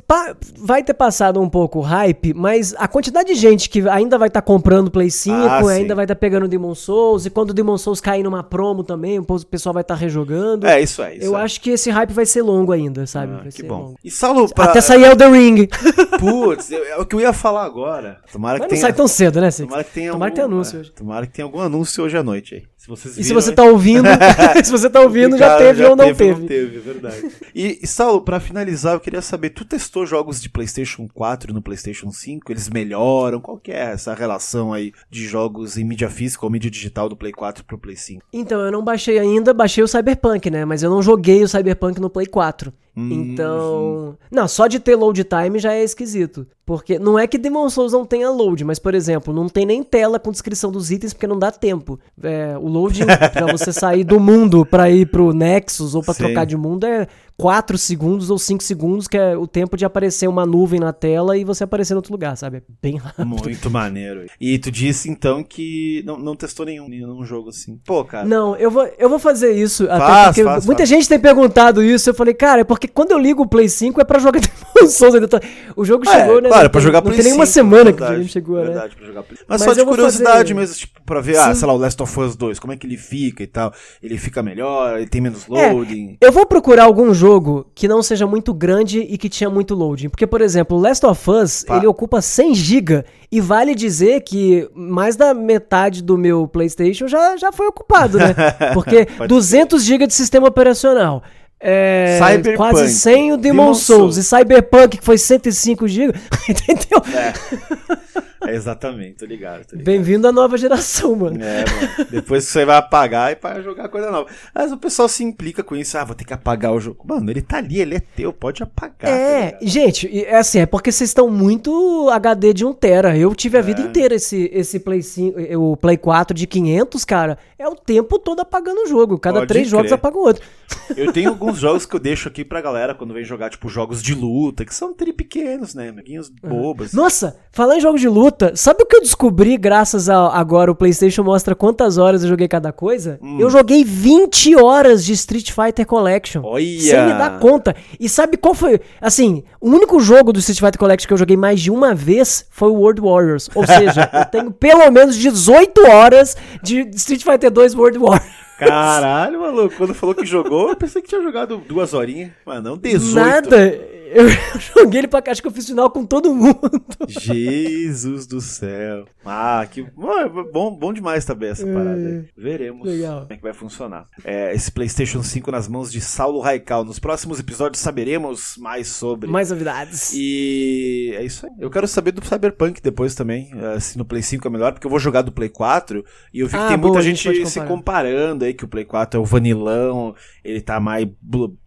vai 0.58 0.82
ter 0.82 0.92
passado 0.92 1.40
um 1.40 1.48
pouco 1.48 1.78
o 1.78 1.82
hype, 1.82 2.34
mas 2.34 2.74
a 2.76 2.88
quantidade 2.88 3.32
de 3.32 3.38
gente 3.38 3.70
que 3.70 3.88
ainda 3.88 4.18
vai 4.18 4.26
estar 4.26 4.42
comprando 4.42 4.90
Play 4.90 5.08
5, 5.08 5.36
Ah, 5.36 5.70
ainda 5.70 5.94
vai 5.94 6.04
estar 6.04 6.16
pegando 6.16 6.48
Demon 6.48 6.74
Souls, 6.74 7.26
e 7.26 7.30
quando 7.30 7.50
o 7.50 7.54
Demon 7.54 7.78
Souls 7.78 8.00
cair 8.00 8.24
numa 8.24 8.42
promo 8.42 8.82
também, 8.82 9.20
o 9.20 9.24
pessoal 9.44 9.72
vai 9.72 9.82
estar 9.82 9.94
rejogando. 9.94 10.66
É, 10.66 10.80
isso 10.80 11.00
é. 11.00 11.14
Isso 11.14 11.26
Eu 11.26 11.38
é. 11.38 11.42
acho 11.42 11.60
que 11.60 11.70
esse 11.70 11.90
hype 11.90 12.12
vai 12.12 12.26
ser 12.26 12.42
longo 12.42 12.72
ainda, 12.72 13.06
sabe? 13.06 13.34
Ah, 13.34 13.42
vai 13.42 13.52
que 13.52 13.62
bom. 13.62 13.82
longo. 13.82 13.98
E 14.02 14.10
Saulo, 14.10 14.52
pra... 14.52 14.64
Até 14.64 14.80
sair 14.80 15.04
Elden 15.04 15.30
Ring. 15.30 15.68
Putz, 16.18 16.72
é 16.72 16.96
o 16.96 17.06
que 17.06 17.14
eu 17.14 17.20
ia 17.20 17.32
falar 17.32 17.64
agora. 17.64 18.20
Tomara 18.32 18.58
Mas 18.58 18.66
que 18.66 18.74
não 18.74 18.80
tenha. 18.80 18.80
sai 18.80 18.92
tão 18.92 19.06
cedo, 19.06 19.40
né, 19.40 19.52
Six? 19.52 19.68
Tomara 19.68 19.84
que 19.84 19.92
tenha 19.92 20.10
Tomara 20.10 20.24
algum, 20.24 20.34
que 20.34 20.34
tenha 20.34 20.46
anúncio 20.46 20.76
é, 20.76 20.80
hoje. 20.80 20.92
Tomara 20.92 21.26
que 21.26 21.32
tenha 21.32 21.46
algum 21.46 21.60
anúncio 21.60 22.02
hoje 22.02 22.18
à 22.18 22.22
noite 22.24 22.54
aí. 22.56 22.62
Se 22.86 22.90
vocês 22.90 23.18
E 23.18 23.24
se 23.24 23.34
você 23.34 23.50
hein? 23.50 23.56
tá 23.56 23.64
ouvindo, 23.64 24.08
se 24.64 24.70
você 24.70 24.88
tá 24.88 25.00
ouvindo, 25.00 25.36
já 25.36 25.58
teve 25.58 25.84
ou 25.84 25.96
não 25.96 26.14
teve. 26.14 26.40
Não 26.40 26.46
teve, 26.46 26.76
é 26.76 26.80
verdade. 26.80 27.16
E, 27.54 27.80
e 27.82 27.86
Saulo, 27.86 28.20
pra 28.20 28.38
finalizar, 28.38 28.94
eu 28.94 29.00
queria 29.00 29.22
saber, 29.22 29.50
tu 29.50 29.64
testou 29.64 30.04
jogos 30.04 30.40
de 30.42 30.50
PlayStation 30.50 31.08
4 31.08 31.54
no 31.54 31.62
PlayStation 31.62 32.12
5? 32.12 32.52
Eles 32.52 32.68
melhoram? 32.68 33.40
Qual 33.40 33.56
que 33.56 33.72
é 33.72 33.92
essa 33.92 34.12
relação 34.12 34.74
aí 34.74 34.92
de 35.10 35.26
jogos 35.26 35.78
em 35.78 35.84
mídia 35.84 36.10
física 36.10 36.44
ou 36.44 36.52
mídia 36.52 36.70
digital 36.70 37.08
do 37.08 37.16
Play 37.16 37.32
4 37.32 37.64
pro 37.64 37.78
Play 37.78 37.96
5? 37.96 38.22
Então, 38.30 38.60
eu 38.60 38.70
não 38.70 38.84
baixei 38.84 39.18
ainda, 39.18 39.54
baixei 39.54 39.82
o 39.82 39.88
Cyberpunk, 39.88 40.50
né? 40.50 40.66
Mas 40.66 40.82
eu 40.82 40.90
não 40.90 41.02
joguei 41.02 41.42
o 41.42 41.48
Cyberpunk 41.48 41.98
no 41.98 42.10
Play 42.10 42.26
4. 42.26 42.72
Hum, 42.96 43.12
Então. 43.12 44.16
Não, 44.30 44.48
só 44.48 44.66
de 44.66 44.80
ter 44.80 44.96
load 44.96 45.22
time 45.24 45.58
já 45.58 45.72
é 45.72 45.84
esquisito. 45.84 46.46
Porque 46.64 46.98
não 46.98 47.16
é 47.16 47.26
que 47.28 47.38
Demon 47.38 47.68
Souls 47.70 47.92
não 47.92 48.04
tenha 48.04 48.28
load, 48.28 48.64
mas, 48.64 48.78
por 48.80 48.92
exemplo, 48.94 49.32
não 49.32 49.48
tem 49.48 49.64
nem 49.64 49.84
tela 49.84 50.18
com 50.18 50.32
descrição 50.32 50.72
dos 50.72 50.90
itens 50.90 51.12
porque 51.12 51.26
não 51.26 51.38
dá 51.38 51.52
tempo. 51.52 51.98
É, 52.20 52.56
o 52.58 52.66
loading 52.66 53.04
pra 53.32 53.52
você 53.52 53.72
sair 53.72 54.02
do 54.02 54.18
mundo 54.18 54.66
pra 54.66 54.90
ir 54.90 55.06
pro 55.06 55.32
Nexus 55.32 55.94
ou 55.94 56.02
pra 56.02 56.12
Sim. 56.14 56.24
trocar 56.24 56.44
de 56.44 56.56
mundo 56.56 56.84
é 56.84 57.06
4 57.36 57.76
segundos 57.76 58.30
ou 58.30 58.38
5 58.38 58.62
segundos, 58.62 59.06
que 59.06 59.16
é 59.16 59.36
o 59.36 59.46
tempo 59.46 59.76
de 59.76 59.84
aparecer 59.84 60.26
uma 60.26 60.46
nuvem 60.46 60.80
na 60.80 60.92
tela 60.92 61.36
e 61.36 61.44
você 61.44 61.64
aparecer 61.64 61.92
em 61.92 61.96
outro 61.96 62.12
lugar, 62.12 62.34
sabe? 62.36 62.58
É 62.58 62.62
bem 62.82 62.96
rápido. 62.96 63.26
Muito 63.26 63.70
maneiro. 63.70 64.24
E 64.40 64.58
tu 64.58 64.70
disse 64.70 65.10
então 65.10 65.42
que 65.44 66.02
não, 66.06 66.18
não 66.18 66.34
testou 66.34 66.64
nenhum, 66.64 66.88
nenhum 66.88 67.22
jogo 67.24 67.50
assim. 67.50 67.78
Pô, 67.84 68.02
cara. 68.04 68.24
Não, 68.26 68.56
eu 68.56 68.70
vou, 68.70 68.88
eu 68.98 69.08
vou 69.10 69.18
fazer 69.18 69.52
isso. 69.52 69.84
até 69.84 69.98
Faz, 69.98 70.26
porque 70.28 70.44
faz, 70.44 70.66
muita 70.66 70.78
faz. 70.80 70.88
gente 70.88 71.08
tem 71.08 71.18
perguntado 71.20 71.82
isso. 71.82 72.08
Eu 72.08 72.14
falei, 72.14 72.32
cara, 72.32 72.62
é 72.62 72.64
porque 72.64 72.88
quando 72.88 73.10
eu 73.10 73.18
ligo 73.18 73.42
o 73.42 73.46
Play 73.48 73.68
5 73.68 74.00
é 74.00 74.04
pra 74.04 74.18
jogar 74.18 74.40
Demon 74.40 74.88
Souls. 74.88 75.14
ainda 75.14 75.28
tá- 75.28 75.40
O 75.76 75.84
jogo 75.84 76.08
É, 76.08 76.12
chegou, 76.12 76.40
né? 76.40 76.48
Claro, 76.48 76.64
não 76.64 76.70
pra 76.70 76.80
jogar 76.80 76.98
Não 76.98 77.04
Play 77.04 77.16
tem 77.16 77.24
nenhuma 77.26 77.44
5, 77.44 77.52
semana 77.52 77.92
que 77.92 78.02
o 78.02 78.06
verdade, 78.06 78.22
videogame 78.22 78.28
chegou, 78.30 78.56
né? 78.56 78.64
verdade, 78.64 78.96
pra 78.96 79.06
jogar 79.06 79.22
Play. 79.24 79.38
Mas, 79.46 79.60
Mas 79.60 79.62
só 79.76 79.82
de 79.82 79.86
curiosidade 79.86 80.38
fazer- 80.38 80.54
mesmo, 80.54 80.74
tipo, 80.74 81.02
pra 81.04 81.20
ver, 81.20 81.36
ah, 81.36 81.52
Sim. 81.52 81.60
sei 81.60 81.68
lá, 81.68 81.74
o 81.74 81.76
Last 81.76 82.02
of 82.02 82.18
Us 82.20 82.34
2, 82.34 82.58
como 82.58 82.72
é 82.72 82.76
que 82.78 82.86
ele 82.86 82.96
fica 82.96 83.42
e 83.42 83.46
tal. 83.46 83.74
Ele 84.02 84.16
fica 84.16 84.42
melhor, 84.42 84.96
ele 84.96 85.06
tem 85.06 85.20
menos 85.20 85.46
É, 85.50 85.70
loading. 85.72 86.16
Eu 86.20 86.32
vou 86.32 86.46
procurar 86.46 86.84
algum 86.84 87.12
jogo 87.12 87.25
que 87.74 87.88
não 87.88 88.02
seja 88.02 88.26
muito 88.26 88.52
grande 88.54 89.00
e 89.00 89.16
que 89.18 89.28
tinha 89.28 89.50
muito 89.50 89.74
loading. 89.74 90.08
Porque, 90.08 90.26
por 90.26 90.40
exemplo, 90.40 90.76
o 90.76 90.80
Last 90.80 91.04
of 91.06 91.30
Us, 91.30 91.64
Pá. 91.64 91.76
ele 91.76 91.86
ocupa 91.86 92.20
100 92.20 92.54
GB 92.54 93.04
e 93.30 93.40
vale 93.40 93.74
dizer 93.74 94.22
que 94.22 94.68
mais 94.74 95.16
da 95.16 95.34
metade 95.34 96.02
do 96.02 96.16
meu 96.16 96.46
PlayStation 96.46 97.08
já, 97.08 97.36
já 97.36 97.52
foi 97.52 97.66
ocupado, 97.66 98.18
né? 98.18 98.34
Porque 98.74 99.06
Pode 99.06 99.28
200 99.28 99.82
GB 99.82 100.06
de 100.06 100.14
sistema 100.14 100.46
operacional. 100.48 101.22
É, 101.58 102.18
Cyberpunk, 102.22 102.56
quase 102.56 102.92
100 102.92 103.32
o 103.32 103.36
Demon, 103.36 103.62
Demon 103.62 103.74
Souls, 103.74 104.14
Souls. 104.14 104.16
e 104.18 104.22
Cyberpunk 104.22 104.98
que 104.98 105.04
foi 105.04 105.16
105 105.16 105.88
GB, 105.88 106.12
entendeu? 106.48 107.02
É, 107.14 107.32
exatamente, 108.54 109.16
tô 109.18 109.26
ligado, 109.26 109.66
ligado. 109.70 109.84
Bem-vindo 109.84 110.26
à 110.28 110.32
nova 110.32 110.56
geração, 110.56 111.14
mano. 111.16 111.42
É, 111.42 111.64
mano. 111.64 112.08
Depois 112.10 112.46
que 112.46 112.52
você 112.52 112.64
vai 112.64 112.76
apagar 112.76 113.32
e 113.32 113.36
para 113.36 113.60
jogar 113.62 113.88
coisa 113.88 114.10
nova. 114.10 114.28
Mas 114.54 114.72
o 114.72 114.76
pessoal 114.76 115.08
se 115.08 115.22
implica 115.24 115.62
com 115.62 115.74
isso. 115.76 115.96
Ah, 115.98 116.04
vou 116.04 116.14
ter 116.14 116.24
que 116.24 116.32
apagar 116.32 116.72
o 116.72 116.80
jogo. 116.80 117.04
Mano, 117.06 117.30
ele 117.30 117.42
tá 117.42 117.58
ali, 117.58 117.80
ele 117.80 117.96
é 117.96 118.00
teu, 118.00 118.32
pode 118.32 118.62
apagar. 118.62 118.94
tá 118.98 119.08
É, 119.08 119.44
ligado? 119.46 119.66
gente, 119.68 120.24
é 120.24 120.36
assim, 120.36 120.58
é 120.60 120.66
porque 120.66 120.90
vocês 120.92 121.10
estão 121.10 121.28
muito 121.28 122.08
HD 122.10 122.52
de 122.52 122.64
1 122.64 122.72
tera. 122.74 123.16
Eu 123.16 123.34
tive 123.34 123.58
a 123.58 123.62
vida 123.62 123.82
É. 123.82 123.84
inteira 123.86 124.14
esse, 124.14 124.50
esse 124.52 124.78
Play 124.80 125.02
5, 125.02 125.38
eh, 125.40 125.56
o 125.56 125.76
Play 125.76 125.96
4 125.96 126.34
de 126.34 126.46
500, 126.46 127.04
cara. 127.04 127.38
É 127.58 127.66
o 127.68 127.74
tempo 127.74 128.18
todo 128.18 128.40
apagando 128.40 128.82
o 128.82 128.86
jogo. 128.86 129.18
Cada 129.18 129.38
Pode 129.40 129.48
três 129.48 129.68
jogos 129.68 129.86
crer. 129.86 129.94
apaga 129.94 130.16
o 130.16 130.20
outro. 130.22 130.44
Eu 130.96 131.12
tenho 131.12 131.30
alguns 131.30 131.58
jogos 131.58 131.86
que 131.86 131.94
eu 131.94 132.00
deixo 132.00 132.28
aqui 132.28 132.44
pra 132.44 132.60
galera 132.60 132.94
quando 132.94 133.12
vem 133.14 133.24
jogar, 133.24 133.50
tipo, 133.50 133.68
jogos 133.68 134.02
de 134.02 134.14
luta, 134.14 134.64
que 134.64 134.74
são 134.74 134.92
tri 134.92 135.12
pequenos, 135.12 135.74
né? 135.74 135.88
Amiguinhos 135.88 136.28
bobos. 136.28 136.92
Nossa, 136.92 137.36
falar 137.52 137.76
em 137.76 137.80
jogo 137.80 137.98
de 137.98 138.08
luta, 138.08 138.35
sabe 138.54 138.82
o 138.82 138.86
que 138.86 138.96
eu 138.96 139.00
descobri 139.00 139.56
graças 139.56 140.08
a 140.08 140.28
agora 140.28 140.70
o 140.70 140.74
PlayStation 140.74 141.22
mostra 141.22 141.54
quantas 141.54 141.98
horas 141.98 142.22
eu 142.22 142.28
joguei 142.28 142.48
cada 142.48 142.72
coisa? 142.72 143.18
Hum. 143.22 143.38
Eu 143.38 143.50
joguei 143.50 143.84
20 143.84 144.56
horas 144.56 145.04
de 145.04 145.12
Street 145.12 145.50
Fighter 145.50 145.86
Collection. 145.86 146.42
Olha! 146.44 146.80
Sem 146.80 147.06
me 147.06 147.12
dar 147.12 147.38
conta. 147.38 147.74
E 147.98 148.08
sabe 148.08 148.36
qual 148.36 148.54
foi? 148.54 148.80
Assim, 149.00 149.42
o 149.60 149.70
único 149.70 150.00
jogo 150.00 150.32
do 150.32 150.38
Street 150.38 150.60
Fighter 150.60 150.78
Collection 150.78 151.08
que 151.08 151.14
eu 151.14 151.18
joguei 151.18 151.36
mais 151.36 151.60
de 151.60 151.70
uma 151.70 151.94
vez 151.94 152.46
foi 152.50 152.68
o 152.68 152.74
World 152.74 153.00
Warriors. 153.00 153.48
Ou 153.54 153.66
seja, 153.66 154.10
eu 154.12 154.24
tenho 154.26 154.50
pelo 154.50 154.90
menos 154.90 155.16
18 155.16 155.86
horas 155.86 156.36
de 156.62 156.88
Street 156.94 157.22
Fighter 157.22 157.50
2 157.50 157.74
World 157.74 157.98
Warriors. 157.98 158.35
Caralho, 158.58 159.40
maluco. 159.40 159.76
Quando 159.76 159.94
falou 159.94 160.14
que 160.14 160.24
jogou, 160.26 160.70
eu 160.70 160.76
pensei 160.76 161.02
que 161.02 161.08
tinha 161.08 161.22
jogado 161.22 161.58
duas 161.58 161.92
horinhas. 161.94 162.30
Mas 162.44 162.62
não, 162.62 162.76
18. 162.76 163.14
Nada. 163.14 163.96
Eu 164.08 164.28
joguei 164.74 165.00
ele 165.00 165.08
pra 165.08 165.20
cá, 165.20 165.32
acho 165.32 165.42
que 165.42 165.48
eu 165.48 165.52
fiz 165.52 165.66
final 165.66 165.90
com 165.90 166.06
todo 166.06 166.32
mundo. 166.32 166.70
Jesus 167.08 168.26
do 168.26 168.40
céu. 168.40 169.04
Ah, 169.24 169.66
que 169.68 169.82
bom, 169.82 170.70
bom, 170.72 170.92
demais 170.92 171.24
também 171.24 171.50
essa 171.50 171.66
parada 171.66 171.96
aí. 171.96 172.24
Veremos 172.36 172.86
Legal. 172.86 173.22
como 173.22 173.32
é 173.32 173.36
que 173.36 173.42
vai 173.42 173.52
funcionar. 173.52 174.06
É, 174.24 174.54
esse 174.54 174.70
PlayStation 174.70 175.22
5 175.22 175.50
nas 175.50 175.66
mãos 175.66 175.90
de 175.90 176.00
Saulo 176.00 176.40
Raical. 176.40 176.84
Nos 176.84 177.00
próximos 177.00 177.40
episódios 177.40 177.82
saberemos 177.82 178.56
mais 178.58 178.86
sobre. 178.86 179.28
Mais 179.28 179.50
novidades. 179.50 180.12
E 180.14 181.12
é 181.16 181.24
isso 181.24 181.44
aí. 181.44 181.52
Eu 181.58 181.68
quero 181.68 181.88
saber 181.88 182.12
do 182.12 182.24
Cyberpunk 182.24 182.80
depois 182.80 183.14
também, 183.14 183.50
eh, 183.54 183.80
se 183.80 183.98
no 183.98 184.04
Play 184.04 184.22
5 184.22 184.46
é 184.46 184.50
melhor, 184.50 184.72
porque 184.72 184.86
eu 184.86 184.90
vou 184.90 185.00
jogar 185.00 185.22
do 185.22 185.32
Play 185.32 185.48
4 185.48 186.04
e 186.32 186.40
eu 186.40 186.46
vi 186.46 186.52
que 186.56 186.62
Ah, 186.62 186.68
tem 186.68 186.78
boa, 186.78 186.92
muita 186.92 187.02
gente 187.02 187.22
gente, 187.34 187.50
se 187.50 187.60
comparando 187.62 188.44
aí 188.46 188.54
que 188.54 188.64
o 188.64 188.68
Play 188.68 188.84
4 188.84 189.18
é 189.18 189.22
o 189.22 189.24
vanilão, 189.24 190.14
ele 190.44 190.60
tá 190.60 190.80
mais 190.80 191.06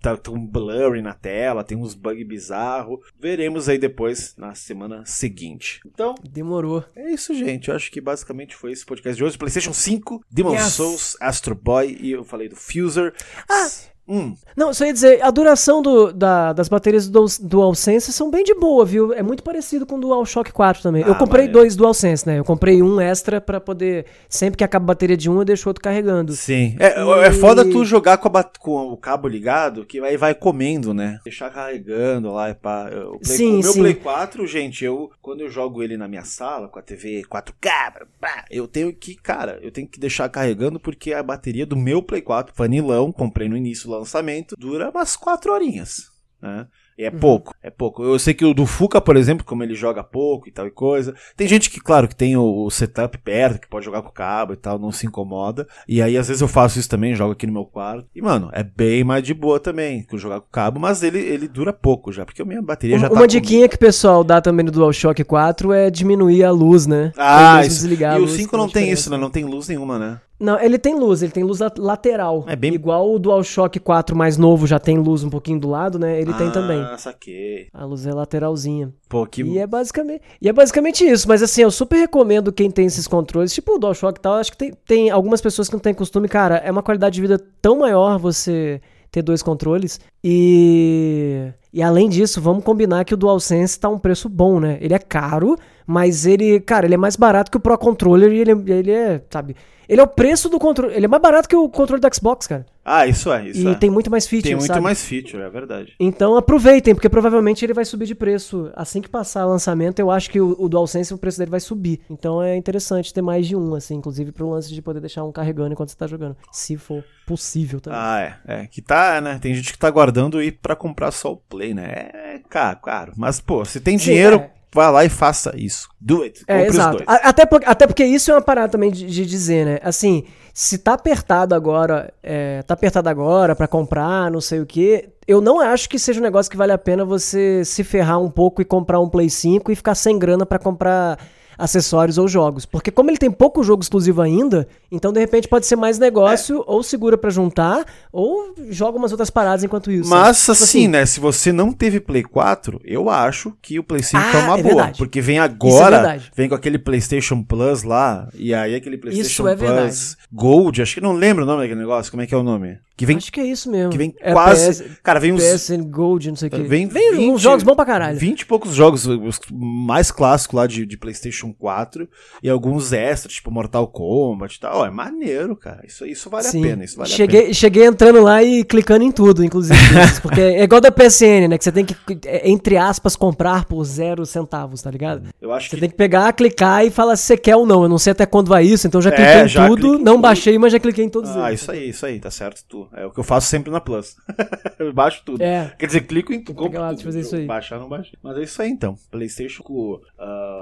tá, 0.01 0.17
tá 0.17 0.31
um 0.31 0.45
blurry 0.45 1.01
na 1.01 1.13
tela, 1.13 1.63
tem 1.63 1.77
uns 1.77 1.93
bugs 1.93 2.25
bizarros. 2.25 2.99
Veremos 3.19 3.69
aí 3.69 3.77
depois 3.77 4.35
na 4.37 4.55
semana 4.55 5.03
seguinte. 5.05 5.79
Então, 5.85 6.15
demorou. 6.23 6.83
É 6.95 7.11
isso, 7.11 7.33
gente. 7.33 7.69
Eu 7.69 7.75
acho 7.75 7.91
que 7.91 8.01
basicamente 8.01 8.55
foi 8.55 8.71
esse 8.71 8.85
podcast 8.85 9.17
de 9.17 9.23
hoje. 9.23 9.37
PlayStation 9.37 9.73
5, 9.73 10.25
Demon 10.31 10.53
yes. 10.53 10.73
Souls, 10.73 11.17
Astro 11.19 11.55
Boy 11.55 11.97
e 11.99 12.11
eu 12.11 12.23
falei 12.23 12.49
do 12.49 12.55
Fuser. 12.55 13.13
Ah, 13.49 13.69
Hum. 14.09 14.33
Não, 14.57 14.73
só 14.73 14.85
ia 14.85 14.91
dizer, 14.91 15.23
a 15.23 15.29
duração 15.29 15.83
do, 15.83 16.11
da, 16.11 16.51
das 16.51 16.67
baterias 16.67 17.07
do 17.07 17.25
DualSense 17.41 18.11
são 18.11 18.31
bem 18.31 18.43
de 18.43 18.55
boa, 18.55 18.83
viu? 18.83 19.13
É 19.13 19.21
muito 19.21 19.43
parecido 19.43 19.85
com 19.85 19.97
o 19.97 19.99
DualShock 19.99 20.51
4 20.51 20.81
também. 20.81 21.03
Ah, 21.03 21.09
eu 21.09 21.15
comprei 21.15 21.45
mas... 21.45 21.53
dois 21.53 21.75
DualSense, 21.75 22.27
né? 22.27 22.39
Eu 22.39 22.43
comprei 22.43 22.81
um 22.81 22.99
extra 22.99 23.39
para 23.39 23.61
poder. 23.61 24.07
Sempre 24.27 24.57
que 24.57 24.63
acaba 24.63 24.85
a 24.85 24.87
bateria 24.87 25.15
de 25.15 25.29
um, 25.29 25.37
eu 25.37 25.45
deixo 25.45 25.67
o 25.67 25.69
outro 25.69 25.83
carregando. 25.83 26.33
Sim. 26.33 26.75
É, 26.79 26.99
e... 26.99 27.23
é 27.23 27.31
foda 27.31 27.63
tu 27.63 27.85
jogar 27.85 28.17
com, 28.17 28.35
a, 28.35 28.43
com, 28.43 28.91
o 28.91 28.97
cabo 28.97 29.27
ligado, 29.27 29.85
que 29.85 29.99
aí 29.99 30.17
vai 30.17 30.33
comendo, 30.33 30.93
né? 30.93 31.19
Deixar 31.23 31.51
carregando 31.51 32.31
lá 32.31 32.49
e 32.49 32.55
pá. 32.55 32.89
Eu, 32.91 33.19
play, 33.19 33.37
sim, 33.37 33.55
o 33.57 33.59
meu 33.59 33.73
sim. 33.73 33.79
Play 33.79 33.93
4, 33.93 34.47
gente, 34.47 34.83
eu 34.83 35.11
quando 35.21 35.41
eu 35.41 35.49
jogo 35.49 35.83
ele 35.83 35.95
na 35.95 36.07
minha 36.07 36.23
sala, 36.23 36.67
com 36.67 36.79
a 36.79 36.81
TV 36.81 37.21
4K, 37.29 38.07
pá, 38.19 38.45
eu 38.49 38.67
tenho 38.67 38.91
que, 38.91 39.13
cara, 39.13 39.59
eu 39.61 39.69
tenho 39.69 39.87
que 39.87 39.99
deixar 39.99 40.27
carregando 40.27 40.79
porque 40.79 41.13
a 41.13 41.21
bateria 41.21 41.67
do 41.67 41.75
meu 41.75 42.01
Play 42.01 42.21
4, 42.21 42.53
vanilão, 42.57 43.11
comprei 43.11 43.47
no 43.47 43.55
início 43.55 43.89
lá 43.91 43.98
lançamento 43.99 44.55
dura 44.57 44.89
umas 44.89 45.15
quatro 45.15 45.53
horinhas. 45.53 46.09
Né? 46.41 46.67
E 46.99 47.05
é 47.05 47.09
uhum. 47.09 47.17
pouco, 47.17 47.53
é 47.63 47.69
pouco. 47.69 48.03
Eu 48.03 48.19
sei 48.19 48.33
que 48.33 48.43
o 48.43 48.53
do 48.53 48.65
Fuca, 48.65 48.99
por 48.99 49.15
exemplo, 49.15 49.45
como 49.45 49.63
ele 49.63 49.73
joga 49.73 50.03
pouco 50.03 50.49
e 50.49 50.51
tal 50.51 50.67
e 50.67 50.71
coisa. 50.71 51.15
Tem 51.37 51.47
gente 51.47 51.69
que, 51.69 51.79
claro, 51.79 52.09
que 52.09 52.15
tem 52.15 52.35
o, 52.35 52.69
setup 52.69 53.17
perto, 53.19 53.61
que 53.61 53.69
pode 53.69 53.85
jogar 53.85 54.01
com 54.01 54.09
o 54.09 54.13
cabo 54.13 54.51
e 54.51 54.57
tal, 54.57 54.77
não 54.77 54.91
se 54.91 55.07
incomoda. 55.07 55.65
E 55.87 56.01
aí, 56.01 56.17
às 56.17 56.27
vezes, 56.27 56.41
eu 56.41 56.47
faço 56.49 56.77
isso 56.77 56.89
também, 56.89 57.15
jogo 57.15 57.31
aqui 57.31 57.47
no 57.47 57.53
meu 57.53 57.63
quarto. 57.63 58.05
E, 58.13 58.21
mano, 58.21 58.49
é 58.51 58.63
bem 58.63 59.05
mais 59.05 59.23
de 59.23 59.33
boa 59.33 59.61
também 59.61 60.03
que 60.03 60.17
jogar 60.17 60.41
com 60.41 60.47
o 60.47 60.51
cabo, 60.51 60.77
mas 60.77 61.01
ele, 61.01 61.19
ele 61.19 61.47
dura 61.47 61.71
pouco 61.71 62.11
já, 62.11 62.25
porque 62.25 62.41
a 62.41 62.45
minha 62.45 62.61
bateria 62.61 62.97
uma, 62.97 63.01
já 63.01 63.09
tá. 63.09 63.15
Uma 63.15 63.27
diquinha 63.27 63.69
que 63.69 63.77
o 63.77 63.79
pessoal 63.79 64.21
dá 64.21 64.41
também 64.41 64.65
no 64.65 64.71
DualShock 64.71 65.23
4 65.23 65.71
é 65.71 65.89
diminuir 65.89 66.43
a 66.43 66.51
luz, 66.51 66.85
né? 66.85 67.13
Ah, 67.17 67.61
isso. 67.61 67.75
Desligar 67.75 68.19
e 68.19 68.23
o 68.23 68.27
5 68.27 68.57
não 68.57 68.67
tem 68.67 68.91
isso, 68.91 69.09
né? 69.09 69.15
Não 69.15 69.29
tem 69.29 69.45
luz 69.45 69.69
nenhuma, 69.69 69.97
né? 69.97 70.19
Não, 70.39 70.59
ele 70.59 70.77
tem 70.77 70.95
luz, 70.95 71.21
ele 71.21 71.31
tem 71.31 71.43
luz 71.43 71.59
lateral. 71.77 72.45
É 72.47 72.55
bem... 72.55 72.73
Igual 72.73 73.13
o 73.13 73.19
DualShock 73.19 73.79
4 73.79 74.15
mais 74.15 74.37
novo 74.37 74.65
já 74.65 74.79
tem 74.79 74.97
luz 74.97 75.23
um 75.23 75.29
pouquinho 75.29 75.59
do 75.59 75.69
lado, 75.69 75.99
né? 75.99 76.19
Ele 76.19 76.31
ah, 76.31 76.37
tem 76.37 76.49
também. 76.51 76.79
Ah, 76.79 76.97
saquei. 76.97 77.67
A 77.73 77.83
luz 77.83 78.05
é 78.05 78.13
lateralzinha. 78.13 78.93
Pô, 79.09 79.25
que... 79.25 79.43
E 79.43 79.59
é 79.59 79.67
basicamente, 79.67 80.21
e 80.41 80.47
é 80.47 80.53
basicamente 80.53 81.03
isso, 81.03 81.27
mas 81.27 81.43
assim, 81.43 81.61
eu 81.61 81.71
super 81.71 81.97
recomendo 81.97 82.53
quem 82.53 82.71
tem 82.71 82.85
esses 82.85 83.07
controles, 83.07 83.53
tipo 83.53 83.75
o 83.75 83.79
DualShock 83.79 84.17
e 84.17 84.21
tal, 84.21 84.35
acho 84.35 84.51
que 84.51 84.57
tem, 84.57 84.73
tem 84.85 85.09
algumas 85.09 85.41
pessoas 85.41 85.67
que 85.67 85.73
não 85.73 85.79
têm 85.81 85.93
costume, 85.93 86.27
cara, 86.29 86.57
é 86.57 86.71
uma 86.71 86.83
qualidade 86.83 87.15
de 87.15 87.21
vida 87.21 87.41
tão 87.61 87.79
maior 87.79 88.17
você 88.17 88.81
ter 89.11 89.21
dois 89.21 89.41
controles. 89.41 89.99
E 90.23 91.51
e 91.71 91.83
além 91.83 92.09
disso, 92.09 92.41
vamos 92.41 92.63
combinar 92.63 93.05
que 93.05 93.13
o 93.13 93.17
DualSense 93.17 93.79
tá 93.79 93.87
um 93.87 93.99
preço 93.99 94.27
bom, 94.27 94.59
né? 94.59 94.79
Ele 94.81 94.93
é 94.93 94.99
caro, 94.99 95.55
mas 95.89 96.27
ele, 96.27 96.59
cara, 96.59 96.85
ele 96.85 96.93
é 96.93 96.97
mais 96.97 97.15
barato 97.15 97.49
que 97.49 97.57
o 97.57 97.59
Pro 97.59 97.75
Controller 97.75 98.31
e 98.31 98.41
ele, 98.41 98.51
ele 98.71 98.91
é, 98.91 99.19
sabe, 99.27 99.55
ele 99.87 99.99
é 99.99 100.03
o 100.03 100.07
preço 100.07 100.47
do 100.47 100.59
controle. 100.59 100.93
Ele 100.93 101.05
é 101.05 101.07
mais 101.07 101.19
barato 101.19 101.49
que 101.49 101.55
o 101.55 101.67
controle 101.67 101.99
do 101.99 102.15
Xbox, 102.15 102.45
cara. 102.45 102.63
Ah, 102.85 103.07
isso 103.07 103.33
é, 103.33 103.49
isso 103.49 103.61
e 103.61 103.67
é. 103.67 103.71
E 103.71 103.75
tem 103.75 103.89
muito 103.89 104.11
mais 104.11 104.27
feature, 104.27 104.49
Tem 104.49 104.55
muito 104.55 104.67
sabe? 104.67 104.81
mais 104.81 105.03
feature, 105.03 105.41
é 105.41 105.49
verdade. 105.49 105.95
Então 105.99 106.37
aproveitem, 106.37 106.93
porque 106.93 107.09
provavelmente 107.09 107.65
ele 107.65 107.73
vai 107.73 107.83
subir 107.83 108.05
de 108.05 108.13
preço. 108.13 108.69
Assim 108.75 109.01
que 109.01 109.09
passar 109.09 109.47
o 109.47 109.49
lançamento, 109.49 109.97
eu 109.97 110.11
acho 110.11 110.29
que 110.29 110.39
o, 110.39 110.55
o 110.59 110.69
DualSense, 110.69 111.11
o 111.11 111.17
preço 111.17 111.39
dele 111.39 111.49
vai 111.49 111.59
subir. 111.59 112.01
Então 112.07 112.41
é 112.41 112.55
interessante 112.55 113.11
ter 113.11 113.23
mais 113.23 113.47
de 113.47 113.55
um, 113.55 113.73
assim, 113.73 113.95
inclusive 113.95 114.31
pro 114.31 114.51
lance 114.51 114.71
de 114.71 114.79
poder 114.79 114.99
deixar 114.99 115.23
um 115.23 115.31
carregando 115.31 115.73
enquanto 115.73 115.89
você 115.89 115.97
tá 115.97 116.05
jogando. 116.05 116.37
Se 116.51 116.77
for 116.77 117.03
possível 117.25 117.81
também. 117.81 117.99
Ah, 117.99 118.39
é. 118.47 118.61
É, 118.61 118.67
que 118.67 118.83
tá, 118.83 119.19
né? 119.19 119.39
Tem 119.41 119.55
gente 119.55 119.71
que 119.71 119.79
tá 119.79 119.89
guardando 119.89 120.39
ir 120.39 120.51
para 120.51 120.75
comprar 120.75 121.09
só 121.09 121.31
o 121.31 121.37
Play, 121.37 121.73
né? 121.73 122.11
É 122.13 122.41
caro, 122.47 122.77
caro. 122.79 123.13
Mas, 123.17 123.41
pô, 123.41 123.65
se 123.65 123.79
tem 123.79 123.97
Sim, 123.97 124.05
dinheiro... 124.05 124.35
É 124.35 124.58
Vá 124.73 124.89
lá 124.89 125.03
e 125.03 125.09
faça 125.09 125.51
isso. 125.55 125.89
Do 125.99 126.21
it. 126.21 126.43
É, 126.47 126.65
exato. 126.65 127.03
Até, 127.07 127.45
por, 127.45 127.61
até 127.65 127.87
porque 127.87 128.05
isso 128.05 128.29
é 128.29 128.35
uma 128.35 128.41
parada 128.41 128.69
também 128.69 128.91
de, 128.91 129.05
de 129.05 129.25
dizer, 129.25 129.65
né? 129.65 129.79
Assim, 129.83 130.25
se 130.53 130.77
tá 130.77 130.93
apertado 130.93 131.55
agora, 131.55 132.13
é, 132.21 132.61
tá 132.63 132.75
apertado 132.75 133.09
agora 133.09 133.55
para 133.55 133.67
comprar, 133.67 134.29
não 134.29 134.41
sei 134.41 134.59
o 134.59 134.65
que, 134.65 135.09
eu 135.27 135.41
não 135.41 135.59
acho 135.59 135.89
que 135.89 135.97
seja 135.97 136.19
um 136.19 136.23
negócio 136.23 136.51
que 136.51 136.57
vale 136.57 136.71
a 136.71 136.77
pena 136.77 137.03
você 137.03 137.63
se 137.65 137.83
ferrar 137.83 138.19
um 138.19 138.29
pouco 138.29 138.61
e 138.61 138.65
comprar 138.65 138.99
um 138.99 139.09
Play 139.09 139.29
5 139.29 139.71
e 139.71 139.75
ficar 139.75 139.95
sem 139.95 140.17
grana 140.19 140.45
para 140.45 140.59
comprar 140.59 141.19
acessórios 141.59 142.17
ou 142.17 142.27
jogos. 142.27 142.65
Porque 142.65 142.89
como 142.89 143.11
ele 143.11 143.17
tem 143.17 143.29
pouco 143.29 143.61
jogo 143.61 143.83
exclusivo 143.83 144.21
ainda, 144.21 144.67
então 144.89 145.11
de 145.11 145.19
repente 145.19 145.47
pode 145.47 145.65
ser 145.65 145.75
mais 145.75 145.99
negócio, 145.99 146.59
é. 146.59 146.63
ou 146.65 146.81
segura 146.81 147.17
para 147.17 147.29
juntar, 147.29 147.85
ou 148.11 148.55
joga 148.69 148.97
umas 148.97 149.11
outras 149.11 149.29
paradas 149.29 149.63
enquanto 149.63 149.91
isso. 149.91 150.09
Mas 150.09 150.39
tipo 150.39 150.51
assim, 150.53 150.63
assim, 150.63 150.87
né, 150.87 151.05
se 151.05 151.19
você 151.19 151.51
não 151.51 151.71
teve 151.71 151.99
Play 151.99 152.23
4, 152.23 152.79
eu 152.85 153.09
acho 153.09 153.53
que 153.61 153.77
o 153.77 153.83
Play 153.83 154.01
5 154.01 154.17
ah, 154.17 154.31
é 154.31 154.37
uma 154.37 154.59
é 154.59 154.63
boa. 154.63 154.75
Verdade. 154.75 154.97
Porque 154.97 155.19
vem 155.21 155.37
é 155.37 155.41
agora, 155.41 156.15
é 156.15 156.21
vem 156.33 156.47
com 156.47 156.55
aquele 156.55 156.79
PlayStation 156.79 157.43
Plus 157.43 157.83
lá, 157.83 158.29
e 158.33 158.53
aí 158.53 158.73
aquele 158.73 158.97
PlayStation 158.97 159.47
é 159.47 159.55
Plus 159.55 159.69
verdade. 159.69 160.17
Gold, 160.31 160.81
acho 160.81 160.95
que 160.95 161.01
não 161.01 161.13
lembro 161.13 161.43
o 161.43 161.45
nome 161.45 161.61
daquele 161.63 161.79
negócio, 161.79 162.09
como 162.09 162.23
é 162.23 162.27
que 162.27 162.33
é 162.33 162.37
o 162.37 162.43
nome? 162.43 162.79
Que 162.99 163.05
vem, 163.05 163.15
Acho 163.15 163.31
que 163.31 163.39
é 163.39 163.45
isso 163.45 163.71
mesmo. 163.71 163.91
Que 163.91 163.97
vem 163.97 164.13
é 164.19 164.33
quase. 164.33 164.83
PS, 164.83 164.99
cara, 165.01 165.21
vem 165.21 165.31
uns. 165.31 165.41
PSN 165.41 165.83
Gold, 165.89 166.27
não 166.27 166.35
sei 166.35 166.49
o 166.49 166.51
que. 166.51 166.61
Vem, 166.63 166.85
vem 166.85 167.15
20, 167.15 167.29
uns 167.29 167.39
jogos 167.39 167.63
bons 167.63 167.75
pra 167.75 167.85
caralho. 167.85 168.19
20 168.19 168.41
e 168.41 168.45
poucos 168.45 168.75
jogos, 168.75 169.07
os 169.07 169.39
mais 169.49 170.11
clássicos 170.11 170.53
lá 170.53 170.67
de, 170.67 170.85
de 170.85 170.97
PlayStation 170.97 171.48
4 171.53 172.07
e 172.43 172.49
alguns 172.49 172.93
extras, 172.93 173.33
tipo 173.33 173.51
Mortal 173.51 173.87
Kombat 173.87 174.55
e 174.55 174.59
tal. 174.59 174.81
Oh, 174.81 174.85
é 174.85 174.89
maneiro, 174.89 175.55
cara. 175.55 175.81
Isso, 175.85 176.05
isso 176.05 176.29
vale 176.29 176.45
Sim. 176.45 176.59
a 176.59 176.67
pena. 176.67 176.83
Isso 176.83 176.97
vale 176.97 177.09
cheguei, 177.09 177.39
a 177.39 177.43
pena. 177.43 177.53
cheguei 177.53 177.85
entrando 177.85 178.21
lá 178.21 178.43
e 178.43 178.63
clicando 178.63 179.03
em 179.03 179.11
tudo, 179.11 179.43
inclusive. 179.43 179.79
porque 180.21 180.41
é 180.41 180.63
igual 180.63 180.81
da 180.81 180.91
PSN, 180.91 181.47
né? 181.49 181.57
Que 181.57 181.63
você 181.63 181.71
tem 181.71 181.85
que, 181.85 181.95
é, 182.25 182.49
entre 182.49 182.77
aspas, 182.77 183.15
comprar 183.15 183.65
por 183.65 183.83
zero 183.83 184.25
centavos, 184.25 184.81
tá 184.81 184.91
ligado? 184.91 185.23
Eu 185.41 185.51
acho 185.51 185.69
você 185.69 185.75
que... 185.75 185.81
tem 185.81 185.89
que 185.89 185.95
pegar, 185.95 186.31
clicar 186.33 186.85
e 186.85 186.89
falar 186.89 187.15
se 187.15 187.23
você 187.23 187.37
quer 187.37 187.55
ou 187.55 187.65
não. 187.65 187.83
Eu 187.83 187.89
não 187.89 187.97
sei 187.97 188.11
até 188.11 188.25
quando 188.25 188.47
vai 188.47 188.63
isso, 188.63 188.87
então 188.87 189.01
já 189.01 189.11
cliquei 189.11 189.33
é, 189.33 189.45
em 189.45 189.47
já 189.47 189.67
tudo. 189.67 189.99
Não 189.99 190.19
baixei, 190.19 190.57
mas 190.57 190.71
já 190.71 190.79
cliquei 190.79 191.05
em 191.05 191.09
todos 191.09 191.29
ah, 191.31 191.33
eles. 191.33 191.45
Ah, 191.45 191.53
isso 191.53 191.71
aí, 191.71 191.89
isso 191.89 192.05
aí, 192.05 192.19
tá 192.19 192.31
certo 192.31 192.63
tu. 192.67 192.87
É 192.93 193.05
o 193.05 193.11
que 193.11 193.19
eu 193.19 193.23
faço 193.23 193.47
sempre 193.47 193.71
na 193.71 193.79
Plus. 193.79 194.15
eu 194.77 194.93
baixo 194.93 195.21
tudo. 195.25 195.41
É. 195.41 195.73
Quer 195.77 195.85
dizer, 195.87 196.01
clico 196.01 196.33
em 196.33 196.43
tudo. 196.43 196.61
Lá, 196.77 196.89
tudo. 196.89 197.03
Fazer 197.03 197.21
isso 197.21 197.35
aí. 197.35 197.45
Baixar, 197.45 197.79
não 197.79 197.89
baixei. 197.89 198.17
Mas 198.21 198.37
é 198.37 198.43
isso 198.43 198.61
aí 198.61 198.69
então. 198.69 198.95
PlayStation 199.09 199.63
Uh, 199.69 199.99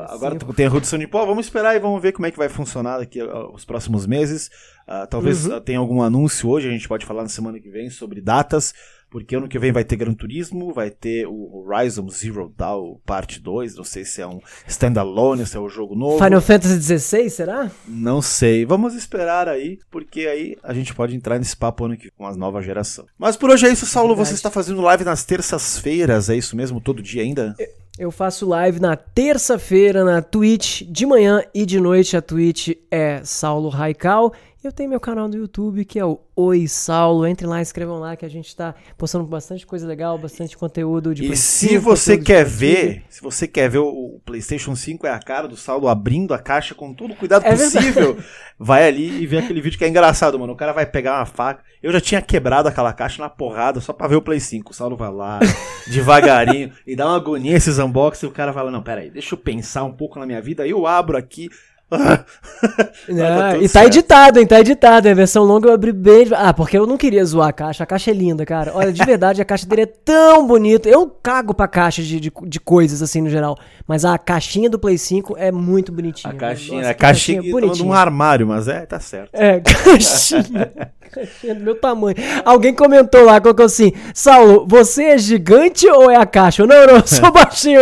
agora 0.09 0.35
tem 0.55 0.65
a 0.65 0.69
redução 0.78 0.99
de 0.99 1.07
pó. 1.07 1.25
Vamos 1.25 1.45
esperar 1.45 1.75
e 1.75 1.80
vamos 1.80 2.01
ver 2.01 2.11
como 2.11 2.25
é 2.25 2.32
que 2.32 2.38
vai 2.38 2.49
funcionar 2.49 2.99
daqui 2.99 3.21
os 3.21 3.65
próximos 3.65 4.05
meses. 4.05 4.49
Uh, 4.88 5.05
talvez 5.09 5.45
uhum. 5.45 5.59
tenha 5.59 5.80
algum 5.80 6.01
anúncio 6.01 6.49
hoje. 6.49 6.67
A 6.67 6.71
gente 6.71 6.88
pode 6.88 7.05
falar 7.05 7.23
na 7.23 7.30
semana 7.30 7.59
que 7.59 7.69
vem 7.69 7.89
sobre 7.89 8.21
datas. 8.21 8.73
Porque 9.09 9.38
ano 9.38 9.47
que 9.47 9.57
vem 9.57 9.71
vai 9.71 9.86
ter 9.86 9.95
Gran 9.95 10.13
Turismo, 10.13 10.73
vai 10.73 10.89
ter 10.89 11.25
o 11.28 11.65
Horizon 11.65 12.09
Zero 12.09 12.53
Dawn 12.57 12.99
Parte 13.05 13.39
2, 13.39 13.75
não 13.75 13.84
sei 13.84 14.03
se 14.03 14.21
é 14.21 14.28
um 14.28 14.41
standalone, 14.67 15.45
se 15.45 15.55
é 15.55 15.59
um 15.59 15.69
jogo 15.69 15.95
novo. 15.95 16.21
Final 16.21 16.41
Fantasy 16.41 16.99
XVI, 16.99 17.30
será? 17.30 17.71
Não 17.88 18.21
sei. 18.21 18.65
Vamos 18.65 18.95
esperar 18.95 19.47
aí, 19.47 19.80
porque 19.89 20.28
aí 20.28 20.57
a 20.61 20.73
gente 20.73 20.93
pode 20.93 21.15
entrar 21.15 21.39
nesse 21.39 21.55
papo 21.55 21.86
ano 21.86 21.95
que 21.95 22.03
vem 22.03 22.11
com 22.17 22.25
a 22.25 22.36
nova 22.36 22.61
geração. 22.61 23.05
Mas 23.17 23.38
por 23.38 23.49
hoje 23.49 23.65
é 23.65 23.71
isso, 23.71 23.86
Saulo. 23.86 24.09
Verdade. 24.09 24.30
Você 24.30 24.36
está 24.36 24.51
fazendo 24.51 24.82
live 24.82 25.05
nas 25.05 25.23
terças-feiras, 25.23 26.30
é 26.30 26.36
isso 26.36 26.57
mesmo? 26.57 26.82
Todo 26.82 27.01
dia 27.01 27.21
ainda? 27.21 27.55
Eu 27.57 27.67
faço 28.11 28.47
live 28.47 28.79
na 28.79 28.95
terça-feira 28.95 30.03
na 30.03 30.21
Twitch, 30.21 30.83
de 30.83 31.03
manhã 31.03 31.41
e 31.51 31.65
de 31.65 31.79
noite. 31.79 32.15
A 32.15 32.21
Twitch 32.21 32.69
é 32.91 33.21
Saulo 33.23 33.69
Raical. 33.69 34.33
Eu 34.68 34.72
tenho 34.74 34.89
meu 34.89 34.99
canal 34.99 35.30
no 35.30 35.38
YouTube 35.38 35.86
que 35.86 35.97
é 35.97 36.03
o 36.03 36.20
Oi 36.36 36.68
Saulo. 36.68 37.26
Entrem 37.26 37.49
lá, 37.49 37.61
escrevam 37.61 37.99
lá 37.99 38.18
que 38.18 38.26
a 38.26 38.30
gente 38.30 38.53
tá 38.53 38.76
postando 38.97 39.24
bastante 39.26 39.65
coisa 39.65 39.88
legal, 39.88 40.18
bastante 40.18 40.57
conteúdo 40.57 41.15
de 41.15 41.24
E 41.24 41.38
se 41.38 41.78
você 41.78 42.18
quer 42.18 42.43
ver, 42.43 43.05
se 43.07 43.22
você 43.22 43.47
quer 43.47 43.70
ver 43.70 43.78
o, 43.78 44.20
PlayStation 44.26 44.76
5 44.76 45.07
é 45.07 45.11
a 45.11 45.20
cara 45.20 45.47
do 45.47 45.55
Saulo 45.55 45.88
abrindo 45.88 46.34
a 46.34 46.38
caixa 46.38 46.76
com 46.76 46.93
todo 46.93 47.13
o 47.13 47.15
cuidado 47.15 47.45
é 47.45 47.51
possível, 47.51 48.15
verdade. 48.15 48.28
vai 48.59 48.86
ali 48.86 49.22
e 49.22 49.26
vê 49.26 49.38
aquele 49.38 49.61
vídeo 49.61 49.78
que 49.78 49.86
é 49.86 49.88
engraçado, 49.88 50.38
mano. 50.38 50.51
O 50.51 50.57
cara 50.57 50.74
vai 50.74 50.86
pegar 50.86 51.15
uma 51.18 51.26
faca. 51.26 51.63
Eu 51.82 51.93
já 51.93 52.01
tinha 52.01 52.22
quebrado 52.22 52.68
aquela 52.68 52.91
caixa 52.91 53.24
na 53.24 53.30
porrada 53.30 53.80
só 53.80 53.93
pra 53.93 54.09
ver 54.09 54.18
o 54.18 54.22
Play 54.22 54.41
5. 54.41 54.70
O 54.70 54.76
Saulo 54.76 54.97
vai 54.97 55.09
lá, 55.09 55.39
devagarinho, 55.88 56.74
e 56.86 56.93
dá 56.93 57.05
uma 57.05 57.15
agonia 57.15 57.55
esses 57.55 57.80
unboxings. 57.80 58.30
O 58.30 58.36
cara 58.36 58.51
fala: 58.51 58.70
Não, 58.70 58.84
pera 58.84 58.99
aí, 58.99 59.09
deixa 59.09 59.34
eu 59.34 59.39
pensar 59.39 59.86
um 59.86 59.93
pouco 59.93 60.20
na 60.20 60.26
minha 60.26 60.41
vida. 60.41 60.63
Aí 60.63 60.72
eu 60.72 60.86
abro 60.86 61.15
aqui, 61.15 61.49
tá 61.89 63.57
e 63.61 63.69
tá 63.69 63.85
editado, 63.85 64.39
hein? 64.39 64.45
Tá 64.45 64.59
editado. 64.59 65.07
A 65.07 65.13
versão 65.13 65.43
longa 65.43 65.69
eu 65.69 65.73
abri 65.73 65.93
bem. 65.93 66.27
Ah, 66.35 66.53
porque 66.53 66.77
eu 66.77 66.85
não 66.85 66.97
queria 66.97 67.23
zoar 67.23 67.49
a 67.49 67.53
caixa. 67.53 67.83
A 67.83 67.88
caixa 67.88 68.11
é 68.11 68.13
linda, 68.13 68.45
cara. 68.45 68.71
Olha, 68.75 68.91
de 68.91 69.03
verdade, 69.05 69.41
a 69.41 69.45
caixa 69.45 69.65
dele 69.65 69.83
é 69.83 69.85
tão 69.85 70.45
bonita. 70.45 70.89
Eu 70.89 71.07
cago 71.07 71.53
pra 71.53 71.67
caixa 71.67 72.01
de, 72.01 72.19
de, 72.19 72.31
de 72.43 72.59
coisas, 72.59 73.01
assim, 73.01 73.21
no 73.21 73.29
geral. 73.29 73.57
Mas 73.88 74.03
a 74.03 74.17
caixinha 74.17 74.69
do 74.69 74.77
Play 74.77 74.97
5 74.97 75.35
é 75.38 75.49
muito 75.51 75.91
bonitinha. 75.91 76.33
A 76.33 76.35
caixinha, 76.35 76.77
Nossa, 76.79 76.89
a 76.89 76.93
caixinha, 76.93 77.38
caixinha 77.38 77.49
é 77.49 77.51
bonitinha. 77.61 77.88
um 77.88 77.93
armário, 77.93 78.45
mas 78.47 78.67
é, 78.67 78.85
tá 78.85 78.99
certo. 78.99 79.29
É, 79.33 79.61
caixinha. 79.63 80.71
caixinha 81.09 81.55
do 81.55 81.63
meu 81.63 81.75
tamanho. 81.75 82.17
Alguém 82.43 82.73
comentou 82.73 83.23
lá, 83.23 83.39
colocou 83.39 83.65
assim: 83.65 83.93
Saulo, 84.13 84.65
você 84.67 85.03
é 85.05 85.17
gigante 85.17 85.88
ou 85.88 86.11
é 86.11 86.17
a 86.17 86.25
caixa? 86.25 86.63
Eu, 86.63 86.67
não, 86.67 86.85
não, 86.85 86.95
eu 86.95 87.07
sou 87.07 87.31
baixinho. 87.31 87.79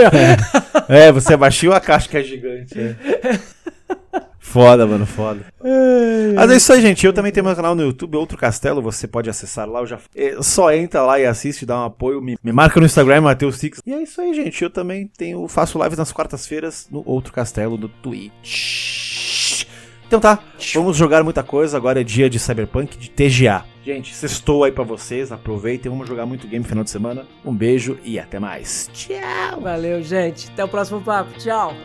é, 0.87 1.11
você 1.11 1.33
é 1.33 1.37
baixinho 1.37 1.71
ou 1.71 1.77
a 1.77 1.81
caixa 1.81 2.07
que 2.07 2.17
é 2.17 2.23
gigante? 2.23 2.79
É. 2.79 3.55
Foda, 4.55 4.87
mano, 4.87 5.05
foda. 5.05 5.41
Mas 6.33 6.49
é 6.49 6.55
isso 6.55 6.71
aí, 6.71 6.81
gente. 6.81 7.05
Eu 7.05 7.11
também 7.11 7.29
tenho 7.29 7.45
meu 7.45 7.53
canal 7.53 7.75
no 7.75 7.83
YouTube, 7.83 8.15
Outro 8.15 8.37
Castelo. 8.37 8.81
Você 8.81 9.05
pode 9.05 9.29
acessar 9.29 9.69
lá. 9.69 9.81
Eu 9.81 9.85
já... 9.85 9.99
É, 10.15 10.37
só 10.41 10.71
entra 10.71 11.01
lá 11.01 11.19
e 11.19 11.25
assiste, 11.25 11.65
dá 11.65 11.81
um 11.81 11.83
apoio. 11.83 12.21
Me, 12.21 12.37
me 12.41 12.53
marca 12.53 12.79
no 12.79 12.85
Instagram, 12.85 13.19
Matheus 13.19 13.57
Six. 13.57 13.81
E 13.85 13.93
é 13.93 14.01
isso 14.01 14.21
aí, 14.21 14.33
gente. 14.33 14.63
Eu 14.63 14.69
também 14.69 15.11
tenho, 15.17 15.45
faço 15.49 15.77
lives 15.83 15.97
nas 15.97 16.13
quartas-feiras 16.13 16.87
no 16.89 17.03
Outro 17.05 17.33
Castelo 17.33 17.75
do 17.75 17.89
Twitch. 17.89 19.65
Então 20.07 20.21
tá, 20.21 20.39
vamos 20.73 20.95
jogar 20.95 21.21
muita 21.21 21.43
coisa. 21.43 21.75
Agora 21.75 21.99
é 21.99 22.03
dia 22.05 22.29
de 22.29 22.39
Cyberpunk, 22.39 22.97
de 22.97 23.09
TGA. 23.09 23.65
Gente, 23.83 24.15
sextou 24.15 24.63
aí 24.63 24.71
pra 24.71 24.85
vocês. 24.85 25.33
Aproveitem, 25.33 25.91
vamos 25.91 26.07
jogar 26.07 26.25
muito 26.25 26.47
game 26.47 26.63
final 26.63 26.85
de 26.85 26.91
semana. 26.91 27.25
Um 27.43 27.53
beijo 27.53 27.99
e 28.05 28.17
até 28.17 28.39
mais. 28.39 28.89
Tchau. 28.93 29.59
Valeu, 29.59 30.01
gente. 30.01 30.49
Até 30.49 30.63
o 30.63 30.69
próximo 30.69 31.01
papo. 31.01 31.37
Tchau. 31.39 31.75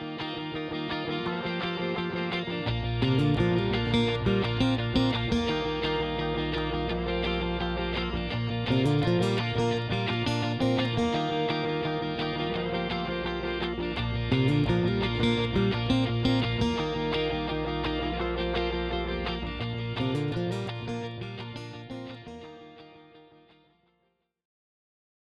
Música 3.01 3.50